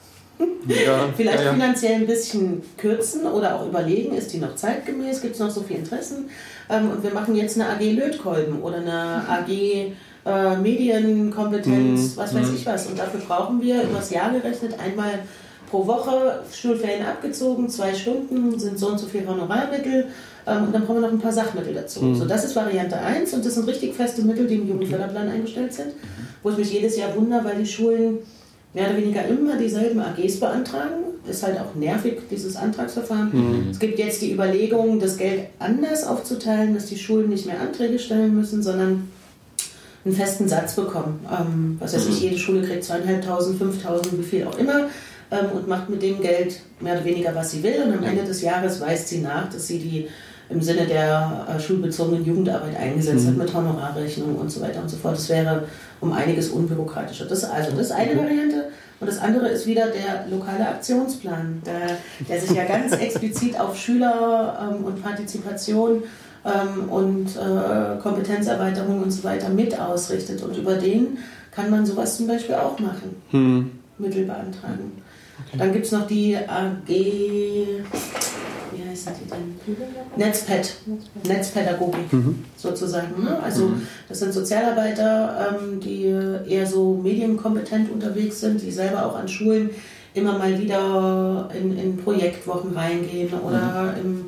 ja, 0.67 1.09
vielleicht 1.17 1.39
ja, 1.41 1.45
ja. 1.45 1.53
finanziell 1.53 1.95
ein 1.95 2.07
bisschen 2.07 2.63
kürzen 2.79 3.27
oder 3.27 3.57
auch 3.57 3.67
überlegen, 3.67 4.15
ist 4.15 4.33
die 4.33 4.39
noch 4.39 4.57
zeitgemäß, 4.57 5.21
gibt 5.21 5.35
es 5.35 5.41
noch 5.41 5.51
so 5.51 5.61
viele 5.61 5.81
Interessen 5.81 6.31
ähm, 6.71 6.91
und 6.91 7.03
wir 7.03 7.13
machen 7.13 7.37
jetzt 7.37 7.61
eine 7.61 7.69
AG 7.69 7.93
Lötkolben 7.93 8.63
oder 8.63 8.79
eine 8.79 9.29
AG 9.29 9.93
äh, 10.25 10.57
Medienkompetenz, 10.57 12.15
mhm. 12.15 12.17
was 12.17 12.35
weiß 12.35 12.49
mhm. 12.49 12.55
ich 12.55 12.67
was. 12.67 12.87
Und 12.87 12.99
dafür 12.99 13.21
brauchen 13.21 13.61
wir 13.61 13.83
übers 13.83 14.11
Jahr 14.11 14.31
gerechnet 14.31 14.79
einmal 14.79 15.21
pro 15.71 15.87
Woche 15.87 16.43
Schulferien 16.55 17.05
abgezogen, 17.07 17.69
zwei 17.69 17.95
Stunden 17.95 18.59
sind 18.59 18.79
so 18.79 18.89
und 18.89 18.99
so 18.99 19.07
viel 19.07 19.27
Honorarmittel 19.27 20.09
ähm, 20.47 20.65
und 20.65 20.75
dann 20.75 20.85
brauchen 20.85 20.97
wir 20.97 21.09
noch 21.09 21.13
ein 21.13 21.19
paar 21.19 21.33
Sachmittel 21.33 21.73
dazu. 21.73 22.03
Mhm. 22.03 22.15
So, 22.15 22.27
das 22.27 22.45
ist 22.45 22.55
Variante 22.55 22.99
1 22.99 23.33
und 23.33 23.45
das 23.45 23.55
sind 23.55 23.67
richtig 23.67 23.95
feste 23.95 24.23
Mittel, 24.23 24.47
die 24.47 24.57
im 24.57 24.69
Jugendförderplan 24.69 25.29
eingestellt 25.29 25.73
sind, 25.73 25.93
wo 26.43 26.51
ich 26.51 26.59
mich 26.59 26.73
jedes 26.73 26.97
Jahr 26.99 27.17
wundere, 27.17 27.45
weil 27.45 27.57
die 27.57 27.67
Schulen 27.67 28.19
mehr 28.75 28.91
oder 28.91 28.99
weniger 28.99 29.27
immer 29.27 29.57
dieselben 29.57 30.01
AGs 30.01 30.41
beantragen. 30.41 31.05
Ist 31.29 31.45
halt 31.45 31.59
auch 31.61 31.75
nervig, 31.77 32.19
dieses 32.31 32.57
Antragsverfahren. 32.57 33.31
Mhm. 33.33 33.71
Es 33.71 33.79
gibt 33.79 33.99
jetzt 33.99 34.21
die 34.23 34.33
Überlegung, 34.33 34.99
das 34.99 35.17
Geld 35.17 35.47
anders 35.61 36.05
aufzuteilen, 36.05 36.75
dass 36.75 36.87
die 36.87 36.99
Schulen 36.99 37.29
nicht 37.29 37.47
mehr 37.47 37.61
Anträge 37.61 37.99
stellen 37.99 38.35
müssen, 38.37 38.63
sondern 38.63 39.09
einen 40.05 40.15
festen 40.15 40.49
Satz 40.49 40.75
bekommen. 40.75 41.25
Ähm, 41.31 41.77
was 41.79 41.95
weiß 41.95 42.09
ich, 42.09 42.17
mhm. 42.17 42.23
jede 42.23 42.39
Schule 42.39 42.67
kriegt 42.67 42.85
zweieinhalbtausend, 42.85 43.59
fünftausend, 43.59 44.19
wie 44.19 44.25
viel 44.25 44.47
auch 44.47 44.59
immer 44.59 44.89
ähm, 45.31 45.53
und 45.55 45.69
macht 45.69 45.89
mit 45.89 46.03
dem 46.03 46.21
Geld 46.21 46.61
mehr 46.81 46.95
oder 46.95 47.05
weniger, 47.05 47.35
was 47.35 47.53
sie 47.53 47.63
will. 47.63 47.83
Und 47.87 47.99
am 47.99 48.05
Ende 48.05 48.25
des 48.25 48.43
Jahres 48.43 48.81
weist 48.81 49.09
sie 49.09 49.19
nach, 49.19 49.51
dass 49.51 49.67
sie 49.67 49.79
die 49.79 50.09
im 50.49 50.61
Sinne 50.61 50.87
der 50.87 51.47
äh, 51.49 51.61
schulbezogenen 51.61 52.25
Jugendarbeit 52.25 52.77
eingesetzt 52.77 53.25
mhm. 53.25 53.29
hat 53.29 53.37
mit 53.39 53.55
Honorarrechnung 53.55 54.37
und 54.37 54.51
so 54.51 54.61
weiter 54.61 54.83
und 54.83 54.89
so 54.89 54.97
fort. 54.97 55.15
Das 55.15 55.29
wäre 55.29 55.67
um 56.01 56.13
einiges 56.13 56.49
unbürokratischer. 56.51 57.25
Das, 57.25 57.45
also 57.45 57.71
das 57.71 57.87
ist 57.87 57.93
eine 57.93 58.17
Variante. 58.17 58.69
Und 59.01 59.09
das 59.09 59.19
andere 59.19 59.49
ist 59.49 59.67
wieder 59.67 59.87
der 59.87 60.27
lokale 60.31 60.69
Aktionsplan, 60.69 61.63
der, 61.67 61.97
der 62.29 62.41
sich 62.41 62.57
ja 62.57 62.65
ganz 62.65 62.93
explizit 63.01 63.59
auf 63.59 63.77
Schüler 63.77 64.71
ähm, 64.71 64.85
und 64.85 65.03
Partizipation 65.03 66.05
ähm, 66.45 66.89
und 66.89 67.37
äh, 67.37 68.01
Kompetenzerweiterung 68.01 69.03
und 69.03 69.11
so 69.11 69.25
weiter 69.25 69.49
mit 69.49 69.79
ausrichtet. 69.79 70.43
Und 70.43 70.57
über 70.57 70.75
den 70.75 71.19
kann 71.51 71.71
man 71.71 71.87
sowas 71.87 72.17
zum 72.17 72.27
Beispiel 72.27 72.55
auch 72.55 72.79
machen. 72.79 73.17
Hm. 73.31 73.71
Mittel 73.99 74.25
beantragen. 74.25 75.03
Okay. 75.49 75.59
Dann 75.59 75.73
gibt 75.73 75.87
es 75.87 75.93
noch 75.93 76.07
die 76.07 76.37
AG, 76.37 76.89
wie 76.89 77.83
heißt 78.89 79.09
die 79.09 79.31
denn? 79.31 79.77
Netzpad, 80.17 80.75
Netzpädagogik 81.27 82.13
mhm. 82.13 82.45
sozusagen. 82.57 83.23
Ne? 83.23 83.39
Also 83.43 83.67
mhm. 83.67 83.87
das 84.09 84.21
sind 84.21 84.33
Sozialarbeiter, 84.33 85.51
ähm, 85.51 85.81
die 85.81 86.05
eher 86.05 86.67
so 86.67 86.99
medienkompetent 87.03 87.91
unterwegs 87.91 88.41
sind, 88.41 88.63
die 88.63 88.71
selber 88.71 89.07
auch 89.07 89.17
an 89.17 89.29
Schulen 89.29 89.71
immer 90.15 90.39
mal 90.39 90.59
wieder 90.59 91.49
in, 91.59 91.79
in 91.79 91.97
Projektwochen 91.97 92.75
reingehen 92.75 93.33
oder 93.41 93.95
mhm. 93.97 94.01
im 94.01 94.25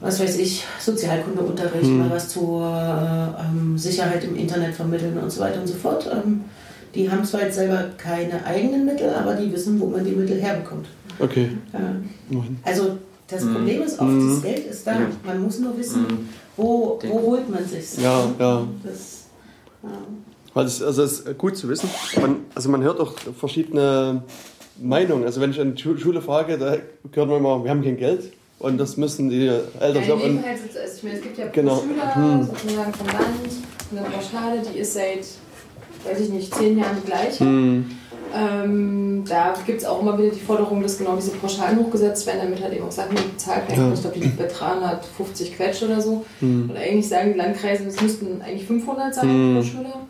was 0.00 0.20
weiß 0.20 0.38
ich, 0.38 0.64
Sozialkundeunterricht, 0.78 1.90
mhm. 1.90 1.98
mal 1.98 2.10
was 2.10 2.28
zur 2.28 2.62
äh, 2.62 3.44
ähm, 3.44 3.78
Sicherheit 3.78 4.24
im 4.24 4.36
Internet 4.36 4.74
vermitteln 4.74 5.16
und 5.18 5.30
so 5.30 5.40
weiter 5.40 5.60
und 5.60 5.66
so 5.66 5.74
fort. 5.74 6.08
Ähm, 6.12 6.44
die 6.94 7.10
haben 7.10 7.24
zwar 7.24 7.42
jetzt 7.42 7.56
selber 7.56 7.84
keine 7.96 8.44
eigenen 8.44 8.84
Mittel, 8.84 9.10
aber 9.10 9.34
die 9.34 9.52
wissen, 9.52 9.78
wo 9.80 9.86
man 9.86 10.04
die 10.04 10.12
Mittel 10.12 10.40
herbekommt. 10.40 10.86
Okay. 11.18 11.50
Äh, 11.72 12.36
also 12.62 12.98
das 13.28 13.44
mhm. 13.44 13.54
Problem 13.54 13.82
ist 13.82 13.98
oft, 13.98 14.10
mhm. 14.10 14.30
das 14.30 14.42
Geld 14.42 14.66
ist 14.66 14.86
da. 14.86 14.92
Ja. 14.92 15.06
Man 15.24 15.42
muss 15.42 15.58
nur 15.58 15.76
wissen, 15.76 16.02
mhm. 16.02 16.28
wo, 16.56 16.98
wo 17.06 17.22
holt 17.22 17.50
man 17.50 17.64
sich. 17.66 18.02
Ja, 18.02 18.30
ja. 18.38 18.66
Das, 18.82 19.24
ja. 19.82 19.88
Also 20.54 21.02
es 21.02 21.20
ist 21.20 21.38
gut 21.38 21.56
zu 21.56 21.68
wissen. 21.68 21.88
Man, 22.20 22.36
also 22.54 22.70
man 22.70 22.82
hört 22.82 22.98
auch 22.98 23.14
verschiedene 23.38 24.22
Meinungen. 24.80 25.24
Also 25.24 25.40
wenn 25.40 25.50
ich 25.50 25.60
an 25.60 25.74
die 25.74 25.82
Schule 25.82 26.22
frage, 26.22 26.56
da 26.56 26.76
hört 27.12 27.28
man 27.28 27.38
immer, 27.38 27.62
wir 27.62 27.70
haben 27.70 27.82
kein 27.82 27.98
Geld. 27.98 28.32
Und 28.58 28.78
das 28.78 28.96
müssen 28.96 29.28
die 29.28 29.48
Eltern 29.48 30.04
ja, 30.08 30.14
in 30.14 30.42
halt, 30.42 30.60
also 30.60 30.96
ich 30.96 31.02
meine, 31.02 31.16
es 31.16 31.22
gibt 31.22 31.38
ja 31.38 31.46
genau. 31.48 31.82
Schüler 31.82 32.14
hm. 32.14 32.42
sozusagen 32.42 32.92
vom 32.94 33.06
Land, 33.06 33.28
eine 33.90 34.00
Pauschale, 34.10 34.62
die 34.62 34.78
ist 34.78 34.94
seit, 34.94 35.26
weiß 36.04 36.20
ich 36.20 36.30
nicht, 36.30 36.54
zehn 36.54 36.78
Jahren 36.78 36.96
die 37.02 37.06
gleiche. 37.06 37.44
Hm. 37.44 37.90
Ähm, 38.34 39.24
da 39.28 39.54
gibt 39.64 39.80
es 39.80 39.86
auch 39.86 40.00
immer 40.00 40.18
wieder 40.18 40.30
die 40.30 40.40
Forderung, 40.40 40.82
dass 40.82 40.98
genau 40.98 41.16
diese 41.16 41.30
Pauschalen 41.32 41.78
hochgesetzt 41.78 42.26
werden, 42.26 42.40
damit 42.44 42.62
halt 42.62 42.74
eben 42.74 42.84
auch 42.84 42.90
Sachen 42.90 43.14
bezahlt 43.14 43.68
werden. 43.68 43.88
Ja. 43.88 43.92
Ich 43.92 44.00
glaube, 44.00 44.18
die 44.18 44.24
liegt 44.24 44.38
bei 44.38 44.46
350 44.46 45.54
Quetsch 45.54 45.82
oder 45.82 46.00
so. 46.00 46.24
Hm. 46.40 46.70
Und 46.70 46.76
eigentlich 46.76 47.08
sagen 47.08 47.34
die 47.34 47.38
Landkreise, 47.38 47.84
es 47.84 48.00
müssten 48.00 48.40
eigentlich 48.42 48.66
500 48.66 49.14
sein 49.14 49.28
hm. 49.28 49.54
pro 49.54 49.62
Schüler. 49.62 50.00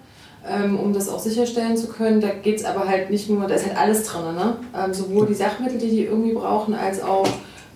Ähm, 0.48 0.78
um 0.78 0.92
das 0.92 1.08
auch 1.08 1.18
sicherstellen 1.18 1.76
zu 1.76 1.88
können. 1.88 2.20
Da 2.20 2.28
geht 2.28 2.58
es 2.58 2.64
aber 2.64 2.86
halt 2.86 3.10
nicht 3.10 3.28
nur, 3.28 3.48
da 3.48 3.56
ist 3.56 3.66
halt 3.66 3.76
alles 3.76 4.04
drin, 4.04 4.36
ne? 4.36 4.56
Ähm, 4.78 4.94
sowohl 4.94 5.26
die 5.26 5.34
Sachmittel, 5.34 5.76
die 5.76 5.90
die 5.90 6.04
irgendwie 6.04 6.34
brauchen, 6.34 6.72
als 6.72 7.02
auch 7.02 7.26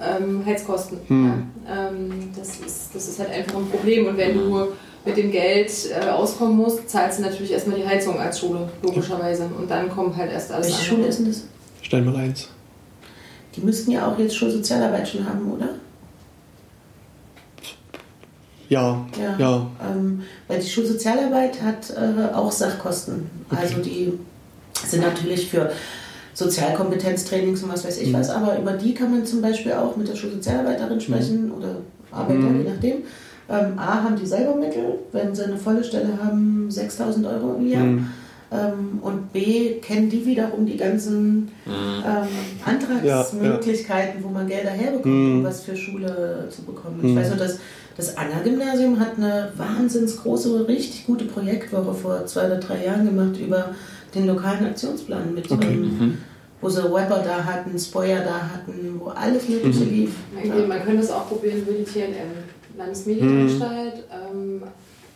ähm, 0.00 0.44
Heizkosten. 0.44 0.98
Hm. 1.06 1.50
Ja, 1.66 1.88
ähm, 1.88 2.30
das, 2.36 2.60
ist, 2.60 2.94
das 2.94 3.08
ist 3.08 3.18
halt 3.18 3.30
einfach 3.30 3.56
ein 3.56 3.68
Problem. 3.68 4.06
Und 4.06 4.16
wenn 4.16 4.34
du 4.34 4.68
mit 5.04 5.16
dem 5.16 5.30
Geld 5.30 5.70
äh, 5.90 6.08
auskommen 6.08 6.56
musst, 6.56 6.88
zahlst 6.88 7.18
du 7.18 7.22
natürlich 7.22 7.52
erstmal 7.52 7.76
die 7.78 7.86
Heizung 7.86 8.18
als 8.18 8.40
Schule, 8.40 8.68
logischerweise. 8.82 9.48
Und 9.58 9.70
dann 9.70 9.90
kommt 9.90 10.16
halt 10.16 10.32
erst 10.32 10.52
alles. 10.52 10.68
Welche 10.68 10.84
Schule 10.84 11.06
ist 11.06 11.18
denn 11.18 11.26
das? 11.26 11.44
Steinmal 11.82 12.16
eins. 12.16 12.48
Die 13.56 13.60
müssten 13.62 13.90
ja 13.90 14.06
auch 14.06 14.18
jetzt 14.18 14.36
Schulsozialarbeit 14.36 15.08
schon 15.08 15.28
haben, 15.28 15.50
oder? 15.52 15.70
Ja, 18.68 19.04
ja. 19.20 19.36
ja. 19.36 19.66
Ähm, 19.84 20.22
weil 20.46 20.60
die 20.60 20.68
Schulsozialarbeit 20.68 21.60
hat 21.60 21.90
äh, 21.90 22.32
auch 22.32 22.52
Sachkosten. 22.52 23.28
Okay. 23.50 23.60
Also 23.60 23.78
die 23.82 24.12
sind 24.86 25.02
natürlich 25.02 25.50
für 25.50 25.72
Sozialkompetenztrainings 26.40 27.62
und 27.62 27.72
was 27.72 27.84
weiß 27.84 27.98
ich 27.98 28.08
mhm. 28.08 28.14
was, 28.14 28.30
aber 28.30 28.58
über 28.58 28.72
die 28.72 28.94
kann 28.94 29.10
man 29.10 29.24
zum 29.26 29.42
Beispiel 29.42 29.72
auch 29.72 29.96
mit 29.96 30.08
der 30.08 30.16
Schulsozialarbeiterin 30.16 30.96
mhm. 30.96 31.00
sprechen 31.00 31.46
mhm. 31.46 31.52
oder 31.52 31.76
Arbeiter, 32.10 32.40
mhm. 32.40 32.62
je 32.62 32.70
nachdem. 32.70 32.96
Ähm, 33.48 33.78
A, 33.78 34.04
haben 34.04 34.16
die 34.16 34.26
selber 34.26 34.54
Mittel, 34.54 35.00
wenn 35.12 35.34
sie 35.34 35.44
eine 35.44 35.56
volle 35.56 35.82
Stelle 35.82 36.18
haben, 36.22 36.70
6000 36.70 37.26
Euro 37.26 37.56
im 37.58 37.68
Jahr. 37.68 37.84
Mhm. 37.84 38.06
Ähm, 38.52 38.98
und 39.02 39.32
B, 39.32 39.74
kennen 39.80 40.08
die 40.08 40.24
wiederum 40.24 40.66
die 40.66 40.76
ganzen 40.76 41.50
mhm. 41.66 42.04
ähm, 42.04 42.28
Antragsmöglichkeiten, 42.64 44.14
ja, 44.14 44.20
ja. 44.20 44.24
wo 44.24 44.28
man 44.28 44.46
Gelder 44.48 44.70
herbekommt, 44.70 45.06
um 45.06 45.44
was 45.44 45.62
für 45.62 45.76
Schule 45.76 46.48
zu 46.50 46.62
bekommen. 46.62 47.00
Ich 47.02 47.14
weiß 47.14 47.28
nur, 47.28 47.38
dass 47.38 47.58
das 47.96 48.16
Anna-Gymnasium 48.16 48.98
hat 48.98 49.18
eine 49.18 49.52
wahnsinns 49.56 50.22
große, 50.22 50.66
richtig 50.66 51.06
gute 51.06 51.26
Projektwoche 51.26 51.92
vor 51.92 52.26
zwei 52.26 52.46
oder 52.46 52.56
drei 52.56 52.86
Jahren 52.86 53.04
gemacht 53.04 53.38
über 53.38 53.74
den 54.14 54.26
lokalen 54.26 54.66
Aktionsplan 54.66 55.34
mit 55.34 55.50
okay. 55.50 55.72
ähm, 55.72 56.18
wo 56.60 56.68
sie 56.68 56.82
Webber 56.82 57.22
da 57.24 57.44
hatten, 57.44 57.78
Spoyer 57.78 58.20
da 58.20 58.50
hatten, 58.52 59.00
wo 59.00 59.08
alles 59.08 59.48
Mögliche 59.48 59.84
mhm. 59.84 59.90
lief. 59.90 60.10
Man, 60.34 60.68
man 60.68 60.84
könnte 60.84 61.02
es 61.02 61.10
auch 61.10 61.28
probieren 61.28 61.58
über 61.58 61.72
die 61.72 61.84
TNM, 61.84 62.76
Landesmedienanstalt. 62.76 64.04
Mhm. 64.32 64.60
Ähm, 64.60 64.62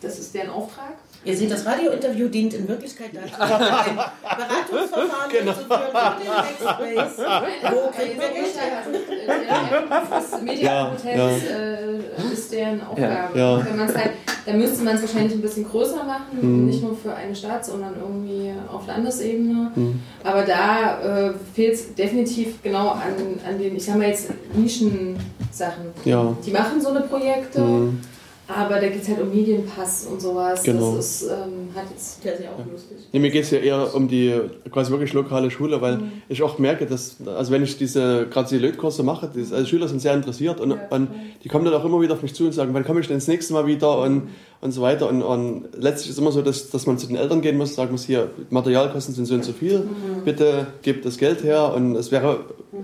das 0.04 0.18
ist 0.18 0.34
deren 0.34 0.50
Auftrag. 0.50 0.94
Ihr 1.24 1.34
seht, 1.34 1.50
das 1.50 1.64
Radiointerview 1.64 2.28
dient 2.28 2.52
in 2.52 2.68
Wirklichkeit 2.68 3.10
dazu, 3.14 3.40
ein 3.40 3.96
Beratungsverfahren 3.96 5.30
genau. 5.30 5.52
durchzuführen 5.52 5.90
für 5.94 6.22
den 6.22 6.36
Hackspace. 6.36 7.18
Wo 7.72 7.90
kriegen 7.90 8.20
wir 8.20 8.28
Geld 8.28 8.54
her? 8.60 8.82
Medienkompetenz 10.42 11.42
ja, 11.48 11.58
ja. 11.58 11.66
äh, 11.88 12.32
ist 12.32 12.52
deren 12.52 12.86
Aufgabe. 12.86 13.38
Ja. 13.38 13.64
Wenn 13.64 13.80
halt, 13.80 14.10
dann 14.44 14.58
müsste 14.58 14.84
man 14.84 14.96
es 14.96 15.00
wahrscheinlich 15.00 15.32
ein 15.32 15.40
bisschen 15.40 15.66
größer 15.66 16.04
machen, 16.04 16.38
mhm. 16.42 16.66
nicht 16.66 16.82
nur 16.82 16.94
für 16.94 17.14
eine 17.14 17.34
Stadt, 17.34 17.64
sondern 17.64 17.94
irgendwie 17.98 18.52
auf 18.70 18.86
Landesebene. 18.86 19.72
Mhm. 19.74 20.02
Aber 20.22 20.42
da 20.42 21.28
äh, 21.28 21.32
fehlt 21.54 21.74
es 21.74 21.94
definitiv 21.94 22.62
genau 22.62 22.90
an, 22.90 23.40
an 23.48 23.58
den, 23.58 23.76
ich 23.76 23.84
sag 23.86 23.96
mal 23.96 24.08
jetzt, 24.08 24.28
Nischensachen. 24.52 25.86
Ja. 26.04 26.36
Die 26.44 26.50
machen 26.50 26.82
so 26.82 26.90
eine 26.90 27.00
Projekte. 27.00 27.60
Mhm 27.60 28.00
Aber 28.46 28.78
da 28.78 28.88
geht 28.88 29.00
es 29.02 29.08
halt 29.08 29.22
um 29.22 29.30
Medienpass 29.30 30.06
und 30.10 30.20
sowas. 30.20 30.62
Genau. 30.64 30.96
Das 30.96 31.22
ist, 31.22 31.30
ähm, 31.30 31.68
hat 31.74 31.84
jetzt 31.90 32.22
Der 32.22 32.34
ist 32.34 32.42
ja 32.42 32.50
auch 32.50 32.70
lustig. 32.70 32.98
Nee, 33.10 33.18
mir 33.18 33.30
geht 33.30 33.44
es 33.44 33.50
ja 33.50 33.58
eher 33.58 33.94
um 33.94 34.06
die 34.06 34.34
quasi 34.70 34.90
wirklich 34.90 35.14
lokale 35.14 35.50
Schule, 35.50 35.80
weil 35.80 35.96
Mhm. 35.96 36.12
ich 36.28 36.42
auch 36.42 36.58
merke, 36.58 36.84
dass, 36.84 37.16
also 37.26 37.52
wenn 37.52 37.62
ich 37.62 37.78
diese, 37.78 38.26
gerade 38.28 38.48
die 38.50 38.58
Lötkurse 38.58 39.02
mache, 39.02 39.30
die, 39.34 39.40
also 39.40 39.64
Schüler 39.64 39.88
sind 39.88 40.00
sehr 40.00 40.12
interessiert 40.12 40.60
und, 40.60 40.72
Ja, 40.72 40.78
und 40.90 41.08
die 41.42 41.48
kommen 41.48 41.64
dann 41.64 41.72
auch 41.72 41.86
immer 41.86 42.02
wieder 42.02 42.12
auf 42.14 42.22
mich 42.22 42.34
zu 42.34 42.44
und 42.44 42.52
sagen, 42.52 42.74
wann 42.74 42.84
komme 42.84 43.00
ich 43.00 43.06
denn 43.08 43.16
das 43.16 43.28
nächste 43.28 43.54
Mal 43.54 43.66
wieder 43.66 43.98
und, 44.00 44.28
und 44.60 44.72
so 44.72 44.82
weiter. 44.82 45.08
Und, 45.08 45.22
und 45.22 45.68
letztlich 45.78 46.10
ist 46.10 46.16
es 46.16 46.18
immer 46.18 46.32
so, 46.32 46.42
dass, 46.42 46.68
dass 46.70 46.86
man 46.86 46.98
zu 46.98 47.06
den 47.06 47.16
Eltern 47.16 47.40
gehen 47.40 47.56
muss, 47.56 47.74
sagen 47.74 47.92
muss, 47.92 48.04
hier, 48.04 48.28
Materialkosten 48.50 49.14
sind 49.14 49.24
so 49.24 49.34
und 49.36 49.44
so 49.44 49.52
viel, 49.54 49.78
Mhm. 49.78 50.24
bitte 50.26 50.66
gebt 50.82 51.06
das 51.06 51.16
Geld 51.16 51.42
her. 51.44 51.72
Und 51.74 51.96
es 51.96 52.12
wäre 52.12 52.40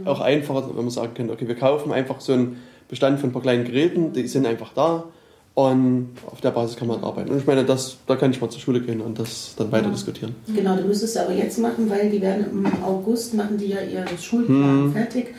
auch 0.06 0.20
einfacher, 0.20 0.68
wenn 0.68 0.76
man 0.84 0.90
sagen 0.90 1.12
könnte, 1.14 1.34
okay, 1.34 1.46
wir 1.46 1.54
kaufen 1.56 1.92
einfach 1.92 2.20
so 2.22 2.32
einen 2.32 2.56
Bestand 2.88 3.20
von 3.20 3.28
ein 3.28 3.32
paar 3.34 3.42
kleinen 3.42 3.64
Geräten, 3.66 4.14
die 4.14 4.26
sind 4.26 4.46
einfach 4.46 4.72
da. 4.74 5.04
Und 5.54 6.10
auf 6.30 6.40
der 6.40 6.52
Basis 6.52 6.76
kann 6.76 6.88
man 6.88 7.02
arbeiten. 7.02 7.30
Und 7.30 7.38
ich 7.38 7.46
meine, 7.46 7.64
das, 7.64 7.96
da 8.06 8.16
kann 8.16 8.30
ich 8.30 8.40
mal 8.40 8.48
zur 8.48 8.60
Schule 8.60 8.80
gehen 8.80 9.00
und 9.00 9.18
das 9.18 9.54
dann 9.56 9.70
weiter 9.72 9.90
diskutieren. 9.90 10.34
Genau, 10.54 10.76
du 10.76 10.84
müsstest 10.84 11.16
es 11.16 11.22
aber 11.22 11.34
jetzt 11.34 11.58
machen, 11.58 11.90
weil 11.90 12.08
die 12.08 12.20
werden 12.20 12.46
im 12.52 12.82
August 12.84 13.34
machen 13.34 13.58
die 13.58 13.66
ja 13.66 13.80
ihr 13.80 14.04
Schulplan 14.18 14.84
Hm. 14.84 14.92
fertig 14.92 15.34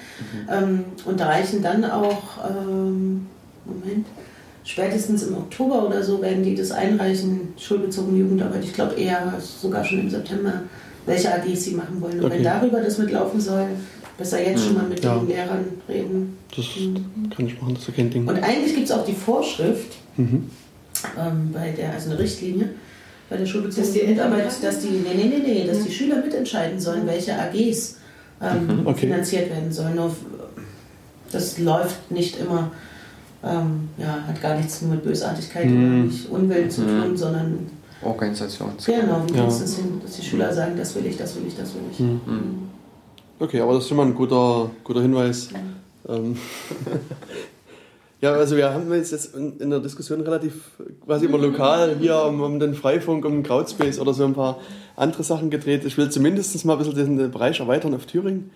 ähm, 0.52 0.84
und 1.06 1.20
reichen 1.22 1.64
dann 1.64 1.86
auch, 1.86 2.22
ähm, 2.50 3.26
Moment, 3.66 4.06
spätestens 4.64 5.24
im 5.24 5.38
Oktober 5.38 5.88
oder 5.88 6.04
so 6.04 6.22
werden 6.22 6.44
die 6.44 6.56
das 6.56 6.72
einreichen, 6.72 7.54
schulbezogene 7.58 8.20
Jugendarbeit. 8.20 8.64
Ich 8.66 8.74
glaube 8.74 8.96
eher 8.96 9.34
sogar 9.40 9.84
schon 9.86 10.02
im 10.02 10.10
September, 10.10 10.54
welche 11.06 11.34
AGs 11.34 11.64
sie 11.64 11.72
machen 11.76 12.00
wollen. 12.02 12.20
Und 12.20 12.26
Okay. 12.26 12.36
wenn 12.36 12.44
darüber 12.44 12.82
das 12.82 12.98
mitlaufen 12.98 13.40
soll, 13.40 13.66
besser 14.18 14.46
jetzt 14.46 14.66
schon 14.66 14.76
mal 14.76 14.88
mit 14.88 15.04
Ja. 15.04 15.18
den 15.18 15.28
Lehrern 15.30 15.66
reden. 15.90 16.38
Das 16.56 16.66
kann 17.36 17.48
ich 17.48 17.60
machen, 17.60 17.74
das 17.76 17.88
ist 17.88 17.96
kein 17.96 18.10
Ding. 18.12 18.28
Und 18.28 18.36
eigentlich 18.44 18.76
gibt 18.76 18.86
es 18.86 18.92
auch 18.92 19.06
die 19.06 19.14
Vorschrift, 19.14 19.94
Mhm. 20.22 20.50
ähm, 21.18 21.50
bei 21.54 21.72
der, 21.72 21.94
also 21.94 22.10
eine 22.12 22.20
Richtlinie 22.20 22.70
bei 23.30 23.38
der 23.38 23.46
Dass 23.46 23.52
schulbezogenen 23.52 23.94
die 23.94 24.00
Jugendarbeit, 24.02 24.40
Eltern 24.46 24.62
dass 24.62 24.80
die, 24.80 24.88
nee, 24.90 25.14
nee, 25.16 25.24
nee, 25.30 25.42
nee, 25.46 25.66
dass 25.68 25.84
die 25.84 25.92
Schüler 25.92 26.18
mitentscheiden 26.18 26.80
sollen, 26.80 27.08
welche 27.08 27.34
AGs 27.40 27.96
ähm, 28.42 28.68
Mhm, 28.82 28.88
okay. 28.88 29.00
finanziert 29.08 29.50
werden 29.50 29.72
sollen. 29.72 29.96
Nur, 29.96 30.14
das 31.32 31.58
läuft 31.60 32.12
nicht 32.12 32.40
immer, 32.42 32.72
ähm, 33.44 33.88
ja, 33.98 34.24
hat 34.28 34.42
gar 34.42 34.56
nichts 34.58 34.82
mit 34.82 35.02
Bösartigkeit 35.04 35.66
Mhm. 35.70 35.78
oder 35.78 36.04
nicht 36.04 36.30
Unwillen 36.30 36.70
zu 36.70 36.82
Mhm. 36.82 37.02
tun, 37.04 37.18
sondern 37.18 37.70
Organisations. 38.04 38.84
genau, 38.86 39.24
wie 39.30 39.38
Ja. 39.38 39.44
kriegst 39.46 39.62
es 39.62 39.76
hin, 39.78 40.02
dass 40.04 40.18
die 40.18 40.26
Schüler 40.26 40.54
sagen, 40.54 40.74
das 40.76 40.94
will 40.96 41.06
ich, 41.06 41.16
das 41.18 41.34
will 41.36 41.44
ich, 41.48 41.56
das 41.56 41.74
will 41.74 41.82
ich. 41.92 42.00
Mhm. 42.00 42.20
Mhm. 42.26 42.70
Okay, 43.40 43.62
aber 43.62 43.74
das 43.76 43.84
ist 43.84 43.88
schon 43.90 43.98
mal 43.98 44.08
ein 44.08 44.14
guter, 44.16 44.70
guter 44.84 45.02
Hinweis. 45.04 45.50
Ähm, 46.10 46.36
ja, 48.22 48.34
also 48.34 48.56
wir 48.56 48.72
haben 48.72 48.94
jetzt 48.94 49.36
in, 49.36 49.58
in 49.60 49.72
der 49.72 49.80
Diskussion 49.80 50.22
relativ 50.22 50.72
quasi 51.04 51.26
immer 51.26 51.40
lokal 51.40 51.98
hier 52.00 52.24
um, 52.24 52.42
um 52.42 52.60
den 52.60 52.76
Freifunk, 52.76 53.26
um 53.26 53.34
den 53.34 53.44
Crowdspace 53.44 54.00
oder 54.00 54.14
so 54.14 54.24
ein 54.24 54.34
paar 54.34 54.60
andere 54.96 55.24
Sachen 55.24 55.50
gedreht. 55.50 55.86
Ich 55.86 55.98
will 55.98 56.10
zumindest 56.12 56.64
mal 56.64 56.78
ein 56.78 56.80
bisschen 56.80 57.18
den 57.18 57.32
Bereich 57.32 57.60
erweitern 57.60 57.96
auf 57.96 58.06
Thüringen. 58.06 58.52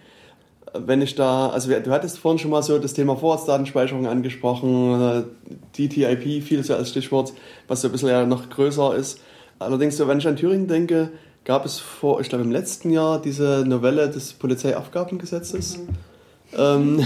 Wenn 0.77 1.01
ich 1.01 1.15
da, 1.15 1.49
also 1.49 1.71
du 1.71 1.91
hattest 1.91 2.19
vorhin 2.19 2.37
schon 2.37 2.51
mal 2.51 2.61
so 2.61 2.77
das 2.77 2.93
Thema 2.93 3.15
Vorratsdatenspeicherung 3.15 4.05
angesprochen, 4.05 5.01
äh, 5.01 5.23
DTIP 5.75 6.43
fiel 6.43 6.63
so 6.63 6.75
als 6.75 6.89
Stichwort, 6.89 7.33
was 7.67 7.81
so 7.81 7.87
ein 7.87 7.91
bisschen 7.91 8.09
ja 8.09 8.25
noch 8.25 8.49
größer 8.49 8.95
ist. 8.95 9.19
Allerdings, 9.57 9.97
so, 9.97 10.07
wenn 10.07 10.19
ich 10.19 10.27
an 10.27 10.35
Thüringen 10.35 10.67
denke, 10.67 11.09
gab 11.43 11.65
es 11.65 11.79
vor, 11.79 12.21
ich 12.21 12.29
glaube 12.29 12.43
im 12.43 12.51
letzten 12.51 12.91
Jahr 12.91 13.19
diese 13.19 13.63
Novelle 13.65 14.09
des 14.09 14.33
Polizeiabgabengesetzes. 14.33 15.79
Ähm, 16.55 17.03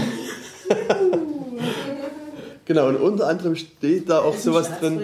genau, 2.70 2.86
und 2.88 2.96
unter 2.98 3.26
anderem 3.26 3.56
steht 3.56 4.08
da 4.08 4.20
auch 4.20 4.36
sowas 4.36 4.68
drin. 4.78 5.00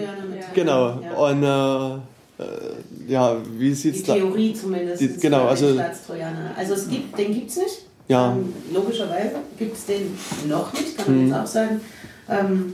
Genau, 0.55 1.01
Ja. 1.03 1.13
und 1.15 1.43
äh, 1.43 2.43
äh, 2.43 3.11
ja, 3.11 3.35
wie 3.57 3.69
Die 3.69 3.73
sieht's 3.75 4.03
da 4.03 4.13
Theorie 4.13 4.53
zumindest. 4.53 5.01
Die- 5.01 5.17
genau, 5.17 5.47
also- 5.47 5.73
Staatstrojaner. 5.73 6.51
Also 6.57 6.75
es 6.75 6.87
gibt, 6.87 7.17
den 7.19 7.33
gibt 7.33 7.49
es 7.49 7.57
nicht. 7.57 7.77
Ja. 8.07 8.31
Ähm, 8.31 8.53
logischerweise 8.73 9.35
gibt 9.59 9.75
es 9.77 9.85
den 9.85 10.17
noch 10.47 10.71
nicht, 10.71 10.97
kann 10.97 11.07
man 11.07 11.25
Mhm. 11.25 11.27
jetzt 11.31 11.37
auch 11.41 11.47
sagen. 11.47 11.81
Ähm, 12.29 12.73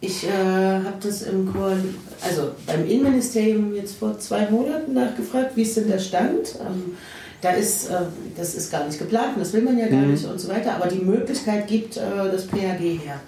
ich 0.00 0.24
äh, 0.24 0.28
habe 0.30 0.96
das 1.02 1.22
im 1.22 1.52
Chor, 1.52 1.72
also 2.20 2.50
beim 2.66 2.86
Innenministerium 2.88 3.74
jetzt 3.74 3.96
vor 3.96 4.16
zwei 4.20 4.48
Monaten 4.50 4.92
nachgefragt, 4.94 5.56
wie 5.56 5.62
ist 5.62 5.76
denn 5.76 5.88
der 5.88 5.98
Stand? 5.98 6.54
Ähm, 6.60 6.96
da 7.40 7.50
ist, 7.50 7.88
äh, 7.88 7.94
das 8.36 8.54
ist 8.54 8.70
gar 8.70 8.86
nicht 8.86 9.00
geplant, 9.00 9.30
das 9.36 9.52
will 9.52 9.62
man 9.62 9.76
ja 9.76 9.88
gar 9.88 9.98
Mhm. 10.00 10.12
nicht 10.12 10.24
und 10.26 10.40
so 10.40 10.48
weiter, 10.48 10.74
aber 10.76 10.86
die 10.86 11.04
Möglichkeit 11.04 11.66
gibt 11.66 11.96
äh, 11.96 12.00
das 12.30 12.46
PAG 12.46 12.78
her. 12.78 13.20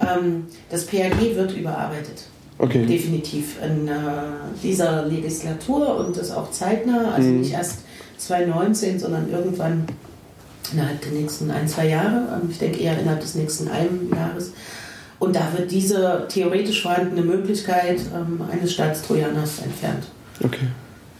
Ähm, 0.00 0.46
das 0.70 0.86
PAG 0.86 1.20
wird 1.34 1.56
überarbeitet. 1.56 2.24
Okay. 2.58 2.84
Definitiv 2.86 3.56
in 3.62 3.86
äh, 3.88 3.92
dieser 4.62 5.06
Legislatur 5.06 5.96
und 5.96 6.16
das 6.16 6.30
auch 6.32 6.50
zeitnah, 6.50 7.12
also 7.14 7.28
Mhm. 7.28 7.40
nicht 7.40 7.52
erst 7.52 7.80
2019, 8.18 8.98
sondern 8.98 9.30
irgendwann 9.30 9.84
innerhalb 10.72 11.00
der 11.02 11.12
nächsten 11.12 11.50
ein, 11.50 11.68
zwei 11.68 11.88
Jahre. 11.88 12.40
Ähm, 12.42 12.48
Ich 12.50 12.58
denke 12.58 12.78
eher 12.80 12.98
innerhalb 12.98 13.20
des 13.20 13.34
nächsten 13.36 13.68
einen 13.68 14.10
Jahres. 14.14 14.52
Und 15.20 15.34
da 15.34 15.52
wird 15.56 15.70
diese 15.70 16.26
theoretisch 16.28 16.82
vorhandene 16.82 17.22
Möglichkeit 17.22 18.00
ähm, 18.14 18.40
eines 18.50 18.72
Staatstrojaners 18.72 19.60
entfernt. 19.60 20.04
Okay. 20.44 20.66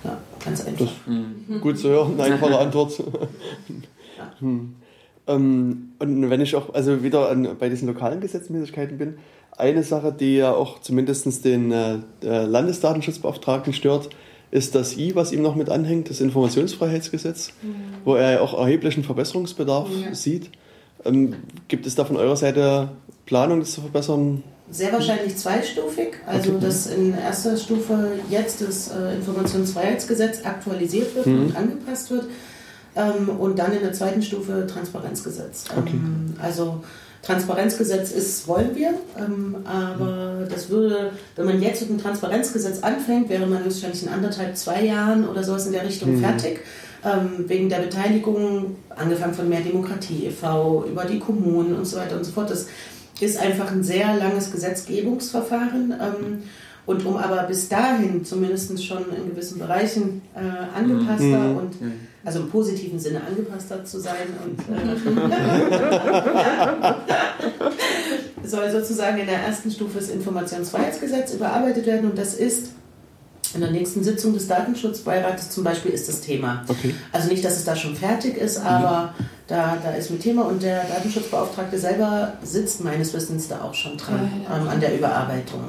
Ja, 0.05 0.16
ganz 0.45 0.64
einfach. 0.66 0.87
Das 0.87 0.91
Mhm. 1.07 1.61
gut 1.61 1.79
zu 1.79 1.89
hören, 1.89 2.12
eine 2.20 2.35
einfache 2.35 2.59
Antwort. 2.66 2.93
Hm. 4.41 4.74
Ähm, 5.29 5.91
und 5.99 6.31
wenn 6.31 6.41
ich 6.41 6.57
auch 6.57 6.74
also 6.74 7.03
wieder 7.05 7.29
an, 7.29 7.49
bei 7.59 7.68
diesen 7.68 7.87
lokalen 7.87 8.20
Gesetzmäßigkeiten 8.20 8.99
bin, 8.99 9.18
eine 9.57 9.83
Sache, 9.83 10.12
die 10.18 10.37
ja 10.37 10.53
auch 10.55 10.81
zumindest 10.81 11.45
den 11.45 11.72
äh, 11.72 11.99
Landesdatenschutzbeauftragten 12.22 13.72
stört, 13.72 14.09
ist 14.51 14.74
das 14.74 14.97
I, 14.97 15.14
was 15.14 15.33
ihm 15.33 15.43
noch 15.43 15.57
mit 15.57 15.68
anhängt, 15.68 16.09
das 16.11 16.20
Informationsfreiheitsgesetz, 16.20 17.51
wo 18.05 18.14
er 18.14 18.33
ja 18.33 18.41
auch 18.41 18.59
erheblichen 18.59 19.05
Verbesserungsbedarf 19.05 19.89
Ja. 20.05 20.14
sieht. 20.14 20.51
Ähm, 21.05 21.35
gibt 21.68 21.87
es 21.87 21.95
da 21.95 22.05
von 22.05 22.16
eurer 22.16 22.37
Seite 22.37 22.89
Planung, 23.26 23.61
das 23.61 23.72
zu 23.72 23.81
verbessern? 23.83 24.43
Sehr 24.70 24.93
wahrscheinlich 24.93 25.37
zweistufig, 25.37 26.14
also 26.26 26.51
Okay. 26.53 26.61
dass 26.61 26.87
in 26.87 27.14
erster 27.14 27.57
Stufe 27.57 28.12
jetzt 28.31 28.61
das 28.62 28.89
äh, 28.89 29.14
Informationsfreiheitsgesetz 29.16 30.45
aktualisiert 30.45 31.14
wird 31.14 31.26
Mhm. 31.26 31.41
und 31.41 31.57
angepasst 31.57 32.11
wird 32.11 32.24
ähm, 32.97 33.28
und 33.39 33.59
dann 33.59 33.72
in 33.72 33.80
der 33.80 33.93
zweiten 33.93 34.22
Stufe 34.22 34.66
Transparenzgesetz. 34.66 35.64
Okay. 35.76 35.93
Ähm, 35.95 36.34
also 36.41 36.82
Transparenzgesetz 37.22 38.12
ist, 38.12 38.47
wollen 38.49 38.74
wir, 38.74 38.95
ähm, 39.18 39.57
aber 39.64 40.47
das 40.49 40.70
würde, 40.70 41.11
wenn 41.36 41.47
man 41.47 41.61
jetzt 41.61 41.80
mit 41.82 41.91
dem 41.91 41.99
Transparenzgesetz 41.99 42.82
anfängt, 42.82 43.28
wäre 43.28 43.47
man 43.47 43.64
höchstwahrscheinlich 43.64 44.05
in 44.05 44.09
anderthalb, 44.09 44.57
zwei 44.57 44.84
Jahren 44.84 45.28
oder 45.28 45.43
sowas 45.45 45.66
in 45.66 45.72
der 45.72 45.84
Richtung 45.84 46.16
Mhm. 46.16 46.20
fertig. 46.20 46.61
Ähm, 47.05 47.45
wegen 47.49 47.68
der 47.68 47.78
Beteiligung, 47.78 48.76
angefangen 48.91 49.32
von 49.34 49.49
Mehr 49.49 49.61
Demokratie 49.61 50.26
e.V., 50.26 50.84
über 50.91 51.05
die 51.05 51.20
Kommunen 51.20 51.76
und 51.76 51.84
so 51.86 51.97
weiter 51.97 52.16
und 52.16 52.24
so 52.24 52.32
fort. 52.32 52.51
Das 52.51 52.66
ist 53.20 53.39
einfach 53.39 53.70
ein 53.70 53.84
sehr 53.84 54.16
langes 54.16 54.51
Gesetzgebungsverfahren. 54.51 55.93
Ähm, 56.01 56.43
und 56.86 57.05
um 57.05 57.16
aber 57.16 57.43
bis 57.45 57.68
dahin 57.68 58.24
zumindest 58.24 58.82
schon 58.84 59.05
in 59.14 59.28
gewissen 59.30 59.59
Bereichen 59.59 60.22
äh, 60.34 60.76
angepasster 60.76 61.24
Mhm. 61.24 61.57
und 61.57 61.72
also 62.29 62.41
im 62.41 62.51
positiven 62.51 62.99
Sinne 62.99 63.22
angepasster 63.26 63.83
zu 63.87 63.99
sein 64.01 64.26
und 64.45 64.61
äh, 64.61 64.97
soll 68.47 68.70
sozusagen 68.70 69.16
in 69.16 69.26
der 69.26 69.39
ersten 69.39 69.70
Stufe 69.70 69.99
das 69.99 70.11
Informationsfreiheitsgesetz 70.11 71.33
überarbeitet 71.33 71.87
werden 71.87 72.11
und 72.11 72.18
das 72.18 72.35
ist 72.35 72.72
in 73.55 73.62
der 73.62 73.70
nächsten 73.70 74.05
Sitzung 74.05 74.35
des 74.35 74.47
Datenschutzbeirates 74.47 75.49
zum 75.49 75.64
Beispiel 75.64 75.91
ist 75.91 76.07
das 76.07 76.20
Thema. 76.20 76.66
Okay. 76.68 76.95
Also 77.12 77.29
nicht, 77.31 77.43
dass 77.43 77.57
es 77.57 77.64
da 77.64 77.74
schon 77.74 77.97
fertig 77.97 78.37
ist, 78.37 78.59
aber 78.59 79.14
da, 79.49 79.79
da 79.83 79.93
ist 79.93 80.11
mit 80.11 80.23
Thema 80.23 80.43
und 80.43 80.63
der 80.63 80.85
Datenschutzbeauftragte 80.85 81.79
selber 81.79 82.35
sitzt 82.43 82.85
meines 82.85 83.13
Wissens 83.15 83.49
da 83.49 83.63
auch 83.63 83.73
schon 83.75 83.97
dran 83.97 84.31
Ja, 84.47 84.55
ja. 84.57 84.61
ähm, 84.63 84.69
an 84.69 84.79
der 84.81 84.97
Überarbeitung. 84.97 85.61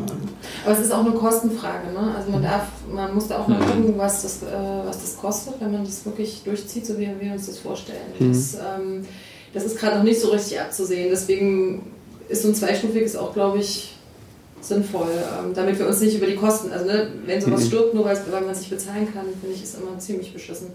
Aber 0.65 0.73
es 0.73 0.79
ist 0.81 0.91
auch 0.91 0.99
eine 0.99 1.11
Kostenfrage, 1.11 1.91
ne? 1.93 2.13
Also 2.17 2.29
man 2.29 2.43
darf, 2.43 2.63
man 2.93 3.13
muss 3.15 3.29
da 3.29 3.39
auch 3.39 3.47
mal 3.47 3.57
Mhm. 3.59 3.65
gucken, 3.65 3.93
was 3.97 4.21
das, 4.23 4.43
äh, 4.43 4.45
was 4.85 4.99
das 5.01 5.17
kostet, 5.17 5.53
wenn 5.61 5.71
man 5.71 5.85
das 5.85 6.05
wirklich 6.05 6.41
durchzieht, 6.43 6.85
so 6.85 6.97
wie 6.99 7.09
wir 7.19 7.31
uns 7.31 7.45
das 7.47 7.57
vorstellen. 7.59 7.97
Mhm. 8.19 8.33
Das, 8.33 8.55
ähm, 8.55 9.05
das 9.53 9.63
ist 9.63 9.79
gerade 9.79 9.97
noch 9.97 10.03
nicht 10.03 10.19
so 10.19 10.27
richtig 10.29 10.59
abzusehen. 10.59 11.07
Deswegen 11.09 11.83
ist 12.27 12.41
so 12.43 12.49
ein 12.49 12.55
zweistufiges 12.55 13.15
auch, 13.15 13.33
glaube 13.33 13.59
ich, 13.59 13.95
sinnvoll, 14.61 15.07
ähm, 15.09 15.53
damit 15.55 15.79
wir 15.79 15.87
uns 15.87 16.01
nicht 16.01 16.17
über 16.17 16.25
die 16.27 16.35
Kosten, 16.35 16.69
also 16.73 16.85
ne, 16.85 17.07
wenn 17.25 17.39
sowas 17.39 17.61
Mhm. 17.61 17.67
stirbt, 17.67 17.93
nur 17.93 18.03
weil 18.03 18.17
weil 18.29 18.41
man 18.41 18.49
es 18.51 18.59
nicht 18.59 18.69
bezahlen 18.71 19.07
kann, 19.13 19.23
finde 19.39 19.55
ich, 19.55 19.63
ist 19.63 19.77
immer 19.79 19.97
ziemlich 19.99 20.33
beschissen. 20.33 20.67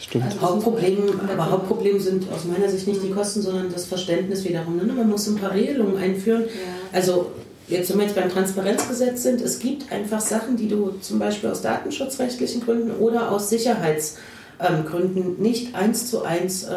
Stimmt. 0.00 0.24
Also 0.24 0.40
Hauptproblem, 0.40 1.20
aber 1.30 1.50
Hauptproblem 1.50 2.00
sind 2.00 2.24
aus 2.32 2.44
meiner 2.44 2.68
Sicht 2.68 2.86
nicht 2.86 3.02
die 3.02 3.10
Kosten, 3.10 3.42
sondern 3.42 3.72
das 3.72 3.86
Verständnis 3.86 4.44
wiederum. 4.44 4.76
Ne? 4.76 4.84
Man 4.92 5.08
muss 5.08 5.26
ein 5.26 5.36
paar 5.36 5.52
Regelungen 5.52 5.96
einführen. 5.96 6.42
Ja. 6.42 6.48
Also 6.92 7.32
jetzt, 7.68 7.90
wenn 7.90 7.98
wir 7.98 8.06
jetzt 8.06 8.14
beim 8.14 8.30
Transparenzgesetz 8.30 9.22
sind, 9.22 9.40
es 9.40 9.58
gibt 9.58 9.90
einfach 9.92 10.20
Sachen, 10.20 10.56
die 10.56 10.68
du 10.68 10.94
zum 11.00 11.18
Beispiel 11.18 11.50
aus 11.50 11.62
datenschutzrechtlichen 11.62 12.64
Gründen 12.64 12.92
oder 12.92 13.30
aus 13.30 13.50
Sicherheitsgründen 13.50 15.26
ähm, 15.26 15.36
nicht 15.38 15.74
eins 15.74 16.10
zu 16.10 16.22
eins 16.22 16.64
äh, 16.64 16.68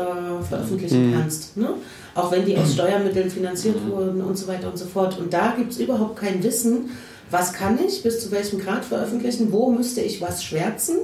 veröffentlichen 0.47 1.11
mhm. 1.11 1.13
kannst. 1.13 1.57
Ne? 1.57 1.69
Auch 2.15 2.31
wenn 2.31 2.45
die 2.45 2.57
aus 2.57 2.73
Steuermitteln 2.73 3.29
finanziert 3.29 3.85
mhm. 3.85 3.91
wurden 3.91 4.21
und 4.21 4.37
so 4.37 4.47
weiter 4.47 4.69
und 4.69 4.77
so 4.77 4.85
fort. 4.85 5.17
Und 5.17 5.31
da 5.31 5.53
gibt 5.57 5.71
es 5.71 5.79
überhaupt 5.79 6.17
kein 6.17 6.43
Wissen, 6.43 6.89
was 7.29 7.53
kann 7.53 7.79
ich 7.85 8.03
bis 8.03 8.21
zu 8.21 8.31
welchem 8.31 8.59
Grad 8.59 8.83
veröffentlichen, 8.83 9.53
wo 9.53 9.71
müsste 9.71 10.01
ich 10.01 10.21
was 10.21 10.43
schwärzen 10.43 10.97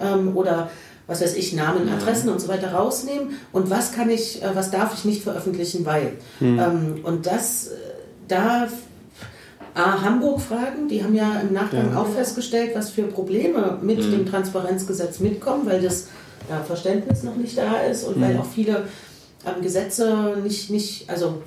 ähm, 0.00 0.34
oder 0.34 0.70
was 1.06 1.20
weiß 1.20 1.34
ich, 1.36 1.52
Namen, 1.52 1.88
Adressen 1.88 2.30
und 2.30 2.40
so 2.40 2.48
weiter 2.48 2.72
rausnehmen 2.72 3.38
und 3.52 3.70
was 3.70 3.92
kann 3.92 4.10
ich, 4.10 4.42
äh, 4.42 4.54
was 4.54 4.70
darf 4.70 4.94
ich 4.94 5.04
nicht 5.04 5.22
veröffentlichen, 5.22 5.84
weil. 5.84 6.12
Mhm. 6.40 6.58
Ähm, 6.58 7.00
und 7.02 7.26
das, 7.26 7.68
äh, 7.68 7.70
da 8.28 8.68
A, 9.74 10.02
Hamburg 10.02 10.40
fragen, 10.40 10.88
die 10.88 11.02
haben 11.02 11.14
ja 11.14 11.40
im 11.40 11.52
Nachgang 11.52 11.90
ja. 11.92 12.00
auch 12.00 12.06
festgestellt, 12.06 12.70
was 12.74 12.90
für 12.90 13.02
Probleme 13.02 13.78
mit 13.82 13.98
mhm. 13.98 14.12
dem 14.12 14.26
Transparenzgesetz 14.26 15.18
mitkommen, 15.18 15.66
weil 15.66 15.82
das 15.82 16.08
ja, 16.48 16.62
Verständnis 16.62 17.24
noch 17.24 17.34
nicht 17.34 17.58
da 17.58 17.80
ist 17.80 18.04
und 18.04 18.16
mhm. 18.16 18.22
weil 18.22 18.38
auch 18.38 18.46
viele 18.46 18.84
ähm, 19.44 19.62
Gesetze 19.62 20.36
nicht, 20.42 20.70
nicht, 20.70 21.10
also 21.10 21.42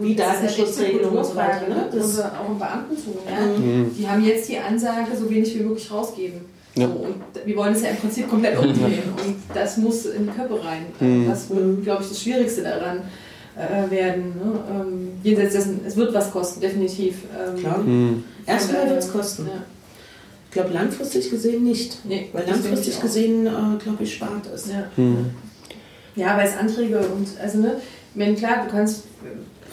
wie 0.00 0.16
Datenschutzregelungen 0.16 1.18
und 1.18 1.24
so 1.24 1.36
weiter. 1.36 1.68
Ne? 1.68 1.88
Das 1.92 2.18
auch 2.20 2.48
im 2.48 2.58
Beamtentum. 2.58 3.14
Ja? 3.30 3.46
Mhm. 3.46 3.94
Die 3.96 4.08
haben 4.08 4.24
jetzt 4.24 4.48
die 4.48 4.58
Ansage, 4.58 5.16
so 5.16 5.30
wenig 5.30 5.56
wie 5.56 5.62
möglich 5.62 5.90
rausgeben. 5.90 6.40
Ja. 6.78 6.86
So, 6.86 6.92
und 6.92 7.46
wir 7.46 7.56
wollen 7.56 7.74
es 7.74 7.82
ja 7.82 7.90
im 7.90 7.96
Prinzip 7.96 8.28
komplett 8.28 8.58
umdrehen. 8.58 9.02
Und 9.24 9.36
das 9.54 9.76
muss 9.76 10.06
in 10.06 10.26
die 10.26 10.32
Köpfe 10.32 10.64
rein. 10.64 10.86
Mhm. 11.00 11.28
Das 11.28 11.50
wird, 11.50 11.82
glaube 11.84 12.02
ich, 12.02 12.08
das 12.08 12.22
Schwierigste 12.22 12.62
daran 12.62 13.02
äh, 13.56 13.90
werden. 13.90 14.34
Ne? 14.36 14.60
Ähm, 14.70 15.08
jenseits 15.22 15.54
dessen, 15.54 15.80
es 15.86 15.96
wird 15.96 16.14
was 16.14 16.30
kosten, 16.30 16.60
definitiv. 16.60 17.24
Ähm, 17.36 17.60
Klar. 17.60 17.78
Mhm. 17.78 18.24
Erstmal 18.46 18.88
wird 18.88 18.98
es 18.98 19.12
kosten. 19.12 19.46
Ja. 19.46 19.62
Ich 20.46 20.52
glaube, 20.52 20.72
langfristig 20.72 21.30
gesehen 21.30 21.64
nicht. 21.64 21.98
Nee, 22.04 22.28
weil 22.32 22.46
langfristig 22.46 23.00
gesehen, 23.00 23.46
äh, 23.46 23.50
glaube 23.82 24.02
ich, 24.02 24.14
spart 24.14 24.46
es. 24.54 24.68
Ja, 24.68 24.84
mhm. 24.96 25.30
ja 26.16 26.36
weil 26.36 26.48
es 26.48 26.56
Anträge 26.56 26.98
und, 26.98 27.28
also, 27.42 27.58
ne, 27.58 27.76
wenn 28.14 28.34
klar, 28.34 28.64
du 28.64 28.70
kannst 28.70 29.04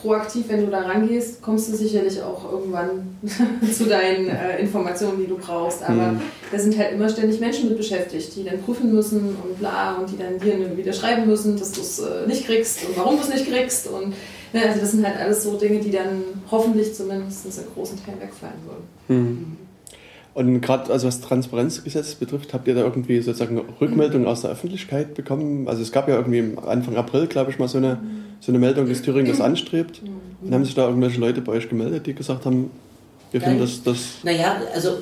proaktiv, 0.05 0.45
wenn 0.49 0.65
du 0.65 0.71
da 0.71 0.81
rangehst, 0.81 1.41
kommst 1.41 1.67
du 1.67 1.75
sicherlich 1.75 2.21
auch 2.21 2.51
irgendwann 2.51 3.17
zu 3.73 3.85
deinen 3.85 4.29
äh, 4.29 4.59
Informationen, 4.59 5.19
die 5.19 5.27
du 5.27 5.37
brauchst. 5.37 5.81
Aber 5.83 6.13
mhm. 6.13 6.21
da 6.51 6.59
sind 6.59 6.77
halt 6.77 6.93
immer 6.93 7.09
ständig 7.09 7.39
Menschen 7.39 7.69
mit 7.69 7.77
beschäftigt, 7.77 8.35
die 8.35 8.43
dann 8.43 8.61
prüfen 8.61 8.93
müssen 8.93 9.35
und 9.43 9.59
bla 9.59 9.95
und 9.95 10.09
die 10.11 10.17
dann 10.17 10.39
dir 10.39 10.77
wieder 10.77 10.93
schreiben 10.93 11.25
müssen, 11.25 11.57
dass 11.57 11.71
du 11.71 11.81
es 11.81 11.99
äh, 11.99 12.27
nicht 12.27 12.45
kriegst 12.45 12.85
und 12.87 12.95
warum 12.97 13.15
du 13.17 13.23
es 13.23 13.29
nicht 13.29 13.47
kriegst. 13.47 13.87
Und 13.87 14.13
ne, 14.53 14.61
also 14.67 14.79
das 14.79 14.91
sind 14.91 15.05
halt 15.05 15.19
alles 15.19 15.43
so 15.43 15.57
Dinge, 15.57 15.79
die 15.79 15.91
dann 15.91 16.23
hoffentlich 16.51 16.93
zumindest 16.93 17.45
in 17.45 17.73
großen 17.73 17.97
Teilen 18.05 18.21
wegfallen 18.21 18.53
würden. 18.65 18.85
Mhm. 19.07 19.64
Und 20.35 20.59
gerade 20.59 20.91
also 20.91 21.07
was 21.07 21.21
Transparenzgesetz 21.21 22.15
betrifft, 22.15 22.53
habt 22.53 22.67
ihr 22.67 22.75
da 22.75 22.81
irgendwie 22.81 23.21
sozusagen 23.21 23.57
Rückmeldungen 23.79 24.27
aus 24.27 24.41
der 24.41 24.51
Öffentlichkeit 24.51 25.13
bekommen? 25.13 25.69
Also 25.69 25.81
es 25.81 25.93
gab 25.93 26.09
ja 26.09 26.17
irgendwie 26.17 26.57
Anfang 26.67 26.97
April, 26.97 27.27
glaube 27.27 27.51
ich, 27.51 27.57
mal 27.57 27.69
so 27.69 27.77
eine, 27.77 27.99
so 28.41 28.51
eine 28.51 28.59
Meldung, 28.59 28.89
dass 28.89 29.01
Thüringen 29.01 29.31
das 29.31 29.39
anstrebt. 29.39 30.01
Und 30.41 30.53
haben 30.53 30.65
sich 30.65 30.75
da 30.75 30.89
irgendwelche 30.89 31.21
Leute 31.21 31.39
bei 31.39 31.53
euch 31.53 31.69
gemeldet, 31.69 32.05
die 32.05 32.13
gesagt 32.13 32.45
haben, 32.45 32.69
wir 33.31 33.39
finden 33.39 33.61
das, 33.61 33.81
das... 33.81 33.97
Naja, 34.23 34.57
also 34.73 34.97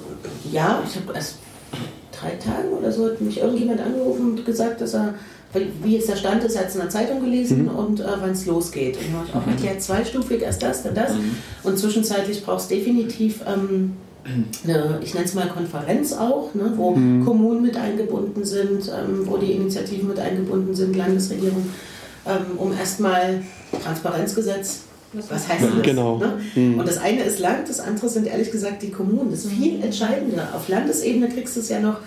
ja, 0.52 0.84
ich 0.88 0.96
habe 0.98 1.16
erst 1.16 1.40
drei 2.12 2.36
Tagen 2.36 2.72
oder 2.80 2.92
so 2.92 3.08
hat 3.08 3.20
mich 3.20 3.40
irgendjemand 3.40 3.82
angerufen 3.82 4.34
und 4.34 4.46
gesagt, 4.46 4.82
dass 4.82 4.94
er, 4.94 5.16
wie 5.84 5.96
jetzt 5.96 6.10
der 6.10 6.16
Stand 6.16 6.44
ist, 6.44 6.54
er 6.54 6.62
hat 6.62 6.68
es 6.70 6.76
in 6.76 6.82
der 6.82 6.92
Zeitung 6.92 7.22
gelesen 7.22 7.64
mhm. 7.64 7.70
und 7.70 8.00
äh, 8.02 8.06
wann 8.22 8.30
es 8.30 8.46
losgeht. 8.46 8.98
Und 8.98 9.06
ich 9.28 9.36
auch 9.36 9.48
erklärt, 9.48 9.82
zweistufig, 9.82 10.44
erst 10.44 10.62
das, 10.62 10.84
dann 10.84 10.94
das. 10.94 11.16
Mhm. 11.16 11.38
Und 11.64 11.80
zwischenzeitlich 11.80 12.46
brauchst 12.46 12.70
du 12.70 12.76
definitiv... 12.76 13.42
Ähm, 13.48 13.94
eine, 14.26 15.00
ich 15.04 15.14
nenne 15.14 15.26
es 15.26 15.34
mal 15.34 15.48
Konferenz 15.48 16.14
auch, 16.14 16.54
ne, 16.54 16.74
wo 16.76 16.92
mhm. 16.92 17.26
Kommunen 17.26 17.62
mit 17.62 17.76
eingebunden 17.78 18.44
sind, 18.46 18.88
ähm, 18.88 19.26
wo 19.26 19.38
die 19.38 19.52
Initiativen 19.52 20.08
mit 20.08 20.20
eingebunden 20.20 20.74
sind, 20.74 20.96
Landesregierung, 20.96 21.70
ähm, 22.26 22.58
um 22.58 22.74
erstmal 22.74 23.42
Transparenzgesetz, 23.84 24.82
was 25.14 25.48
heißt 25.48 25.64
das? 25.64 25.84
Genau. 25.84 26.18
Ne? 26.18 26.42
Mhm. 26.56 26.80
Und 26.80 26.88
das 26.88 26.98
eine 26.98 27.24
ist 27.24 27.40
Land, 27.40 27.70
das 27.70 27.80
andere 27.80 28.10
sind 28.10 28.26
ehrlich 28.26 28.52
gesagt 28.52 28.82
die 28.82 28.90
Kommunen. 28.90 29.32
Das 29.32 29.46
ist 29.46 29.52
viel 29.52 29.78
mhm. 29.78 29.84
entscheidender. 29.84 30.50
Auf 30.56 30.68
Landesebene 30.70 31.30
kriegst 31.30 31.56
du 31.56 31.60
es 31.60 31.70
ja 31.70 31.80
noch. 31.80 31.98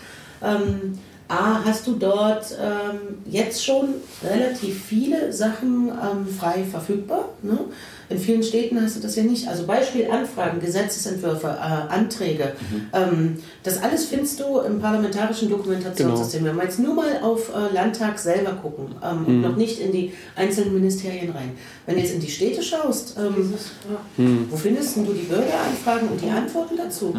Ähm, 0.42 0.98
A, 1.28 1.64
hast 1.64 1.86
du 1.86 1.94
dort 1.94 2.56
ähm, 2.60 3.18
jetzt 3.26 3.64
schon 3.64 3.88
relativ 4.22 4.84
viele 4.84 5.32
Sachen 5.32 5.88
ähm, 5.88 6.26
frei 6.26 6.62
verfügbar. 6.70 7.30
Ne? 7.42 7.58
In 8.08 8.18
vielen 8.18 8.42
Städten 8.42 8.80
hast 8.80 8.96
du 8.96 9.00
das 9.00 9.16
ja 9.16 9.22
nicht. 9.24 9.48
Also 9.48 9.66
Beispiel 9.66 10.08
Anfragen, 10.10 10.60
Gesetzesentwürfe, 10.60 11.48
äh, 11.48 11.92
Anträge. 11.92 12.52
Mhm. 12.70 12.86
Ähm, 12.92 13.36
das 13.62 13.82
alles 13.82 14.06
findest 14.06 14.40
du 14.40 14.60
im 14.60 14.80
parlamentarischen 14.80 15.50
Dokumentationssystem. 15.50 16.40
Genau. 16.40 16.52
Wenn 16.52 16.58
wir 16.58 16.64
jetzt 16.64 16.78
nur 16.78 16.94
mal 16.94 17.20
auf 17.22 17.50
äh, 17.54 17.74
Landtag 17.74 18.18
selber 18.18 18.52
gucken 18.52 18.94
ähm, 19.02 19.20
mhm. 19.20 19.26
und 19.26 19.40
noch 19.42 19.56
nicht 19.56 19.80
in 19.80 19.92
die 19.92 20.12
einzelnen 20.36 20.74
Ministerien 20.74 21.30
rein. 21.32 21.52
Wenn 21.84 21.96
du 21.96 22.00
jetzt 22.00 22.14
in 22.14 22.20
die 22.20 22.30
Städte 22.30 22.62
schaust, 22.62 23.16
ähm, 23.18 23.54
mhm. 24.16 24.46
wo 24.50 24.56
findest 24.56 24.96
du 24.96 25.02
die 25.02 25.22
Bürgeranfragen 25.22 26.08
und 26.08 26.20
die 26.20 26.30
Antworten 26.30 26.76
dazu? 26.76 27.14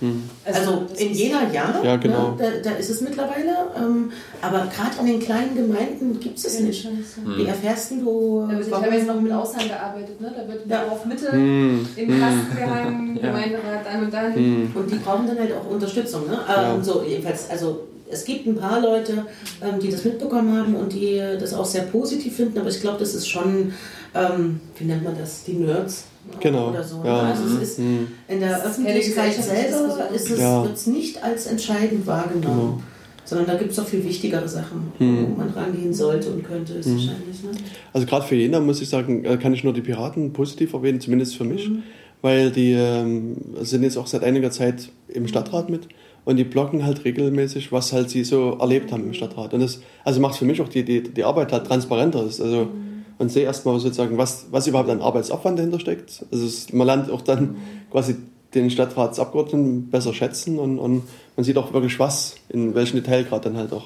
Mhm. 0.00 0.24
Also, 0.44 0.60
also 0.60 0.86
in 0.96 1.12
Jena 1.12 1.42
ja, 1.52 1.80
ja 1.82 1.96
genau. 1.96 2.30
Ne, 2.30 2.36
da, 2.62 2.70
da, 2.70 2.76
ist 2.76 2.88
es 2.88 3.00
mittlerweile, 3.02 3.54
ähm, 3.76 4.10
aber 4.40 4.66
gerade 4.74 4.98
in 5.00 5.06
den 5.06 5.20
kleinen 5.20 5.54
Gemeinden 5.54 6.18
gibt 6.18 6.38
es 6.38 6.46
es 6.46 6.58
ja, 6.58 6.66
nicht. 6.66 6.84
Mhm. 6.84 7.36
Wie 7.36 7.44
erfährst 7.44 7.90
du? 7.90 8.46
Da 8.50 8.58
wird 8.58 8.70
teilweise 8.70 9.06
noch 9.06 9.20
mit 9.20 9.32
Aushang 9.32 9.68
gearbeitet, 9.68 10.20
ne? 10.20 10.32
da 10.34 10.48
wird 10.50 10.66
ja. 10.66 10.88
auf 10.88 11.04
Mitte 11.04 11.34
mhm. 11.34 11.86
im 11.96 12.16
mhm. 12.16 12.20
Kasten 12.20 12.56
gehangen, 12.56 13.16
ja. 13.22 13.28
Gemeinderat 13.28 13.86
dann 13.86 14.04
und 14.04 14.14
dann. 14.14 14.34
Mhm. 14.34 14.70
Und 14.74 14.90
die 14.90 14.96
brauchen 14.96 15.26
dann 15.26 15.38
halt 15.38 15.52
auch 15.52 15.70
Unterstützung. 15.70 16.26
Ne? 16.26 16.38
Ähm, 16.48 16.82
so, 16.82 17.02
jedenfalls, 17.06 17.50
also 17.50 17.86
es 18.10 18.24
gibt 18.24 18.46
ein 18.46 18.56
paar 18.56 18.80
Leute, 18.80 19.26
ähm, 19.62 19.78
die 19.80 19.90
das 19.90 20.04
mitbekommen 20.04 20.56
haben 20.56 20.74
und 20.74 20.92
die 20.92 21.18
das 21.38 21.52
auch 21.52 21.66
sehr 21.66 21.82
positiv 21.82 22.36
finden, 22.36 22.58
aber 22.58 22.70
ich 22.70 22.80
glaube, 22.80 22.98
das 22.98 23.14
ist 23.14 23.28
schon, 23.28 23.72
ähm, 24.14 24.60
wie 24.76 24.84
nennt 24.84 25.04
man 25.04 25.16
das, 25.18 25.44
die 25.44 25.52
Nerds 25.52 26.04
genau. 26.38 26.70
oder 26.70 26.82
so. 26.82 26.98
Ne? 27.02 27.08
Ja. 27.08 27.20
Also 27.20 27.44
es 27.44 27.62
ist 27.62 27.78
mhm. 27.78 28.08
in 28.28 28.40
der 28.40 28.64
Öffentlichkeit 28.64 29.34
selber 29.34 30.10
ist 30.14 30.30
es, 30.30 30.38
ja. 30.38 30.62
wird 30.62 30.74
es 30.74 30.86
nicht 30.86 31.22
als 31.22 31.46
entscheidend 31.46 32.06
wahrgenommen. 32.06 32.42
Genau. 32.42 32.82
Sondern 33.24 33.46
da 33.46 33.54
gibt 33.54 33.70
es 33.70 33.78
auch 33.78 33.86
viel 33.86 34.04
wichtigere 34.04 34.48
Sachen, 34.48 34.92
mhm. 34.98 35.26
wo 35.30 35.36
man 35.36 35.50
rangehen 35.50 35.92
sollte 35.94 36.30
und 36.30 36.42
könnte, 36.42 36.74
ist 36.74 36.86
mhm. 36.86 36.92
wahrscheinlich. 36.94 37.42
Ne? 37.44 37.50
Also 37.92 38.06
gerade 38.06 38.26
für 38.26 38.34
Jena 38.34 38.60
muss 38.60 38.82
ich 38.82 38.88
sagen, 38.88 39.24
äh, 39.24 39.36
kann 39.36 39.54
ich 39.54 39.62
nur 39.62 39.72
die 39.72 39.82
Piraten 39.82 40.32
positiv 40.32 40.72
erwähnen, 40.72 41.00
zumindest 41.00 41.36
für 41.36 41.44
mich, 41.44 41.68
mhm. 41.68 41.82
weil 42.22 42.50
die 42.50 42.72
ähm, 42.72 43.36
sind 43.60 43.84
jetzt 43.84 43.98
auch 43.98 44.08
seit 44.08 44.24
einiger 44.24 44.50
Zeit 44.50 44.90
im 45.08 45.28
Stadtrat 45.28 45.70
mit 45.70 45.86
und 46.24 46.36
die 46.36 46.44
blocken 46.44 46.84
halt 46.84 47.04
regelmäßig, 47.04 47.70
was 47.70 47.92
halt 47.92 48.10
sie 48.10 48.24
so 48.24 48.56
erlebt 48.58 48.90
haben 48.90 49.04
im 49.04 49.14
Stadtrat. 49.14 49.54
Und 49.54 49.60
das 49.60 49.80
also 50.04 50.20
macht 50.20 50.36
für 50.36 50.44
mich 50.44 50.60
auch 50.60 50.68
die, 50.68 50.84
die, 50.84 51.02
die 51.02 51.24
Arbeit 51.24 51.52
halt 51.52 51.66
transparenter. 51.66 52.20
Also 52.20 52.64
mhm 52.64 52.90
und 53.20 53.30
sehe 53.30 53.44
erstmal 53.44 53.78
sozusagen, 53.78 54.16
was, 54.16 54.46
was 54.50 54.66
überhaupt 54.66 54.88
an 54.88 55.02
Arbeitsaufwand 55.02 55.58
dahinter 55.58 55.78
steckt. 55.78 56.24
Also 56.32 56.46
es, 56.46 56.72
man 56.72 56.86
lernt 56.86 57.10
auch 57.10 57.20
dann 57.20 57.56
quasi 57.90 58.16
den 58.54 58.70
Stadtratsabgeordneten 58.70 59.90
besser 59.90 60.14
schätzen 60.14 60.58
und, 60.58 60.78
und 60.78 61.02
man 61.36 61.44
sieht 61.44 61.58
auch 61.58 61.70
wirklich, 61.74 61.98
was 61.98 62.36
in 62.48 62.74
welchem 62.74 62.96
Detail 62.96 63.24
gerade 63.24 63.50
dann 63.50 63.58
halt 63.58 63.74
auch 63.74 63.84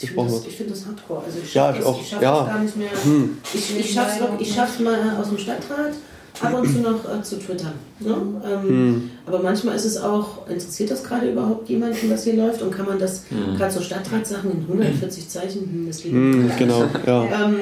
besprochen 0.00 0.32
wird. 0.32 0.46
Ich 0.48 0.56
finde 0.56 0.72
das 0.72 0.86
hardcore. 0.86 1.22
Also 1.22 1.38
ich 1.44 1.52
schaffe 1.52 1.82
ja, 1.82 1.84
das, 1.84 2.08
schaff 2.08 2.22
ja. 2.22 2.38
das 2.38 2.48
gar 2.48 2.62
nicht 2.62 2.76
mehr. 2.78 2.90
Hm. 3.04 3.38
Ich, 3.52 3.78
ich 3.78 3.92
schaffe 3.92 4.28
es 4.40 4.54
schaff's 4.54 4.78
mal 4.80 5.16
aus 5.20 5.28
dem 5.28 5.36
Stadtrat 5.36 5.92
ab 6.40 6.54
und 6.54 6.66
zu 6.66 6.78
noch 6.78 7.04
äh, 7.04 7.22
zu 7.22 7.38
twittern. 7.38 7.74
Ne? 8.00 8.16
Ähm, 8.42 8.68
hm. 8.68 9.10
Aber 9.26 9.42
manchmal 9.42 9.76
ist 9.76 9.84
es 9.84 9.98
auch, 9.98 10.48
interessiert 10.48 10.90
das 10.90 11.04
gerade 11.04 11.30
überhaupt 11.30 11.68
jemanden, 11.68 12.10
was 12.10 12.24
hier 12.24 12.36
läuft? 12.36 12.62
Und 12.62 12.70
kann 12.70 12.86
man 12.86 12.98
das, 12.98 13.24
hm. 13.28 13.54
gerade 13.58 13.70
so 13.70 13.82
Stadtratssachen 13.82 14.50
in 14.50 14.62
140 14.62 15.28
Zeichen, 15.28 15.60
hm, 15.60 15.86
das 15.86 16.02
geht 16.02 16.12
hm, 16.12 16.50
Genau, 16.58 16.84
ja. 17.06 17.24
Ähm, 17.24 17.56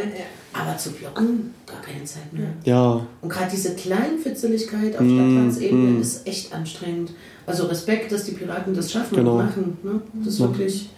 aber 0.52 0.76
zu 0.76 0.90
blocken, 0.90 1.54
gar 1.66 1.80
keine 1.80 2.04
Zeit 2.04 2.32
mehr. 2.32 2.48
Ja. 2.64 3.06
Und 3.20 3.28
gerade 3.28 3.50
diese 3.50 3.74
Kleinfitzeligkeit 3.74 4.98
auf 4.98 5.06
Stadtratsebene 5.06 5.98
mm, 5.98 6.00
ist 6.00 6.26
echt 6.26 6.52
anstrengend. 6.52 7.12
Also 7.46 7.66
Respekt, 7.66 8.10
dass 8.10 8.24
die 8.24 8.32
Piraten 8.32 8.74
das 8.74 8.90
schaffen 8.90 9.16
genau. 9.16 9.38
und 9.38 9.44
machen. 9.46 9.78
Ne? 9.82 10.00
Das 10.14 10.34
ist 10.34 10.40
ja. 10.40 10.48
wirklich 10.48 10.90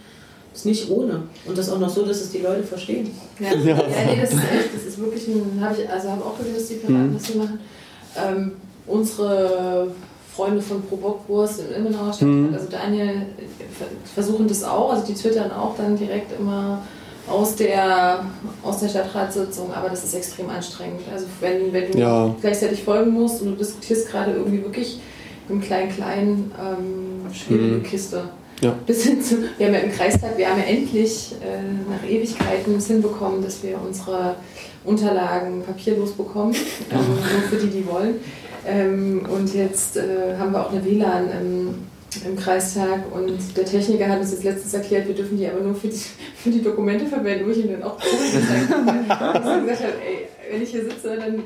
ist 0.55 0.67
nicht 0.67 0.91
ohne. 0.91 1.23
Und 1.47 1.57
das 1.57 1.71
auch 1.71 1.79
noch 1.79 1.89
so, 1.89 2.05
dass 2.05 2.21
es 2.21 2.31
die 2.31 2.39
Leute 2.39 2.63
verstehen. 2.63 3.11
Ja, 3.39 3.53
ja. 3.55 3.77
ja 3.77 3.83
nee, 4.07 4.21
das 4.21 4.33
ist 4.33 4.39
echt, 4.39 4.75
das 4.75 4.85
ist 4.85 4.99
wirklich 4.99 5.29
ein, 5.29 5.59
habe 5.61 5.75
ich, 5.81 5.89
also 5.89 6.11
habe 6.11 6.25
auch 6.25 6.37
gesehen, 6.37 6.55
dass 6.55 6.69
die 6.69 6.75
Piraten 6.75 7.11
mhm. 7.11 7.15
das 7.15 7.27
hier 7.27 7.37
machen. 7.37 7.59
Ähm, 8.17 8.53
unsere 8.87 9.89
Freunde 10.35 10.61
von 10.61 10.83
Pro 10.83 10.97
Bockwurst 10.97 11.61
in 11.61 11.85
Ilmenauer 11.85 12.13
Stadt, 12.13 12.29
mhm. 12.29 12.51
also 12.53 12.67
Daniel, 12.71 13.27
versuchen 14.15 14.49
das 14.49 14.65
auch, 14.65 14.93
also 14.93 15.07
die 15.07 15.15
twittern 15.15 15.51
auch 15.53 15.77
dann 15.77 15.97
direkt 15.97 16.39
immer 16.39 16.83
aus 17.29 17.57
der, 17.57 18.25
aus 18.63 18.81
der 18.81 18.89
Stadtratssitzung, 18.89 19.73
aber 19.73 19.89
das 19.89 20.05
ist 20.05 20.15
extrem 20.15 20.51
anstrengend. 20.51 21.03
Also 21.13 21.27
wenn, 21.41 21.73
wenn 21.73 21.93
du 21.93 21.99
ja. 21.99 22.35
gleichzeitig 22.41 22.83
folgen 22.83 23.13
musst 23.13 23.43
und 23.43 23.53
du 23.53 23.57
diskutierst 23.57 24.11
gerade 24.11 24.33
irgendwie 24.33 24.63
wirklich 24.63 25.01
im 25.49 25.61
Klein-Klein 25.61 26.51
ähm, 26.59 27.33
schwierige 27.33 27.77
mhm. 27.77 27.83
Kiste. 27.85 28.25
Ja. 28.61 28.77
Bis 28.87 29.05
hin 29.05 29.21
zu, 29.21 29.39
wir 29.59 29.67
haben 29.67 29.75
ja 29.75 29.81
im 29.81 29.93
Kreistag, 29.93 30.37
wir 30.37 30.49
haben 30.49 30.59
ja 30.59 30.67
endlich 30.67 31.33
äh, 31.41 31.91
nach 31.91 32.09
Ewigkeiten 32.09 32.77
es 32.77 32.87
hinbekommen, 32.87 33.43
dass 33.43 33.63
wir 33.63 33.77
unsere 33.85 34.37
Unterlagen 34.85 35.63
papierlos 35.65 36.13
bekommen, 36.13 36.55
ähm, 36.91 36.99
nur 36.99 37.43
für 37.49 37.57
die, 37.57 37.71
die 37.71 37.87
wollen. 37.87 38.17
Ähm, 38.65 39.27
und 39.29 39.53
jetzt 39.53 39.97
äh, 39.97 40.37
haben 40.39 40.53
wir 40.53 40.65
auch 40.65 40.71
eine 40.71 40.85
WLAN. 40.85 41.29
Ähm, 41.31 41.75
im 42.25 42.37
Kreistag 42.37 43.05
und 43.13 43.57
der 43.57 43.65
Techniker 43.65 44.09
hat 44.09 44.21
uns 44.21 44.33
jetzt 44.33 44.45
letztens 44.45 44.75
erklärt, 44.75 45.09
wir 45.09 45.15
dürfen 45.15 45.37
die 45.37 45.47
aber 45.47 45.61
nur 45.61 45.75
für 45.75 45.89
die, 45.89 46.01
für 46.37 46.51
die 46.51 46.63
Dokumente 46.63 47.07
verwenden, 47.07 47.47
wo 47.47 47.51
ich 47.51 47.65
ihm 47.65 47.73
dann 47.73 47.83
auch 47.83 47.99
gesagt 48.01 49.21
habe, 49.21 49.71
ey, 49.71 50.29
wenn 50.51 50.63
ich 50.63 50.71
hier 50.71 50.85
sitze, 50.85 51.17
dann 51.17 51.43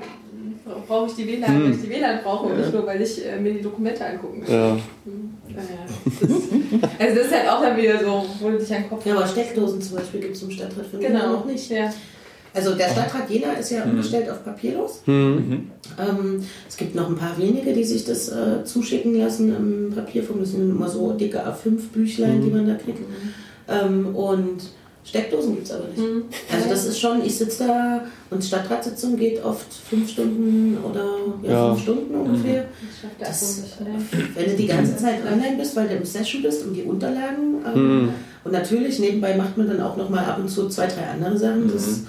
brauche 0.87 1.07
ich 1.07 1.15
die 1.15 1.27
WLAN, 1.27 1.55
hm. 1.55 1.65
weil 1.65 1.71
ich 1.73 1.83
die 1.83 1.91
WLAN 1.91 2.23
brauche 2.23 2.47
und 2.47 2.59
nicht 2.59 2.73
nur, 2.73 2.87
weil 2.87 3.01
ich 3.01 3.25
äh, 3.25 3.39
mir 3.39 3.53
die 3.55 3.63
Dokumente 3.63 4.05
angucken 4.05 4.41
möchte. 4.41 4.55
Ja. 4.55 4.79
Hm. 5.05 5.35
Naja, 5.49 5.87
also 6.99 7.17
das 7.17 7.27
ist 7.27 7.35
halt 7.35 7.49
auch 7.49 7.63
dann 7.63 7.77
wieder 7.77 7.99
so, 8.05 8.27
wo 8.41 8.51
du 8.51 8.59
dich 8.59 8.75
an 8.75 8.83
den 8.83 8.89
Kopf 8.91 9.07
Ja, 9.07 9.17
aber 9.17 9.27
Steckdosen 9.27 9.81
zum 9.81 9.97
Beispiel 9.97 10.21
gibt 10.21 10.37
es 10.37 10.43
im 10.43 10.51
Stadtrat 10.51 10.87
für 10.87 10.99
genau. 10.99 11.33
noch 11.33 11.45
nicht. 11.45 11.71
Ja. 11.71 11.93
Also 12.57 12.75
der 12.75 12.89
Stadtrat 12.89 13.29
Jena 13.29 13.53
ist 13.53 13.71
ja 13.71 13.85
mhm. 13.85 13.93
umgestellt 13.93 14.31
auf 14.31 14.43
papierlos. 14.43 15.03
Mhm. 15.05 15.71
Ähm, 15.99 16.43
es 16.67 16.77
gibt 16.79 16.95
noch 16.95 17.07
ein 17.07 17.17
paar 17.17 17.37
wenige, 17.37 17.75
die 17.75 17.85
sich 17.85 18.07
das 18.07 18.31
äh, 18.31 18.65
zuschicken 18.65 19.19
lassen 19.19 19.55
im 19.55 19.93
Papierform. 19.95 20.41
Das 20.41 20.53
sind 20.53 20.71
immer 20.71 20.89
so 20.89 21.13
dicke 21.13 21.47
A5-Büchlein, 21.47 22.39
mhm. 22.39 22.45
die 22.45 22.51
man 22.51 22.67
da 22.67 22.75
kriegt. 22.75 23.03
Ähm, 23.69 24.17
und 24.17 24.63
Steckdosen 25.05 25.55
gibt 25.57 25.67
es 25.67 25.73
aber 25.73 25.87
nicht. 25.89 25.99
Mhm. 25.99 26.25
Also 26.51 26.69
das 26.71 26.87
ist 26.87 26.99
schon, 26.99 27.23
ich 27.23 27.37
sitze 27.37 27.67
da 27.67 28.05
und 28.31 28.43
Stadtratssitzung 28.43 29.19
geht 29.19 29.45
oft 29.45 29.67
fünf 29.73 30.11
Stunden 30.11 30.79
oder 30.83 31.05
ja, 31.43 31.51
ja. 31.51 31.75
fünf 31.75 31.83
Stunden 31.83 32.15
ungefähr. 32.15 32.63
Mhm. 32.63 33.07
Das, 33.21 33.65
wenn 34.35 34.51
du 34.51 34.57
die 34.57 34.67
ganze 34.67 34.97
Zeit 34.97 35.19
online 35.31 35.59
bist, 35.59 35.77
weil 35.77 35.89
du 35.89 35.95
im 35.97 36.07
Session 36.07 36.41
bist 36.41 36.65
und 36.65 36.73
die 36.73 36.85
Unterlagen 36.85 37.57
ähm, 37.67 38.03
mhm. 38.05 38.09
und 38.45 38.53
natürlich 38.53 38.99
nebenbei 38.99 39.37
macht 39.37 39.59
man 39.59 39.69
dann 39.69 39.83
auch 39.83 39.99
noch 39.99 40.09
mal 40.09 40.25
ab 40.25 40.39
und 40.39 40.49
zu 40.49 40.71
zwei, 40.71 40.87
drei 40.87 41.07
andere 41.13 41.37
Sachen. 41.37 41.71
Das, 41.71 41.87
mhm. 41.87 42.07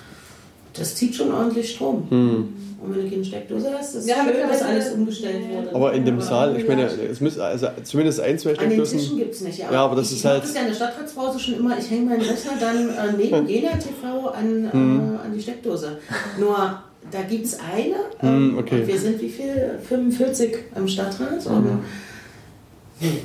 Das 0.77 0.95
zieht 0.95 1.15
schon 1.15 1.33
ordentlich 1.33 1.71
Strom. 1.71 2.07
Mhm. 2.09 2.53
Und 2.79 2.95
wenn 2.95 3.05
du 3.05 3.09
keine 3.09 3.25
Steckdose 3.25 3.71
hast, 3.73 3.95
das 3.95 4.03
ist 4.03 4.09
ja, 4.09 4.23
schön, 4.23 4.47
dass 4.47 4.61
alles 4.61 4.91
umgestellt 4.91 5.49
wurde. 5.49 5.75
Aber 5.75 5.93
in 5.93 6.05
dem 6.05 6.21
Saal, 6.21 6.55
ich 6.57 6.67
meine, 6.67 6.83
es 6.83 7.19
müssen 7.19 7.41
also 7.41 7.67
zumindest 7.83 8.19
ein, 8.19 8.37
zwei 8.37 8.53
Steckdosen. 8.53 8.81
An 8.81 8.87
den 8.87 8.99
Tischen 8.99 9.17
gibt 9.17 9.33
es 9.33 9.41
nicht, 9.41 9.57
ja. 9.57 9.71
ja 9.71 9.83
aber 9.83 9.95
das 9.95 10.11
ich, 10.11 10.17
ist 10.17 10.25
halt. 10.25 10.43
Das 10.43 10.49
ist 10.49 10.55
ja 10.55 10.61
in 10.61 10.67
der 10.67 10.75
Stadtratspause 10.75 11.39
schon 11.39 11.55
immer, 11.55 11.77
ich 11.77 11.89
hänge 11.89 12.05
meinen 12.05 12.21
Rechner 12.21 12.51
dann 12.59 12.89
äh, 12.89 13.17
neben 13.17 13.47
Jena 13.47 13.71
TV 13.71 14.29
an, 14.29 14.69
hm. 14.71 14.99
äh, 14.99 15.25
an 15.25 15.33
die 15.33 15.41
Steckdose. 15.41 15.97
Nur 16.39 16.83
da 17.09 17.21
gibt 17.27 17.45
es 17.45 17.57
eine. 17.59 17.95
Ähm, 18.21 18.51
hm, 18.51 18.57
okay. 18.59 18.85
wir 18.85 18.99
sind 18.99 19.21
wie 19.21 19.29
viel? 19.29 19.79
45 19.87 20.55
im 20.75 20.87
Stadtrat. 20.87 21.45
Mhm. 21.45 21.79
Hm. 22.99 23.17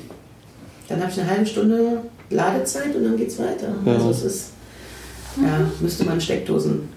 Dann 0.89 1.01
habe 1.01 1.11
ich 1.11 1.21
eine 1.21 1.31
halbe 1.31 1.47
Stunde 1.47 1.99
Ladezeit 2.31 2.95
und 2.97 3.05
dann 3.05 3.17
geht 3.17 3.29
es 3.29 3.39
weiter. 3.39 3.75
Ja. 3.85 3.95
Also 3.95 4.11
es 4.11 4.25
ist, 4.25 4.51
ja, 5.37 5.71
müsste 5.81 6.05
man 6.05 6.21
Steckdosen 6.21 6.89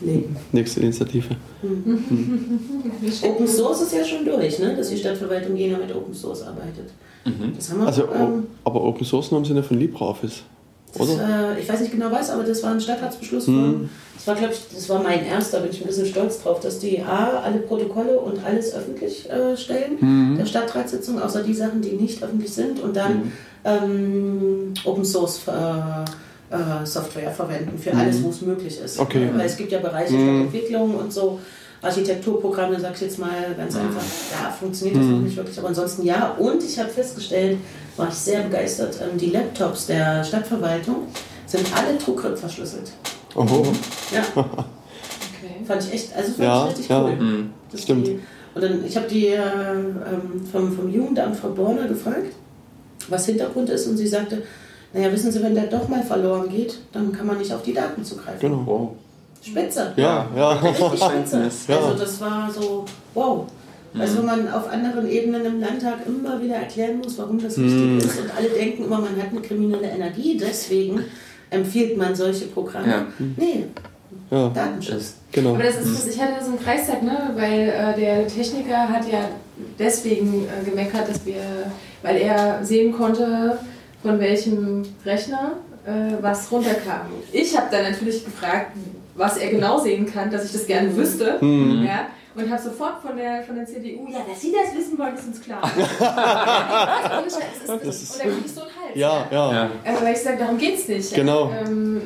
Nee. 0.00 0.24
Nächste 0.52 0.80
Initiative. 0.80 1.36
Mhm. 1.62 2.60
Open 3.22 3.48
Source 3.48 3.82
ist 3.82 3.94
ja 3.94 4.04
schon 4.04 4.24
durch, 4.24 4.58
ne? 4.58 4.76
dass 4.76 4.90
die 4.90 4.96
Stadtverwaltung 4.96 5.56
Jena 5.56 5.78
mit 5.78 5.94
Open 5.94 6.14
Source 6.14 6.42
arbeitet. 6.42 6.90
Mhm. 7.24 7.52
Das 7.56 7.70
haben 7.70 7.80
wir, 7.80 7.86
also, 7.86 8.08
ähm, 8.14 8.46
aber 8.64 8.84
Open 8.84 9.04
Source 9.04 9.30
nur 9.30 9.40
im 9.40 9.46
Sinne 9.46 9.62
von 9.62 9.78
LibreOffice, 9.78 10.42
oder? 10.98 11.16
Das, 11.16 11.56
äh, 11.56 11.60
ich 11.60 11.68
weiß 11.68 11.80
nicht 11.80 11.92
genau 11.92 12.10
was, 12.10 12.30
aber 12.30 12.44
das 12.44 12.62
war 12.62 12.72
ein 12.72 12.80
Stadtratsbeschluss 12.80 13.46
mhm. 13.48 13.54
von, 13.54 13.90
das 14.14 14.26
war 14.26 14.34
glaube 14.36 14.54
ich, 14.54 14.60
das 14.74 14.88
war 14.88 15.02
mein 15.02 15.24
erster, 15.24 15.60
bin 15.60 15.70
ich 15.70 15.80
ein 15.80 15.86
bisschen 15.86 16.06
stolz 16.06 16.42
drauf, 16.42 16.60
dass 16.60 16.78
die 16.78 17.00
A, 17.00 17.40
alle 17.40 17.58
Protokolle 17.58 18.18
und 18.18 18.44
alles 18.44 18.74
öffentlich 18.74 19.28
äh, 19.30 19.56
stellen, 19.56 19.96
mhm. 20.00 20.36
der 20.38 20.46
Stadtratssitzung, 20.46 21.20
außer 21.20 21.42
die 21.42 21.54
Sachen, 21.54 21.82
die 21.82 21.92
nicht 21.92 22.22
öffentlich 22.22 22.52
sind 22.52 22.80
und 22.80 22.96
dann 22.96 23.16
mhm. 23.16 23.32
ähm, 23.64 24.74
Open 24.84 25.04
Source 25.04 25.42
äh, 25.48 26.04
äh, 26.50 26.86
Software 26.86 27.30
verwenden 27.30 27.78
für 27.78 27.94
alles, 27.94 28.18
mhm. 28.18 28.24
wo 28.24 28.30
es 28.30 28.42
möglich 28.42 28.80
ist. 28.80 28.98
Okay. 28.98 29.28
Weil 29.34 29.46
es 29.46 29.56
gibt 29.56 29.72
ja 29.72 29.78
Bereiche 29.78 30.14
mhm. 30.14 30.42
Entwicklung 30.42 30.94
und 30.96 31.12
so. 31.12 31.40
Architekturprogramme, 31.82 32.80
sag 32.80 32.94
ich 32.94 33.02
jetzt 33.02 33.18
mal 33.18 33.54
ganz 33.56 33.74
mhm. 33.74 33.82
einfach, 33.82 34.02
da 34.30 34.50
funktioniert 34.50 34.96
das 34.96 35.04
noch 35.04 35.18
nicht 35.18 35.36
wirklich, 35.36 35.58
aber 35.58 35.68
ansonsten 35.68 36.04
ja. 36.04 36.30
Und 36.38 36.62
ich 36.62 36.78
habe 36.78 36.88
festgestellt, 36.88 37.58
war 37.96 38.08
ich 38.08 38.14
sehr 38.14 38.42
begeistert, 38.42 38.98
ähm, 39.02 39.18
die 39.18 39.30
Laptops 39.30 39.86
der 39.86 40.24
Stadtverwaltung 40.24 41.06
sind 41.46 41.66
alle 41.76 41.96
TrueCrypt 41.98 42.38
verschlüsselt. 42.38 42.92
Oh. 43.34 43.44
Ja. 44.12 44.24
okay. 44.34 45.64
Fand 45.66 45.84
ich 45.84 45.92
echt, 45.92 46.16
also 46.16 46.32
fand 46.32 46.42
ja, 46.42 46.62
ich 46.62 46.70
richtig 46.70 46.88
ja. 46.88 47.04
cool. 47.04 47.16
Mhm. 47.16 47.50
Das 47.70 47.82
stimmt. 47.82 48.06
Die, 48.06 48.20
und 48.54 48.62
dann, 48.62 48.84
ich 48.86 48.96
habe 48.96 49.06
die 49.06 49.26
äh, 49.26 49.36
ähm, 49.36 50.46
vom, 50.50 50.72
vom 50.74 50.90
Jugendamt 50.90 51.36
Frau 51.36 51.50
Borner 51.50 51.86
gefragt, 51.86 52.32
was 53.08 53.26
Hintergrund 53.26 53.68
ist, 53.68 53.86
und 53.86 53.98
sie 53.98 54.06
sagte, 54.06 54.42
naja, 54.96 55.12
wissen 55.12 55.30
Sie, 55.30 55.42
wenn 55.42 55.54
der 55.54 55.64
doch 55.64 55.88
mal 55.88 56.02
verloren 56.02 56.48
geht, 56.48 56.78
dann 56.92 57.12
kann 57.12 57.26
man 57.26 57.36
nicht 57.36 57.52
auf 57.52 57.62
die 57.62 57.74
Daten 57.74 58.02
zugreifen. 58.02 58.40
Genau. 58.40 58.62
Wow. 58.64 58.90
Spitze. 59.42 59.92
Ja, 59.96 60.26
ja. 60.34 60.52
Richtig 60.52 61.02
spitze. 61.04 61.50
Ja. 61.68 61.78
Also 61.78 61.98
das 61.98 62.20
war 62.20 62.50
so, 62.50 62.84
wow. 63.12 63.46
Also 63.98 64.18
wenn 64.18 64.26
man 64.26 64.48
auf 64.52 64.68
anderen 64.68 65.08
Ebenen 65.08 65.44
im 65.44 65.60
Landtag 65.60 65.98
immer 66.06 66.40
wieder 66.40 66.56
erklären 66.56 66.98
muss, 66.98 67.18
warum 67.18 67.40
das 67.40 67.56
wichtig 67.58 67.80
mhm. 67.80 67.98
ist 67.98 68.20
und 68.20 68.36
alle 68.36 68.48
denken 68.48 68.84
immer, 68.84 68.98
man 68.98 69.16
hat 69.16 69.30
eine 69.30 69.40
kriminelle 69.40 69.88
Energie, 69.88 70.36
deswegen 70.38 71.00
empfiehlt 71.50 71.96
man 71.96 72.14
solche 72.14 72.46
Programme. 72.46 72.88
Ja. 72.88 73.06
Nee, 73.36 73.64
ja. 74.30 74.48
Datenschutz. 74.48 75.14
Genau. 75.32 75.54
Aber 75.54 75.62
das 75.62 75.80
ist, 75.80 75.94
was 75.94 76.14
ich 76.14 76.20
hatte 76.20 76.44
so 76.44 76.50
einen 76.50 76.60
Kreistag, 76.60 77.02
ne? 77.02 77.30
weil 77.36 77.68
äh, 77.68 77.98
der 77.98 78.28
Techniker 78.28 78.88
hat 78.88 79.10
ja 79.10 79.28
deswegen 79.78 80.44
äh, 80.44 80.68
gemeckert, 80.68 81.08
dass 81.08 81.24
wir, 81.24 81.40
weil 82.02 82.16
er 82.16 82.64
sehen 82.64 82.92
konnte, 82.92 83.58
von 84.02 84.20
welchem 84.20 84.82
Rechner 85.04 85.52
äh, 85.86 86.14
was 86.20 86.50
runterkam. 86.50 87.06
Ich 87.32 87.56
habe 87.56 87.68
dann 87.70 87.90
natürlich 87.90 88.24
gefragt, 88.24 88.72
was 89.14 89.36
er 89.38 89.50
genau 89.50 89.78
sehen 89.78 90.06
kann, 90.06 90.30
dass 90.30 90.44
ich 90.44 90.52
das 90.52 90.66
gerne 90.66 90.94
wüsste. 90.96 91.38
Mhm. 91.40 91.86
Ja, 91.86 92.08
und 92.36 92.50
habe 92.50 92.62
sofort 92.62 93.00
von 93.00 93.16
der, 93.16 93.42
von 93.44 93.56
der 93.56 93.64
CDU, 93.64 94.06
ja, 94.10 94.18
dass 94.28 94.42
Sie 94.42 94.52
das 94.52 94.74
wissen 94.76 94.98
wollen, 94.98 95.14
ist 95.14 95.26
uns 95.26 95.40
klar. 95.40 95.62
und 95.66 95.70
dann 95.72 95.88
kriege 97.80 97.88
ich 97.88 97.96
so 98.52 98.60
einen 98.60 98.70
Hals. 98.70 98.94
Ja, 98.94 99.26
ja. 99.30 99.52
ja. 99.52 99.70
Äh, 99.84 100.02
weil 100.02 100.12
ich 100.14 100.20
sage, 100.20 100.36
darum 100.38 100.58
geht 100.58 100.78
es 100.78 100.86
nicht. 100.86 101.14
Genau. 101.14 101.50
Ähm, 101.50 102.02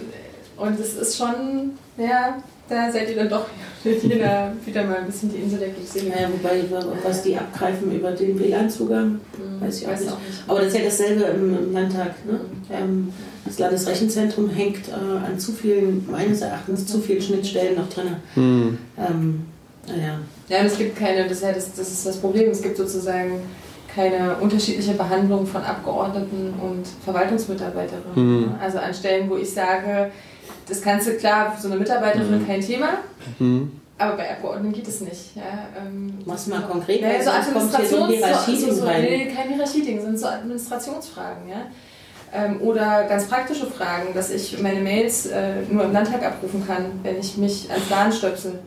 und 0.57 0.79
es 0.79 0.95
ist 0.95 1.17
schon, 1.17 1.77
ja, 1.97 2.41
da 2.71 2.91
seid 2.91 3.11
ihr 3.11 3.17
dann 3.17 3.29
doch 3.29 3.47
jeder 3.85 4.53
wieder 4.65 4.85
mal 4.85 4.99
ein 4.99 5.07
bisschen 5.07 5.31
die 5.31 5.39
Insel 5.39 5.59
der 5.59 5.69
Glückseligkeit. 5.71 6.23
Naja, 6.23 6.29
wobei, 6.33 6.63
was 7.05 7.23
die 7.23 7.37
abgreifen 7.37 7.93
über 7.93 8.13
den 8.13 8.39
WLAN-Zugang, 8.39 9.09
mhm, 9.13 9.61
weiß 9.61 9.81
ich 9.81 9.87
auch, 9.87 9.93
weiß 9.93 10.01
nicht. 10.01 10.13
auch, 10.13 10.19
nicht. 10.19 10.43
Aber 10.47 10.59
das 10.61 10.69
ist 10.69 10.79
ja 10.79 10.85
dasselbe 10.85 11.25
im, 11.25 11.59
im 11.59 11.73
Landtag. 11.73 12.15
Ne? 12.25 12.41
Ja. 12.71 12.79
Ähm, 12.79 13.13
das 13.45 13.59
Landesrechenzentrum 13.59 14.49
hängt 14.51 14.89
äh, 14.89 15.27
an 15.27 15.39
zu 15.39 15.53
vielen, 15.53 16.07
meines 16.11 16.41
Erachtens, 16.41 16.87
zu 16.87 17.01
vielen 17.01 17.21
Schnittstellen 17.21 17.77
noch 17.77 17.89
drin. 17.89 18.17
Mhm. 18.37 18.79
Ähm, 18.97 19.47
naja. 19.89 20.19
Ja, 20.49 20.61
und 20.61 20.67
es 20.67 20.79
gibt 20.79 20.97
keine, 20.97 21.25
das 21.25 21.39
ist, 21.39 21.43
ja 21.43 21.53
das, 21.53 21.75
das 21.75 21.91
ist 21.91 22.07
das 22.07 22.17
Problem, 22.19 22.51
es 22.51 22.63
gibt 22.63 22.77
sozusagen 22.77 23.41
keine 23.95 24.37
unterschiedliche 24.37 24.93
Behandlung 24.93 25.47
von 25.47 25.63
Abgeordneten 25.63 26.55
und 26.61 26.87
Verwaltungsmitarbeiterinnen. 27.05 28.15
Mhm. 28.43 28.55
Also 28.61 28.79
an 28.79 28.95
Stellen, 28.95 29.29
wo 29.29 29.37
ich 29.37 29.51
sage, 29.51 30.11
das 30.69 30.83
kannst 30.83 31.09
du 31.09 31.17
klar, 31.17 31.53
für 31.53 31.63
so 31.63 31.69
eine 31.69 31.77
Mitarbeiterin 31.77 32.43
mhm. 32.43 32.47
kein 32.47 32.61
Thema. 32.61 32.89
Mhm. 33.39 33.73
Aber 33.99 34.17
bei 34.17 34.31
Abgeordneten 34.31 34.73
geht 34.73 34.89
es 34.89 35.03
nicht. 35.03 35.37
Ja, 35.37 35.43
ähm, 35.79 36.15
Machst 36.25 36.47
du 36.47 36.51
mal 36.51 36.63
konkret? 36.63 37.03
Ja, 37.03 37.23
so 37.23 37.31
Administrations... 37.31 37.91
So, 37.91 38.75
so, 38.75 38.81
so, 38.81 38.87
nee, 38.87 39.27
kein 39.27 39.49
Hierarchieding, 39.49 40.01
sind 40.01 40.19
so 40.19 40.27
Administrationsfragen. 40.27 41.49
Ja? 41.49 41.67
Ähm, 42.33 42.63
oder 42.63 43.05
ganz 43.05 43.27
praktische 43.27 43.67
Fragen, 43.67 44.15
dass 44.15 44.31
ich 44.31 44.61
meine 44.63 44.81
Mails 44.81 45.27
äh, 45.27 45.63
nur 45.69 45.85
im 45.85 45.93
Landtag 45.93 46.25
abrufen 46.25 46.67
kann, 46.67 47.01
wenn 47.03 47.19
ich 47.19 47.37
mich 47.37 47.71
ans 47.71 47.91
LAN 47.91 48.13
stöpsel. 48.13 48.61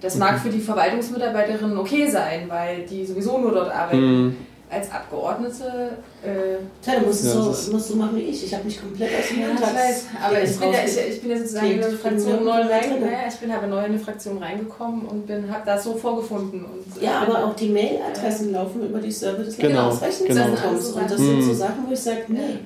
Das 0.00 0.16
mag 0.16 0.34
mhm. 0.34 0.38
für 0.38 0.48
die 0.48 0.60
Verwaltungsmitarbeiterinnen 0.60 1.78
okay 1.78 2.10
sein, 2.10 2.48
weil 2.48 2.86
die 2.86 3.06
sowieso 3.06 3.38
nur 3.38 3.52
dort 3.52 3.72
arbeiten. 3.72 4.24
Mhm 4.24 4.36
als 4.70 4.90
Abgeordnete. 4.92 5.92
Äh, 6.22 6.58
Tja, 6.82 7.00
du 7.00 7.06
musst, 7.06 7.24
ja, 7.24 7.32
so, 7.32 7.72
musst 7.72 7.88
so 7.88 7.96
machen 7.96 8.16
wie 8.16 8.22
ich. 8.22 8.44
Ich 8.44 8.54
habe 8.54 8.64
mich 8.64 8.80
komplett 8.80 9.10
aus 9.18 9.28
dem 9.28 9.40
ja, 9.40 9.48
Landtag. 9.48 9.74
aber 10.22 10.42
ich 10.42 10.58
bin, 10.58 10.72
ja, 10.72 10.78
ich, 10.84 11.14
ich 11.14 11.20
bin 11.20 11.30
ja 11.30 11.38
sozusagen 11.38 11.70
in 11.72 11.84
eine 11.84 11.92
Fraktion 11.92 12.44
neu 12.44 12.62
reingekommen. 12.62 13.10
Ich 13.28 13.36
bin 13.36 13.50
aber 13.50 13.66
neu 13.66 13.78
in 13.78 13.84
eine 13.84 13.98
Fraktion 13.98 14.38
reingekommen 14.38 15.06
und 15.06 15.28
habe 15.50 15.62
das 15.66 15.84
so 15.84 15.94
vorgefunden. 15.94 16.64
Und, 16.64 17.02
ja, 17.02 17.20
aber 17.22 17.44
auch 17.44 17.56
die 17.56 17.68
Mailadressen 17.68 18.52
laufen 18.52 18.88
über 18.88 19.00
die 19.00 19.10
Server 19.10 19.42
des 19.42 19.56
genau, 19.56 19.88
Landesrechenzentrums. 19.88 20.88
Genau. 20.92 21.02
Und 21.02 21.10
das 21.10 21.18
sind 21.18 21.36
mhm. 21.36 21.42
so 21.42 21.54
Sachen, 21.54 21.84
wo 21.88 21.92
ich 21.92 22.00
sage, 22.00 22.24
nee. 22.28 22.58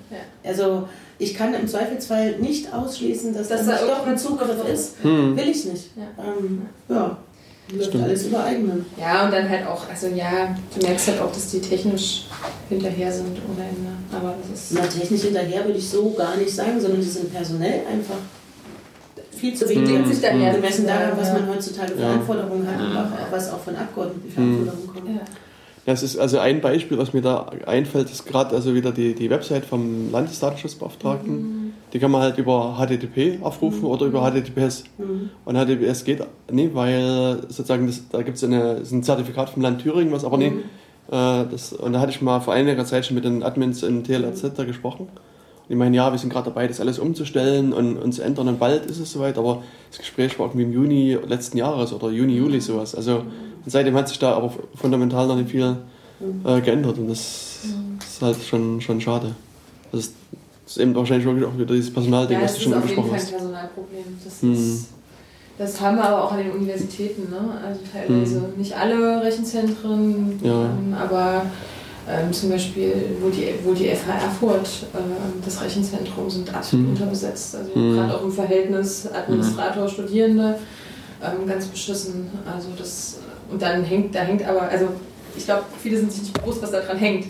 Also 0.45 0.89
ich 1.19 1.35
kann 1.35 1.55
im 1.55 1.67
Zweifelsfall 1.67 2.39
nicht 2.39 2.73
ausschließen, 2.73 3.35
dass, 3.35 3.49
dass 3.49 3.67
da 3.67 3.79
doch 3.79 4.07
ein 4.07 4.19
Zugriff 4.19 4.69
ist. 4.69 5.03
Mhm. 5.05 5.37
Will 5.37 5.49
ich 5.49 5.65
nicht. 5.65 5.91
Ähm, 5.97 6.67
ja. 7.71 7.79
Läuft 7.79 7.97
alles 7.97 8.27
über 8.27 8.45
eigenen. 8.45 8.87
Ja, 8.99 9.25
und 9.25 9.33
dann 9.33 9.49
halt 9.49 9.67
auch, 9.67 9.89
also 9.89 10.09
ja, 10.09 10.55
du 10.75 10.87
merkst 10.87 11.09
halt 11.09 11.21
auch, 11.21 11.33
dass 11.33 11.51
die 11.51 11.61
technisch 11.61 12.27
hinterher 12.69 13.11
sind 13.11 13.39
ohne 13.51 13.67
Ende. 13.67 13.91
Aber 14.13 14.35
das 14.41 14.61
ist. 14.61 14.73
Na, 14.73 14.87
technisch 14.87 15.23
hinterher 15.23 15.65
würde 15.65 15.79
ich 15.79 15.89
so 15.89 16.11
gar 16.11 16.37
nicht 16.37 16.51
sagen, 16.51 16.81
sondern 16.81 17.01
die 17.01 17.07
sind 17.07 17.33
personell 17.33 17.81
einfach 17.91 18.19
viel 19.35 19.55
zu 19.55 19.69
wenig. 19.69 19.91
Mhm. 19.91 20.07
sich 20.07 20.21
daher 20.21 20.55
gemessen 20.55 20.87
daran, 20.87 21.13
was 21.17 21.33
man 21.33 21.49
heutzutage 21.49 21.95
für 21.95 22.03
ja. 22.03 22.13
Anforderungen 22.13 22.67
hat 22.67 22.81
und 22.81 22.97
auch, 22.97 23.33
was 23.33 23.53
auch 23.53 23.61
von 23.61 23.77
Abgeordneten 23.77 24.31
für 24.31 24.41
mhm. 24.41 24.59
Anforderungen 24.61 24.87
kommt. 24.87 25.09
Ja. 25.09 25.21
Das 25.87 26.03
ist 26.03 26.17
also 26.17 26.39
ein 26.39 26.61
Beispiel, 26.61 26.97
was 26.97 27.13
mir 27.13 27.21
da 27.21 27.51
einfällt, 27.67 28.11
ist 28.11 28.27
gerade 28.27 28.55
also 28.55 28.75
wieder 28.75 28.91
die, 28.91 29.15
die 29.15 29.29
Website 29.29 29.67
vom 29.67 30.11
Landesdatenschutzbeauftragten. 30.11 31.35
Mhm. 31.35 31.64
Die 31.95 31.99
kann 32.01 32.11
man 32.11 32.23
halt 32.23 32.37
über 32.37 32.77
HTTP 32.77 33.43
aufrufen 33.43 33.81
mhm. 33.81 33.87
oder 33.87 34.07
über 34.07 34.31
HTTPS. 34.31 34.85
Mhm. 34.99 35.31
Und 35.45 35.57
HTTPS 35.57 36.05
geht 36.05 36.23
nicht, 36.51 36.75
weil 36.75 37.39
sozusagen 37.49 37.87
das, 37.87 38.03
da 38.11 38.23
gibt 38.23 38.37
es 38.37 38.43
ein 38.93 39.03
Zertifikat 39.03 39.49
vom 39.49 39.63
Land 39.63 39.81
Thüringen, 39.81 40.13
was 40.13 40.25
aber 40.25 40.37
nicht 40.37 40.57
mhm. 40.57 40.63
Äh, 41.09 41.45
das, 41.51 41.73
und 41.73 41.93
da 41.93 42.01
hatte 42.01 42.13
ich 42.13 42.23
mal 42.23 42.41
vor 42.41 42.55
einiger 42.55 42.85
Zeit 42.85 43.07
schon 43.07 43.15
mit 43.15 43.25
den 43.25 43.43
Admins 43.43 43.83
in 43.83 44.05
TLRZ 44.05 44.55
da 44.57 44.65
gesprochen. 44.65 45.09
Und 45.09 45.69
die 45.69 45.77
meinen, 45.77 45.95
ja, 45.95 46.11
wir 46.11 46.19
sind 46.19 46.33
gerade 46.33 46.47
dabei, 46.47 46.67
das 46.67 46.81
alles 46.81 46.99
umzustellen 46.99 47.73
und, 47.73 47.97
und 47.97 48.13
zu 48.13 48.23
ändern 48.23 48.49
und 48.49 48.59
bald 48.59 48.87
ist 48.87 48.99
es 48.99 49.13
soweit. 49.13 49.39
Aber 49.39 49.63
das 49.91 49.99
Gespräch 49.99 50.39
war 50.39 50.47
irgendwie 50.47 50.65
im 50.65 50.73
Juni 50.73 51.19
letzten 51.27 51.59
Jahres 51.59 51.93
oder 51.93 52.11
Juni, 52.11 52.37
Juli 52.37 52.61
sowas. 52.61 52.95
Also 52.95 53.19
und 53.19 53.71
seitdem 53.71 53.95
hat 53.95 54.09
sich 54.09 54.19
da 54.19 54.35
aber 54.35 54.53
fundamental 54.75 55.27
noch 55.27 55.37
nicht 55.37 55.51
viel 55.51 55.77
äh, 56.45 56.61
geändert 56.61 56.99
und 56.99 57.09
das 57.09 57.65
ist 57.99 58.23
halt 58.23 58.37
schon, 58.43 58.81
schon 58.81 59.01
schade. 59.01 59.35
Das 59.91 60.01
ist 60.01 60.15
eben 60.79 60.95
wahrscheinlich 60.95 61.27
wirklich 61.27 61.45
auch 61.45 61.55
wieder 61.57 61.75
dieses 61.75 61.93
Personalding, 61.93 62.39
ja, 62.39 62.45
was 62.45 62.55
du 62.55 62.61
schon 62.63 62.75
angesprochen 62.75 63.11
hast. 63.13 63.23
Das 63.23 63.29
ist 63.31 63.35
auf 63.35 63.41
jeden 63.41 63.53
Fall 63.53 63.63
ein 63.63 63.71
Personalproblem. 63.71 64.05
Das, 64.25 64.43
ist, 64.43 64.87
das 65.59 65.81
haben 65.81 65.97
wir 65.97 66.05
aber 66.05 66.25
auch 66.25 66.33
an 66.33 66.39
den 66.39 66.51
Universitäten, 66.53 67.31
ne? 67.31 67.61
also 67.65 67.81
teilweise. 67.93 68.39
Mhm. 68.41 68.59
Nicht 68.59 68.77
alle 68.77 69.23
Rechenzentren, 69.23 70.41
Ja. 70.43 70.65
ähm, 70.65 70.95
aber 70.95 71.47
ähm, 72.09 72.33
zum 72.33 72.51
Beispiel, 72.51 72.93
wo 73.23 73.29
die, 73.31 73.47
wo 73.65 73.73
die 73.73 73.89
FH 73.89 74.13
Erfurt, 74.15 74.69
ähm, 74.95 75.43
das 75.45 75.63
Rechenzentrum, 75.63 76.29
sind 76.29 76.55
absolut 76.55 76.87
Mhm. 76.87 76.93
unterbesetzt. 76.93 77.57
Also 77.57 77.79
Mhm. 77.79 77.95
gerade 77.97 78.15
auch 78.17 78.23
im 78.25 78.33
Verhältnis 78.33 79.07
Administrator, 79.13 79.89
Studierende, 79.89 80.57
ähm, 81.23 81.47
ganz 81.47 81.67
beschissen. 81.67 82.29
Also 82.51 82.69
das, 82.77 83.19
und 83.51 83.61
dann 83.63 83.85
hängt, 83.85 84.15
da 84.15 84.21
hängt 84.21 84.47
aber, 84.47 84.63
also 84.63 84.89
ich 85.37 85.45
glaube, 85.45 85.63
viele 85.83 85.99
sind 85.99 86.13
sich 86.13 86.23
nicht 86.23 86.41
bewusst, 86.41 86.63
was 86.63 86.71
da 86.71 86.81
dran 86.81 86.97
hängt. 86.99 87.27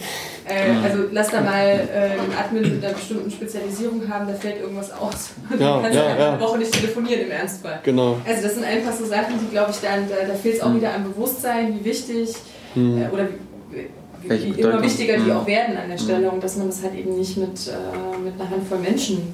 Äh, 0.46 0.70
also 0.84 1.04
lass 1.10 1.28
da 1.30 1.40
mal 1.40 1.66
äh, 1.66 2.20
einen 2.20 2.32
Admin 2.38 2.62
mit 2.74 2.84
einer 2.84 2.94
bestimmten 2.94 3.30
Spezialisierung 3.30 4.02
haben, 4.08 4.26
da 4.26 4.34
fällt 4.34 4.60
irgendwas 4.60 4.90
aus. 4.92 5.30
Und 5.50 5.60
Ja, 5.60 5.74
dann 5.74 5.82
kannst 5.82 5.96
ja, 5.96 6.02
du 6.02 6.08
einfach 6.10 6.20
ja. 6.24 6.32
eine 6.34 6.40
Woche 6.42 6.58
nicht 6.58 6.72
telefonieren 6.72 7.20
im 7.22 7.30
Ernstfall. 7.30 7.80
Genau. 7.82 8.16
Also 8.26 8.42
das 8.42 8.54
sind 8.54 8.64
einfach 8.64 8.92
so 8.92 9.04
Sachen, 9.06 9.34
die 9.40 9.50
glaube 9.50 9.70
ich 9.70 9.78
dann, 9.78 10.08
da, 10.08 10.26
da 10.26 10.34
fehlt 10.34 10.56
es 10.56 10.60
auch 10.62 10.74
wieder 10.74 10.94
am 10.94 11.04
Bewusstsein, 11.04 11.78
wie 11.78 11.84
wichtig 11.84 12.34
Hm. 12.74 13.02
äh, 13.02 13.08
oder 13.12 13.28
wie, 13.70 14.30
wie, 14.30 14.56
wie 14.56 14.60
immer 14.60 14.82
wichtiger 14.82 15.14
die 15.16 15.30
Mhm. 15.30 15.32
auch 15.32 15.46
werden 15.46 15.76
an 15.76 15.88
der 15.90 15.98
Stelle 15.98 16.30
und 16.30 16.42
dass 16.42 16.56
man 16.56 16.66
das 16.68 16.82
halt 16.82 16.94
eben 16.94 17.16
nicht 17.16 17.36
mit, 17.36 17.68
äh, 17.68 18.18
mit 18.24 18.40
einer 18.40 18.50
Handvoll 18.50 18.78
Menschen 18.78 19.32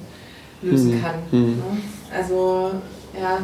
lösen 0.61 0.95
Mhm. 0.97 1.01
kann. 1.01 1.15
Mhm. 1.31 1.47
Ne? 1.57 1.63
Also 2.15 2.71
ja, 3.19 3.39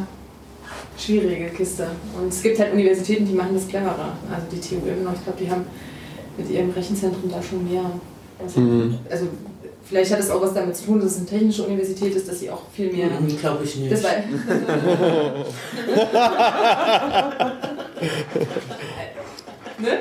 schwierige 0.98 1.50
Kiste. 1.50 1.88
Und 2.20 2.30
es 2.30 2.42
gibt 2.42 2.60
halt 2.60 2.74
Universitäten, 2.74 3.26
die 3.26 3.34
machen 3.34 3.54
das 3.54 3.68
cleverer. 3.68 4.14
Also 4.34 4.48
die 4.52 4.60
TU 4.60 4.76
immer 4.88 5.12
noch, 5.12 5.18
ich 5.18 5.24
glaube, 5.24 5.40
die 5.44 5.50
haben 5.50 5.66
mit 6.38 6.50
ihrem 6.50 6.70
Rechenzentrum 6.72 7.30
da 7.32 7.42
schon 7.42 7.70
mehr. 7.72 7.84
Also, 8.44 8.60
Mhm. 8.60 9.00
also 9.10 9.26
vielleicht 9.84 10.12
hat 10.12 10.20
es 10.20 10.30
auch 10.30 10.42
was 10.42 10.54
damit 10.54 10.76
zu 10.76 10.86
tun, 10.86 11.00
dass 11.00 11.12
es 11.14 11.18
eine 11.18 11.26
technische 11.28 11.64
Universität 11.64 12.16
ist, 12.16 12.28
dass 12.30 12.40
sie 12.40 12.50
auch 12.50 12.64
viel 12.74 12.92
mehr. 12.92 13.10
Glaube 13.40 13.64
ich 13.64 13.76
nicht. 13.78 13.92
Das 13.92 14.04
war, 14.04 14.12
ne? 19.80 20.00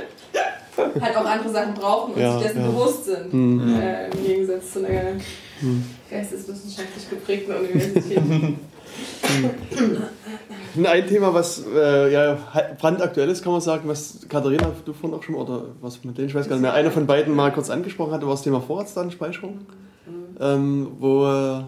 Halt 1.00 1.16
auch 1.16 1.24
andere 1.24 1.50
Sachen 1.50 1.72
brauchen 1.74 2.12
und 2.14 2.20
Ja, 2.20 2.34
sich 2.38 2.48
dessen 2.48 2.60
ja. 2.60 2.66
bewusst 2.68 3.04
sind. 3.06 3.32
Mhm. 3.32 3.80
Äh, 3.80 4.10
Im 4.10 4.24
Gegensatz 4.26 4.72
zu 4.74 4.86
einer 4.86 5.12
geisteswissenschaftlich 6.10 7.08
geprägten 7.08 7.54
Universität. 7.54 8.18
Ein 10.84 11.06
Thema, 11.08 11.32
was 11.32 11.64
äh, 11.74 12.12
ja, 12.12 12.38
brandaktuell 12.80 13.28
ist, 13.28 13.42
kann 13.42 13.52
man 13.52 13.60
sagen, 13.60 13.88
was 13.88 14.26
Katharina, 14.28 14.72
du 14.84 14.92
vorhin 14.92 15.18
auch 15.18 15.22
schon, 15.22 15.34
oder 15.34 15.62
was 15.80 16.04
mit 16.04 16.18
denen, 16.18 16.28
ich 16.28 16.34
weiß 16.34 16.48
gar 16.48 16.56
nicht 16.56 16.62
mehr, 16.62 16.74
einer 16.74 16.90
von 16.90 17.06
beiden 17.06 17.34
mal 17.34 17.52
kurz 17.52 17.70
angesprochen 17.70 18.12
hatte, 18.12 18.26
war 18.26 18.34
das 18.34 18.42
Thema 18.42 18.60
Vorratsdatenspeicherung. 18.60 19.60
Ähm, 20.38 20.88
wo 20.98 21.26
äh, 21.26 21.62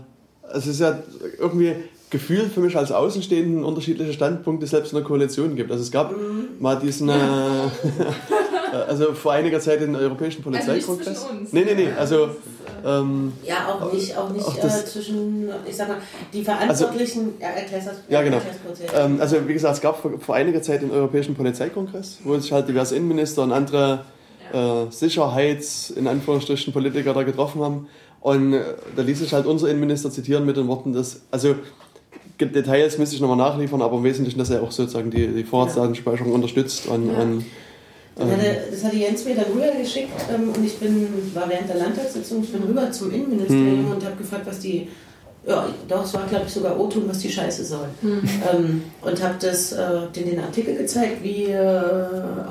es 0.54 0.66
ist 0.66 0.80
ja 0.80 0.98
irgendwie 1.38 1.74
gefühlt 2.10 2.52
für 2.52 2.60
mich 2.60 2.76
als 2.76 2.92
Außenstehenden 2.92 3.64
unterschiedliche 3.64 4.12
Standpunkte 4.12 4.66
selbst 4.66 4.92
in 4.92 4.98
der 4.98 5.04
Koalition 5.06 5.56
gibt. 5.56 5.70
Also 5.70 5.82
es 5.82 5.90
gab 5.90 6.14
mal 6.58 6.76
diesen, 6.76 7.08
äh, 7.08 7.14
also 8.88 9.14
vor 9.14 9.32
einiger 9.32 9.60
Zeit 9.60 9.80
den 9.80 9.94
Europäischen 9.96 10.44
Also 10.44 10.50
Polizeikongress. 10.66 11.26
uns. 11.30 11.52
nee, 11.52 11.64
nee, 11.64 11.74
nee, 11.74 11.88
also 11.98 12.30
ähm, 12.84 13.32
Ja, 13.44 13.68
auch 13.68 13.92
nicht, 13.92 14.16
auch 14.16 14.30
nicht 14.30 14.44
Auch 14.46 14.56
äh, 14.56 14.60
das- 14.62 14.92
zwischen, 14.92 15.48
ich 15.68 15.76
sag 15.76 15.88
mal, 15.88 15.98
die 16.32 16.42
Verantwortlichen. 16.42 17.34
ja, 17.40 17.48
erklär's 17.48 17.84
das. 17.86 17.96
Ja, 18.08 18.22
genau. 18.22 18.38
kurz, 18.66 18.80
ja. 18.80 19.04
Ähm, 19.04 19.20
also 19.20 19.36
wie 19.48 19.52
gesagt, 19.52 19.74
es 19.76 19.80
gab 19.80 20.00
vor, 20.00 20.12
vor 20.20 20.34
einiger 20.34 20.62
Zeit 20.62 20.82
den 20.82 20.90
Europäischen 20.90 21.34
Polizeikongress, 21.34 22.18
wo 22.24 22.38
sich 22.38 22.52
halt 22.52 22.68
diverse 22.68 22.96
Innenminister 22.96 23.42
und 23.42 23.52
andere 23.52 24.04
äh, 24.52 24.90
Sicherheits-, 24.90 25.90
in 25.90 26.06
Anführungsstrichen, 26.06 26.72
Politiker 26.72 27.12
da 27.14 27.22
getroffen 27.22 27.62
haben. 27.62 27.88
Und 28.20 28.54
äh, 28.54 28.60
da 28.96 29.02
ließ 29.02 29.18
sich 29.20 29.32
halt 29.32 29.46
unser 29.46 29.68
Innenminister 29.68 30.10
zitieren 30.10 30.44
mit 30.46 30.56
den 30.56 30.66
Worten, 30.68 30.92
dass, 30.92 31.20
also 31.30 31.54
Details 32.40 32.98
müsste 32.98 33.16
ich 33.16 33.20
nochmal 33.20 33.36
nachliefern, 33.36 33.82
aber 33.82 33.96
im 33.96 34.04
Wesentlichen, 34.04 34.38
dass 34.38 34.50
er 34.50 34.62
auch 34.62 34.70
sozusagen 34.70 35.10
die, 35.10 35.26
die 35.28 35.44
Vorratsdatenspeicherung 35.44 36.32
unterstützt. 36.32 36.86
Und, 36.86 37.12
Ja. 37.12 37.18
und, 37.20 37.44
Das 38.18 38.26
ähm, 38.26 38.32
hatte, 38.32 38.56
das 38.70 38.84
hatte 38.84 38.96
Jens 38.96 39.24
mir 39.24 39.34
dann 39.36 39.44
rübergeschickt 39.54 40.10
ähm, 40.34 40.52
und 40.54 40.64
ich 40.64 40.76
bin, 40.78 41.08
war 41.34 41.48
während 41.48 41.68
der 41.68 41.76
Landtagssitzung, 41.76 42.42
ich 42.42 42.52
bin 42.52 42.62
rüber 42.64 42.90
zum 42.90 43.12
Innenministerium 43.12 43.86
Hm. 43.86 43.90
und 43.92 44.04
habe 44.04 44.16
gefragt, 44.16 44.42
was 44.46 44.58
die, 44.58 44.88
ja, 45.46 45.66
doch, 45.86 46.04
es 46.04 46.12
war 46.14 46.26
glaube 46.26 46.44
ich 46.46 46.52
sogar 46.52 46.78
O-Ton, 46.78 47.04
was 47.08 47.18
die 47.20 47.30
Scheiße 47.30 47.64
soll. 47.64 47.88
Ähm, 48.02 48.82
und 49.02 49.22
habe 49.22 49.34
das, 49.40 49.72
äh, 49.72 49.86
den, 50.14 50.30
den 50.30 50.40
Artikel 50.40 50.74
gezeigt, 50.76 51.22
wie 51.22 51.44
äh, 51.44 52.02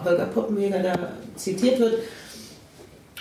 Holger 0.06 0.26
Poppenweger 0.34 0.80
da 0.81 0.94
zitiert 1.35 1.80
wird. 1.80 1.95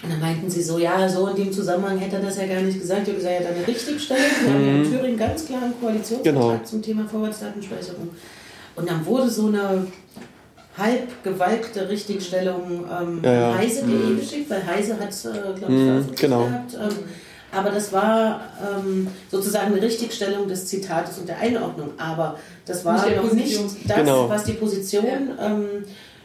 Und 0.03 0.13
dann 0.13 0.21
meinten 0.21 0.49
sie 0.51 0.63
so, 0.63 0.79
ja, 0.79 1.09
so 1.09 1.27
in 1.29 1.37
dem 1.37 1.53
Zusammenhang 1.53 1.99
hätte 1.99 2.17
er 2.17 2.23
das 2.23 2.37
ja 2.37 2.47
gar 2.47 2.61
nicht 2.61 2.81
gesagt. 2.81 3.03
Ich 3.03 3.09
habe 3.09 3.17
gesagt, 3.17 3.41
ja, 3.43 3.49
eine 3.49 3.67
Richtigstellung. 3.67 4.23
Wir 4.45 4.53
haben 4.55 4.67
ja 4.67 4.75
in 4.77 4.85
Thüringen 4.93 5.19
ganz 5.19 5.47
klar 5.47 5.63
einen 5.63 5.75
Koalitionsvertrag 5.81 6.23
Genau. 6.53 6.61
zum 6.65 6.83
Thema 6.83 7.09
Vorratsdatenspeicherung. 7.09 8.09
Und 8.77 8.89
dann 8.89 9.05
wurde 9.05 9.29
so 9.31 9.47
eine 9.49 9.87
halb 10.77 11.23
gewalkte 11.25 11.89
Richtigstellung 11.89 12.85
ähm, 12.91 13.21
Ja, 13.23 13.33
ja. 13.33 13.55
heise.de 13.59 14.17
geschickt, 14.17 14.51
weil 14.51 14.67
Heise 14.67 14.99
hat 14.99 15.11
es, 15.11 15.25
äh, 15.25 15.31
glaube 15.31 15.61
ich, 15.61 15.69
Mhm, 15.71 16.07
genau. 16.17 16.45
gehabt. 16.47 16.75
Ähm, 16.75 16.99
aber 17.53 17.71
das 17.71 17.93
war 17.93 18.43
ähm, 18.63 19.07
sozusagen 19.31 19.73
eine 19.73 19.81
Richtigstellung 19.81 20.47
des 20.49 20.67
Zitates 20.67 21.17
und 21.19 21.29
der 21.29 21.39
Einordnung. 21.39 21.91
Aber 21.97 22.39
das 22.67 22.85
war 22.85 23.07
Nicht 23.07 23.17
noch 23.17 23.33
nicht 23.33 23.59
das, 23.89 23.97
Genau. 23.97 24.29
was 24.29 24.45
die 24.45 24.53
Position 24.53 25.05
ähm, 25.41 25.65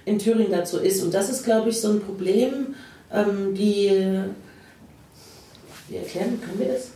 in 0.03 0.19
Thüringen 0.19 0.51
dazu 0.51 0.79
ist. 0.79 1.01
Und 1.03 1.13
das 1.13 1.29
ist, 1.29 1.45
glaube 1.45 1.69
ich, 1.69 1.79
so 1.79 1.89
ein 1.91 2.01
Problem, 2.01 2.75
ähm, 3.13 3.53
die. 3.53 4.19
Wie 5.87 5.95
erklären, 5.97 6.39
können 6.41 6.59
wir 6.59 6.67
das? 6.73 6.91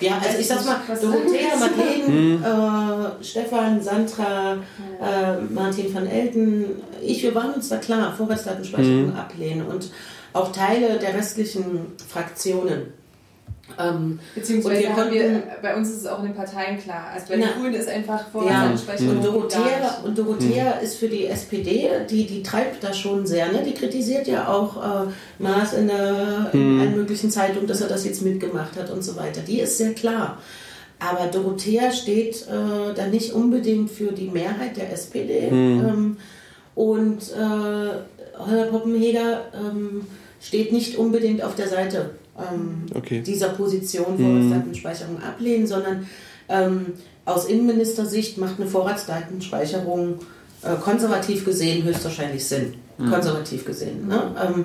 Ja, 0.00 0.20
also 0.24 0.38
ich 0.38 0.46
sag's 0.46 0.64
mal, 0.64 0.80
Dorothea, 0.88 1.56
Madeleine, 1.58 3.14
äh, 3.20 3.24
Stefan, 3.24 3.80
Sandra, 3.82 4.54
äh, 5.00 5.40
Martin 5.52 5.94
van 5.94 6.06
Elten, 6.06 6.82
ich, 7.02 7.22
wir 7.22 7.34
waren 7.34 7.54
uns 7.54 7.68
da 7.68 7.76
klar, 7.76 8.14
Vorratsdatenspeicherung 8.16 9.14
ablehnen 9.14 9.66
und 9.66 9.90
auch 10.32 10.50
Teile 10.50 10.98
der 10.98 11.14
restlichen 11.14 11.92
Fraktionen. 12.08 12.92
Ähm, 13.78 14.18
Beziehungsweise 14.34 14.94
haben 14.94 15.10
wir, 15.10 15.42
bei 15.62 15.74
uns 15.74 15.88
ist 15.88 16.00
es 16.00 16.06
auch 16.06 16.18
in 16.18 16.26
den 16.26 16.34
Parteien 16.34 16.78
klar. 16.78 17.10
Also 17.12 17.26
bei 17.28 17.36
den. 17.36 17.48
Grünen 17.58 17.74
ist 17.74 17.88
einfach 17.88 18.20
Ja, 18.20 18.26
Vorratsdatenspeicherung 18.30 19.16
und 19.16 19.24
Dorothea, 19.24 19.98
und 20.04 20.18
Dorothea 20.18 20.70
ist 20.72 20.96
für 20.96 21.08
die 21.08 21.26
SPD, 21.26 21.88
die, 22.08 22.26
die 22.26 22.42
treibt 22.42 22.84
das 22.84 22.98
schon 22.98 23.26
sehr. 23.26 23.50
Ne? 23.50 23.62
Die 23.66 23.72
kritisiert 23.72 24.26
ja 24.26 24.48
auch 24.48 25.06
äh, 25.06 25.10
Maas 25.38 25.72
in, 25.72 25.88
der, 25.88 26.50
in 26.52 26.80
allen 26.80 26.96
möglichen 26.96 27.30
Zeitungen, 27.30 27.66
dass 27.66 27.80
er 27.80 27.88
das 27.88 28.04
jetzt 28.04 28.22
mitgemacht 28.22 28.76
hat 28.76 28.90
und 28.90 29.02
so 29.02 29.16
weiter. 29.16 29.40
Die 29.40 29.60
ist 29.60 29.78
sehr 29.78 29.94
klar. 29.94 30.38
Aber 30.98 31.26
Dorothea 31.26 31.90
steht 31.90 32.42
äh, 32.42 32.94
da 32.94 33.06
nicht 33.06 33.32
unbedingt 33.32 33.90
für 33.90 34.12
die 34.12 34.28
Mehrheit 34.28 34.76
der 34.76 34.92
SPD. 34.92 35.48
Ähm, 35.48 36.16
und 36.74 37.22
äh, 37.32 38.38
Holger 38.38 38.64
Poppenheger 38.70 39.42
ähm, 39.54 40.06
steht 40.40 40.72
nicht 40.72 40.96
unbedingt 40.96 41.42
auf 41.42 41.54
der 41.54 41.68
Seite 41.68 42.10
ähm, 42.38 42.86
Okay. 42.94 43.20
dieser 43.20 43.50
Position 43.50 44.18
Vorratsdatenspeicherung 44.18 45.22
ablehnen, 45.22 45.66
sondern 45.66 46.06
ähm, 46.48 46.86
aus 47.24 47.46
Innenministersicht 47.46 48.38
macht 48.38 48.58
eine 48.60 48.68
Vorratsdatenspeicherung 48.68 50.18
äh, 50.62 50.74
konservativ 50.82 51.44
gesehen 51.44 51.84
höchstwahrscheinlich 51.84 52.44
Sinn. 52.44 52.74
Konservativ 52.98 53.64
gesehen. 53.64 54.06
Ne? 54.06 54.34
Ähm, 54.42 54.64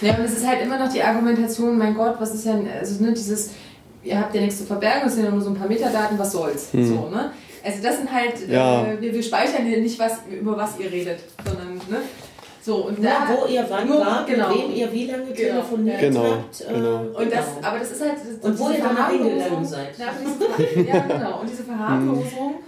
Ja, 0.00 0.14
und 0.16 0.24
es 0.24 0.32
ist 0.38 0.46
halt 0.46 0.62
immer 0.62 0.78
noch 0.78 0.92
die 0.92 1.02
Argumentation, 1.02 1.78
mein 1.78 1.94
Gott, 1.94 2.16
was 2.18 2.34
ist 2.34 2.44
ja, 2.46 2.58
also 2.80 3.04
ne, 3.04 3.12
dieses, 3.12 3.50
ihr 4.02 4.18
habt 4.18 4.34
ja 4.34 4.40
nichts 4.40 4.58
zu 4.58 4.64
verbergen, 4.64 5.06
es 5.06 5.14
sind 5.14 5.24
ja 5.24 5.30
nur 5.30 5.40
so 5.40 5.50
ein 5.50 5.54
paar 5.54 5.68
Metadaten, 5.68 6.18
was 6.18 6.32
soll's. 6.32 6.72
So, 6.72 6.78
ne? 7.08 7.30
Also 7.64 7.80
das 7.80 7.98
sind 7.98 8.10
halt, 8.12 8.48
Ja. 8.48 8.84
äh, 8.86 9.00
wir, 9.00 9.12
wir 9.12 9.22
speichern 9.22 9.64
hier 9.66 9.78
nicht, 9.80 9.96
was, 10.00 10.14
über 10.28 10.56
was 10.56 10.70
ihr 10.80 10.90
redet, 10.90 11.20
sondern, 11.44 11.74
ne? 11.88 11.98
So, 12.64 12.76
und 12.86 13.00
nur 13.00 13.10
da, 13.10 13.28
wo 13.28 13.46
ihr 13.46 13.66
wann 13.68 13.88
nur- 13.88 14.00
wart, 14.00 14.26
genau. 14.26 14.48
mit 14.54 14.58
wem 14.68 14.70
ihr 14.76 14.92
wie 14.92 15.06
lange 15.06 15.24
Genau. 15.24 15.34
telefoniert 15.36 16.00
Genau, 16.00 16.24
habt. 16.24 16.60
äh, 16.60 16.72
genau. 16.74 16.96
Und 17.18 17.32
das, 17.32 17.44
aber 17.60 17.78
das 17.80 17.90
ist 17.90 18.00
halt. 18.02 18.12
Das, 18.40 18.48
Und 18.50 18.58
wo 18.58 18.68
ihr 18.70 18.74
hingegangen 18.76 19.64
seid. 19.66 19.98
Ja, 19.98 20.98
genau. 21.08 21.40
Und 21.40 21.50
diese 21.50 21.64
Verharmlosung. 21.64 22.54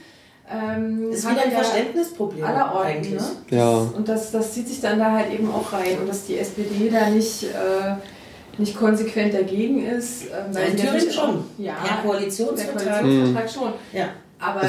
Ähm, 0.46 1.10
ist 1.10 1.26
wieder 1.26 1.42
ein 1.42 1.50
ja 1.52 1.56
Verständnisproblem 1.58 2.44
aller 2.44 2.74
Orten, 2.74 2.86
eigentlich. 2.86 3.14
ne? 3.14 3.26
Ja. 3.48 3.70
Und 3.78 4.06
das, 4.06 4.30
das 4.30 4.52
zieht 4.52 4.68
sich 4.68 4.78
dann 4.78 4.98
da 4.98 5.10
halt 5.12 5.32
eben 5.32 5.50
auch 5.50 5.72
rein. 5.72 5.98
Und 6.00 6.06
dass 6.06 6.26
die 6.26 6.36
SPD 6.38 6.90
da 6.90 7.08
nicht, 7.08 7.44
äh, 7.44 7.94
nicht 8.58 8.76
konsequent 8.76 9.32
dagegen 9.32 9.86
ist. 9.86 10.24
Ähm, 10.24 10.28
weil 10.54 10.64
in 10.68 10.76
Thüringen 10.76 10.92
natürlich 10.96 11.14
schon. 11.14 11.44
Ja, 11.56 11.72
Per 11.82 11.96
der 11.96 12.04
Koalitionsvertrag. 12.10 13.00
Koalitionsvertrag 13.00 13.50
schon. 13.50 13.72
Ja. 13.94 14.08
Aber 14.38 14.60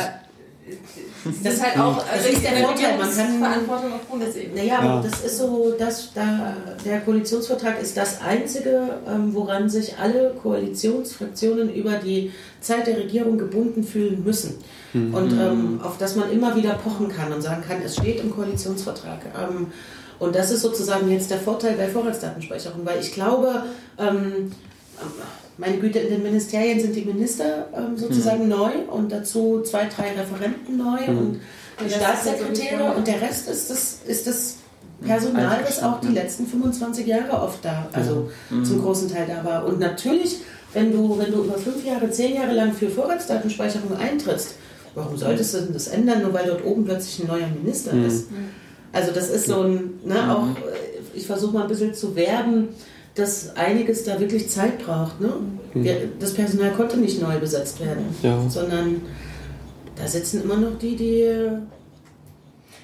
Das 1.43 1.53
ist 1.55 1.63
halt 1.63 1.79
auch 1.79 2.03
das 2.05 2.29
ist 2.29 2.43
der 2.43 2.57
Vorteil. 2.57 2.97
Man 2.97 3.15
kann 3.15 3.39
Verantwortung 3.39 3.93
auf 3.93 4.01
Bundesebene. 4.01 4.61
Naja, 4.61 4.83
Ja. 4.83 5.01
das 5.01 5.21
ist 5.21 5.37
so, 5.39 5.73
dass 5.77 6.13
da, 6.13 6.55
der 6.85 7.01
Koalitionsvertrag 7.01 7.81
ist 7.81 7.97
das 7.97 8.21
einzige, 8.21 8.99
ähm, 9.07 9.33
woran 9.33 9.69
sich 9.69 9.97
alle 9.97 10.35
Koalitionsfraktionen 10.41 11.73
über 11.73 11.93
die 11.93 12.31
Zeit 12.61 12.87
der 12.87 12.97
Regierung 12.97 13.37
gebunden 13.37 13.83
fühlen 13.83 14.23
müssen. 14.23 14.55
Und 14.93 15.33
ähm, 15.33 15.81
auf 15.83 15.97
das 15.97 16.15
man 16.15 16.31
immer 16.31 16.55
wieder 16.55 16.75
pochen 16.75 17.09
kann 17.09 17.33
und 17.33 17.41
sagen 17.41 17.63
kann, 17.67 17.81
es 17.83 17.95
steht 17.95 18.21
im 18.21 18.33
Koalitionsvertrag. 18.33 19.19
Ähm, 19.37 19.67
und 20.19 20.33
das 20.35 20.51
ist 20.51 20.61
sozusagen 20.61 21.11
jetzt 21.11 21.29
der 21.31 21.39
Vorteil 21.39 21.75
bei 21.75 21.87
Vorratsdatenspeicherung, 21.89 22.85
weil 22.85 23.01
ich 23.01 23.11
glaube, 23.13 23.63
ähm, 23.99 24.51
meine 25.57 25.77
Güte, 25.77 25.99
in 25.99 26.09
den 26.09 26.23
Ministerien 26.23 26.79
sind 26.79 26.95
die 26.95 27.05
Minister 27.05 27.67
ähm, 27.75 27.97
sozusagen 27.97 28.47
neu 28.47 28.71
und 28.89 29.11
dazu 29.11 29.61
zwei, 29.61 29.85
drei 29.85 30.11
Referenten 30.11 30.77
neu 30.77 30.99
und 31.07 31.39
die 31.83 31.89
Staatssekretäre 31.89 32.93
und 32.93 33.07
der 33.07 33.21
Rest 33.21 33.49
ist 33.49 33.69
das, 33.69 33.99
ist 34.05 34.27
das 34.27 34.57
Personal, 35.01 35.59
das 35.65 35.83
auch 35.83 35.99
die 35.99 36.13
letzten 36.13 36.47
25 36.47 37.05
Jahre 37.05 37.41
oft 37.41 37.63
da, 37.63 37.87
also 37.91 38.29
zum 38.63 38.81
großen 38.81 39.11
Teil 39.11 39.27
da 39.27 39.43
war. 39.43 39.65
Und 39.65 39.79
natürlich, 39.79 40.37
wenn 40.73 40.91
du, 40.93 41.17
wenn 41.17 41.31
du 41.31 41.43
über 41.43 41.57
fünf 41.57 41.85
Jahre, 41.85 42.09
zehn 42.09 42.35
Jahre 42.35 42.53
lang 42.53 42.73
für 42.73 42.89
Vorratsdatenspeicherung 42.89 43.97
eintrittst, 43.97 44.55
warum 44.95 45.17
solltest 45.17 45.53
du 45.53 45.57
denn 45.59 45.73
das 45.73 45.87
ändern, 45.87 46.21
nur 46.21 46.33
weil 46.33 46.47
dort 46.47 46.63
oben 46.65 46.85
plötzlich 46.85 47.23
ein 47.23 47.27
neuer 47.27 47.47
Minister 47.47 47.91
ist? 48.07 48.27
Also 48.93 49.11
das 49.11 49.29
ist 49.29 49.47
so 49.47 49.63
ein, 49.63 49.99
ne, 50.05 50.33
auch, 50.33 50.47
äh, 50.57 51.17
ich 51.17 51.27
versuche 51.27 51.53
mal 51.53 51.63
ein 51.63 51.67
bisschen 51.67 51.93
zu 51.93 52.15
werben, 52.15 52.69
dass 53.15 53.55
einiges 53.55 54.03
da 54.03 54.19
wirklich 54.19 54.49
Zeit 54.49 54.77
braucht. 54.85 55.21
Ne? 55.21 55.33
Wir, 55.73 56.09
das 56.19 56.33
Personal 56.33 56.71
konnte 56.71 56.97
nicht 56.97 57.21
neu 57.21 57.39
besetzt 57.39 57.79
werden, 57.79 58.05
Ja. 58.21 58.37
sondern 58.49 59.01
da 59.95 60.05
sitzen 60.07 60.43
immer 60.43 60.57
noch 60.57 60.77
die, 60.77 60.95
die 60.97 61.21
äh, 61.21 61.51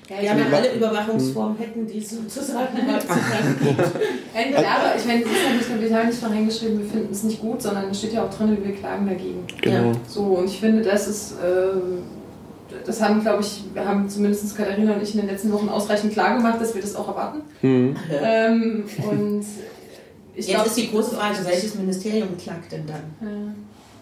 Ja, 0.09 0.21
ja 0.21 0.33
alle 0.53 0.73
Überwachungsformen 0.73 1.57
hätten, 1.57 1.85
die 1.85 1.99
es 1.99 2.11
sozusagen 2.11 2.77
heutzutage 2.87 3.55
gibt. 3.61 3.79
Aber 3.79 4.95
ich 4.97 5.05
meine, 5.05 5.21
es 5.23 5.27
ist 5.27 5.43
ja 5.45 5.53
nicht 5.53 5.69
nur, 5.69 5.81
wir 5.81 5.97
haben 5.97 6.07
nicht 6.07 6.21
nur 6.21 6.31
reingeschrieben, 6.31 6.79
wir 6.79 6.89
finden 6.89 7.11
es 7.11 7.23
nicht 7.23 7.41
gut, 7.41 7.61
sondern 7.61 7.89
es 7.89 7.99
steht 7.99 8.13
ja 8.13 8.23
auch 8.23 8.33
drin, 8.33 8.57
wir 8.63 8.73
klagen 8.73 9.07
dagegen. 9.07 9.43
Genau. 9.61 9.91
So, 10.07 10.21
und 10.23 10.45
ich 10.45 10.59
finde, 10.59 10.81
das 10.81 11.07
ist, 11.07 11.33
ähm, 11.45 12.03
das 12.85 13.01
haben, 13.01 13.21
glaube 13.21 13.41
ich, 13.41 13.63
wir 13.73 13.85
haben 13.85 14.07
zumindest 14.09 14.55
Katharina 14.55 14.93
und 14.93 15.03
ich 15.03 15.13
in 15.13 15.21
den 15.21 15.29
letzten 15.29 15.51
Wochen 15.51 15.67
ausreichend 15.67 16.13
klar 16.13 16.37
gemacht, 16.37 16.61
dass 16.61 16.73
wir 16.73 16.81
das 16.81 16.95
auch 16.95 17.09
erwarten. 17.09 17.41
Hm. 17.59 17.95
Ähm, 18.23 18.83
und 19.09 19.45
ich 20.35 20.45
Jetzt 20.47 20.55
glaube, 20.55 20.67
ist 20.69 20.77
die 20.77 20.89
große 20.91 21.15
Frage, 21.15 21.35
welches 21.45 21.75
Ministerium 21.75 22.37
klagt 22.37 22.71
denn 22.71 22.85
dann? 22.87 23.03
Ja, 23.21 23.53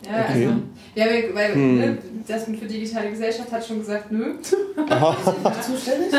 Okay. 0.02 0.46
also, 0.48 0.54
ja, 0.96 1.06
weil, 1.08 1.36
weil 1.36 1.54
Hm. 1.54 1.78
ne, 1.78 1.98
das 2.26 2.46
für 2.46 2.66
digitale 2.66 3.10
Gesellschaft 3.10 3.52
hat 3.52 3.66
schon 3.66 3.80
gesagt, 3.80 4.10
nö. 4.14 4.36
Aha, 4.90 5.18
Zuständig? 5.62 6.14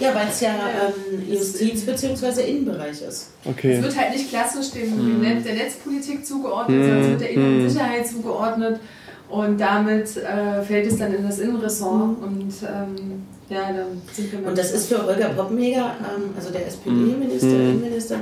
Ja, 0.00 0.14
weil 0.14 0.28
es 0.30 0.40
ja 0.40 0.54
ähm, 0.54 1.22
Justiz- 1.34 1.84
bzw. 1.84 2.40
Innenbereich 2.50 2.92
ist. 2.92 3.02
Es 3.02 3.28
okay. 3.44 3.82
wird 3.82 3.94
halt 3.94 4.12
nicht 4.14 4.30
klassisch 4.30 4.70
dem, 4.70 4.90
Hm. 4.90 5.22
dem 5.22 5.44
der 5.44 5.54
Netzpolitik 5.54 6.24
zugeordnet, 6.24 6.82
sondern 6.82 7.00
es 7.02 7.08
wird 7.10 7.20
der 7.20 7.30
inneren 7.30 7.68
Sicherheit 7.68 8.06
zugeordnet. 8.06 8.80
Und 9.28 9.60
damit 9.60 10.16
äh, 10.16 10.62
fällt 10.62 10.86
es 10.86 10.98
dann 10.98 11.12
in 11.12 11.22
das 11.24 11.38
Innenressort. 11.40 12.16
Und 12.22 12.54
ähm, 12.62 13.22
ja, 13.50 13.70
dann 13.72 14.00
sind 14.12 14.32
wir 14.32 14.48
Und 14.48 14.56
das 14.56 14.72
ist 14.72 14.86
für 14.88 15.04
Holger 15.04 15.28
Poppenheger, 15.30 15.94
ähm, 16.00 16.30
also 16.36 16.50
der 16.50 16.66
SPD-Minister, 16.68 17.48
Innenminister, 17.48 18.16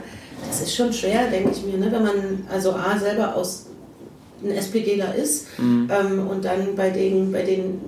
das 0.49 0.63
ist 0.63 0.75
schon 0.75 0.93
schwer, 0.93 1.29
denke 1.31 1.51
ich 1.51 1.65
mir, 1.65 1.79
ne? 1.79 1.91
wenn 1.91 2.03
man 2.03 2.47
also 2.51 2.73
A 2.73 2.99
selber 2.99 3.35
aus 3.35 3.67
ein 4.43 4.51
SPDler 4.51 5.15
ist 5.15 5.47
ähm, 5.59 6.27
und 6.29 6.45
dann 6.45 6.77
bei 6.77 6.91
den, 6.91 7.33
bei 7.33 7.43
den 7.43 7.81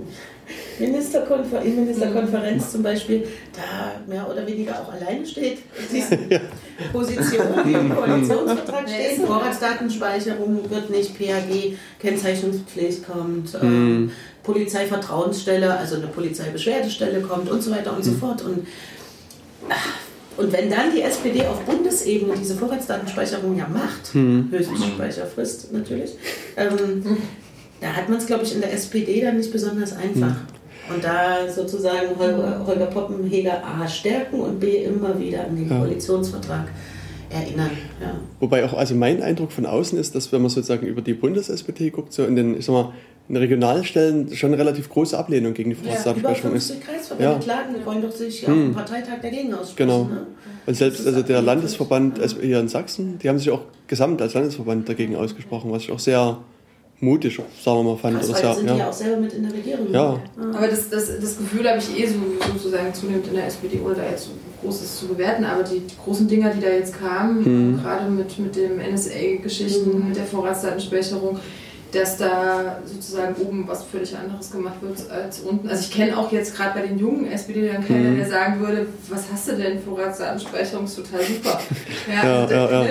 Ministerkonfer 0.78 1.62
Innenministerkonferenz 1.62 2.72
zum 2.72 2.82
Beispiel 2.82 3.26
da 3.52 4.00
mehr 4.06 4.28
oder 4.30 4.46
weniger 4.46 4.80
auch 4.80 4.92
alleine 4.92 5.26
steht. 5.26 5.58
Diese 5.92 6.16
Position, 6.92 7.46
die 7.64 7.72
im 7.72 7.94
Koalitionsvertrag 7.94 8.88
steht, 8.88 9.26
Vorratsdatenspeicherung 9.26 10.70
wird 10.70 10.90
nicht, 10.90 11.18
PAG, 11.18 11.76
Kennzeichnungspflicht 11.98 13.06
kommt, 13.06 13.56
ähm, 13.60 14.12
Polizeivertrauensstelle, 14.42 15.76
also 15.76 15.96
eine 15.96 16.08
Polizeibeschwerdestelle 16.08 17.22
kommt 17.22 17.50
und 17.50 17.62
so 17.62 17.70
weiter 17.70 17.96
und 17.96 18.04
so 18.04 18.12
fort. 18.12 18.42
Und 18.42 18.66
und 20.36 20.52
wenn 20.52 20.70
dann 20.70 20.92
die 20.94 21.02
SPD 21.02 21.42
auf 21.46 21.60
Bundesebene 21.62 22.34
diese 22.38 22.54
Vorratsdatenspeicherung 22.54 23.56
ja 23.56 23.66
macht, 23.68 24.14
Höchstspeicherfrist 24.14 25.72
natürlich, 25.72 26.12
ähm, 26.56 27.02
da 27.80 27.88
hat 27.88 28.08
man 28.08 28.18
es, 28.18 28.26
glaube 28.26 28.44
ich, 28.44 28.54
in 28.54 28.60
der 28.60 28.72
SPD 28.72 29.20
dann 29.20 29.36
nicht 29.36 29.52
besonders 29.52 29.92
einfach. 29.96 30.36
Und 30.92 31.02
da 31.02 31.48
sozusagen 31.52 32.16
Holger, 32.18 32.64
Holger 32.66 32.86
Poppenheger 32.86 33.60
A 33.64 33.86
stärken 33.88 34.40
und 34.40 34.60
B 34.60 34.84
immer 34.84 35.18
wieder 35.18 35.44
an 35.44 35.56
den 35.56 35.68
Ja. 35.68 35.78
Koalitionsvertrag 35.78 36.68
erinnern. 37.28 37.70
Ja. 38.00 38.14
Wobei 38.38 38.64
auch, 38.64 38.72
also 38.72 38.94
mein 38.94 39.20
Eindruck 39.20 39.50
von 39.50 39.66
außen 39.66 39.98
ist, 39.98 40.14
dass 40.14 40.30
wenn 40.30 40.42
man 40.42 40.50
sozusagen 40.50 40.86
über 40.86 41.02
die 41.02 41.14
Bundes-SPD 41.14 41.90
guckt, 41.90 42.12
so 42.12 42.24
in 42.24 42.36
den, 42.36 42.56
ich 42.56 42.64
sag 42.66 42.72
mal, 42.72 42.92
in 43.28 43.34
den 43.34 43.42
Regionalstellen 43.42 44.34
schon 44.36 44.52
eine 44.52 44.58
relativ 44.58 44.88
große 44.88 45.18
Ablehnung 45.18 45.52
gegen 45.52 45.70
die 45.70 45.76
Vorratsdatenspeicherung 45.76 46.54
ist. 46.54 46.70
50 46.70 46.86
Kreisverbände 46.86 47.32
Ja. 47.32 47.38
klagen, 47.38 47.74
die 47.78 47.84
wollen 47.84 48.02
doch 48.02 48.12
sich 48.12 48.46
auf 48.46 48.52
dem 48.52 48.72
Parteitag 48.74 49.20
dagegen 49.20 49.52
aussprechen. 49.52 49.88
Genau. 49.88 50.04
Ne? 50.04 50.26
Und 50.66 50.74
selbst 50.74 51.06
also 51.06 51.22
der 51.22 51.42
Landesverband 51.42 52.20
also 52.20 52.40
hier 52.40 52.60
in 52.60 52.68
Sachsen, 52.68 53.18
die 53.18 53.28
haben 53.28 53.38
sich 53.38 53.50
auch 53.50 53.62
gesamt 53.86 54.22
als 54.22 54.34
Landesverband 54.34 54.88
dagegen 54.88 55.16
ausgesprochen, 55.16 55.72
was 55.72 55.82
ich 55.82 55.92
auch 55.92 55.98
sehr 55.98 56.38
mutig, 57.00 57.36
sagen 57.62 57.78
wir 57.78 57.82
mal, 57.82 57.96
fand. 57.96 58.16
Krass, 58.18 58.30
Oder 58.30 58.34
weil 58.38 58.42
sehr, 58.42 58.54
sind 58.54 58.64
die 58.64 58.72
ja 58.72 58.78
ja. 58.78 58.88
auch 58.88 58.92
selber 58.92 59.20
mit 59.20 59.32
in 59.34 59.42
der 59.42 59.52
Regierung. 59.52 59.92
Ja. 59.92 60.20
Aber 60.54 60.68
das, 60.68 60.88
das, 60.88 61.06
das 61.20 61.38
Gefühl 61.38 61.68
habe 61.68 61.78
ich 61.78 62.00
eh 62.00 62.06
so, 62.06 62.14
sozusagen 62.52 62.94
zunehmend 62.94 63.26
in 63.28 63.34
der 63.34 63.46
SPD, 63.46 63.80
ohne 63.84 63.94
da 63.94 64.04
jetzt 64.08 64.24
so 64.24 64.30
Großes 64.62 65.00
zu 65.00 65.08
bewerten. 65.08 65.44
Aber 65.44 65.62
die, 65.62 65.80
die 65.80 65.96
großen 66.02 66.26
Dinger, 66.26 66.50
die 66.50 66.60
da 66.60 66.68
jetzt 66.68 66.98
kamen, 66.98 67.76
äh, 67.78 67.82
gerade 67.82 68.10
mit, 68.10 68.38
mit 68.38 68.56
dem 68.56 68.78
NSA-Geschichten, 68.78 70.08
mit 70.08 70.16
der 70.16 70.24
Vorratsdatenspeicherung, 70.24 71.38
dass 71.96 72.16
da 72.18 72.78
sozusagen 72.84 73.34
oben 73.42 73.64
was 73.66 73.84
völlig 73.84 74.16
anderes 74.16 74.50
gemacht 74.50 74.76
wird 74.80 75.10
als 75.10 75.40
unten. 75.40 75.68
Also 75.68 75.82
ich 75.82 75.90
kenne 75.90 76.16
auch 76.16 76.30
jetzt 76.32 76.56
gerade 76.56 76.78
bei 76.78 76.86
den 76.86 76.98
jungen 76.98 77.26
SPD-Lern 77.30 77.86
keinen, 77.86 78.16
der 78.16 78.28
sagen 78.28 78.60
würde, 78.60 78.86
was 79.08 79.24
hast 79.32 79.48
du 79.48 79.56
denn, 79.56 79.80
Vorratsdatenspeicherung 79.80 80.84
ist 80.84 80.96
total 80.96 81.22
super. 81.22 81.60
Ja, 82.08 82.24
Ja, 82.24 82.40
also 82.42 82.54
ja, 82.54 82.70
ja. 82.70 82.82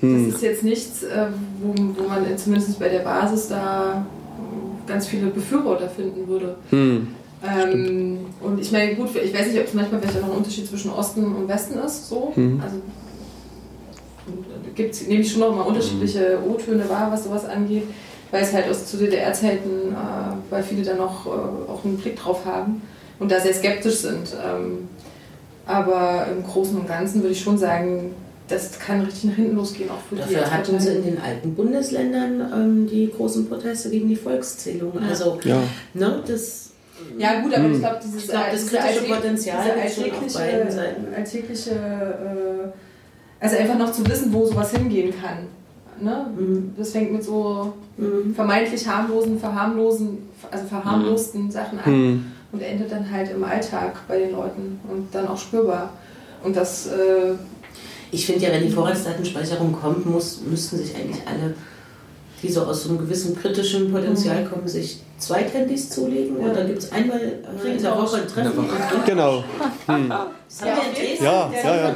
ne, 0.00 0.26
Das 0.26 0.34
ist 0.34 0.42
jetzt 0.42 0.62
nichts, 0.62 1.02
äh, 1.02 1.26
wo, 1.60 1.74
wo 1.76 2.08
man 2.08 2.36
zumindest 2.36 2.78
bei 2.78 2.88
der 2.88 3.00
Basis 3.00 3.48
da 3.48 4.06
äh, 4.38 4.88
ganz 4.88 5.06
viele 5.06 5.26
Befürworter 5.26 5.88
finden 5.88 6.26
würde. 6.26 6.56
Hm. 6.70 7.08
Ähm, 7.44 8.18
und 8.40 8.60
ich 8.60 8.70
meine, 8.70 8.94
gut, 8.94 9.10
ich 9.16 9.34
weiß 9.34 9.48
nicht, 9.48 9.58
ob 9.58 9.66
es 9.66 9.74
manchmal 9.74 10.00
vielleicht 10.00 10.18
auch 10.18 10.22
noch 10.22 10.30
ein 10.32 10.38
Unterschied 10.38 10.68
zwischen 10.68 10.92
Osten 10.92 11.24
und 11.24 11.48
Westen 11.48 11.78
ist. 11.80 12.08
So. 12.08 12.32
Mhm. 12.36 12.60
Also 12.62 12.76
gibt 14.74 14.94
es, 14.94 15.06
nehme 15.06 15.22
ich 15.22 15.32
schon 15.32 15.40
noch 15.40 15.54
mal 15.54 15.62
unterschiedliche 15.62 16.38
O-Töne 16.48 16.88
wahr, 16.88 17.10
was 17.10 17.24
sowas 17.24 17.44
angeht, 17.44 17.84
weil 18.32 18.42
es 18.42 18.52
halt 18.52 18.68
aus 18.68 18.86
zu 18.86 18.96
DDR-Zeiten, 18.96 19.92
äh, 19.92 20.50
weil 20.50 20.62
viele 20.64 20.82
da 20.82 20.94
noch 20.94 21.26
äh, 21.26 21.30
auch 21.70 21.84
einen 21.84 21.98
Blick 21.98 22.16
drauf 22.16 22.44
haben 22.44 22.82
und 23.20 23.30
da 23.30 23.38
sehr 23.38 23.54
skeptisch 23.54 23.98
sind. 23.98 24.34
Ähm, 24.44 24.88
aber 25.64 26.26
im 26.32 26.42
Großen 26.44 26.76
und 26.76 26.88
Ganzen 26.88 27.22
würde 27.22 27.34
ich 27.34 27.40
schon 27.40 27.56
sagen, 27.56 28.14
das 28.48 28.78
kann 28.80 29.02
richtig 29.02 29.24
nach 29.24 29.36
hinten 29.36 29.56
losgehen, 29.56 29.88
auch 29.90 30.00
für 30.08 30.16
die 30.16 30.22
Dafür 30.22 30.50
hatten 30.50 30.80
sie 30.80 30.94
in 30.94 31.04
den 31.04 31.20
alten 31.20 31.54
Bundesländern 31.54 32.40
ähm, 32.52 32.88
die 32.90 33.10
großen 33.10 33.48
Proteste 33.48 33.90
gegen 33.90 34.08
die 34.08 34.16
Volkszählung. 34.16 34.92
Ja. 35.00 35.08
Also, 35.08 35.38
Ja. 35.44 35.62
ne, 35.94 36.22
das 36.26 36.70
Ja 37.16 37.40
gut, 37.40 37.54
aber 37.54 37.68
ich 37.70 37.78
glaube, 37.78 38.00
dieses 38.04 38.24
Ich 38.24 38.30
glaub, 38.30 38.50
das 38.50 38.66
kritische 38.66 39.04
Potenzial 39.04 39.70
alltägliche, 39.70 40.38
beiden 40.38 40.70
Seiten. 40.70 41.14
alltägliche 41.14 41.70
äh, 41.70 42.68
also 43.40 43.56
einfach 43.56 43.78
noch 43.78 43.92
zu 43.92 44.06
wissen, 44.06 44.32
wo 44.32 44.46
sowas 44.46 44.70
hingehen 44.72 45.12
kann. 45.20 45.48
Ne? 46.02 46.26
Mhm. 46.36 46.72
Das 46.76 46.90
fängt 46.90 47.12
mit 47.12 47.22
so 47.24 47.72
Mhm. 47.96 48.34
vermeintlich 48.34 48.86
harmlosen, 48.88 49.38
verharmlosen, 49.38 50.18
also 50.50 50.66
verharmlosten 50.66 51.50
Sachen 51.50 51.78
an 51.78 51.84
Hm. 51.84 52.24
und 52.52 52.60
endet 52.62 52.90
dann 52.90 53.10
halt 53.10 53.30
im 53.30 53.44
Alltag 53.44 54.00
bei 54.08 54.18
den 54.18 54.32
Leuten 54.32 54.80
und 54.90 55.14
dann 55.14 55.28
auch 55.28 55.38
spürbar. 55.38 55.90
Und 56.42 56.56
das, 56.56 56.86
äh, 56.88 57.34
Ich 58.14 58.26
finde 58.26 58.44
ja, 58.44 58.52
wenn 58.52 58.62
die 58.66 58.70
Vorratsdatenspeicherung 58.70 59.72
kommt, 59.72 60.04
muss, 60.04 60.42
müssten 60.42 60.76
sich 60.76 60.94
eigentlich 60.94 61.22
alle, 61.26 61.54
die 62.42 62.48
so 62.50 62.62
aus 62.62 62.82
so 62.84 62.88
einem 62.90 62.98
gewissen 62.98 63.36
kritischen 63.38 63.92
Potenzial 63.92 64.44
kommen, 64.44 64.66
sich 64.66 64.98
Zweithandys 65.18 65.90
zulegen. 65.90 66.40
Ja. 66.40 66.50
Oder 66.50 66.64
gibt 66.64 66.80
es 66.80 66.90
einmal 66.92 67.20
äh, 67.20 67.68
in 67.76 67.80
der 67.82 67.96
Woche 67.96 68.16
ein 68.16 68.26
Treffen? 68.28 68.56
Woche. 68.56 68.96
Und- 68.96 69.06
Genau. 69.06 69.44
Das 69.86 69.88
haben 69.88 70.08
wir 70.08 70.88
in 70.88 70.94
Dresden, 71.08 71.24
Ja, 71.24 71.50
das 71.52 71.62
ja, 71.64 71.76
ja. 71.76 71.94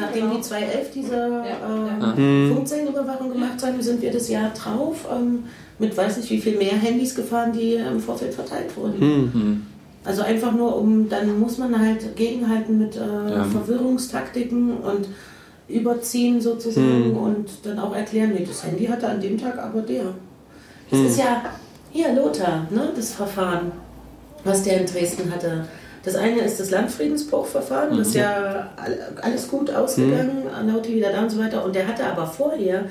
Nachdem 0.00 0.30
die 0.34 0.40
211 0.40 0.90
diese 0.94 1.14
Ja, 1.16 2.12
äh, 2.12 2.16
Hm. 2.16 2.52
Funkzellenüberwachung 2.54 3.30
gemacht 3.32 3.62
haben, 3.64 3.80
sind 3.82 4.00
wir 4.00 4.10
das 4.10 4.28
Jahr 4.28 4.50
drauf 4.50 5.06
ähm, 5.14 5.44
mit 5.78 5.94
weiß 5.96 6.16
nicht 6.16 6.30
wie 6.30 6.38
viel 6.40 6.56
mehr 6.56 6.72
Handys 6.72 7.14
gefahren, 7.14 7.52
die 7.52 7.74
im 7.74 8.00
Vorfeld 8.00 8.32
verteilt 8.34 8.74
wurden. 8.76 8.98
Hm. 9.00 9.30
Hm. 9.34 9.66
Also 10.04 10.22
einfach 10.22 10.52
nur 10.52 10.76
um, 10.78 11.08
dann 11.08 11.38
muss 11.38 11.58
man 11.58 11.78
halt 11.78 12.16
gegenhalten 12.16 12.78
mit 12.78 12.96
äh, 12.96 13.00
Ja. 13.00 13.44
Verwirrungstaktiken 13.44 14.78
und 14.78 15.08
überziehen 15.68 16.40
sozusagen 16.40 17.06
Hm. 17.06 17.16
und 17.16 17.48
dann 17.64 17.78
auch 17.78 17.94
erklären, 17.94 18.32
nee, 18.34 18.44
das 18.46 18.64
Handy 18.64 18.86
hatte 18.86 19.08
an 19.08 19.20
dem 19.20 19.36
Tag 19.40 19.58
aber 19.58 19.82
der. 19.82 20.04
Das 20.90 21.00
Hm. 21.00 21.06
ist 21.06 21.18
ja, 21.18 21.42
hier 21.90 22.12
Lothar, 22.14 22.66
ne, 22.70 22.90
das 22.94 23.12
Verfahren. 23.12 23.72
was 24.44 24.62
der 24.62 24.80
in 24.82 24.86
Dresden 24.86 25.28
hatte. 25.34 25.64
Das 26.04 26.14
eine 26.14 26.38
ist 26.42 26.60
das 26.60 26.70
Landfriedensbruchverfahren, 26.70 27.98
das 27.98 28.08
ist 28.08 28.14
Mhm. 28.14 28.20
ja 28.20 28.70
all- 28.76 28.98
alles 29.20 29.48
gut 29.48 29.70
ausgegangen, 29.74 30.44
Lauti 30.68 30.94
wieder 30.94 31.10
da 31.10 31.22
und 31.22 31.30
so 31.30 31.38
weiter. 31.40 31.64
Und 31.64 31.74
der 31.74 31.88
hatte 31.88 32.04
aber 32.06 32.28
vorher 32.28 32.84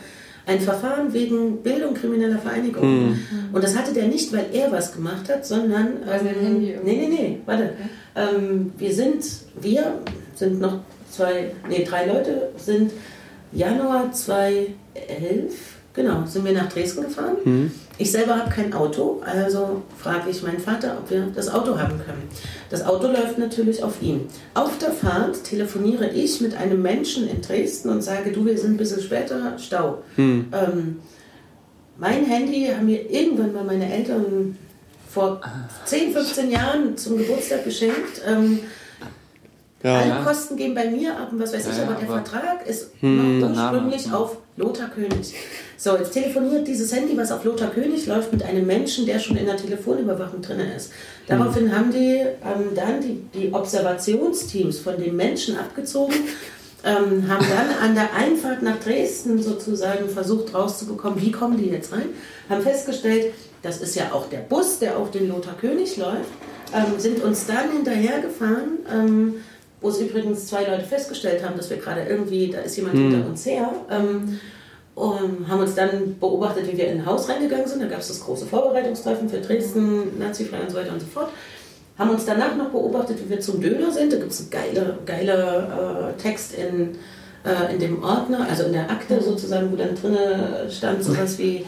ein 0.48 0.60
Verfahren 0.60 1.14
wegen 1.14 1.64
Bildung 1.64 1.94
krimineller 1.94 2.40
Vereinigung. 2.40 2.84
Mhm. 3.12 3.20
Und 3.54 3.64
das 3.64 3.78
hatte 3.78 3.94
der 3.94 4.08
nicht, 4.10 4.34
weil 4.34 4.48
er 4.52 4.70
was 4.70 4.94
gemacht 4.94 5.30
hat, 5.30 5.46
sondern. 5.46 5.88
ähm, 6.12 6.28
Handy 6.28 6.76
nee, 6.84 6.98
nee, 6.98 7.08
nee, 7.08 7.38
warte. 7.46 7.70
Ähm, 8.18 8.74
wir 8.78 8.94
sind, 8.94 9.24
wir 9.62 9.94
sind 10.36 10.60
noch 10.60 10.80
zwei, 11.16 11.52
nee, 11.70 11.84
drei 11.84 12.06
Leute, 12.06 12.50
sind 12.58 12.92
Januar 13.52 14.12
2011, 14.12 14.74
genau, 15.94 16.26
sind 16.26 16.46
wir 16.46 16.54
nach 16.54 16.72
Dresden 16.72 17.04
gefahren. 17.04 17.38
Mhm. 17.44 17.72
Ich 17.98 18.12
selber 18.12 18.38
habe 18.38 18.50
kein 18.50 18.74
Auto, 18.74 19.22
also 19.26 19.84
frage 19.98 20.30
ich 20.30 20.44
meinen 20.44 20.60
Vater, 20.60 20.98
ob 21.00 21.10
wir 21.10 21.28
das 21.34 21.48
Auto 21.48 21.80
haben 21.80 21.98
können. 22.06 22.24
Das 22.70 22.86
Auto 22.86 23.08
läuft 23.08 23.38
natürlich 23.38 23.82
auf 23.82 24.02
ihn. 24.02 24.28
Auf 24.54 24.78
der 24.80 24.92
Fahrt 24.92 25.46
telefoniere 25.46 26.10
ich 26.10 26.42
mit 26.42 26.58
einem 26.58 26.82
Menschen 26.82 27.30
in 27.30 27.42
Dresden 27.42 27.90
und 27.90 28.02
sage, 28.02 28.34
du, 28.34 28.46
wir 28.46 28.58
sind 28.58 28.72
ein 28.72 28.78
bisschen 28.78 29.02
später, 29.02 29.58
Stau. 29.58 30.00
Hm. 30.16 30.48
Ähm, 30.52 31.00
mein 31.98 32.26
Handy 32.26 32.68
haben 32.68 32.88
mir 32.88 33.10
irgendwann 33.10 33.54
mal 33.54 33.64
meine 33.64 33.90
Eltern 33.90 34.58
vor 35.10 35.40
10, 35.86 36.12
15 36.12 36.52
Jahren 36.52 36.98
zum 36.98 37.18
Geburtstag 37.18 37.64
geschenkt. 37.64 38.22
Ähm, 38.28 38.60
alle 39.84 40.10
Ja. 40.10 40.24
Kosten 40.24 40.56
gehen 40.58 40.74
bei 40.74 40.90
mir 40.90 41.16
ab 41.16 41.30
und 41.32 41.40
was 41.40 41.54
weiß 41.54 41.68
ich, 41.68 41.78
Ja, 41.78 41.84
aber 41.84 41.94
der 41.96 42.10
aber- 42.10 42.24
Vertrag 42.24 42.66
ist 42.68 42.92
Hm. 43.02 43.40
noch 43.40 43.50
ursprünglich 43.50 44.06
hm. 44.06 44.14
auf 44.14 44.38
Lothar 44.58 44.90
König. 44.90 45.34
So, 45.78 45.96
jetzt 45.98 46.12
telefoniert 46.14 46.66
dieses 46.68 46.94
Handy, 46.96 47.16
was 47.18 47.32
auf 47.32 47.44
Lothar 47.44 47.70
König 47.70 48.08
läuft, 48.08 48.32
mit 48.32 48.42
einem 48.44 48.66
Menschen, 48.66 49.06
der 49.06 49.20
schon 49.20 49.36
in 49.38 49.46
der 49.46 49.58
Telefonüberwachung 49.58 50.42
drin 50.42 50.60
ist. 50.76 50.92
Daraufhin 51.28 51.76
haben 51.76 51.92
die 51.92 52.20
ähm, 52.22 52.74
dann 52.74 53.02
die, 53.02 53.22
die 53.38 53.52
Observationsteams 53.54 54.80
von 54.80 54.98
dem 54.98 55.16
Menschen 55.16 55.58
abgezogen, 55.58 56.16
ähm, 56.86 57.28
haben 57.28 57.46
dann 57.50 57.90
an 57.90 57.96
der 57.96 58.14
Einfahrt 58.14 58.62
nach 58.62 58.80
Dresden 58.80 59.42
sozusagen 59.42 60.08
versucht 60.10 60.54
rauszubekommen, 60.54 61.22
wie 61.22 61.32
kommen 61.32 61.58
die 61.58 61.70
jetzt 61.70 61.92
rein, 61.92 62.10
haben 62.50 62.62
festgestellt, 62.62 63.34
das 63.62 63.82
ist 63.82 63.96
ja 63.96 64.12
auch 64.14 64.30
der 64.30 64.38
Bus, 64.40 64.80
der 64.80 64.98
auf 64.98 65.12
den 65.12 65.28
Lothar 65.28 65.56
König 65.60 65.98
läuft, 65.98 66.30
ähm, 66.74 67.00
sind 67.00 67.24
uns 67.24 67.46
dann 67.48 67.72
hinterhergefahren, 67.72 68.80
ähm, 68.92 69.36
wo 69.86 69.90
es 69.90 70.00
übrigens 70.00 70.48
zwei 70.48 70.64
Leute 70.64 70.84
festgestellt 70.84 71.46
haben, 71.46 71.56
dass 71.58 71.70
wir 71.70 71.78
gerade 71.78 72.02
irgendwie, 72.10 72.50
da 72.50 72.62
ist 72.62 72.76
jemand 72.76 72.96
hinter 72.96 73.28
uns 73.28 73.46
her, 73.46 73.70
ähm, 73.92 74.40
und 74.96 75.48
haben 75.48 75.60
uns 75.60 75.76
dann 75.76 76.18
beobachtet, 76.20 76.72
wie 76.72 76.76
wir 76.76 76.88
in 76.88 77.02
ein 77.02 77.06
Haus 77.06 77.30
reingegangen 77.30 77.68
sind. 77.68 77.84
Da 77.84 77.88
gab 77.88 78.00
es 78.00 78.08
das 78.08 78.22
große 78.22 78.48
Vorbereitungstreffen 78.48 79.30
für 79.30 79.42
Dresden, 79.42 80.18
Nazifrei 80.18 80.62
und 80.62 80.72
so 80.72 80.78
weiter 80.78 80.94
und 80.94 81.02
so 81.02 81.06
fort. 81.06 81.30
Haben 82.00 82.10
uns 82.10 82.26
danach 82.26 82.56
noch 82.56 82.70
beobachtet, 82.70 83.20
wie 83.24 83.30
wir 83.30 83.40
zum 83.42 83.62
Döner 83.62 83.92
sind. 83.92 84.12
Da 84.12 84.18
gibt 84.18 84.32
es 84.32 84.40
einen 84.40 84.50
geiler 84.50 84.98
geile, 85.06 86.14
äh, 86.18 86.22
Text 86.22 86.56
in, 86.56 86.96
äh, 87.44 87.74
in 87.74 87.80
dem 87.80 88.04
Ordner, 88.04 88.48
also 88.50 88.64
in 88.64 88.74
der 88.74 88.90
Akte 88.90 89.22
sozusagen, 89.22 89.72
wo 89.72 89.76
dann 89.76 89.94
drin 89.94 90.18
stand 90.72 91.04
sowas 91.04 91.38
wie, 91.38 91.64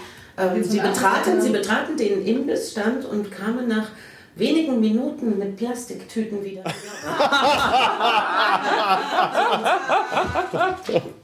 Wie 0.55 0.63
so 0.63 0.71
sie, 0.71 0.79
betraten, 0.79 1.39
sie 1.41 1.49
betraten 1.49 1.97
den 1.97 2.25
Imbissstand 2.25 3.05
und 3.05 3.29
kamen 3.29 3.67
nach 3.67 3.89
wenigen 4.37 4.79
Minuten 4.79 5.37
mit 5.37 5.57
Plastiktüten 5.57 6.43
wieder. 6.43 6.63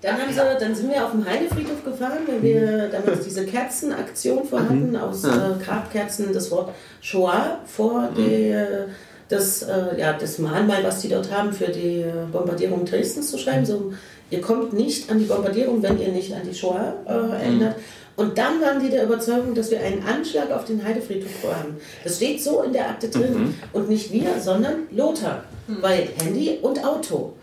Dann, 0.01 0.21
haben 0.21 0.33
sie, 0.33 0.41
dann 0.59 0.75
sind 0.75 0.91
wir 0.91 1.05
auf 1.05 1.11
dem 1.11 1.25
Heidefriedhof 1.25 1.83
gefahren, 1.83 2.19
weil 2.27 2.41
wir 2.41 2.89
damals 2.89 3.23
diese 3.23 3.45
Kerzenaktion 3.45 4.45
vorhatten, 4.45 4.95
aus 4.95 5.23
äh, 5.23 5.29
Grabkerzen 5.63 6.33
das 6.33 6.51
Wort 6.51 6.73
Shoah 7.01 7.59
vor 7.65 8.09
der, 8.17 8.87
das, 9.29 9.63
äh, 9.63 9.99
ja, 9.99 10.13
das 10.13 10.39
Mahnmal, 10.39 10.83
was 10.83 10.99
die 10.99 11.09
dort 11.09 11.31
haben, 11.31 11.53
für 11.53 11.67
die 11.67 12.05
Bombardierung 12.31 12.85
Dresdens 12.85 13.31
zu 13.31 13.37
schreiben. 13.37 13.65
So, 13.65 13.93
ihr 14.29 14.41
kommt 14.41 14.73
nicht 14.73 15.09
an 15.09 15.19
die 15.19 15.25
Bombardierung, 15.25 15.81
wenn 15.81 15.99
ihr 15.99 16.09
nicht 16.09 16.33
an 16.33 16.41
die 16.45 16.55
Shoah 16.55 16.93
äh, 17.05 17.43
erinnert. 17.43 17.75
Und 18.15 18.37
dann 18.37 18.61
waren 18.61 18.79
die 18.79 18.89
der 18.89 19.03
Überzeugung, 19.03 19.55
dass 19.55 19.71
wir 19.71 19.79
einen 19.79 20.03
Anschlag 20.03 20.51
auf 20.51 20.65
den 20.65 20.83
Heidefriedhof 20.83 21.31
vorhaben. 21.41 21.77
Das 22.03 22.17
steht 22.17 22.41
so 22.43 22.61
in 22.61 22.73
der 22.73 22.89
Akte 22.89 23.09
drin. 23.09 23.55
Und 23.73 23.89
nicht 23.89 24.11
wir, 24.11 24.39
sondern 24.39 24.87
Lothar. 24.91 25.43
Weil 25.67 26.09
Handy 26.21 26.59
und 26.61 26.83
Auto. 26.83 27.33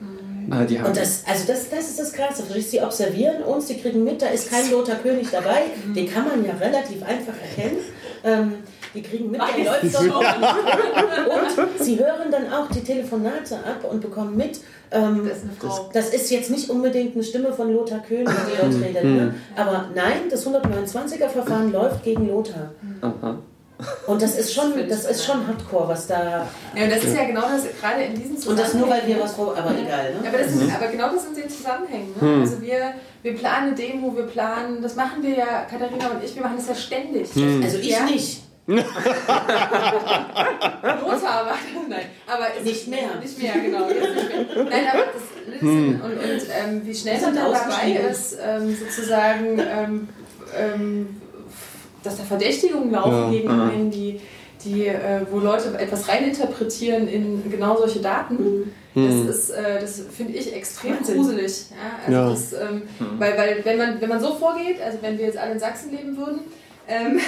Ah, 0.51 0.65
die 0.65 0.79
haben 0.79 0.89
Und 0.89 0.97
das, 0.97 1.25
also 1.27 1.47
das, 1.47 1.71
das 1.71 1.91
ist 1.91 2.01
das 2.01 2.13
Krasse. 2.13 2.43
Sie 2.61 2.81
observieren 2.81 3.43
uns, 3.43 3.67
die 3.67 3.79
kriegen 3.79 4.05
mit, 4.05 4.21
da 4.21 4.29
ist 4.29 4.51
kein 4.51 4.71
Lothar 4.71 4.97
König 4.97 5.29
dabei. 5.31 5.63
Den 5.95 6.09
kann 6.09 6.27
man 6.27 6.45
ja 6.45 6.55
relativ 6.55 7.03
einfach 7.03 7.35
erkennen. 7.41 7.79
Ähm, 8.25 8.55
die 8.95 9.03
kriegen 9.03 9.31
mit, 9.31 9.41
der 9.41 9.65
läuft 9.65 9.95
dort 9.95 10.05
Und 10.15 11.85
sie 11.85 11.99
hören 11.99 12.31
dann 12.31 12.53
auch 12.53 12.69
die 12.69 12.81
Telefonate 12.83 13.57
ab 13.57 13.85
und 13.91 14.01
bekommen 14.01 14.37
mit. 14.37 14.61
Ähm, 14.91 15.27
Das 15.29 15.39
ist 15.39 15.45
eine 15.45 15.53
Frau. 15.73 15.91
das 15.93 16.09
ist 16.11 16.31
jetzt 16.31 16.51
nicht 16.51 16.69
unbedingt 16.69 17.15
eine 17.15 17.23
Stimme 17.23 17.53
von 17.53 17.73
Lothar 17.73 18.01
König, 18.01 18.29
die 18.29 18.57
dort 18.61 18.75
redet. 18.83 19.05
Ne? 19.05 19.35
Aber 19.57 19.87
nein, 19.95 20.23
das 20.31 20.45
129er-Verfahren 20.47 21.73
läuft 21.73 22.03
gegen 22.03 22.29
Lothar. 22.29 22.71
Aha. 23.01 23.39
Und 24.07 24.21
das 24.21 24.37
ist 24.39 24.53
schon, 24.53 24.73
Das 24.91 25.07
ist 25.07 25.25
schon 25.25 25.47
Hardcore, 25.47 25.89
was 25.89 26.07
da. 26.07 26.47
Ja, 26.77 26.85
und 26.85 26.91
das 26.93 27.03
ist 27.03 27.17
ja 27.17 27.25
genau 27.25 27.41
das, 27.43 27.63
gerade 27.81 28.03
in 28.03 28.15
diesen 28.15 28.37
Und 28.51 28.59
das 28.59 28.75
nur, 28.75 28.91
weil 28.91 29.07
wir 29.07 29.17
Zusammenhängen- 29.17 29.23
was 29.23 29.33
vor. 29.33 29.57
Aber 29.57 29.71
egal, 29.71 30.15
ne? 30.21 30.29
Aber, 30.29 30.37
das 30.39 30.53
ist, 30.53 30.63
aber 30.75 30.87
genau 30.89 31.09
das 31.15 31.23
sind 31.23 31.37
die 31.39 31.49
Zusammenhänge. 31.49 32.09
Ne? 32.21 32.41
Also 32.43 32.61
wir, 32.61 32.93
wir 33.23 33.35
planen 33.37 33.69
eine 33.69 33.75
Demo, 33.77 34.15
wir 34.15 34.25
planen, 34.25 34.83
das 34.83 34.97
machen 34.97 35.23
wir 35.23 35.31
ja, 35.31 35.63
Katharina 35.71 36.11
und 36.11 36.23
ich, 36.23 36.35
wir 36.35 36.43
machen 36.43 36.57
das 36.59 36.69
ja 36.69 36.75
ständig. 36.75 37.31
Also 37.63 37.79
ich 37.79 37.89
Ja? 37.91 38.05
nicht. 38.05 38.40
Lothar 40.83 41.47
war 41.47 41.57
nein, 41.89 42.07
aber 42.27 42.47
Nicht 42.65 42.89
mehr. 42.89 43.09
Nicht 43.21 43.43
mehr, 43.43 43.55
genau. 43.55 43.87
Nicht 43.87 44.01
mehr. 44.01 44.65
Nein, 44.65 44.87
aber 44.93 45.05
das 45.13 45.23
Listen 45.53 46.01
und, 46.01 46.13
und 46.13 46.23
ähm, 46.23 46.83
wie 46.85 46.95
schnell 46.95 47.21
man 47.21 47.35
dann 47.35 47.53
dabei 47.53 47.93
ist, 48.11 48.39
ähm, 48.45 48.77
sozusagen, 48.77 49.59
ähm, 49.59 50.09
ähm, 50.57 51.21
dass 52.03 52.17
da 52.17 52.23
Verdächtigungen 52.25 52.91
laufen 52.93 53.25
Ja. 53.25 53.31
gegen 53.31 53.51
einen, 53.51 53.91
die, 53.91 54.21
die, 54.65 54.87
äh, 54.87 55.21
wo 55.31 55.39
Leute 55.39 55.77
etwas 55.79 56.09
reininterpretieren 56.09 57.09
in 57.09 57.51
genau 57.51 57.77
solche 57.77 58.01
Daten. 58.01 58.73
Das 58.95 59.15
ist, 59.15 59.51
äh, 59.51 59.81
das 59.81 60.03
finde 60.17 60.33
ich 60.33 60.53
extrem 60.55 60.97
Wahnsinn. 60.97 61.17
gruselig. 61.17 61.67
Ja, 61.71 61.77
also 62.07 62.13
Ja. 62.13 62.31
Das, 62.31 62.53
ähm, 62.71 62.83
weil, 63.19 63.39
weil 63.39 63.65
wenn 63.65 63.79
man, 63.79 64.01
wenn 64.01 64.09
man 64.09 64.21
so 64.21 64.35
vorgeht, 64.35 64.81
also 64.85 64.99
wenn 65.01 65.17
wir 65.19 65.27
jetzt 65.27 65.39
alle 65.39 65.53
in 65.53 65.61
Sachsen 65.61 65.93
leben 65.93 66.17
würden, 66.17 66.41
ähm, 66.91 67.21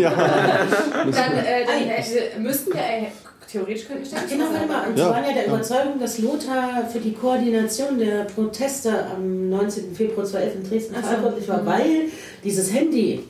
Ja. 0.00 0.10
dann, 1.04 1.12
äh, 1.12 1.64
dann 1.66 1.82
äh, 1.88 2.38
müssten 2.38 2.72
wir, 2.72 2.80
äh, 2.80 3.06
theoretisch 3.50 3.86
könnten 3.86 4.02
wir 4.02 4.06
ständig 4.08 4.30
Genau, 4.30 4.46
warte 4.52 4.66
mal. 4.66 4.88
Und 4.88 4.96
Ja. 4.98 5.04
Sie 5.06 5.10
waren 5.10 5.24
ja 5.24 5.32
der. 5.32 5.46
Überzeugung, 5.46 6.00
dass 6.00 6.18
Lothar 6.18 6.88
für 6.92 6.98
die 7.00 7.12
Koordination 7.12 7.98
der 7.98 8.24
Proteste 8.24 9.06
am 9.06 9.48
19. 9.50 9.94
Februar 9.94 10.24
2011 10.26 10.54
in 10.64 10.70
Dresden 10.70 10.94
Ach 10.96 11.02
so. 11.02 11.06
verantwortlich 11.08 11.48
war, 11.48 11.62
Mhm. 11.62 11.66
weil 11.66 12.02
dieses 12.44 12.72
Handy, 12.72 13.24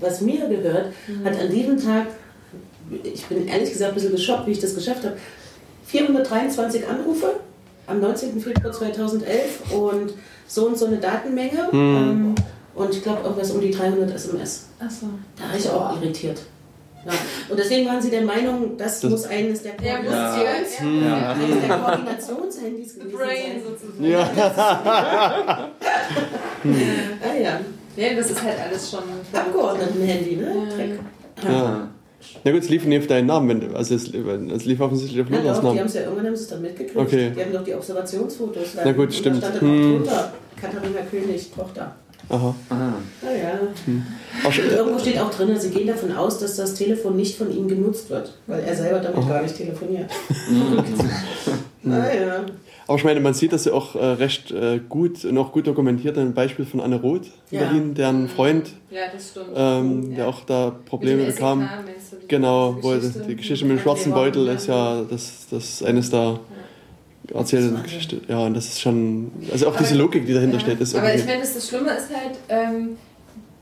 was 0.00 0.20
mir 0.20 0.46
gehört, 0.48 0.92
hat 1.24 1.40
an 1.40 1.50
diesem 1.50 1.76
Tag, 1.82 2.06
ich 3.02 3.26
bin 3.26 3.48
ehrlich 3.48 3.70
gesagt 3.72 3.90
ein 3.90 3.94
bisschen 3.94 4.12
geschockt, 4.12 4.46
wie 4.46 4.52
ich 4.52 4.60
das 4.60 4.74
geschafft 4.74 5.04
habe, 5.04 5.16
423 5.86 6.86
Anrufe 6.86 7.40
am 7.86 8.00
19. 8.00 8.40
Februar 8.40 8.72
2011 8.72 9.72
und 9.74 10.12
so 10.46 10.66
und 10.66 10.78
so 10.78 10.86
eine 10.86 10.98
Datenmenge. 10.98 11.68
Ähm, 11.72 12.34
und 12.74 12.90
ich 12.94 13.02
glaube, 13.02 13.22
irgendwas 13.24 13.50
um 13.50 13.60
die 13.60 13.70
300 13.70 14.14
SMS. 14.14 14.67
Achso. 14.80 15.06
Da 15.36 15.44
war 15.50 15.56
ich 15.58 15.68
auch 15.68 16.00
irritiert. 16.02 16.40
Ja. 17.06 17.12
Und 17.48 17.58
deswegen 17.58 17.86
waren 17.88 18.02
sie 18.02 18.10
der 18.10 18.22
Meinung, 18.22 18.76
das, 18.76 19.00
Das- 19.00 19.10
muss 19.10 19.24
eines 19.26 19.62
der 19.62 19.72
Ja, 19.82 20.02
muss 20.02 20.12
Ja. 20.12 20.36
ja. 20.36 20.50
Koordinations- 20.52 21.00
ja. 21.02 21.08
Ja. 21.18 21.30
eines 21.32 21.60
der 21.66 21.76
Koordinationshandys 21.78 22.92
The 22.94 23.00
gewesen 23.00 23.16
Brain 23.16 23.62
sein. 23.62 23.62
sozusagen. 23.64 24.04
Ja. 24.10 25.68
Ah 26.64 27.34
ja, 27.40 27.60
Ja, 27.96 28.14
das 28.14 28.30
ist 28.30 28.42
halt 28.42 28.56
alles 28.60 28.90
schon. 28.90 29.00
Abgeordnetenhandy, 29.32 30.36
ne? 30.36 30.54
Ja. 30.68 30.74
Dreck. 30.76 31.00
Ja. 31.44 31.88
Na 32.44 32.50
gut, 32.52 32.62
es 32.62 32.68
lief 32.68 32.84
nicht 32.84 33.00
auf 33.00 33.06
deinen 33.06 33.26
Namen, 33.26 33.48
wenn, 33.62 33.74
also 33.76 33.94
es, 33.94 34.08
es 34.12 34.64
lief 34.64 34.80
offensichtlich 34.80 35.22
auf 35.22 35.30
Ja, 35.30 35.36
Luthers 35.38 35.56
doch, 35.56 35.60
die 35.60 35.66
Namen. 35.66 35.78
haben 35.80 35.86
es 35.86 35.94
ja 35.94 36.00
irgendwann 36.02 36.26
haben 36.26 36.36
sie 36.36 36.42
es 36.42 36.48
dann 36.48 36.62
mitgekriegt. 36.62 36.96
Okay. 36.96 37.32
Die 37.36 37.40
haben 37.42 37.52
doch 37.52 37.64
die 37.64 37.74
Observationsfotos. 37.74 38.68
Na 38.84 38.92
gut, 38.92 39.14
stimmt. 39.14 39.42
Da 39.42 39.48
stand 39.48 39.62
dann 39.62 39.68
Hm. 39.68 40.02
Katharina 40.60 41.00
König, 41.10 41.50
Tochter. 41.52 41.94
Aha. 42.30 42.54
Ah. 42.68 42.74
Naja. 43.22 43.58
Und 44.44 44.58
irgendwo 44.58 44.98
steht 44.98 45.18
auch 45.18 45.30
drin, 45.30 45.58
sie 45.58 45.70
gehen 45.70 45.86
davon 45.86 46.12
aus, 46.12 46.38
dass 46.38 46.56
das 46.56 46.74
Telefon 46.74 47.16
nicht 47.16 47.36
von 47.38 47.50
ihm 47.50 47.68
genutzt 47.68 48.10
wird, 48.10 48.34
weil 48.46 48.60
er 48.60 48.74
selber 48.76 48.98
damit 49.00 49.26
gar 49.28 49.42
nicht 49.42 49.56
telefoniert. 49.56 50.10
naja. 51.82 52.44
aber 52.86 52.98
ich 52.98 53.04
meine, 53.04 53.20
man 53.20 53.34
sieht 53.34 53.52
das 53.52 53.64
ja 53.64 53.72
auch 53.72 53.94
äh, 53.94 54.04
recht 54.04 54.50
äh, 54.50 54.80
gut 54.88 55.24
und 55.24 55.38
auch 55.38 55.52
gut 55.52 55.66
dokumentiert 55.66 56.18
ein 56.18 56.34
Beispiel 56.34 56.66
von 56.66 56.80
Anne 56.80 56.96
Roth 57.00 57.26
in 57.50 57.58
Ja. 57.58 57.64
Berlin, 57.64 57.94
deren 57.94 58.28
Freund, 58.28 58.70
Ja, 58.90 59.00
ähm, 59.54 60.10
Ja. 60.10 60.16
der 60.16 60.28
auch 60.28 60.44
da 60.44 60.74
Probleme 60.84 61.24
bekam. 61.24 61.68
Genau, 62.28 62.76
wo 62.82 62.94
die 62.94 63.36
Geschichte 63.36 63.64
mit 63.64 63.78
dem 63.78 63.82
schwarzen 63.82 64.12
Beutel 64.12 64.48
ist 64.48 64.66
ja 64.66 65.02
das, 65.08 65.46
das 65.50 65.82
eines 65.82 66.10
der 66.10 66.40
war- 67.34 67.82
Geschichte. 67.82 68.20
Ja, 68.28 68.38
und 68.46 68.54
das 68.54 68.66
ist 68.66 68.80
schon, 68.80 69.30
also 69.52 69.68
auch 69.68 69.76
diese 69.76 69.90
Aber- 69.94 70.02
Logik, 70.04 70.26
die 70.26 70.34
dahinter 70.34 70.56
Ja. 70.56 70.60
steht, 70.60 70.80
ist 70.80 70.94
Aber 70.94 71.14
ich 71.14 71.24
meine, 71.26 71.40
das, 71.40 71.54
das 71.54 71.68
Schlimme 71.68 71.90
ist 71.90 72.08
halt, 72.14 72.36
ähm, 72.48 72.96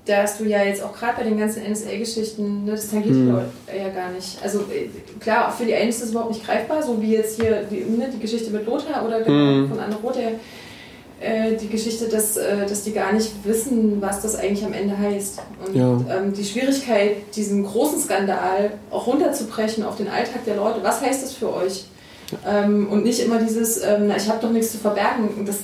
dass 0.04 0.38
du 0.38 0.44
ja 0.44 0.62
jetzt 0.62 0.82
auch 0.84 0.92
gerade 0.96 1.16
bei 1.18 1.24
den 1.24 1.36
ganzen 1.38 1.62
NSA-Geschichten, 1.64 2.64
ne, 2.64 2.70
das 2.72 2.90
tangiert 2.90 3.14
Hm. 3.14 3.28
ja 3.76 3.88
gar 3.88 4.10
nicht. 4.12 4.38
Also 4.42 4.60
äh, 4.60 4.88
klar, 5.18 5.48
auch 5.48 5.52
für 5.52 5.64
die 5.64 5.74
einen 5.74 5.88
ist 5.88 6.00
das 6.00 6.10
überhaupt 6.10 6.30
nicht 6.32 6.46
greifbar, 6.46 6.80
so 6.82 7.00
wie 7.02 7.12
jetzt 7.14 7.40
hier 7.40 7.64
die, 7.68 7.78
ne, 7.90 8.08
die 8.14 8.20
Geschichte 8.20 8.50
mit 8.50 8.64
Lothar 8.66 9.04
oder 9.04 9.20
genau 9.22 9.62
Hm. 9.62 9.68
von 9.68 9.80
Anne 9.80 9.96
Roth, 9.96 10.16
äh, 11.20 11.56
die 11.60 11.66
Geschichte, 11.68 12.08
dass, 12.08 12.36
äh, 12.36 12.66
dass 12.68 12.84
die 12.84 12.92
gar 12.92 13.12
nicht 13.12 13.30
wissen, 13.44 14.00
was 14.00 14.20
das 14.22 14.36
eigentlich 14.36 14.64
am 14.64 14.74
Ende 14.74 14.96
heißt. 14.96 15.40
Und 15.66 15.74
Ja. 15.74 15.98
ähm, 16.14 16.32
die 16.32 16.44
Schwierigkeit, 16.44 17.34
diesen 17.34 17.64
großen 17.64 17.98
Skandal 17.98 18.72
auch 18.90 19.06
runterzubrechen 19.08 19.82
auf 19.82 19.96
den 19.96 20.08
Alltag 20.08 20.44
der 20.44 20.56
Leute, 20.56 20.80
was 20.82 21.00
heißt 21.00 21.22
das 21.24 21.32
für 21.32 21.52
euch? 21.52 21.84
Ähm, 22.46 22.88
und 22.88 23.04
nicht 23.04 23.20
immer 23.20 23.38
dieses, 23.38 23.82
ähm, 23.82 24.08
na, 24.08 24.16
ich 24.16 24.28
habe 24.28 24.38
doch 24.40 24.50
nichts 24.50 24.72
zu 24.72 24.78
verbergen. 24.78 25.28
Das, 25.46 25.56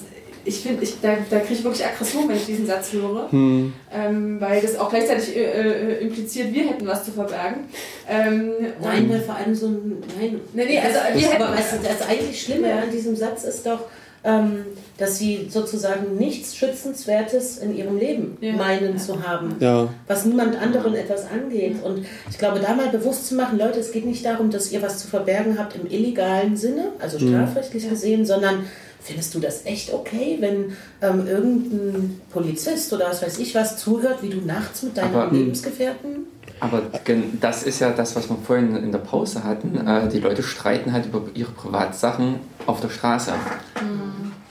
ich 0.44 0.60
finde, 0.60 0.82
ich, 0.82 1.00
da, 1.00 1.16
da 1.30 1.38
kriege 1.40 1.54
ich 1.54 1.64
wirklich 1.64 1.84
Aggression, 1.84 2.28
wenn 2.28 2.36
ich 2.36 2.46
diesen 2.46 2.66
Satz 2.66 2.92
höre, 2.92 3.30
Hm. 3.30 3.72
ähm, 3.92 4.40
weil 4.40 4.60
das 4.60 4.76
auch 4.78 4.90
gleichzeitig 4.90 5.36
äh, 5.36 5.40
äh, 5.44 5.98
impliziert, 6.04 6.52
wir 6.52 6.64
hätten 6.64 6.86
was 6.86 7.04
zu 7.04 7.12
verbergen. 7.12 7.60
Ähm, 8.08 8.52
Nein, 8.82 9.04
und- 9.04 9.10
weil 9.12 9.20
vor 9.20 9.36
allem 9.36 9.54
so 9.54 9.66
ein. 9.66 10.02
Nein, 10.20 10.40
Nee, 10.52 10.64
nee, 10.64 10.78
also 10.80 10.98
das, 10.98 11.20
wir 11.22 11.28
hätten- 11.30 11.42
aber 11.42 11.54
du, 11.56 11.88
das 11.88 12.08
eigentlich 12.08 12.42
Schlimme 12.42 12.72
an 12.72 12.90
diesem 12.90 13.14
Satz 13.16 13.44
ist 13.44 13.64
doch, 13.66 13.80
ähm, 14.24 14.64
dass 14.98 15.18
sie 15.18 15.48
sozusagen 15.50 16.16
nichts 16.16 16.54
Schützenswertes 16.56 17.58
in 17.58 17.74
ihrem 17.76 17.98
Leben 17.98 18.36
Ja. 18.40 18.52
meinen 18.52 18.98
zu 18.98 19.26
haben, 19.26 19.56
Ja, 19.60 19.88
was 20.06 20.24
niemand 20.24 20.56
anderen 20.60 20.94
etwas 20.94 21.24
angeht. 21.30 21.82
Und 21.82 22.04
ich 22.30 22.38
glaube, 22.38 22.60
da 22.60 22.74
mal 22.74 22.88
bewusst 22.88 23.26
zu 23.28 23.34
machen, 23.34 23.58
Leute, 23.58 23.80
es 23.80 23.90
geht 23.92 24.06
nicht 24.06 24.24
darum, 24.24 24.50
dass 24.50 24.70
ihr 24.70 24.80
was 24.82 24.98
zu 24.98 25.08
verbergen 25.08 25.58
habt 25.58 25.74
im 25.76 25.90
illegalen 25.90 26.56
Sinne, 26.56 26.88
also 27.00 27.18
strafrechtlich 27.18 27.84
Ja. 27.84 27.90
gesehen, 27.90 28.24
sondern 28.24 28.64
findest 29.00 29.34
du 29.34 29.40
das 29.40 29.66
echt 29.66 29.92
okay, 29.92 30.36
wenn 30.38 30.76
ähm, 31.02 31.26
irgendein 31.26 32.20
Polizist 32.30 32.92
oder 32.92 33.06
was 33.08 33.20
weiß 33.22 33.38
ich 33.40 33.54
was 33.56 33.76
zuhört, 33.78 34.22
wie 34.22 34.28
du 34.28 34.40
nachts 34.46 34.82
mit 34.84 34.96
deinem 34.96 35.14
Aber- 35.16 35.36
Lebensgefährten 35.36 36.26
Aber 36.62 36.80
das 37.40 37.64
ist 37.64 37.80
ja 37.80 37.90
das, 37.90 38.14
was 38.14 38.30
wir 38.30 38.36
vorhin 38.36 38.76
in 38.76 38.92
der 38.92 39.00
Pause 39.00 39.42
hatten. 39.42 39.84
Äh, 39.84 40.08
die 40.08 40.20
Leute 40.20 40.44
streiten 40.44 40.92
halt 40.92 41.06
über 41.06 41.22
ihre 41.34 41.50
Privatsachen 41.50 42.36
auf 42.66 42.80
der 42.80 42.88
Straße. 42.88 43.32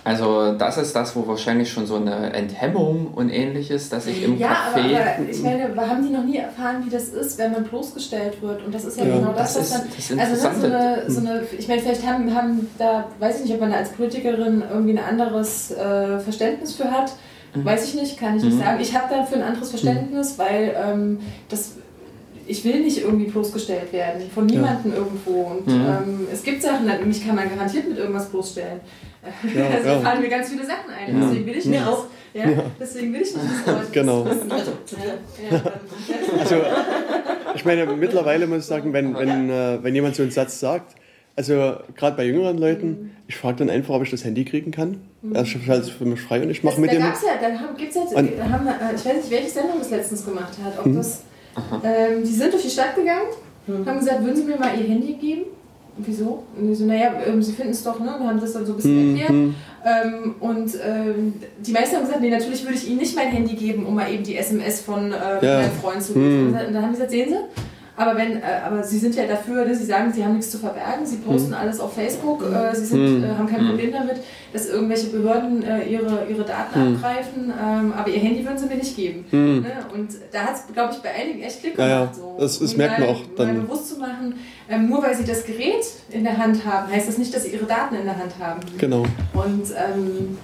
Also 0.04 0.54
das 0.54 0.78
ist 0.78 0.94
das, 0.94 1.16
wo 1.16 1.26
wahrscheinlich 1.28 1.72
schon 1.72 1.86
so 1.86 1.96
eine 1.96 2.34
Enthemmung 2.34 3.14
und 3.14 3.30
ähnliches, 3.30 3.88
dass 3.88 4.08
ich 4.08 4.24
im 4.24 4.38
Ja, 4.38 4.58
aber, 4.74 4.82
Café... 4.82 5.00
aber 5.00 5.30
ich 5.30 5.42
meine, 5.42 5.76
haben 5.76 6.04
die 6.06 6.12
noch 6.12 6.26
nie 6.26 6.38
erfahren, 6.38 6.84
wie 6.86 6.90
das 6.90 7.10
ist, 7.10 7.38
wenn 7.38 7.54
man 7.54 7.64
bloßgestellt 7.64 8.42
wird? 8.42 8.66
Und 8.66 8.76
das 8.76 8.84
ist 8.84 8.98
ja, 8.98 9.06
Ja, 9.06 9.18
genau 9.18 9.32
das, 9.32 9.54
das 9.54 9.72
was 9.72 9.98
ist 9.98 10.12
dann. 10.12 10.18
das 10.18 10.46
also 10.46 10.48
ne, 10.48 10.60
so 10.60 10.66
eine, 10.66 11.04
so 11.08 11.20
eine, 11.20 11.44
ich 11.58 11.68
meine, 11.68 11.82
vielleicht 11.82 12.06
haben, 12.06 12.36
haben 12.36 12.68
da, 12.78 13.06
weiß 13.20 13.38
ich 13.38 13.46
nicht, 13.46 13.54
ob 13.54 13.62
man 13.62 13.72
da 13.72 13.78
als 13.78 13.92
Politikerin 13.92 14.64
irgendwie 14.70 14.98
ein 14.98 15.06
anderes 15.06 15.72
äh, 15.72 16.20
Verständnis 16.20 16.74
für 16.74 16.92
hat. 16.92 17.14
Mhm. 17.54 17.64
Weiß 17.64 17.86
ich 17.86 17.94
nicht, 17.94 18.18
kann 18.20 18.36
ich 18.36 18.44
nicht 18.44 18.58
sagen. 18.58 18.82
Ich 18.82 18.98
habe 18.98 19.14
dafür 19.14 19.38
ein 19.38 19.44
anderes 19.44 19.70
Verständnis, 19.70 20.38
weil 20.38 20.76
ähm, 20.76 21.20
das. 21.48 21.76
Ich 22.48 22.64
will 22.66 22.82
nicht 22.82 23.00
irgendwie 23.02 23.26
bloßgestellt 23.26 23.92
werden, 23.94 24.22
von 24.34 24.46
niemandem 24.46 24.94
irgendwo. 24.94 25.42
Und 25.44 25.68
Mhm. 25.68 25.74
ähm, 25.74 26.28
es 26.32 26.44
gibt 26.44 26.62
Sachen, 26.62 26.86
mich 27.08 27.26
kann 27.26 27.36
man 27.36 27.50
garantiert 27.50 27.88
mit 27.88 27.98
irgendwas 27.98 28.30
bloßstellen. 28.30 28.80
Ja, 29.56 29.66
also 29.68 29.88
ja. 29.88 30.00
fallen 30.00 30.22
mir 30.22 30.30
ganz 30.30 30.50
viele 30.50 30.66
Sachen 30.66 30.90
ein. 30.90 31.16
Ja. 31.16 31.28
Deswegen 31.28 31.46
will 31.46 31.56
ich 31.58 31.66
Mir 31.66 31.80
nicht. 31.80 31.88
auch. 31.88 32.06
Ja? 32.34 32.44
Deswegen 32.80 33.14
will 33.14 33.22
ich 33.22 33.34
nicht, 33.36 33.46
Genau. 33.92 34.26
wissen. 34.26 34.52
Also. 34.52 34.72
Ja. 35.52 35.62
also 36.40 36.56
ich 37.54 37.66
meine, 37.66 37.86
mittlerweile 37.86 38.48
muss 38.48 38.60
ich 38.60 38.66
sagen, 38.66 38.94
wenn, 38.94 39.16
wenn, 39.16 39.50
äh, 39.50 39.80
wenn 39.84 39.94
jemand 39.94 40.16
so 40.16 40.24
einen 40.24 40.32
Satz 40.32 40.60
sagt, 40.60 40.96
also 41.36 41.76
gerade 41.96 42.18
bei 42.18 42.26
jüngeren 42.26 42.58
Leuten, 42.58 43.16
ich 43.28 43.38
frage 43.38 43.58
dann 43.58 43.70
einfach, 43.70 43.94
ob 43.96 44.04
ich 44.04 44.10
das 44.12 44.24
Handy 44.26 44.44
kriegen 44.44 44.72
kann. 44.72 45.02
Er 45.34 45.46
stellt 45.46 45.84
es 45.84 45.90
für 45.90 46.06
mich 46.06 46.20
frei 46.22 46.42
und 46.42 46.50
ich 46.50 46.64
mache 46.64 46.82
mit 46.82 46.90
da 46.90 46.96
dem. 46.96 47.04
gab's 47.04 47.22
ja, 47.24 47.34
da 47.40 47.56
haben, 47.60 47.78
gibt's 47.78 47.96
jetzt, 47.96 48.14
da 48.14 48.18
haben, 48.50 48.68
äh, 48.68 48.96
ich 48.96 49.06
weiß 49.06 49.16
nicht, 49.18 49.30
welche 49.32 49.50
Sendung 49.50 49.78
das 49.80 49.92
letztens 49.92 50.26
gemacht 50.26 50.54
hat. 50.64 50.80
Ob 50.80 50.88
Mhm. 50.88 50.96
das, 50.98 51.22
ähm, 51.84 52.24
die 52.24 52.32
sind 52.32 52.52
durch 52.54 52.64
die 52.64 52.70
Stadt 52.70 52.96
gegangen, 52.96 53.28
haben 53.86 54.00
gesagt, 54.00 54.24
würden 54.24 54.36
Sie 54.36 54.44
mir 54.44 54.58
mal 54.58 54.78
Ihr 54.78 54.88
Handy 54.88 55.14
geben? 55.14 55.42
Wieso? 55.98 56.44
Und 56.58 56.68
die 56.70 56.74
so, 56.76 56.86
naja, 56.86 57.12
ähm, 57.28 57.42
Sie 57.44 57.52
finden 57.52 57.72
es 57.72 57.84
doch, 57.84 58.00
ne? 58.00 58.16
Und 58.18 58.26
haben 58.28 58.40
das 58.40 58.54
dann 58.54 58.66
so 58.66 58.74
ein 58.74 58.76
bisschen 58.78 58.98
Hm, 58.98 59.10
erklärt. 59.10 59.30
hm, 59.30 59.56
Ähm, 59.86 60.36
und 60.40 60.72
ähm, 60.86 61.34
die 61.66 61.72
meisten 61.72 61.96
haben 61.98 62.04
gesagt, 62.06 62.22
nee, 62.22 62.30
natürlich 62.30 62.64
würde 62.64 62.76
ich 62.76 62.88
Ihnen 62.88 62.98
nicht 63.00 63.16
mein 63.16 63.28
Handy 63.28 63.56
geben, 63.56 63.86
um 63.86 63.96
mal 63.96 64.12
eben 64.12 64.24
die 64.24 64.36
SMS 64.38 64.82
von 64.82 65.12
äh, 65.12 65.46
Ja. 65.46 65.60
meinem 65.62 65.72
Freund 65.82 66.02
zu 66.02 66.14
Hm. 66.16 66.22
lesen. 66.24 66.68
Und 66.68 66.74
dann 66.74 66.82
haben 66.84 66.92
die 66.92 66.96
gesagt, 66.96 67.12
sehen 67.12 67.30
Sie, 67.30 67.36
aber, 67.98 68.16
wenn, 68.18 68.38
äh, 68.38 68.42
aber 68.66 68.84
Sie 68.84 68.98
sind 68.98 69.16
ja 69.16 69.26
dafür, 69.28 69.66
ne? 69.66 69.76
Sie 69.76 69.86
sagen, 69.86 70.12
Sie 70.14 70.24
haben 70.24 70.34
nichts 70.36 70.50
zu 70.52 70.58
verbergen, 70.58 71.06
Sie 71.06 71.18
posten 71.18 71.54
alles 71.54 71.80
auf 71.80 71.94
Facebook, 71.94 72.44
äh, 72.44 72.76
Sie 72.76 72.86
sind, 72.86 73.06
Hm. 73.06 73.24
äh, 73.24 73.28
haben 73.38 73.48
kein 73.48 73.60
Hm. 73.62 73.68
Problem 73.70 73.92
damit, 73.92 74.18
dass 74.54 74.68
irgendwelche 74.68 75.08
Behörden 75.08 75.64
äh, 75.64 75.84
ihre, 75.86 76.26
ihre 76.30 76.44
Daten 76.44 76.76
Hm. 76.80 76.96
abgreifen, 76.96 77.54
ähm, 77.62 77.94
aber 77.96 78.10
Ihr 78.10 78.20
Handy 78.20 78.44
würden 78.46 78.58
Sie 78.58 78.66
mir 78.66 78.76
nicht 78.76 78.96
geben. 78.96 79.26
hm. 79.30 79.62
Ne? 79.62 79.72
Und 79.94 80.10
da 80.32 80.40
hat 80.46 80.56
es, 80.56 80.74
glaube 80.74 80.94
ich, 80.94 81.00
bei 81.02 81.10
einigen 81.14 81.42
echt 81.44 81.60
Klick 81.62 81.78
Ja, 81.78 82.00
gemacht. 82.02 82.16
So. 82.16 82.38
Das- 82.40 82.60
das 82.60 82.72
Um 82.72 82.78
merkt 82.78 83.00
man 83.00 83.10
auch 83.10 83.22
dann. 83.38 83.58
Mal 83.58 83.64
bewusst 83.66 83.90
zu 83.90 84.00
machen, 84.00 84.36
ähm, 84.70 84.90
nur 84.90 85.04
weil 85.04 85.16
Sie 85.16 85.26
das 85.26 85.46
Gerät 85.46 85.86
in 86.10 86.24
der 86.24 86.38
Hand 86.38 86.66
haben, 86.66 86.92
heißt 86.92 87.08
das 87.08 87.18
nicht, 87.18 87.34
dass 87.36 87.44
Sie 87.44 87.52
Ihre 87.52 87.66
Daten 87.66 87.96
in 87.96 88.06
der 88.06 88.18
Hand 88.18 88.34
haben. 88.40 88.60
Genau. 88.78 89.04
Und 89.34 89.64
ähm, 89.72 90.38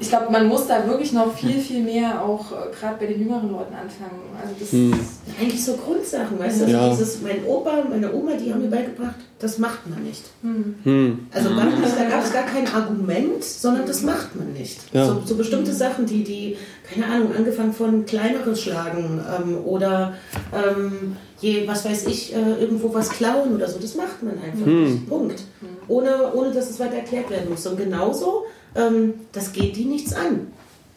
ich 0.00 0.08
glaube, 0.08 0.32
man 0.32 0.48
muss 0.48 0.66
da 0.66 0.86
wirklich 0.86 1.12
noch 1.12 1.32
viel, 1.34 1.60
viel 1.60 1.82
mehr 1.82 2.22
auch 2.24 2.50
äh, 2.52 2.54
gerade 2.78 2.96
bei 2.98 3.06
den 3.06 3.20
jüngeren 3.20 3.52
Leuten 3.52 3.74
anfangen. 3.74 4.20
Also 4.40 4.54
das 4.58 4.72
Hm. 4.72 4.94
Eigentlich 5.40 5.64
so 5.64 5.74
Grundsachen, 5.74 6.38
weißt 6.38 6.62
du? 6.62 6.64
Ja. 6.70 6.80
Also 6.88 6.96
dieses, 7.04 7.20
mein 7.22 7.44
Opa, 7.44 7.84
meine 7.88 8.12
Oma, 8.12 8.32
die 8.34 8.52
haben 8.52 8.62
mir 8.62 8.70
beigebracht, 8.70 9.16
das 9.38 9.58
macht 9.58 9.86
man 9.88 10.02
nicht. 10.02 10.22
hm. 10.42 10.74
Hm. 10.84 11.26
Also 11.32 11.50
gar 11.50 11.64
nicht, 11.66 11.76
da 11.98 12.04
gab 12.08 12.24
es 12.24 12.32
gar 12.32 12.44
kein 12.44 12.66
Argument, 12.66 13.44
sondern 13.44 13.86
das 13.86 14.02
macht 14.02 14.34
man 14.36 14.52
nicht. 14.54 14.80
Ja. 14.92 15.06
So, 15.06 15.22
so 15.24 15.36
bestimmte 15.36 15.72
Sachen, 15.72 16.06
die, 16.06 16.24
die, 16.24 16.56
keine 16.92 17.06
Ahnung, 17.06 17.30
angefangen 17.36 17.72
von 17.72 18.06
kleineres 18.06 18.60
Schlagen 18.62 19.20
ähm, 19.38 19.58
oder 19.64 20.14
ähm, 20.52 21.16
je, 21.40 21.66
was 21.68 21.84
weiß 21.84 22.06
ich, 22.06 22.34
äh, 22.34 22.54
irgendwo 22.60 22.92
was 22.92 23.10
klauen 23.10 23.54
oder 23.54 23.68
so, 23.68 23.78
das 23.78 23.94
macht 23.94 24.22
man 24.22 24.34
einfach 24.42 24.66
Hm. 24.66 24.84
nicht. 24.84 25.08
Punkt. 25.08 25.42
Ohne, 25.88 26.32
ohne 26.34 26.52
dass 26.52 26.70
es 26.70 26.78
weiter 26.80 26.96
erklärt 26.96 27.30
werden 27.30 27.50
muss. 27.50 27.66
Und 27.66 27.76
genauso, 27.76 28.44
ähm, 28.74 29.14
das 29.32 29.52
geht 29.52 29.76
die 29.76 29.84
nichts 29.84 30.12
an. 30.12 30.48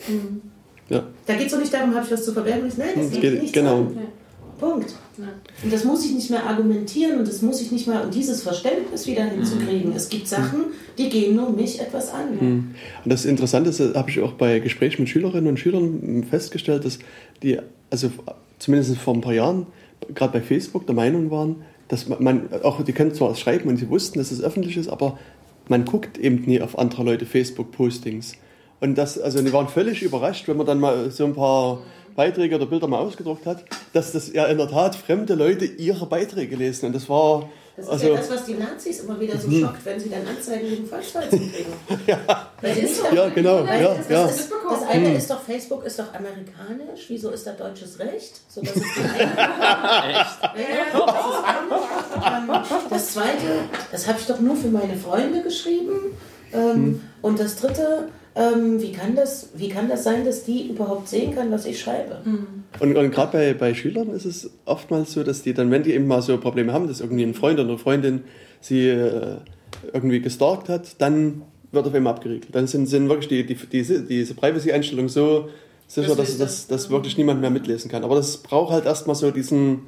Hm. 0.06 0.42
Ja. 0.90 1.04
Da 1.26 1.34
geht 1.36 1.48
es 1.48 1.54
doch 1.54 1.60
nicht 1.60 1.74
darum, 1.74 1.94
habe 1.96 2.06
ich 2.06 2.12
was 2.12 2.26
zu 2.26 2.34
verbergen? 2.34 2.72
Nein, 2.78 2.90
das 2.96 3.12
geht, 3.12 3.22
geht- 3.22 3.42
nichts 3.42 3.54
genau. 3.54 3.78
an. 3.78 3.98
Punkt. 4.60 4.94
Ja. 5.18 5.26
Und 5.64 5.74
das 5.74 5.84
muss 5.84 6.06
ich 6.06 6.14
nicht 6.14 6.30
mehr 6.30 6.46
argumentieren 6.46 7.20
und 7.20 7.28
das 7.28 7.42
muss 7.42 7.60
ich 7.62 7.72
nicht 7.72 7.86
mal, 7.86 8.06
um 8.06 8.12
dieses 8.12 8.44
Verständnis 8.44 9.06
wieder 9.08 9.26
hinzukriegen. 9.26 9.94
Es 9.94 10.08
gibt 10.10 10.28
Sachen, 10.28 10.66
die 10.98 11.10
gehen 11.10 11.36
nur 11.36 11.50
mich 11.52 11.82
etwas 11.82 12.10
an. 12.14 12.74
Und 13.04 13.10
das 13.10 13.26
Interessante 13.26 13.72
ist, 13.72 13.80
habe 13.80 14.10
ich 14.10 14.22
auch 14.22 14.34
bei 14.34 14.60
Gesprächen 14.60 15.02
mit 15.02 15.10
Schülerinnen 15.10 15.50
und 15.50 15.60
Schülern 15.60 16.26
festgestellt, 16.30 16.86
dass 16.86 17.00
die, 17.42 17.60
also 17.90 18.10
zumindest 18.60 18.98
vor 18.98 19.14
ein 19.14 19.22
paar 19.22 19.34
Jahren, 19.34 19.68
gerade 20.16 20.34
bei 20.34 20.42
Facebook 20.42 20.86
der 20.86 20.96
Meinung 20.96 21.30
waren, 21.30 21.58
dass 21.90 22.08
man, 22.08 22.48
auch 22.64 22.82
die 22.84 22.94
können 22.94 23.14
zwar 23.14 23.36
schreiben 23.36 23.70
und 23.70 23.78
sie 23.78 23.90
wussten, 23.90 24.18
dass 24.20 24.32
es 24.32 24.42
öffentlich 24.42 24.78
ist, 24.78 24.88
aber 24.88 25.20
man 25.68 25.86
guckt 25.86 26.18
eben 26.18 26.44
nie 26.46 26.62
auf 26.62 26.78
andere 26.78 27.04
Leute 27.04 27.26
Facebook-Postings. 27.26 28.34
Und 28.80 28.98
das, 28.98 29.18
also 29.18 29.42
die 29.42 29.54
waren 29.54 29.70
völlig 29.70 30.02
überrascht, 30.02 30.48
wenn 30.48 30.58
man 30.58 30.66
dann 30.66 30.80
mal 30.80 31.10
so 31.10 31.26
ein 31.26 31.34
paar 31.34 31.80
Beiträge 32.16 32.56
oder 32.56 32.66
Bilder 32.66 32.88
mal 32.88 33.00
ausgedruckt 33.00 33.46
hat, 33.46 33.64
dass 33.94 34.12
das 34.12 34.34
ja 34.34 34.46
in 34.46 34.58
der 34.58 34.68
Tat 34.68 34.96
fremde 34.96 35.36
Leute 35.36 35.66
ihre 35.66 36.06
Beiträge 36.06 36.56
lesen. 36.56 36.88
Und 36.88 36.96
das 36.96 37.10
war, 37.10 37.50
Das 37.76 37.86
ist 37.86 37.92
also, 37.92 38.08
ja 38.08 38.16
das, 38.18 38.30
was 38.30 38.46
die 38.46 38.54
Nazis 38.54 39.00
immer 39.00 39.20
wieder 39.20 39.36
so 39.36 39.50
schockt, 39.50 39.84
wenn 39.84 40.00
sie 40.00 40.10
dann 40.10 40.28
Anzeigen 40.28 40.70
wegen 40.70 40.86
Falschfalzen 40.86 41.52
kriegen. 41.52 41.74
Nicht 42.62 43.02
ja, 43.16 43.30
genau, 43.30 43.68
Weil 43.68 43.82
ja, 43.82 43.96
das, 43.96 44.10
ja. 44.10 44.24
das, 44.26 44.40
ist, 44.42 44.52
das 44.70 44.84
eine 44.84 45.16
ist 45.16 45.30
doch, 45.30 45.42
Facebook 45.42 45.84
ist 45.84 45.98
doch 45.98 46.14
amerikanisch, 46.14 47.06
wieso 47.08 47.32
ist 47.32 47.48
da 47.48 47.54
deutsches 47.54 47.98
Recht? 47.98 48.42
So, 48.48 48.62
das 48.62 48.76
ist 48.76 48.86
Ja, 48.96 49.34
ja, 50.56 50.86
das. 50.94 52.26
Ähm, 52.28 52.88
Das 52.92 53.14
zweite, 53.14 53.64
das 53.92 54.08
habe 54.08 54.20
ich 54.20 54.28
doch 54.28 54.40
nur 54.40 54.56
für 54.56 54.68
meine 54.68 54.96
Freunde 54.96 55.42
geschrieben. 55.42 56.16
Ähm, 56.54 57.02
Und 57.24 57.40
das 57.40 57.56
dritte, 57.56 58.10
ähm, 58.36 58.80
wie, 58.80 58.92
kann 58.92 59.16
das, 59.16 59.50
wie 59.56 59.70
kann 59.70 59.90
das 59.90 60.04
sein, 60.04 60.24
dass 60.26 60.44
die 60.44 60.70
überhaupt 60.70 61.10
sehen 61.10 61.34
kann, 61.34 61.52
was 61.52 61.66
ich 61.66 61.80
schreibe? 61.80 62.22
Und, 62.80 62.98
und 62.98 63.12
gerade 63.12 63.32
bei, 63.32 63.54
bei 63.54 63.74
Schülern 63.74 64.10
ist 64.10 64.26
es 64.26 64.52
oftmals 64.66 65.14
so, 65.14 65.24
dass 65.24 65.44
die 65.44 65.54
dann, 65.54 65.72
wenn 65.72 65.84
die 65.84 65.94
eben 65.94 66.08
mal 66.08 66.22
so 66.22 66.38
Probleme 66.38 66.74
haben, 66.74 66.88
dass 66.88 67.02
irgendwie 67.02 67.24
ein 67.24 67.34
Freund 67.34 67.60
oder 67.60 67.70
eine 67.70 67.78
Freundin 67.78 68.24
sie 68.62 68.90
äh, 68.90 69.38
irgendwie 69.94 70.22
gestalkt 70.22 70.70
hat, 70.70 71.02
dann 71.02 71.44
wird 71.72 71.88
auf 71.88 71.94
einmal 71.94 72.14
abgeriegelt. 72.14 72.54
Dann 72.54 72.68
sind, 72.68 72.88
sind 72.88 73.10
wirklich 73.10 73.28
die, 73.28 73.46
die, 73.46 73.56
diese, 73.56 74.04
diese 74.04 74.34
Privacy-Einstellungen 74.36 75.10
so 75.10 75.50
sicher, 75.88 76.16
dass, 76.16 76.38
dass, 76.38 76.68
dass 76.68 76.90
wirklich 76.90 77.18
niemand 77.18 77.42
mehr 77.42 77.50
mitlesen 77.50 77.90
kann. 77.92 78.04
Aber 78.04 78.16
das 78.16 78.38
braucht 78.38 78.72
halt 78.72 78.86
erstmal 78.86 79.16
so 79.16 79.30
diesen, 79.32 79.88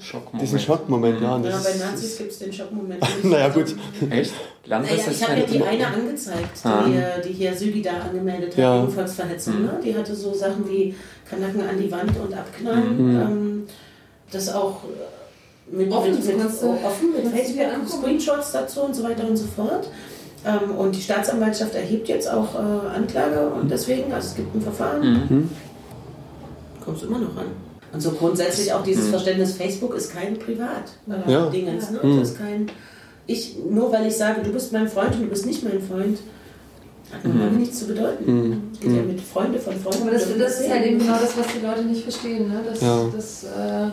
Schockmoment. 0.00 0.42
diesen 0.42 0.58
Schockmoment. 0.58 1.20
Ja, 1.20 1.36
Ja, 1.36 1.42
das 1.42 1.64
bei 1.64 1.84
Nazis 1.84 2.18
gibt 2.18 2.30
es 2.32 2.38
den 2.38 2.52
Schockmoment. 2.52 3.00
nicht. 3.22 3.24
Naja, 3.24 3.48
gut. 3.48 3.74
Echt? 4.10 4.32
Naja, 4.66 4.84
ich 5.10 5.22
habe 5.28 5.40
ja 5.40 5.46
die 5.46 5.62
eine 5.62 5.86
angezeigt, 5.86 6.58
die, 6.64 6.68
Ah. 6.68 6.86
äh, 6.88 7.22
die 7.26 7.32
hier 7.32 7.54
Südi 7.54 7.82
da 7.82 7.90
angemeldet 8.08 8.52
hat, 8.52 8.58
Ja. 8.58 8.82
ebenfalls 8.82 9.14
Verhetzung. 9.14 9.62
Ne? 9.62 9.80
Die 9.84 9.94
hatte 9.96 10.14
so 10.14 10.32
Sachen 10.32 10.68
wie 10.68 10.94
Kanacken 11.28 11.62
an 11.62 11.78
die 11.78 11.90
Wand 11.90 12.12
und 12.18 12.32
abknallen. 12.32 13.14
Mhm. 13.14 13.20
Ähm, 13.20 13.66
das 14.30 14.54
auch 14.54 14.84
äh, 14.84 15.76
mit, 15.76 15.90
Offen, 15.92 16.12
mit, 16.14 16.24
mit, 16.24 16.36
offen 16.36 17.12
mit 17.12 17.26
Facebook. 17.32 17.88
Screenshots 17.88 18.52
dazu 18.52 18.82
und 18.82 18.94
so 18.94 19.02
weiter 19.02 19.26
und 19.26 19.36
so 19.36 19.46
fort. 19.46 19.88
Ähm, 20.44 20.74
und 20.76 20.94
die 20.96 21.00
Staatsanwaltschaft 21.02 21.74
erhebt 21.74 22.08
jetzt 22.08 22.30
auch 22.30 22.54
äh, 22.54 22.96
Anklage 22.96 23.50
und 23.50 23.70
deswegen, 23.70 24.10
also 24.12 24.28
es 24.28 24.34
gibt 24.36 24.54
ein 24.54 24.62
Verfahren. 24.62 25.02
Mhm. 25.28 25.50
kommst 26.84 27.02
du 27.02 27.06
immer 27.08 27.18
noch 27.18 27.36
ran. 27.36 27.46
Und 27.92 28.00
so 28.00 28.12
grundsätzlich 28.12 28.72
auch 28.72 28.82
dieses 28.82 29.06
Mhm. 29.06 29.10
Verständnis, 29.10 29.52
Facebook 29.54 29.94
ist 29.94 30.12
kein 30.14 30.38
Privat. 30.38 30.84
Äh, 31.08 31.30
Ja. 31.30 31.46
Dingens, 31.50 31.90
ne? 31.90 31.98
Mhm. 32.02 32.20
Das 32.20 32.30
ist 32.30 32.38
kein, 32.38 32.70
ich, 33.26 33.56
nur 33.68 33.92
weil 33.92 34.06
ich 34.06 34.16
sage, 34.16 34.40
du 34.42 34.50
bist 34.50 34.72
mein 34.72 34.88
Freund 34.88 35.14
und 35.16 35.22
du 35.22 35.26
bist 35.26 35.44
nicht 35.44 35.62
mein 35.62 35.80
Freund, 35.82 36.18
hat 37.12 37.22
Mhm. 37.24 37.30
normal 37.38 37.50
nichts 37.58 37.80
zu 37.80 37.86
bedeuten. 37.88 38.24
Mhm. 38.48 38.62
Es 38.72 38.80
geht 38.80 38.92
ja 38.96 39.02
mit 39.02 39.20
Freunde 39.20 39.58
von 39.58 39.74
Freunden. 39.78 40.02
Aber 40.02 40.10
das, 40.12 40.26
das 40.38 40.60
ist 40.60 40.70
halt 40.70 40.86
eben 40.86 40.98
genau 41.00 41.18
das, 41.20 41.36
was 41.36 41.46
die 41.54 41.64
Leute 41.66 41.82
nicht 41.82 42.02
verstehen, 42.02 42.48
ne? 42.48 42.60
dass, 42.66 42.80
Ja. 42.80 43.04
dass, 43.14 43.44
äh, 43.44 43.90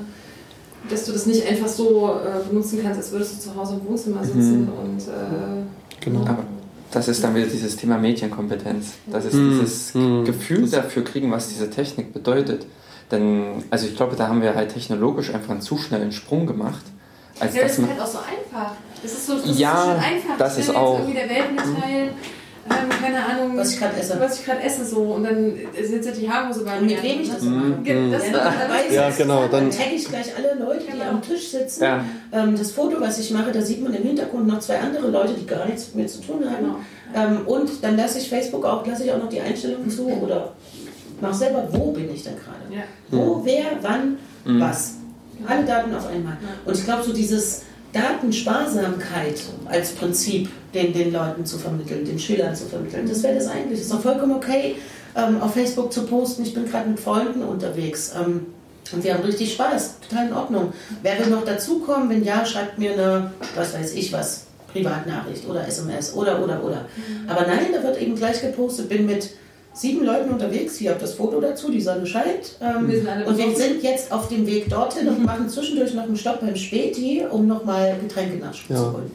dass 0.89 1.03
du 1.05 1.11
das 1.11 1.25
nicht 1.25 1.45
einfach 1.45 1.67
so 1.67 2.11
äh, 2.23 2.47
benutzen 2.47 2.79
kannst, 2.81 2.99
als 2.99 3.11
würdest 3.11 3.35
du 3.45 3.49
zu 3.49 3.55
Hause 3.55 3.79
im 3.81 3.89
Wohnzimmer 3.89 4.23
sitzen 4.23 4.61
Mhm. 4.61 4.69
und 4.69 4.99
äh, 5.01 5.63
Genau. 6.09 6.21
Aber 6.21 6.43
das 6.91 7.07
ist 7.07 7.23
dann 7.23 7.35
wieder 7.35 7.47
dieses 7.47 7.75
Thema 7.75 7.97
Medienkompetenz. 7.97 8.93
Das 9.07 9.25
ist 9.25 9.33
Mhm. 9.33 9.49
dieses 9.59 9.93
Mhm. 9.93 10.25
Gefühl 10.25 10.69
dafür 10.69 11.03
kriegen, 11.03 11.31
was 11.31 11.49
diese 11.49 11.69
Technik 11.69 12.13
bedeutet. 12.13 12.65
Denn, 13.11 13.63
also 13.69 13.87
ich 13.87 13.95
glaube, 13.95 14.15
da 14.15 14.27
haben 14.27 14.41
wir 14.41 14.55
halt 14.55 14.73
technologisch 14.73 15.33
einfach 15.33 15.51
einen 15.51 15.61
zu 15.61 15.77
schnellen 15.77 16.11
Sprung 16.11 16.45
gemacht. 16.45 16.83
Als 17.39 17.55
Ja, 17.55 17.63
das 17.63 17.77
ist 17.77 17.87
halt 17.87 17.99
auch 17.99 18.07
so 18.07 18.17
einfach. 18.19 18.71
Das 19.03 19.11
ist 19.11 19.27
so, 19.27 19.33
das 19.37 19.59
Ja, 19.59 19.71
ist 19.73 19.79
so 19.79 19.91
schön 19.91 19.99
einfach. 20.15 20.37
das 20.39 20.57
ist 20.57 20.75
auch- 20.75 20.99
der 21.05 21.29
Welt 21.29 21.51
mitteilen, 21.51 22.09
ähm, 22.69 22.89
keine 23.01 23.25
Ahnung, 23.25 23.57
Was 23.57 23.73
ich 23.73 23.79
gerade 23.79 23.95
esse. 23.99 24.19
was 24.19 24.39
ich 24.39 24.45
gerade 24.45 24.61
esse 24.61 24.85
so 24.85 24.97
und 25.01 25.23
dann 25.23 25.53
sitzt 25.81 26.09
die 26.19 26.29
Haarhose 26.29 26.63
bei 26.63 26.77
Und 26.77 26.85
mir. 26.85 26.95
mit 26.95 27.03
wem 27.03 27.21
ich 27.21 27.29
das 27.31 27.41
mache. 27.43 27.71
Ge- 27.83 28.11
Das, 28.11 28.27
Ja, 28.29 28.33
weiß 28.35 28.93
Ja, 28.93 29.09
ich, 29.09 29.17
genau, 29.17 29.41
Dann 29.43 29.51
dann- 29.51 29.71
tagge 29.71 29.95
ich 29.95 30.07
gleich 30.07 30.27
alle 30.37 30.59
Leute, 30.63 30.83
die 30.85 30.91
Genau. 30.91 31.09
am 31.09 31.21
Tisch 31.21 31.49
sitzen. 31.49 31.83
ja, 31.83 32.03
Ähm, 32.31 32.55
das 32.57 32.71
Foto, 32.71 32.99
was 32.99 33.19
ich 33.19 33.31
mache, 33.31 33.51
da 33.51 33.61
sieht 33.61 33.81
man 33.83 33.93
im 33.93 34.03
Hintergrund 34.03 34.47
noch 34.47 34.59
zwei 34.59 34.79
andere 34.79 35.07
Leute, 35.09 35.33
die 35.33 35.45
gar 35.45 35.65
nichts 35.65 35.87
mit 35.87 35.95
mir 35.95 36.07
zu 36.07 36.21
tun 36.21 36.43
haben. 36.45 36.65
Genau. 36.65 36.77
Ähm, 37.15 37.47
und 37.47 37.69
dann 37.83 37.95
lasse 37.97 38.19
ich 38.19 38.29
Facebook 38.29 38.65
auch, 38.65 38.85
lasse 38.85 39.03
ich 39.05 39.11
auch 39.11 39.17
noch 39.19 39.29
die 39.29 39.39
Einstellungen 39.41 39.89
zu 39.89 40.07
oder 40.07 40.53
mach 41.21 41.33
selber, 41.33 41.67
wo 41.71 41.91
bin 41.91 42.13
ich 42.13 42.23
denn 42.23 42.33
gerade? 42.35 42.75
Ja. 42.75 42.83
Wo, 43.09 43.41
wer, 43.45 43.63
wann, 43.81 44.17
Mhm. 44.45 44.59
was. 44.61 44.95
Alle 45.47 45.63
Daten 45.65 45.93
auf 45.95 46.07
einmal. 46.07 46.35
Und 46.65 46.75
ich 46.75 46.83
glaube, 46.83 47.03
so 47.03 47.13
dieses 47.13 47.61
Datensparsamkeit 47.97 49.41
als 49.65 49.91
Prinzip 49.91 50.49
den, 50.73 50.93
den 50.93 51.11
Leuten 51.11 51.45
zu 51.45 51.57
vermitteln, 51.57 52.05
den 52.05 52.19
Schülern 52.19 52.55
zu 52.55 52.65
vermitteln, 52.65 53.07
das 53.07 53.23
wäre 53.23 53.35
das 53.35 53.47
eigentlich. 53.47 53.81
Ist 53.81 53.91
doch 53.91 54.01
vollkommen 54.01 54.33
okay, 54.33 54.75
ähm, 55.15 55.41
auf 55.41 55.53
Facebook 55.53 55.91
zu 55.91 56.05
posten, 56.05 56.43
ich 56.43 56.53
bin 56.53 56.65
gerade 56.65 56.89
mit 56.89 56.99
Freunden 56.99 57.41
unterwegs. 57.41 58.13
Ähm, 58.15 58.47
und 58.93 59.03
wir 59.03 59.13
haben 59.13 59.23
richtig 59.23 59.53
Spaß, 59.53 59.99
total 60.07 60.27
in 60.27 60.33
Ordnung. 60.33 60.73
Wer 61.01 61.19
will 61.19 61.27
noch 61.27 61.43
dazukommen? 61.43 62.09
Wenn 62.09 62.23
ja, 62.23 62.45
schreibt 62.45 62.77
mir 62.77 62.93
eine, 62.93 63.31
was 63.55 63.73
weiß 63.73 63.93
ich 63.95 64.13
was, 64.13 64.45
Privatnachricht 64.71 65.47
oder 65.47 65.67
SMS 65.67 66.13
oder, 66.13 66.41
oder, 66.41 66.63
oder. 66.63 66.85
Aber 67.27 67.41
nein, 67.47 67.67
da 67.73 67.83
wird 67.83 68.01
eben 68.01 68.15
gleich 68.15 68.41
gepostet, 68.41 68.89
bin 68.89 69.05
mit 69.05 69.31
sieben 69.77 70.03
Leuten 70.05 70.29
unterwegs, 70.31 70.75
hier 70.75 70.91
habt 70.91 71.01
das 71.01 71.13
Foto 71.13 71.39
dazu, 71.39 71.71
die 71.71 71.81
Sonne 71.81 72.05
scheint. 72.05 72.57
Ähm, 72.61 72.87
Wir 72.89 72.97
sind 72.97 73.07
alle 73.09 73.25
und 73.25 73.37
wir 73.37 73.55
sind 73.55 73.83
jetzt 73.83 74.11
auf 74.11 74.27
dem 74.27 74.45
Weg 74.47 74.69
dorthin 74.69 75.07
und 75.07 75.23
machen 75.23 75.47
zwischendurch 75.49 75.93
noch 75.93 76.03
einen 76.03 76.17
Stopp 76.17 76.41
beim 76.41 76.55
Späti, 76.55 77.23
um 77.29 77.47
nochmal 77.47 77.95
Getränke 78.01 78.37
nachschub 78.37 78.69
Ja. 78.71 78.75
zu 78.77 78.93
holen. 78.93 79.11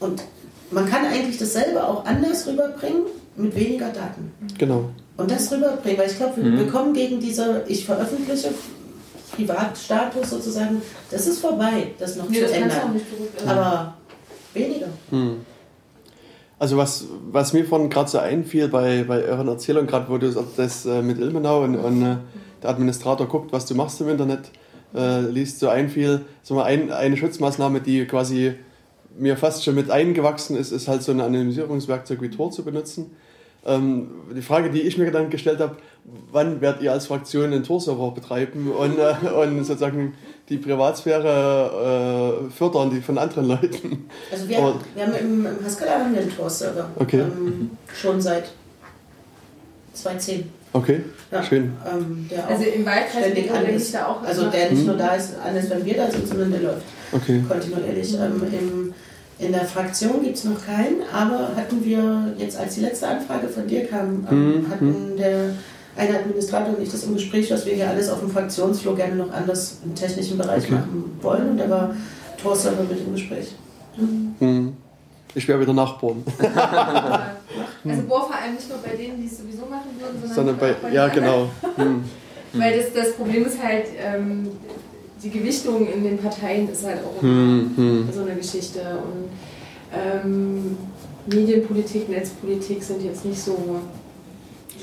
Und 0.00 0.22
man 0.70 0.88
kann 0.88 1.04
eigentlich 1.06 1.38
dasselbe 1.38 1.82
auch 1.86 2.04
anders 2.04 2.46
rüberbringen, 2.46 3.02
mit 3.36 3.54
weniger 3.56 3.88
Daten. 3.88 4.32
Genau. 4.58 4.88
Und 5.16 5.30
das 5.30 5.50
rüberbringen, 5.52 5.98
weil 5.98 6.10
ich 6.10 6.16
glaube, 6.16 6.36
wir, 6.36 6.44
Mhm. 6.44 6.58
wir 6.58 6.66
kommen 6.68 6.92
gegen 6.94 7.20
diese, 7.20 7.62
ich 7.66 7.84
veröffentliche 7.84 8.48
Privatstatus 9.34 10.30
sozusagen, 10.30 10.80
das 11.10 11.26
ist 11.26 11.40
vorbei, 11.40 11.88
das 11.98 12.16
noch 12.16 12.28
Nee, 12.28 12.36
zu 12.38 12.42
das 12.42 12.52
ändern. 12.52 13.00
Aber 13.46 13.94
weniger. 14.54 14.86
Hm. 15.10 15.36
Also 16.58 16.78
was, 16.78 17.06
was 17.30 17.52
mir 17.52 17.64
vorhin 17.64 17.90
gerade 17.90 18.08
so 18.08 18.18
einfiel 18.18 18.68
bei, 18.68 19.04
bei 19.04 19.24
euren 19.24 19.48
Erzählungen, 19.48 19.86
gerade 19.86 20.08
wo 20.08 20.16
du 20.16 20.30
das 20.56 20.86
äh, 20.86 21.02
mit 21.02 21.18
Ilmenau 21.18 21.64
und, 21.64 21.76
und 21.76 22.02
äh, 22.02 22.16
der 22.62 22.70
Administrator 22.70 23.26
guckt, 23.26 23.52
was 23.52 23.66
du 23.66 23.74
machst 23.74 24.00
im 24.00 24.08
Internet, 24.08 24.50
äh, 24.94 25.20
liest, 25.20 25.60
so 25.60 25.68
einfiel, 25.68 26.24
so 26.42 26.60
ein, 26.60 26.90
eine 26.90 27.16
Schutzmaßnahme, 27.16 27.82
die 27.82 28.06
quasi 28.06 28.54
mir 29.18 29.36
fast 29.36 29.64
schon 29.64 29.74
mit 29.74 29.90
eingewachsen 29.90 30.56
ist, 30.56 30.72
ist 30.72 30.88
halt 30.88 31.02
so 31.02 31.12
ein 31.12 31.20
Anonymisierungswerkzeug 31.20 32.22
wie 32.22 32.30
Tor 32.30 32.50
zu 32.50 32.64
benutzen. 32.64 33.10
Ähm, 33.66 34.08
die 34.34 34.42
Frage, 34.42 34.70
die 34.70 34.82
ich 34.82 34.96
mir 34.96 35.10
dann 35.10 35.28
gestellt 35.28 35.60
habe, 35.60 35.76
wann 36.30 36.60
werdet 36.60 36.82
ihr 36.82 36.92
als 36.92 37.06
Fraktion 37.06 37.46
einen 37.46 37.64
Tor-Server 37.64 38.12
betreiben 38.12 38.70
und, 38.70 38.98
äh, 38.98 39.28
und 39.28 39.64
sozusagen 39.64 40.14
die 40.48 40.58
Privatsphäre 40.58 42.46
äh, 42.46 42.50
fördern, 42.50 42.90
die 42.90 43.00
von 43.00 43.18
anderen 43.18 43.48
Leuten? 43.48 44.08
Also 44.30 44.48
wir, 44.48 44.58
Aber- 44.58 44.80
wir 44.94 45.06
haben 45.06 45.14
im, 45.14 45.46
im 45.46 45.64
Haskell 45.64 45.88
haben 45.88 46.12
wir 46.14 46.20
einen 46.20 46.36
Tor-Server. 46.36 46.88
Okay. 46.96 47.20
Ähm, 47.20 47.70
schon 48.00 48.20
seit 48.20 48.44
2010. 49.94 50.48
Okay, 50.72 51.00
Ja. 51.32 51.42
schön. 51.42 51.72
Ähm, 51.90 52.28
der 52.30 52.44
auch 52.44 52.50
Also 52.50 52.64
im 52.64 52.84
Wahlkreis 52.84 53.24
ständig 53.24 53.50
ist. 53.76 53.94
da 53.94 54.06
auch. 54.06 54.22
Also 54.22 54.50
der 54.50 54.70
nicht 54.70 54.80
Mhm. 54.80 54.86
nur 54.88 54.96
da 54.96 55.14
ist, 55.14 55.30
ist, 55.30 55.70
wenn 55.70 55.84
wir 55.84 55.96
da 55.96 56.10
sind, 56.10 56.28
sondern 56.28 56.50
der 56.52 56.60
läuft 56.60 56.82
Okay. 57.12 57.42
kontinuierlich. 57.48 58.14
Ähm, 58.14 58.42
im, 58.52 58.94
in 59.38 59.52
der 59.52 59.64
Fraktion 59.64 60.22
gibt 60.22 60.36
es 60.36 60.44
noch 60.44 60.64
keinen, 60.64 61.02
aber 61.12 61.50
hatten 61.56 61.82
wir 61.84 62.34
jetzt, 62.38 62.58
als 62.58 62.74
die 62.74 62.80
letzte 62.82 63.08
Anfrage 63.08 63.48
von 63.48 63.66
dir 63.66 63.86
kam, 63.86 64.26
ähm, 64.30 64.60
Mhm. 64.62 64.70
hatten 64.70 65.16
der 65.16 65.50
eine 65.96 66.18
Administrator 66.18 66.76
und 66.76 66.82
ich 66.82 66.90
das 66.90 67.04
im 67.04 67.14
Gespräch, 67.14 67.48
dass 67.48 67.64
wir 67.64 67.74
hier 67.74 67.88
alles 67.88 68.08
auf 68.08 68.20
dem 68.20 68.30
Fraktionsflur 68.30 68.96
gerne 68.96 69.16
noch 69.16 69.32
anders 69.32 69.78
im 69.84 69.94
technischen 69.94 70.36
Bereich 70.38 70.64
Okay. 70.64 70.74
machen 70.74 71.18
wollen 71.22 71.50
und 71.50 71.58
da 71.58 71.70
war 71.70 71.96
Tor-Server 72.40 72.82
mit 72.82 72.98
im 73.00 73.12
Gespräch. 73.12 73.54
Hm. 74.38 74.74
Ich 75.34 75.46
wäre 75.48 75.60
wieder 75.60 75.72
Nachbarn. 75.72 76.24
Also 77.88 78.02
bohr 78.02 78.26
vor 78.26 78.34
allem 78.34 78.54
nicht 78.54 78.68
nur 78.68 78.78
bei 78.78 78.96
denen, 78.96 79.20
die 79.20 79.26
es 79.26 79.38
sowieso 79.38 79.64
machen 79.66 79.90
würden, 79.96 80.18
sondern, 80.20 80.34
Sondern 80.34 80.58
bei, 80.58 80.72
bei 80.72 80.92
ja 80.92 81.06
genau. 81.06 81.48
Hm. 81.76 82.02
Weil 82.52 82.78
das, 82.78 82.92
das 82.92 83.12
Problem 83.14 83.46
ist 83.46 83.62
halt, 83.62 83.84
ähm, 83.96 84.48
die 85.22 85.30
Gewichtung 85.30 85.86
in 85.86 86.02
den 86.02 86.18
Parteien 86.18 86.68
ist 86.68 86.84
halt 86.84 86.98
auch 87.04 87.22
Hm, 87.22 87.70
hm. 87.76 88.08
so 88.12 88.22
eine 88.22 88.34
Geschichte. 88.34 88.80
Und 88.80 89.30
ähm, 89.94 90.76
Medienpolitik, 91.26 92.08
Netzpolitik 92.08 92.82
sind 92.82 93.02
jetzt 93.04 93.24
nicht 93.24 93.40
so 93.40 93.56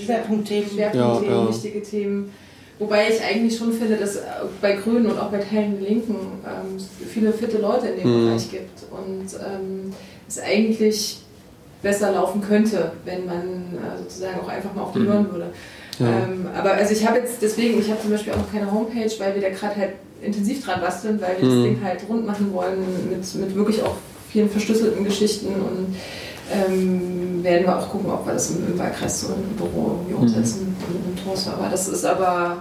Schwerpunktthemen. 0.01 0.69
Schwerpunktthemen, 0.69 1.35
Ja, 1.35 1.43
ja. 1.43 1.49
wichtige 1.49 1.81
Themen. 1.83 2.31
Wobei 2.79 3.07
ich 3.09 3.21
eigentlich 3.23 3.57
schon 3.57 3.71
finde, 3.71 3.95
dass 3.97 4.15
äh, 4.17 4.21
bei 4.61 4.73
Grünen 4.73 5.05
und 5.05 5.17
auch 5.19 5.29
bei 5.29 5.37
Teilen 5.39 5.79
der 5.79 5.89
Linken 5.89 6.15
ähm, 6.15 6.75
es 6.77 6.87
viele 7.09 7.31
fitte 7.31 7.59
Leute 7.59 7.87
in 7.87 7.99
dem 8.01 8.09
Mhm. 8.23 8.27
Bereich 8.27 8.49
gibt. 8.51 8.79
Und 8.91 9.27
ähm, 9.39 9.93
es 10.27 10.39
eigentlich 10.39 11.19
besser 11.81 12.11
laufen 12.13 12.41
könnte, 12.41 12.91
wenn 13.05 13.25
man 13.25 13.35
äh, 13.75 13.97
sozusagen 13.99 14.39
auch 14.39 14.47
einfach 14.47 14.73
mal 14.73 14.83
auf 14.83 14.93
die 14.93 14.99
Mhm. 14.99 15.07
hören 15.07 15.31
würde. 15.31 15.45
Ja. 15.99 16.07
Ähm, 16.07 16.47
aber 16.57 16.73
also 16.73 16.93
ich 16.93 17.07
habe 17.07 17.19
jetzt 17.19 17.41
deswegen, 17.41 17.79
ich 17.79 17.89
habe 17.89 18.01
zum 18.01 18.09
Beispiel 18.09 18.33
auch 18.33 18.37
noch 18.37 18.51
keine 18.51 18.71
Homepage, 18.71 19.11
weil 19.19 19.35
wir 19.35 19.41
da 19.41 19.49
gerade 19.49 19.75
halt 19.75 19.91
intensiv 20.21 20.65
dran 20.65 20.81
basteln, 20.81 21.21
weil 21.21 21.35
wir 21.39 21.47
Mhm. 21.47 21.53
das 21.55 21.63
Ding 21.63 21.83
halt 21.83 21.99
rund 22.09 22.25
machen 22.25 22.51
wollen 22.53 22.79
mit, 23.11 23.35
mit 23.35 23.55
wirklich 23.55 23.83
auch 23.83 23.95
vielen 24.31 24.49
verschlüsselten 24.49 25.03
Geschichten 25.05 25.47
und 25.47 25.95
ähm, 26.51 27.43
werden 27.43 27.65
wir 27.65 27.77
auch 27.77 27.89
gucken, 27.89 28.11
ob 28.11 28.25
wir 28.25 28.33
das 28.33 28.51
im, 28.51 28.67
im 28.67 28.79
Wahlkreis 28.79 29.21
so 29.21 29.27
im 29.33 29.55
Büro 29.55 29.91
irgendwie 29.99 30.13
umsetzen 30.13 30.75
und 30.87 31.17
im 31.17 31.23
Torserver. 31.23 31.67
Das 31.69 31.87
ist 31.87 32.05
aber, 32.05 32.57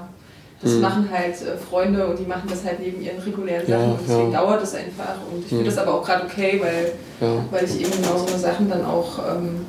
das 0.63 0.73
Mhm. 0.73 0.81
machen 0.81 1.09
halt 1.13 1.35
äh, 1.43 1.57
Freunde 1.59 2.07
und 2.07 2.19
die 2.19 2.25
machen 2.27 2.49
das 2.49 2.65
halt 2.65 2.81
neben 2.81 3.03
ihren 3.03 3.19
regulären 3.19 3.67
Ja, 3.69 3.79
Sachen 3.79 3.93
und 3.93 3.99
deswegen 4.09 4.33
ja. 4.33 4.41
dauert 4.41 4.63
es 4.63 4.75
einfach 4.75 5.17
und 5.33 5.41
ich 5.41 5.47
finde 5.49 5.65
Mhm. 5.65 5.69
das 5.69 5.79
aber 5.79 5.95
auch 5.95 6.05
gerade 6.05 6.25
okay, 6.25 6.61
weil, 6.63 6.93
Ja. 7.29 7.37
weil 7.51 7.65
ich 7.65 7.81
eben 7.81 7.91
genau 8.03 8.17
so 8.19 8.27
eine 8.27 8.39
Sachen 8.39 8.69
dann 8.71 8.85
auch, 8.85 9.19
ähm, 9.19 9.67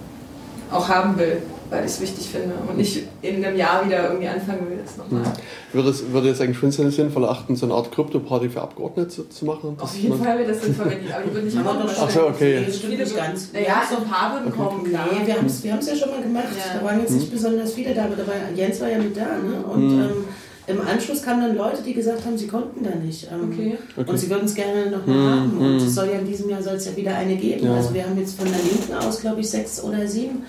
auch 0.71 0.87
haben 0.87 1.17
will, 1.17 1.41
weil 1.73 1.85
ich 1.85 1.91
es 1.91 2.01
wichtig 2.01 2.27
finde 2.27 2.53
und 2.69 2.77
nicht 2.77 2.99
in 3.23 3.43
einem 3.43 3.57
Jahr 3.57 3.83
wieder 3.83 4.09
irgendwie 4.09 4.27
anfangen 4.27 4.69
will, 4.69 4.77
das 4.85 4.95
nochmal. 4.95 5.25
Hm. 5.25 5.31
Würde 5.73 5.89
es, 5.89 6.11
würde 6.11 6.29
es 6.29 6.39
eigentlich 6.39 6.59
schon 6.59 6.71
sinnvoll 6.91 7.25
achten, 7.25 7.55
so 7.55 7.65
eine 7.65 7.73
Art 7.73 7.91
Krypto-Party 7.91 8.49
für 8.49 8.61
Abgeordnete 8.61 9.09
zu, 9.09 9.27
zu 9.27 9.45
machen? 9.45 9.75
Auf 9.79 9.95
jeden 9.95 10.09
man- 10.09 10.19
Fall 10.23 10.37
wird 10.37 10.49
das 10.51 10.61
sinnvoll, 10.61 10.85
aber 10.85 11.23
die 11.25 11.33
würden 11.33 11.45
nicht 11.45 11.55
kommen. 11.65 11.79
doch 11.81 11.93
Ach 11.99 12.09
so, 12.09 12.27
okay. 12.27 12.63
Das 12.65 12.77
stimmt 12.77 12.99
nicht 12.99 13.15
ganz. 13.15 13.49
Naja, 13.53 13.81
so 13.89 13.97
ein 13.97 14.03
paar 14.03 14.33
würden 14.33 14.51
kommen, 14.55 14.83
klar. 14.83 15.07
Nee, 15.11 15.25
wir 15.25 15.35
haben 15.35 15.47
es 15.47 15.63
wir 15.63 15.71
haben's 15.73 15.87
ja 15.89 15.95
schon 15.95 16.11
mal 16.11 16.21
gemacht. 16.21 16.45
Ja. 16.55 16.79
Da 16.79 16.85
waren 16.85 16.99
jetzt 16.99 17.09
Hm. 17.09 17.17
nicht 17.17 17.31
besonders 17.31 17.73
viele 17.73 17.93
da, 17.95 18.05
aber 18.05 18.15
da 18.17 18.27
war, 18.27 18.35
Jens 18.55 18.79
war 18.79 18.89
ja 18.89 18.99
mit 18.99 19.17
da. 19.17 19.21
Ne? 19.25 19.65
Und 19.67 19.89
Hm. 19.89 19.99
ähm, 20.01 20.25
im 20.65 20.79
Anschluss 20.87 21.21
kamen 21.23 21.41
dann 21.41 21.57
Leute, 21.57 21.81
die 21.81 21.93
gesagt 21.93 22.23
haben, 22.25 22.37
sie 22.37 22.47
konnten 22.47 22.83
da 22.83 22.91
nicht. 22.95 23.27
Ähm, 23.31 23.49
Okay. 23.51 23.77
Okay. 23.97 24.09
Und 24.11 24.17
sie 24.17 24.29
würden 24.29 24.45
es 24.45 24.53
gerne 24.55 24.91
nochmal 24.91 25.15
Hm, 25.17 25.29
haben. 25.31 25.57
Und 25.57 25.79
hm. 25.81 25.87
es 25.87 25.95
soll 25.95 26.05
ja 26.07 26.19
in 26.19 26.25
diesem 26.27 26.49
Jahr 26.49 26.61
soll 26.61 26.75
es 26.75 26.85
ja 26.85 26.95
wieder 26.95 27.15
eine 27.15 27.35
geben. 27.35 27.65
Ja. 27.65 27.73
Also 27.75 27.93
wir 27.95 28.03
haben 28.05 28.17
jetzt 28.19 28.39
von 28.39 28.47
der 28.47 28.59
Linken 28.61 28.93
aus, 28.93 29.19
glaube 29.19 29.41
ich, 29.41 29.49
sechs 29.49 29.83
oder 29.83 30.07
sieben 30.07 30.43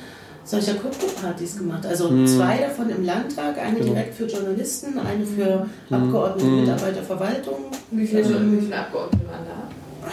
solcher 0.45 0.75
Krypto-Partys 0.75 1.57
gemacht. 1.59 1.87
Also 1.87 2.11
Hm. 2.11 2.27
zwei 2.27 2.59
davon 2.59 2.91
im 2.91 3.05
Landtag, 3.05 3.59
eine 3.59 3.79
Genau. 3.79 3.93
direkt 3.93 4.15
für 4.15 4.27
Journalisten, 4.27 4.99
eine 4.99 5.25
für 5.25 5.67
Hm. 5.89 5.95
Abgeordnete, 6.03 6.47
Hm. 6.47 6.61
Mitarbeiter, 6.61 7.03
Verwaltung. 7.03 7.55
Wie 7.91 8.07
viele, 8.07 8.21
Ähm, 8.23 8.57
wie 8.59 8.65
viele 8.65 8.77
Abgeordnete 8.79 9.25
waren 9.27 9.45
da? 9.47 10.11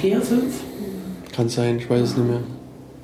Vier, 0.00 0.20
fünf, 0.20 0.54
Kann 1.32 1.48
sein, 1.48 1.78
ich 1.78 1.90
weiß 1.90 2.00
es 2.02 2.16
nicht 2.16 2.28
mehr. 2.28 2.40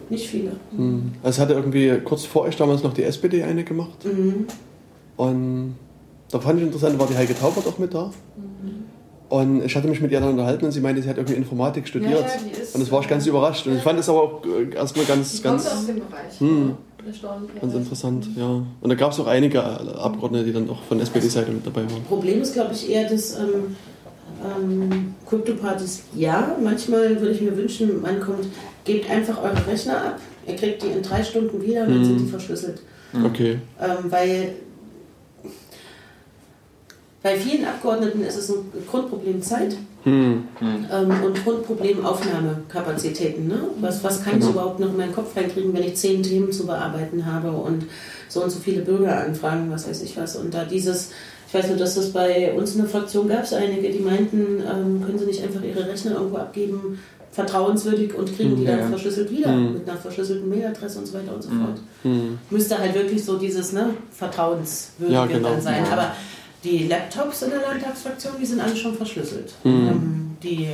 nicht 0.09 0.29
viele. 0.29 0.53
Hm. 0.77 1.13
Es 1.23 1.39
hatte 1.41 1.55
irgendwie 1.55 1.93
kurz 2.05 2.25
vor 2.25 2.43
euch 2.43 2.57
damals 2.57 2.83
noch 2.83 2.93
die 2.95 3.03
SPD 3.05 3.43
eine 3.43 3.65
gemacht. 3.65 4.05
Mhm. 4.05 4.47
Und 5.17 5.75
da 6.31 6.39
fand 6.41 6.59
ich 6.61 6.67
interessant, 6.67 6.99
war 6.99 7.07
die 7.09 7.17
Heike 7.17 7.35
Taubert 7.39 7.67
auch 7.67 7.79
mit 7.79 7.93
da. 7.95 8.11
Und 9.31 9.65
ich 9.65 9.77
hatte 9.77 9.87
mich 9.87 10.01
mit 10.01 10.11
ihr 10.11 10.19
dann 10.19 10.31
unterhalten 10.31 10.65
und 10.65 10.73
sie 10.73 10.81
meinte, 10.81 11.01
sie 11.01 11.09
hat 11.09 11.17
irgendwie 11.17 11.37
Informatik 11.37 11.87
studiert. 11.87 12.13
Ja, 12.13 12.19
ja, 12.19 12.63
ist, 12.63 12.75
und 12.75 12.81
das 12.81 12.91
war 12.91 13.01
ich 13.01 13.09
ganz 13.09 13.27
äh, 13.27 13.31
überrascht. 13.31 13.65
Und 13.67 13.77
ich 13.77 13.83
fand 13.83 13.99
es 14.01 14.09
aber 14.09 14.23
auch 14.25 14.43
äh, 14.45 14.75
erstmal 14.75 15.05
ganz, 15.05 15.31
Die 15.37 15.43
kommt 15.43 15.63
ganz. 15.63 15.73
aus 15.73 15.87
dem 15.87 15.97
Bereich. 15.97 16.41
Hm, 16.41 16.75
Ganz 17.61 17.75
interessant, 17.75 18.27
ja. 18.37 18.63
Und 18.81 18.91
da 18.91 18.95
gab 18.95 19.13
es 19.13 19.21
auch 19.21 19.27
einige 19.27 19.63
Abgeordnete, 19.63 20.45
die 20.45 20.53
dann 20.53 20.69
auch 20.69 20.83
von 20.83 21.01
SPD-Seite 21.01 21.51
mit 21.51 21.67
dabei 21.67 21.83
waren. 21.91 22.03
Problem 22.07 22.43
ist, 22.43 22.53
glaube 22.53 22.75
ich, 22.75 22.91
eher, 22.91 23.09
dass 23.09 23.39
ähm, 23.39 23.77
ähm, 24.45 25.15
Krypto-Partys, 25.29 26.03
ja, 26.15 26.57
manchmal 26.63 27.21
würde 27.21 27.31
ich 27.33 27.41
mir 27.41 27.57
wünschen, 27.57 28.03
man 28.03 28.21
kommt, 28.21 28.47
gebt 28.85 29.09
einfach 29.11 29.43
eure 29.43 29.67
Rechner 29.67 29.97
ab, 29.97 30.21
ihr 30.47 30.57
kriegt 30.57 30.83
die 30.83 30.89
in 30.89 31.03
drei 31.03 31.23
Stunden 31.23 31.63
wieder 31.63 31.85
und 31.85 31.95
dann 31.95 32.05
sind 32.05 32.21
die 32.21 32.27
verschlüsselt. 32.27 32.83
Okay. 33.25 33.59
Ähm, 33.81 34.11
weil 34.11 34.55
bei 37.23 37.37
vielen 37.37 37.65
Abgeordneten 37.67 38.23
ist 38.25 38.37
es 38.37 38.49
ein 38.51 38.65
Grundproblem 38.91 39.43
Zeit 39.43 39.77
Hm. 40.05 40.45
ähm, 40.63 41.13
und 41.23 41.45
Grundproblem 41.45 42.05
Aufnahmekapazitäten. 42.07 43.49
Ne? 43.49 43.65
Was, 43.81 44.03
was 44.03 44.23
kann 44.25 44.35
ich 44.35 44.41
Genau. 44.41 44.53
überhaupt 44.53 44.81
noch 44.81 44.89
in 44.89 44.97
meinen 44.97 45.15
Kopf 45.15 45.37
reinkriegen, 45.37 45.75
wenn 45.75 45.83
ich 45.83 45.97
zehn 45.97 46.23
Themen 46.23 46.51
zu 46.53 46.65
bearbeiten 46.67 47.27
habe 47.27 47.51
und 47.51 47.85
so 48.29 48.43
und 48.43 48.51
so 48.51 48.59
viele 48.61 48.81
Bürgeranfragen, 48.83 49.71
was 49.71 49.87
weiß 49.89 50.03
ich 50.03 50.17
was. 50.17 50.37
Und 50.37 50.55
da 50.55 50.65
dieses, 50.65 51.11
ich 51.49 51.55
weiß 51.55 51.69
nur, 51.69 51.77
dass 51.77 51.97
das 51.97 52.11
bei 52.13 52.53
uns 52.55 52.73
in 52.75 52.81
der 52.81 52.89
Fraktion 52.89 53.29
gab 53.29 53.43
es 53.45 53.53
einige, 53.53 53.91
die 53.91 53.99
meinten, 53.99 54.63
ähm, 54.63 55.03
können 55.05 55.19
sie 55.19 55.27
nicht 55.27 55.43
einfach 55.43 55.63
ihre 55.63 55.87
Rechner 55.87 56.13
irgendwo 56.13 56.39
abgeben, 56.39 56.99
vertrauenswürdig 57.33 58.15
und 58.15 58.35
kriegen 58.37 58.57
die 58.57 58.65
Ja, 58.65 58.77
dann 58.79 58.89
verschlüsselt 58.89 59.31
wieder 59.31 59.53
Mhm. 59.53 59.75
mit 59.75 59.89
einer 59.89 59.99
verschlüsselten 59.99 60.49
Mailadresse 60.49 60.99
und 60.99 61.07
so 61.07 61.15
weiter 61.15 61.35
und 61.35 61.43
so 61.43 61.51
Mhm. 61.51 61.61
fort. 61.65 61.79
Hm. 62.03 62.39
Müsste 62.51 62.79
halt 62.79 62.95
wirklich 62.95 63.23
so 63.25 63.37
dieses 63.37 63.73
ne, 63.73 63.91
vertrauenswürdige 64.13 65.15
Ja, 65.15 65.27
genau. 65.27 65.51
dann 65.51 65.61
sein. 65.61 65.85
Ja. 65.85 65.93
Aber 65.93 66.13
die 66.65 66.87
Laptops 66.89 67.43
in 67.43 67.51
der 67.51 67.61
Landtagsfraktion, 67.61 68.35
die 68.41 68.47
sind 68.47 68.61
alle 68.61 68.77
schon 68.77 68.95
verschlüsselt. 68.95 69.53
Mhm. 69.65 70.37
Die, 70.43 70.67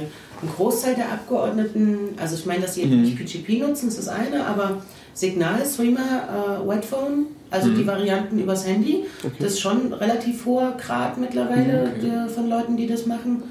ein 0.42 0.48
Großteil 0.56 0.94
der 0.94 1.12
Abgeordneten, 1.12 2.10
also 2.16 2.34
ich 2.36 2.46
meine, 2.46 2.62
dass 2.62 2.74
sie 2.74 2.84
Mhm. 2.86 3.02
nicht 3.02 3.16
PGP 3.16 3.60
nutzen, 3.60 3.88
ist 3.88 3.98
das 3.98 4.08
eine, 4.08 4.44
aber 4.46 4.82
Signal, 5.14 5.64
Streamer, 5.64 6.60
äh, 6.64 6.68
Webphone, 6.68 7.26
also 7.50 7.68
Mhm. 7.70 7.74
die 7.76 7.86
Varianten 7.86 8.38
übers 8.38 8.66
Handy, 8.66 9.04
Okay. 9.24 9.34
das 9.38 9.52
ist 9.54 9.60
schon 9.60 9.92
relativ 9.92 10.44
hoher 10.44 10.72
Grad 10.72 11.18
mittlerweile 11.18 11.86
Mhm, 11.86 11.90
okay. 11.98 12.00
der, 12.10 12.28
von 12.28 12.48
Leuten, 12.48 12.76
die 12.76 12.86
das 12.86 13.06
machen. 13.06 13.42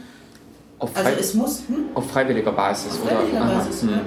Auf, 0.77 0.91
Also 0.93 1.09
es 1.17 1.33
muss, 1.33 1.59
hm? 1.67 1.85
auf 1.95 2.09
freiwilliger 2.11 2.51
Basis, 2.51 2.93
Auf 2.93 3.03
oder? 3.05 3.15
freiwilliger 3.15 3.45
Basis, 3.45 3.81
hm. 3.81 3.89
ja. 3.89 4.01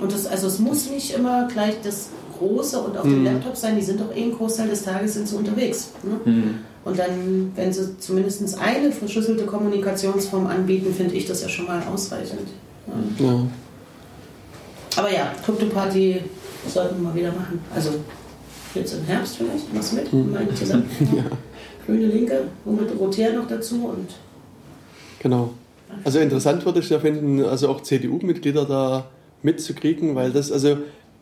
Und 0.00 0.12
das, 0.12 0.26
also 0.26 0.46
es 0.46 0.58
muss 0.58 0.90
nicht 0.90 1.12
immer 1.14 1.46
gleich 1.48 1.74
das 1.82 2.08
Große 2.38 2.80
und 2.80 2.96
auf 2.96 3.04
Mhm. 3.04 3.10
den 3.10 3.24
Laptops 3.24 3.60
sein, 3.60 3.76
die 3.76 3.82
sind 3.82 4.00
doch 4.00 4.14
eh 4.16 4.22
einen 4.22 4.32
Großteil 4.34 4.68
des 4.68 4.82
Tages 4.82 5.12
sind 5.14 5.28
sie 5.28 5.36
unterwegs. 5.36 5.90
Ne? 6.02 6.20
Hm. 6.24 6.54
Und 6.84 6.98
dann, 6.98 7.52
wenn 7.56 7.72
sie 7.72 7.98
zumindest 7.98 8.58
eine 8.58 8.90
verschlüsselte 8.90 9.44
Kommunikationsform 9.44 10.46
anbieten, 10.46 10.94
finde 10.94 11.14
ich 11.14 11.26
das 11.26 11.42
ja 11.42 11.48
schon 11.48 11.66
mal 11.66 11.82
ausreichend. 11.92 12.48
Ja. 13.18 13.26
Ja. 13.26 13.46
Aber 14.96 15.12
ja, 15.12 15.32
Krypto-Party 15.44 16.22
sollten 16.66 16.96
wir 16.96 17.08
mal 17.10 17.14
wieder 17.14 17.32
machen. 17.32 17.60
Also 17.74 17.90
jetzt 18.74 18.94
im 18.94 19.04
Herbst 19.04 19.36
vielleicht, 19.36 19.72
machst 19.74 19.92
du 19.92 19.96
mit? 19.96 20.10
Hm. 20.10 20.32
Mal 20.32 20.48
zusammen. 20.54 20.88
Grüne 21.86 22.06
Linke, 22.06 22.44
und 22.64 22.80
mit 22.80 22.98
Roter 22.98 23.32
noch 23.32 23.46
dazu 23.46 23.86
und 23.86 24.08
Genau. 25.20 25.50
Also 26.04 26.18
interessant 26.18 26.64
würde 26.64 26.80
ich 26.80 26.88
ja 26.88 26.98
finden, 26.98 27.44
also 27.44 27.68
auch 27.68 27.82
CDU-Mitglieder 27.82 28.64
da 28.64 29.10
mitzukriegen, 29.42 30.14
weil 30.14 30.30
das, 30.32 30.50
also, 30.50 30.78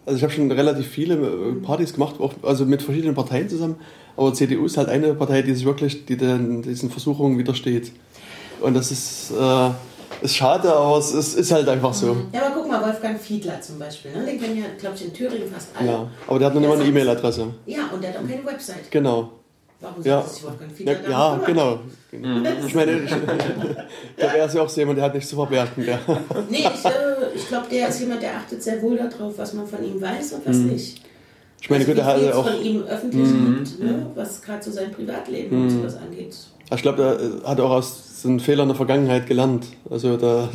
also 0.07 0.17
ich 0.17 0.23
habe 0.23 0.33
schon 0.33 0.51
relativ 0.51 0.87
viele 0.87 1.15
äh, 1.15 1.53
Partys 1.63 1.95
gemacht, 1.95 2.17
auch, 2.21 2.35
also 2.43 2.65
mit 2.65 2.83
verschiedenen 2.83 3.15
Parteien 3.15 3.49
zusammen, 3.49 3.77
aber 4.19 4.35
CDU 4.35 4.67
ist 4.67 4.77
halt 4.77 4.89
eine 4.91 5.15
Partei, 5.15 5.41
die 5.43 5.55
sich 5.55 5.65
wirklich 5.65 6.05
die 6.05 6.17
den, 6.17 6.61
diesen 6.61 6.91
Versuchungen 6.91 7.39
widersteht. 7.39 7.93
Und 8.61 8.75
das 8.75 8.91
ist, 8.91 9.31
äh, 9.31 9.71
ist 10.21 10.35
schade, 10.37 10.73
aber 10.73 10.99
es 10.99 11.13
ist, 11.13 11.35
ist 11.39 11.53
halt 11.53 11.69
einfach 11.69 11.95
so. 11.95 12.17
Ja, 12.33 12.47
aber 12.47 12.57
guck 12.57 12.69
mal, 12.69 12.85
Wolfgang 12.85 13.19
Fiedler 13.21 13.61
zum 13.61 13.79
Beispiel. 13.79 14.11
Ne? 14.13 14.27
Den 14.27 14.41
kennen 14.41 14.59
ja, 14.59 14.65
glaube 14.79 14.97
ich, 14.97 15.05
in 15.05 15.13
Thüringen 15.15 15.49
fast 15.51 15.69
alle. 15.79 15.89
Ja, 15.89 16.11
aber 16.27 16.39
der 16.41 16.49
hat 16.49 16.55
noch 16.55 16.61
nicht 16.61 16.69
mal 16.71 16.79
eine 16.81 16.85
E-Mail-Adresse. 16.89 17.47
Ja, 17.67 17.79
und 17.95 18.03
der 18.03 18.11
hat 18.11 18.19
auch 18.19 18.29
keine 18.29 18.45
Website. 18.45 18.91
Genau. 18.91 19.31
Warum 19.81 20.03
Ja. 20.03 20.21
sollte 20.21 20.35
sich 20.35 20.43
Wolfgang 20.45 20.73
Fiedler 20.73 20.93
Ja, 21.05 21.11
ja 21.11 21.41
kümmern? 21.45 21.79
genau. 22.11 22.67
Ich 22.67 22.75
meine, 22.75 22.93
ich, 22.99 23.11
der 24.19 24.33
wäre 24.35 24.51
ja 24.53 24.63
auch 24.63 24.69
so 24.69 24.81
jemand, 24.81 24.99
der 24.99 25.05
hat 25.05 25.15
nichts 25.15 25.31
zu 25.31 25.37
verbergen. 25.37 25.85
Der. 25.87 26.01
Nee, 26.51 26.59
ich, 26.59 26.85
äh, 26.85 26.91
ich 27.37 27.47
glaube, 27.47 27.67
der 27.71 27.89
ist 27.89 28.01
jemand, 28.01 28.21
der 28.23 28.37
achtet 28.39 28.61
sehr 28.61 28.83
wohl 28.83 28.97
darauf, 28.97 29.35
was 29.39 29.53
man 29.55 29.67
von 29.69 29.85
ihm 29.85 30.01
weiß 30.01 30.33
und 30.33 30.47
was 30.49 30.57
Mhm. 30.57 30.67
nicht. 30.71 31.01
Ich 31.61 31.71
meine, 31.71 31.85
also, 31.85 31.95
gut, 31.95 32.03
wie 32.03 32.07
hat 32.27 32.33
auch. 32.35 32.49
von 32.49 32.63
ihm 32.63 32.83
öffentlich 32.83 33.29
Mhm. 33.29 33.57
gibt, 33.65 33.81
ne? 33.83 34.07
was 34.15 34.41
gerade 34.43 34.63
so 34.63 34.71
sein 34.71 34.93
Privatleben 34.93 35.57
und 35.57 35.67
Mhm. 35.67 35.71
sowas 35.81 35.97
angeht. 35.97 36.37
Ich 36.75 36.83
glaube, 36.83 36.99
der 37.43 37.49
hat 37.51 37.61
auch 37.61 37.71
aus 37.71 38.23
seinen 38.23 38.39
Fehlern 38.41 38.69
der 38.69 38.77
Vergangenheit 38.77 39.27
gelernt. 39.27 39.67
Also 39.91 40.17
da. 40.17 40.49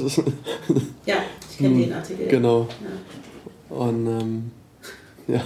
Ja, 1.05 1.15
ich 1.51 1.57
kenne 1.57 1.69
Mhm. 1.69 1.79
den 1.83 1.93
Artikel. 1.93 2.27
genau. 2.27 2.67
Ja. 3.69 3.75
Und 3.77 4.07
ähm, 4.07 4.51
ja. 5.27 5.41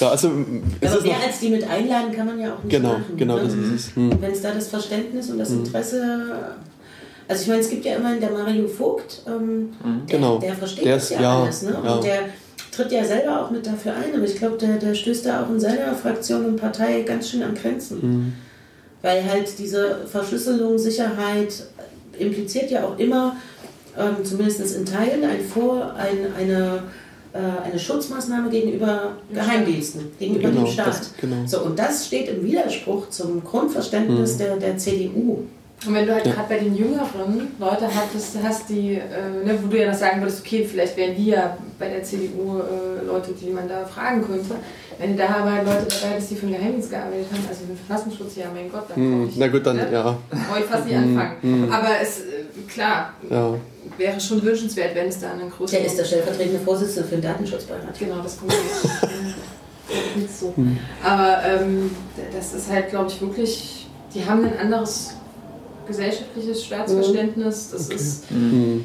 Ja, 0.00 0.10
also 0.10 0.28
ist 0.28 0.92
Aber 0.94 1.02
mehr 1.02 1.16
noch, 1.16 1.26
als 1.26 1.40
die 1.40 1.48
mit 1.48 1.68
einladen 1.68 2.12
kann 2.12 2.26
man 2.26 2.38
ja 2.38 2.54
auch 2.54 2.62
nicht 2.62 2.70
genau, 2.70 2.92
machen. 2.92 3.16
genau, 3.16 3.36
ne? 3.36 3.42
das 3.44 3.54
ist 3.54 3.72
es. 3.88 3.96
Hm. 3.96 4.12
Wenn 4.20 4.30
es 4.30 4.42
da 4.42 4.52
das 4.52 4.68
Verständnis 4.68 5.28
und 5.30 5.38
das 5.38 5.50
Mhm. 5.50 5.64
Interesse. 5.64 6.54
Also 7.26 7.42
ich 7.42 7.48
meine, 7.48 7.60
es 7.60 7.68
gibt 7.68 7.84
ja 7.84 7.96
immerhin 7.96 8.20
der 8.20 8.30
Mario 8.30 8.68
Vogt, 8.68 9.22
ähm, 9.26 9.70
der, 10.08 10.16
Genau. 10.18 10.38
der 10.38 10.54
versteht 10.54 10.84
Der 10.84 10.94
das 10.94 11.04
ist- 11.04 11.10
ja, 11.10 11.20
ja, 11.22 11.42
alles. 11.42 11.62
Ne? 11.62 11.80
ja. 11.84 11.94
Und 11.94 12.04
der 12.04 12.20
tritt 12.78 12.92
ja 12.92 13.04
selber 13.04 13.42
auch 13.42 13.50
mit 13.50 13.66
dafür 13.66 13.92
ein, 13.94 14.14
aber 14.14 14.24
ich 14.24 14.36
glaube, 14.36 14.56
der, 14.56 14.76
der 14.76 14.94
stößt 14.94 15.26
da 15.26 15.42
auch 15.42 15.50
in 15.50 15.58
seiner 15.58 15.94
Fraktion 15.94 16.44
und 16.44 16.56
Partei 16.56 17.02
ganz 17.02 17.28
schön 17.30 17.42
an 17.42 17.54
Grenzen. 17.54 18.00
Hm. 18.02 18.32
Weil 19.02 19.24
halt 19.28 19.58
diese 19.58 20.06
Verschlüsselung, 20.06 20.78
Sicherheit 20.78 21.64
impliziert 22.18 22.70
ja 22.70 22.84
auch 22.84 22.98
immer, 22.98 23.36
ähm, 23.98 24.24
zumindest 24.24 24.76
in 24.76 24.84
Teilen, 24.86 25.24
ein 25.24 25.40
Vor, 25.40 25.92
ein, 25.94 26.32
eine, 26.36 26.82
äh, 27.32 27.68
eine 27.68 27.78
Schutzmaßnahme 27.78 28.48
gegenüber 28.50 29.16
Geheimdiensten, 29.32 30.12
gegenüber 30.18 30.50
Genau, 30.50 30.64
dem 30.64 30.72
Staat. 30.72 30.86
das, 30.88 31.14
genau. 31.20 31.36
So, 31.46 31.62
und 31.62 31.78
das 31.78 32.06
steht 32.06 32.28
im 32.28 32.44
Widerspruch 32.44 33.08
zum 33.10 33.42
Grundverständnis 33.42 34.34
Mhm. 34.34 34.38
der, 34.38 34.56
der 34.56 34.78
CDU. 34.78 35.46
Und 35.86 35.94
wenn 35.94 36.06
du 36.06 36.12
halt 36.14 36.26
Ja. 36.26 36.32
gerade 36.34 36.48
bei 36.48 36.58
den 36.58 36.74
jüngeren 36.76 37.52
Leute 37.58 37.86
hattest, 37.94 38.36
hast, 38.42 38.68
die, 38.68 38.94
äh, 38.94 39.44
ne, 39.44 39.56
wo 39.62 39.68
du 39.68 39.78
ja 39.80 39.90
noch 39.92 39.98
sagen 39.98 40.20
würdest, 40.20 40.40
okay, 40.44 40.66
vielleicht 40.68 40.96
wären 40.96 41.14
die 41.14 41.26
ja 41.26 41.56
bei 41.78 41.88
der 41.88 42.02
CDU 42.02 42.58
äh, 42.58 43.06
Leute, 43.06 43.30
die 43.32 43.50
man 43.50 43.68
da 43.68 43.84
fragen 43.84 44.26
könnte. 44.26 44.56
Wenn 44.98 45.16
du 45.16 45.22
da 45.22 45.28
aber 45.36 45.52
halt 45.52 45.64
Leute 45.66 45.86
dabei 46.00 46.16
bist, 46.16 46.30
die 46.32 46.34
für 46.34 46.46
den 46.46 46.56
Geheimdienst 46.56 46.90
gearbeitet 46.90 47.26
haben, 47.32 47.44
also 47.48 47.60
für 47.60 47.66
den 47.68 47.76
Verfassungsschutz, 47.86 48.34
ja, 48.34 48.46
mein 48.52 48.70
Gott, 48.72 48.86
dann 48.88 49.20
brauch 49.22 49.28
ich, 49.30 49.36
Na 49.36 49.46
gut, 49.46 49.64
dann, 49.64 49.76
ne? 49.76 49.88
ja. 49.92 50.02
brauch 50.30 50.58
ich 50.58 50.64
fast 50.64 50.84
nicht 50.86 50.96
Hm, 50.96 51.16
anfangen. 51.16 51.36
hm. 51.42 51.72
Aber 51.72 51.88
es, 52.02 52.20
äh, 52.22 52.22
klar, 52.68 53.12
ja. 53.30 53.54
wäre 53.96 54.20
schon 54.20 54.42
wünschenswert, 54.42 54.96
wenn 54.96 55.06
es 55.06 55.20
da 55.20 55.30
einen 55.30 55.48
größeren... 55.48 55.80
Der 55.84 55.86
ist 55.92 55.96
der 55.98 56.04
stellvertretende 56.04 56.58
Vorsitzende 56.58 57.08
für 57.08 57.14
den 57.14 57.22
Datenschutzbeirat. 57.22 57.96
Genau, 57.96 58.16
das 58.20 58.36
kommt 58.36 58.52
nicht, 60.16 60.36
so. 60.38 60.52
Aber 61.04 61.38
ähm, 61.46 61.90
das 62.36 62.54
ist 62.54 62.68
halt, 62.68 62.90
glaube 62.90 63.08
ich, 63.10 63.20
wirklich, 63.20 63.86
die 64.12 64.24
haben 64.26 64.44
ein 64.44 64.58
anderes 64.58 65.14
gesellschaftliches 65.88 66.64
Staatsverständnis. 66.64 67.70
Das 67.72 67.86
Okay. 67.86 67.94
ist 67.96 68.30
Hm. 68.30 68.84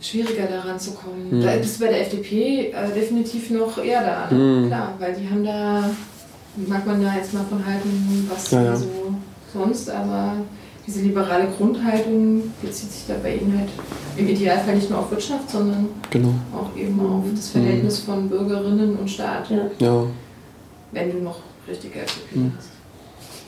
schwieriger 0.00 0.46
daran 0.46 0.78
zu 0.78 0.90
kommen. 0.92 1.30
Hm. 1.30 1.40
Da 1.40 1.56
bist 1.56 1.80
du 1.80 1.84
bei 1.84 1.90
der 1.92 2.02
FDP 2.02 2.70
äh, 2.72 2.92
definitiv 2.94 3.50
noch 3.50 3.78
eher 3.82 4.02
da. 4.04 4.34
Ne? 4.34 4.60
Hm. 4.62 4.66
Klar, 4.68 4.94
weil 4.98 5.14
die 5.14 5.28
haben 5.28 5.44
da, 5.44 5.90
mag 6.66 6.86
man 6.86 7.02
da 7.02 7.14
jetzt 7.16 7.32
mal 7.32 7.44
von 7.48 7.64
halten, 7.64 8.28
was 8.30 8.50
Ja, 8.50 8.62
ja. 8.64 8.76
so 8.76 8.86
sonst, 9.52 9.88
aber 9.90 10.34
diese 10.86 11.00
liberale 11.00 11.46
Grundhaltung 11.56 12.42
bezieht 12.60 12.90
sich 12.92 13.04
da 13.08 13.14
bei 13.22 13.36
ihnen 13.36 13.56
halt 13.58 13.70
im 14.16 14.28
Idealfall 14.28 14.74
nicht 14.76 14.90
nur 14.90 14.98
auf 14.98 15.10
Wirtschaft, 15.10 15.48
sondern 15.50 15.88
Genau. 16.10 16.34
auch 16.54 16.76
eben 16.76 17.00
auf 17.00 17.24
das 17.34 17.48
Verhältnis 17.50 18.00
von 18.00 18.28
Bürgerinnen 18.28 18.96
und 18.96 19.08
Staat, 19.08 19.48
Ja. 19.50 19.66
Ja. 19.78 20.02
wenn 20.92 21.10
du 21.12 21.18
noch 21.18 21.38
richtige 21.66 22.00
FDP 22.00 22.34
Hm. 22.34 22.52
hast. 22.58 22.68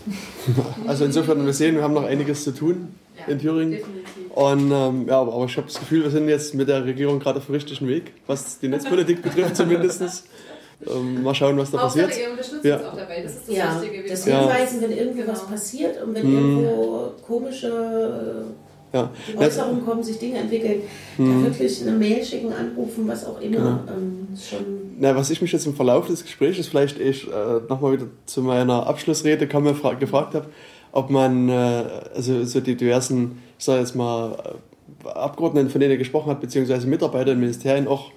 Also 0.87 1.05
insofern, 1.05 1.45
wir 1.45 1.53
sehen, 1.53 1.74
wir 1.77 1.83
haben 1.83 1.95
noch 1.95 2.05
einiges 2.05 2.45
zu 2.45 2.53
tun 2.53 2.95
Ja, 3.19 3.33
in 3.33 3.39
Thüringen. 3.39 3.73
definitiv. 3.73 4.31
Und 4.35 4.70
ähm, 4.70 5.07
ja, 5.09 5.20
aber 5.20 5.33
aber 5.35 5.45
ich 5.47 5.57
habe 5.57 5.66
das 5.66 5.78
Gefühl, 5.78 6.03
wir 6.05 6.11
sind 6.11 6.28
jetzt 6.28 6.55
mit 6.55 6.69
der 6.69 6.85
Regierung 6.85 7.19
gerade 7.19 7.39
auf 7.39 7.47
dem 7.47 7.55
richtigen 7.55 7.89
Weg, 7.89 8.12
was 8.27 8.59
die 8.59 8.69
Netzpolitik 8.69 9.23
betrifft 9.23 9.57
zumindest. 9.62 10.24
Ähm, 10.87 11.23
mal 11.23 11.35
schauen, 11.35 11.57
was 11.57 11.70
da 11.70 11.78
passiert. 11.78 12.05
Hauptsache, 12.07 12.23
ihr 12.27 12.31
unterstützt 12.33 12.65
Ja. 12.66 12.77
uns 12.77 12.85
auch 12.89 12.97
dabei, 12.97 13.23
das 13.23 13.33
ist 13.37 13.49
das 13.49 13.57
Ja, 13.57 13.81
Wichtige. 13.81 14.03
Wir 14.05 14.11
das 14.11 14.20
brauchen- 14.24 14.33
Ja. 14.33 14.41
Hinweisen, 14.55 14.83
wenn 14.83 14.93
irgendwie 14.93 15.20
Genau. 15.23 15.33
was 15.33 15.47
passiert 15.47 16.03
und 16.03 16.15
wenn 16.15 16.23
Hm. 16.23 16.35
irgendwo 16.37 17.12
komische 17.27 18.45
Ja. 18.93 19.11
äh, 19.35 19.45
Äußerungen 19.45 19.85
kommen, 19.85 20.03
sich 20.03 20.19
Dinge 20.19 20.39
entwickeln, 20.39 20.83
da 21.19 21.25
Hm. 21.25 21.45
wirklich 21.45 21.83
eine 21.83 21.93
Mail 21.93 22.25
schicken, 22.25 22.53
anrufen, 22.53 23.07
was 23.09 23.27
auch 23.27 23.41
immer. 23.41 23.57
Genau. 23.57 23.97
Ähm, 23.97 24.29
schon 24.37 24.65
Na, 24.99 25.15
was 25.17 25.31
ich 25.31 25.43
mich 25.43 25.53
jetzt 25.53 25.67
im 25.67 25.75
Verlauf 25.75 26.07
des 26.07 26.23
Gesprächs, 26.23 26.67
vielleicht 26.67 26.99
ich 26.99 27.27
äh, 27.27 27.31
nochmal 27.69 27.93
wieder 27.93 28.07
zu 28.27 28.43
meiner 28.43 28.87
Abschlussrede 28.87 29.47
kam, 29.47 29.65
gefragt 29.65 30.35
habe, 30.35 30.47
ob 30.93 31.11
man 31.11 31.49
äh, 31.49 31.85
also 32.15 32.45
so 32.45 32.61
die 32.61 32.77
diversen, 32.77 33.43
ich 33.59 33.65
sage 33.65 33.81
jetzt 33.81 33.95
mal, 33.95 34.33
äh, 35.05 35.09
Abgeordneten, 35.09 35.69
von 35.69 35.81
denen 35.81 35.93
ihr 35.93 35.99
gesprochen 35.99 36.31
habt, 36.31 36.41
beziehungsweise 36.41 36.87
Mitarbeiter 36.87 37.33
in 37.33 37.41
Ministerien 37.41 37.87
auch, 37.89 38.11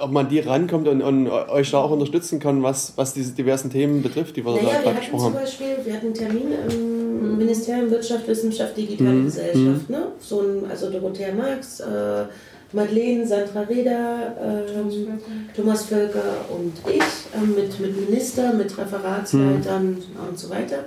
ob 0.00 0.12
man 0.12 0.28
die 0.28 0.38
rankommt 0.38 0.86
und, 0.88 1.02
und 1.02 1.28
euch 1.28 1.70
da 1.72 1.78
auch 1.78 1.90
unterstützen 1.90 2.38
kann, 2.40 2.62
was, 2.62 2.92
was 2.96 3.12
diese 3.14 3.32
diversen 3.32 3.70
Themen 3.70 4.02
betrifft, 4.02 4.36
die 4.36 4.44
wir 4.44 4.52
Naja, 4.52 4.62
da 4.62 4.70
wir 4.70 4.72
gerade 4.78 4.88
hatten 4.90 5.00
gesprochen 5.00 5.24
zum 5.24 5.34
haben. 5.34 5.42
Beispiel, 5.42 5.66
wir 5.84 5.92
hatten 5.94 6.06
einen 6.06 6.14
Termin 6.14 6.46
im 6.70 6.97
Ministerium 7.38 7.90
Wirtschaft, 7.90 8.26
Wissenschaft, 8.28 8.76
Digitale 8.76 9.10
Mhm. 9.10 9.24
Gesellschaft. 9.24 9.88
Ne? 9.88 10.08
So 10.20 10.40
ein, 10.40 10.70
also 10.70 10.90
Dorothea 10.90 11.32
Marx, 11.32 11.80
äh, 11.80 12.24
Madeleine, 12.72 13.26
Sandra 13.26 13.62
Reda, 13.62 14.34
ähm, 14.42 15.18
Thomas 15.56 15.86
Völker 15.86 16.44
und 16.50 16.74
ich 16.86 17.02
ähm, 17.34 17.54
mit, 17.54 17.80
mit 17.80 18.08
Minister, 18.08 18.52
mit 18.52 18.76
Referatsleitern 18.76 19.88
mhm. 19.90 20.28
und 20.28 20.38
so 20.38 20.50
weiter. 20.50 20.84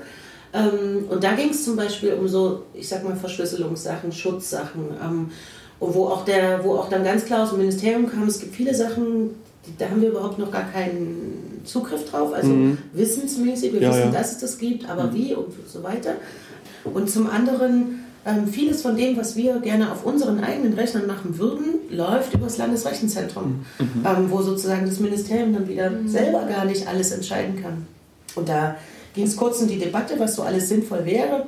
Ähm, 0.53 1.05
und 1.09 1.23
da 1.23 1.33
ging 1.33 1.49
es 1.49 1.63
zum 1.63 1.75
Beispiel 1.75 2.13
um 2.13 2.27
so, 2.27 2.63
ich 2.73 2.87
sag 2.87 3.03
mal, 3.03 3.15
Verschlüsselungssachen, 3.15 4.11
Schutzsachen, 4.11 4.89
ähm, 5.03 5.31
wo 5.79 6.05
auch, 6.05 6.25
der, 6.25 6.63
wo 6.63 6.75
auch 6.75 6.89
dann 6.89 7.03
ganz 7.03 7.25
klar 7.25 7.43
aus 7.43 7.49
dem 7.49 7.59
Ministerium 7.59 8.07
kam, 8.07 8.27
es 8.27 8.39
gibt 8.39 8.53
viele 8.55 8.75
Sachen, 8.75 9.31
die, 9.65 9.75
da 9.77 9.89
haben 9.89 10.01
wir 10.01 10.09
überhaupt 10.09 10.37
noch 10.37 10.51
gar 10.51 10.69
keinen 10.71 11.50
Zugriff 11.65 12.09
drauf, 12.09 12.33
also 12.33 12.49
mhm. 12.49 12.77
wissensmäßig, 12.93 13.73
wir 13.73 13.81
ja, 13.81 13.89
wissen, 13.89 14.11
ja. 14.11 14.11
dass 14.11 14.33
es 14.33 14.38
das 14.39 14.57
gibt, 14.57 14.89
aber 14.89 15.05
mhm. 15.05 15.13
wie 15.13 15.35
und 15.35 15.53
so 15.67 15.83
weiter. 15.83 16.15
Und 16.83 17.09
zum 17.09 17.29
anderen, 17.29 18.03
ähm, 18.25 18.47
vieles 18.47 18.81
von 18.81 18.95
dem, 18.95 19.17
was 19.17 19.35
wir 19.35 19.59
gerne 19.59 19.91
auf 19.91 20.05
unseren 20.05 20.43
eigenen 20.43 20.73
Rechnern 20.73 21.07
machen 21.07 21.38
würden, 21.38 21.65
läuft 21.89 22.33
über 22.33 22.45
das 22.45 22.57
Landesrechenzentrum, 22.57 23.65
mhm. 23.79 24.05
ähm, 24.05 24.31
wo 24.31 24.41
sozusagen 24.41 24.85
das 24.85 24.99
Ministerium 24.99 25.53
dann 25.53 25.67
wieder 25.67 25.89
mhm. 25.89 26.07
selber 26.07 26.45
gar 26.45 26.65
nicht 26.65 26.88
alles 26.88 27.11
entscheiden 27.11 27.61
kann. 27.61 27.85
Und 28.35 28.49
da 28.49 28.75
ging 29.13 29.25
es 29.25 29.35
kurz 29.35 29.61
um 29.61 29.67
die 29.67 29.79
Debatte, 29.79 30.19
was 30.19 30.35
so 30.35 30.43
alles 30.43 30.69
sinnvoll 30.69 31.05
wäre, 31.05 31.45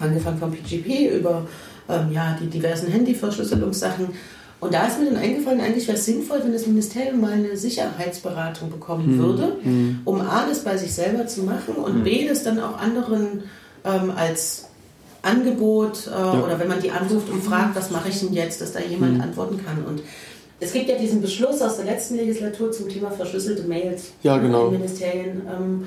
angefangen 0.00 0.38
vom 0.38 0.52
PGP 0.52 1.18
über 1.18 1.46
ähm, 1.88 2.12
ja, 2.12 2.36
die 2.40 2.46
diversen 2.46 2.88
Handyverschlüsselungssachen. 2.88 4.08
Und 4.60 4.74
da 4.74 4.86
ist 4.86 4.98
mir 4.98 5.06
dann 5.06 5.16
eingefallen, 5.16 5.60
eigentlich 5.60 5.86
wäre 5.86 5.96
es 5.96 6.04
sinnvoll, 6.04 6.40
wenn 6.42 6.52
das 6.52 6.66
Ministerium 6.66 7.20
mal 7.20 7.32
eine 7.32 7.56
Sicherheitsberatung 7.56 8.70
bekommen 8.70 9.16
mhm. 9.16 9.18
würde, 9.18 9.56
mhm. 9.62 10.00
um 10.04 10.20
A, 10.20 10.46
das 10.48 10.64
bei 10.64 10.76
sich 10.76 10.92
selber 10.92 11.26
zu 11.26 11.42
machen 11.42 11.74
und 11.76 11.98
mhm. 11.98 12.04
B, 12.04 12.26
das 12.26 12.42
dann 12.42 12.58
auch 12.58 12.78
anderen 12.78 13.44
ähm, 13.84 14.12
als 14.16 14.66
Angebot 15.22 16.06
äh, 16.06 16.10
ja. 16.10 16.44
oder 16.44 16.58
wenn 16.58 16.68
man 16.68 16.80
die 16.80 16.90
anruft 16.90 17.30
und 17.30 17.42
fragt, 17.42 17.76
was 17.76 17.90
mache 17.90 18.08
ich 18.08 18.18
denn 18.18 18.32
jetzt, 18.32 18.60
dass 18.60 18.72
da 18.72 18.80
jemand 18.80 19.14
mhm. 19.14 19.20
antworten 19.20 19.60
kann. 19.64 19.84
Und 19.84 20.02
es 20.60 20.72
gibt 20.72 20.88
ja 20.88 20.96
diesen 20.96 21.20
Beschluss 21.20 21.60
aus 21.62 21.76
der 21.76 21.84
letzten 21.84 22.16
Legislatur 22.16 22.72
zum 22.72 22.88
Thema 22.88 23.10
verschlüsselte 23.10 23.62
Mails 23.62 24.12
ja, 24.22 24.38
genau. 24.38 24.66
in 24.66 24.72
Ministerien. 24.72 25.42
Ähm, 25.48 25.86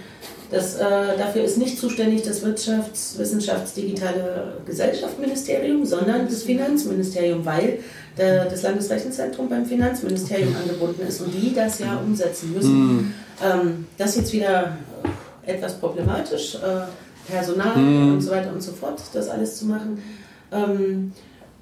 das, 0.49 0.75
äh, 0.75 1.17
dafür 1.17 1.43
ist 1.43 1.57
nicht 1.57 1.77
zuständig 1.77 2.23
das 2.23 2.43
Wirtschafts-, 2.43 3.17
Wissenschafts-, 3.17 3.73
Digitale 3.73 4.53
Gesellschaftsministerium, 4.65 5.85
sondern 5.85 6.27
das 6.27 6.43
Finanzministerium, 6.43 7.45
weil 7.45 7.79
der, 8.17 8.45
das 8.45 8.63
Landesrechenzentrum 8.63 9.49
beim 9.49 9.65
Finanzministerium 9.65 10.55
angebunden 10.61 11.07
ist 11.07 11.21
und 11.21 11.33
die 11.33 11.53
das 11.53 11.79
ja 11.79 11.97
umsetzen 11.97 12.53
müssen. 12.53 12.87
Mhm. 12.87 13.13
Ähm, 13.41 13.85
das 13.97 14.11
ist 14.11 14.17
jetzt 14.17 14.33
wieder 14.33 14.77
etwas 15.45 15.73
problematisch. 15.75 16.55
Äh, 16.55 16.87
Personal 17.27 17.77
mhm. 17.77 18.13
und 18.13 18.21
so 18.21 18.31
weiter 18.31 18.51
und 18.51 18.61
so 18.61 18.71
fort, 18.71 19.01
das 19.13 19.29
alles 19.29 19.57
zu 19.57 19.65
machen. 19.65 20.01
Ähm, 20.51 21.13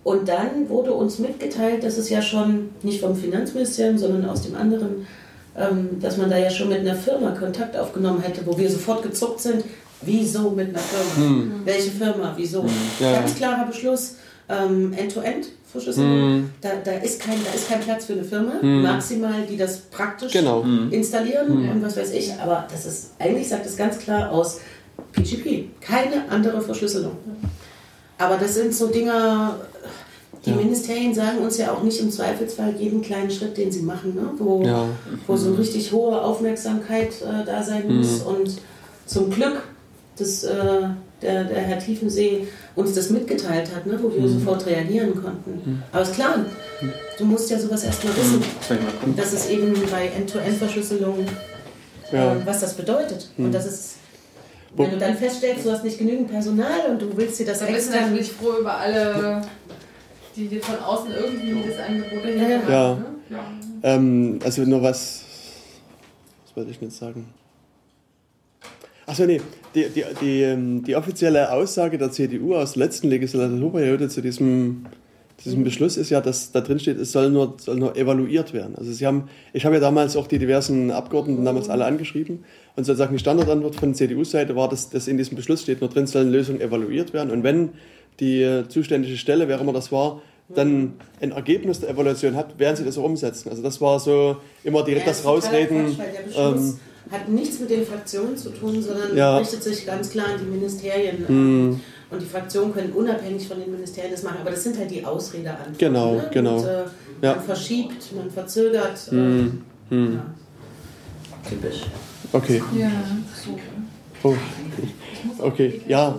und 0.09 0.27
dann 0.27 0.67
wurde 0.69 0.91
uns 0.91 1.19
mitgeteilt, 1.19 1.83
dass 1.83 1.99
es 1.99 2.09
ja 2.09 2.19
schon 2.19 2.71
nicht 2.81 2.99
vom 2.99 3.15
Finanzministerium, 3.15 3.99
sondern 3.99 4.27
aus 4.27 4.41
dem 4.41 4.55
anderen, 4.55 5.05
ähm, 5.55 5.99
dass 6.01 6.17
man 6.17 6.31
da 6.31 6.37
ja 6.39 6.49
schon 6.49 6.69
mit 6.69 6.79
einer 6.79 6.95
Firma 6.95 7.29
Kontakt 7.29 7.77
aufgenommen 7.77 8.19
hätte, 8.21 8.41
wo 8.47 8.57
wir 8.57 8.71
sofort 8.71 9.03
gezuckt 9.03 9.39
sind. 9.39 9.63
Wieso 10.01 10.49
mit 10.49 10.69
einer 10.69 10.79
Firma? 10.79 11.29
Mhm. 11.29 11.61
Welche 11.63 11.91
Firma? 11.91 12.33
Wieso? 12.35 12.63
Mhm. 12.63 12.69
Ja. 12.99 13.19
Ganz 13.19 13.35
klarer 13.35 13.67
Beschluss. 13.67 14.15
Ähm, 14.49 14.93
End-to-End-Verschlüsselung. 14.93 16.39
Mm. 16.39 16.49
Da, 16.59 16.69
da, 16.83 16.93
ist 16.93 17.21
kein, 17.21 17.35
da 17.45 17.53
ist 17.53 17.69
kein 17.69 17.81
Platz 17.81 18.05
für 18.05 18.13
eine 18.13 18.23
Firma, 18.23 18.53
mm. 18.63 18.81
maximal, 18.81 19.43
die 19.47 19.57
das 19.57 19.77
praktisch 19.91 20.33
genau. 20.33 20.65
installieren 20.89 21.67
mm. 21.67 21.69
und 21.69 21.83
was 21.83 21.95
weiß 21.95 22.13
ich. 22.13 22.33
Aber 22.41 22.65
das 22.71 22.87
ist, 22.87 23.11
eigentlich 23.19 23.47
sagt 23.47 23.67
es 23.67 23.77
ganz 23.77 23.99
klar 23.99 24.31
aus, 24.31 24.59
PGP, 25.11 25.79
keine 25.81 26.27
andere 26.31 26.61
Verschlüsselung. 26.61 27.11
Aber 28.19 28.35
das 28.35 28.53
sind 28.53 28.75
so 28.75 28.87
Dinge, 28.87 29.55
die 30.45 30.51
ja. 30.51 30.55
Ministerien 30.57 31.13
sagen 31.13 31.39
uns 31.39 31.57
ja 31.57 31.71
auch 31.71 31.81
nicht 31.81 31.99
im 31.99 32.11
Zweifelsfall 32.11 32.75
jeden 32.77 33.01
kleinen 33.01 33.31
Schritt, 33.31 33.57
den 33.57 33.71
sie 33.71 33.81
machen, 33.81 34.13
ne? 34.13 34.29
wo, 34.37 34.61
ja. 34.61 34.85
wo 35.25 35.35
so 35.35 35.49
eine 35.49 35.57
richtig 35.57 35.91
hohe 35.91 36.21
Aufmerksamkeit 36.21 37.13
äh, 37.21 37.45
da 37.45 37.63
sein 37.63 37.87
mhm. 37.87 37.97
muss. 37.97 38.21
Und 38.21 38.57
zum 39.05 39.31
Glück, 39.31 39.63
dass 40.17 40.43
äh, 40.43 40.81
der, 41.21 41.43
der, 41.45 41.61
Herr 41.61 41.79
Tiefensee 41.79 42.47
uns 42.75 42.93
das 42.93 43.09
mitgeteilt 43.09 43.73
hat, 43.73 43.85
ne? 43.85 43.97
wo 44.01 44.13
wir 44.13 44.21
mhm. 44.21 44.39
sofort 44.39 44.65
reagieren 44.65 45.13
konnten. 45.13 45.51
Mhm. 45.65 45.83
Aber 45.91 46.01
ist 46.01 46.13
klar, 46.13 46.45
du 47.17 47.25
musst 47.25 47.49
ja 47.49 47.57
sowas 47.57 47.85
erstmal 47.85 48.15
wissen, 48.17 48.43
mhm. 49.05 49.15
dass 49.15 49.31
es 49.31 49.49
eben 49.49 49.73
bei 49.89 50.07
End-to-End-Verschlüsselung, 50.07 51.25
ja. 52.11 52.33
äh, 52.33 52.35
was 52.45 52.59
das 52.59 52.73
bedeutet. 52.73 53.29
Und 53.37 53.47
mhm. 53.47 53.51
das 53.53 53.65
ist 53.65 53.98
wenn 54.75 54.91
du 54.91 54.97
dann 54.97 55.15
feststellst, 55.15 55.65
du 55.65 55.71
hast 55.71 55.83
nicht 55.83 55.97
genügend 55.97 56.29
Personal 56.29 56.91
und 56.91 57.01
du 57.01 57.15
willst 57.17 57.39
dir 57.39 57.45
das 57.45 57.59
dann 57.59 57.69
extra... 57.69 57.95
Dann 57.95 58.13
bist 58.15 58.31
du 58.31 58.35
natürlich 58.35 58.53
froh 58.53 58.61
über 58.61 58.77
alle, 58.77 59.41
die 60.35 60.47
dir 60.47 60.61
von 60.61 60.79
außen 60.79 61.11
irgendwie 61.11 61.69
das 61.69 61.79
Angebot 61.79 62.23
dahinter 62.23 62.49
ja. 62.49 62.69
ja. 62.69 62.95
Ne? 62.95 63.05
ja. 63.29 63.39
Ähm, 63.83 64.39
also 64.43 64.61
nur 64.63 64.81
was... 64.81 65.23
Was 66.45 66.55
wollte 66.55 66.71
ich 66.71 66.81
jetzt 66.81 66.97
sagen? 66.97 67.33
Achso, 69.05 69.25
nee, 69.25 69.41
die, 69.73 69.89
die, 69.89 70.03
die, 70.21 70.41
ähm, 70.43 70.83
die 70.83 70.95
offizielle 70.95 71.51
Aussage 71.51 71.97
der 71.97 72.11
CDU 72.11 72.55
aus 72.55 72.73
der 72.73 72.85
letzten 72.85 73.09
Legislaturperiode 73.09 74.07
zu 74.07 74.21
diesem 74.21 74.85
diesem 75.45 75.63
Beschluss 75.63 75.97
ist 75.97 76.09
ja, 76.09 76.21
dass 76.21 76.51
da 76.51 76.61
drin 76.61 76.79
steht, 76.79 76.97
es 76.97 77.11
soll 77.11 77.29
nur, 77.29 77.55
soll 77.57 77.77
nur 77.77 77.95
evaluiert 77.95 78.53
werden. 78.53 78.75
Also 78.75 78.91
sie 78.91 79.05
haben, 79.05 79.29
ich 79.53 79.65
habe 79.65 79.75
ja 79.75 79.81
damals 79.81 80.15
auch 80.15 80.27
die 80.27 80.39
diversen 80.39 80.91
Abgeordneten 80.91 81.45
damals 81.45 81.69
alle 81.69 81.85
angeschrieben 81.85 82.43
und 82.75 82.83
sozusagen 82.85 83.13
die 83.13 83.19
Standardantwort 83.19 83.75
von 83.75 83.93
CDU-Seite 83.93 84.55
war, 84.55 84.69
dass, 84.69 84.89
dass 84.89 85.07
in 85.07 85.17
diesem 85.17 85.35
Beschluss 85.35 85.61
steht, 85.61 85.81
nur 85.81 85.89
drin 85.89 86.07
sollen 86.07 86.31
Lösungen 86.31 86.61
evaluiert 86.61 87.13
werden 87.13 87.31
und 87.31 87.43
wenn 87.43 87.69
die 88.19 88.63
zuständige 88.67 89.17
Stelle, 89.17 89.47
wer 89.47 89.59
immer 89.61 89.73
das 89.73 89.91
war, 89.91 90.21
dann 90.49 90.93
ein 91.21 91.31
Ergebnis 91.31 91.79
der 91.79 91.89
Evaluation 91.89 92.35
hat, 92.35 92.57
werden 92.57 92.75
sie 92.75 92.83
das 92.83 92.97
auch 92.97 93.03
umsetzen. 93.03 93.49
Also 93.49 93.61
das 93.61 93.79
war 93.81 93.99
so 93.99 94.37
immer 94.63 94.83
direkt 94.83 95.05
ja, 95.05 95.11
das 95.11 95.23
Rausreden. 95.23 95.95
Ähm, 96.35 96.79
hat 97.11 97.29
nichts 97.29 97.59
mit 97.59 97.69
den 97.69 97.85
Fraktionen 97.85 98.37
zu 98.37 98.49
tun, 98.49 98.81
sondern 98.81 99.15
ja. 99.15 99.37
richtet 99.37 99.63
sich 99.63 99.85
ganz 99.85 100.09
klar 100.09 100.27
an 100.27 100.39
die 100.39 100.49
Ministerien. 100.49 101.25
Mm. 101.27 101.81
Und 102.11 102.21
die 102.21 102.25
Fraktionen 102.25 102.73
können 102.73 102.91
unabhängig 102.93 103.47
von 103.47 103.59
den 103.59 103.71
Ministerien 103.71 104.11
das 104.11 104.23
machen, 104.23 104.37
aber 104.41 104.51
das 104.51 104.63
sind 104.63 104.77
halt 104.77 104.89
die 104.89 105.05
Ausrederantworten. 105.05 105.77
Genau, 105.77 106.15
ne? 106.15 106.29
genau. 106.31 106.57
Und, 106.57 106.65
äh, 106.65 106.83
ja. 107.21 107.35
Man 107.35 107.43
verschiebt, 107.43 108.15
man 108.15 108.31
verzögert. 108.31 109.11
Mm. 109.11 109.17
Äh, 109.91 109.95
mm. 109.95 110.13
Ja. 110.13 110.25
Typisch. 111.47 111.81
Okay. 112.31 112.61
Ja, 112.75 112.91
so. 113.35 113.59
Oh. 114.23 114.35
Okay, 115.39 115.81
ja. 115.87 116.15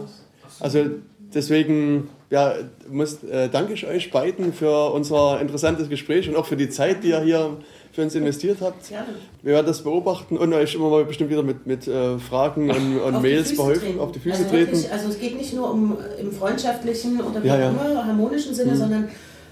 Also 0.60 0.86
deswegen 1.34 2.08
ja, 2.30 2.54
muss, 2.88 3.22
äh, 3.24 3.48
danke 3.48 3.72
ich 3.72 3.86
euch 3.86 4.10
beiden 4.10 4.52
für 4.52 4.92
unser 4.92 5.40
interessantes 5.40 5.88
Gespräch 5.88 6.28
und 6.28 6.36
auch 6.36 6.46
für 6.46 6.56
die 6.56 6.68
Zeit, 6.68 7.02
die 7.02 7.08
ihr 7.08 7.20
hier 7.20 7.56
für 8.00 8.04
uns 8.04 8.14
investiert 8.14 8.58
habt. 8.60 8.90
Ja. 8.90 9.04
Wir 9.42 9.54
werden 9.54 9.66
das 9.66 9.82
beobachten 9.82 10.36
und 10.38 10.52
euch 10.52 10.74
immer 10.74 10.88
mal 10.88 11.04
bestimmt 11.04 11.30
wieder 11.30 11.42
mit, 11.42 11.66
mit 11.66 11.86
äh, 11.86 12.18
Fragen 12.18 12.70
und, 12.70 12.98
und 12.98 13.22
Mails 13.22 13.54
behäufen, 13.54 14.00
auf 14.00 14.12
die 14.12 14.20
Füße 14.20 14.38
also 14.38 14.50
treten. 14.50 14.72
Wirklich, 14.72 14.92
also 14.92 15.08
es 15.08 15.18
geht 15.18 15.36
nicht 15.36 15.54
nur 15.54 15.70
um 15.70 15.96
im 16.18 16.32
freundschaftlichen 16.32 17.20
oder 17.20 17.44
ja, 17.44 17.58
ja. 17.58 17.68
immer 17.68 18.06
harmonischen 18.06 18.54
Sinne, 18.54 18.72
mhm. 18.72 18.76
sondern 18.76 19.08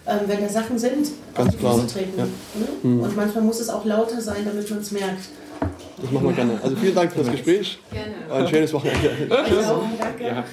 ähm, 0.07 0.19
wenn 0.27 0.41
da 0.41 0.49
Sachen 0.49 0.79
sind, 0.79 1.09
Ganz 1.35 1.49
auf 1.49 1.55
die 1.55 1.57
klar. 1.59 1.75
Füße 1.75 1.87
treten. 1.87 2.19
Ja. 2.19 2.25
Ne? 2.25 2.31
Mhm. 2.83 3.01
Und 3.01 3.17
manchmal 3.17 3.45
muss 3.45 3.61
es 3.61 3.69
auch 3.69 3.85
lauter 3.85 4.21
sein, 4.21 4.45
damit 4.45 4.69
man 4.71 4.79
es 4.79 4.93
merkt. 4.93 5.29
Das 6.01 6.11
machen 6.11 6.29
wir 6.29 6.35
gerne. 6.35 6.59
Also 6.63 6.77
vielen 6.77 6.95
Dank 6.95 7.13
für 7.13 7.19
das 7.19 7.31
Gespräch. 7.33 7.79
Gerne. 7.91 8.15
Ein 8.33 8.49
schönes 8.49 8.73
Wochenende. 8.73 9.11
Tschüss. 9.47 9.67
Danke. 9.99 10.45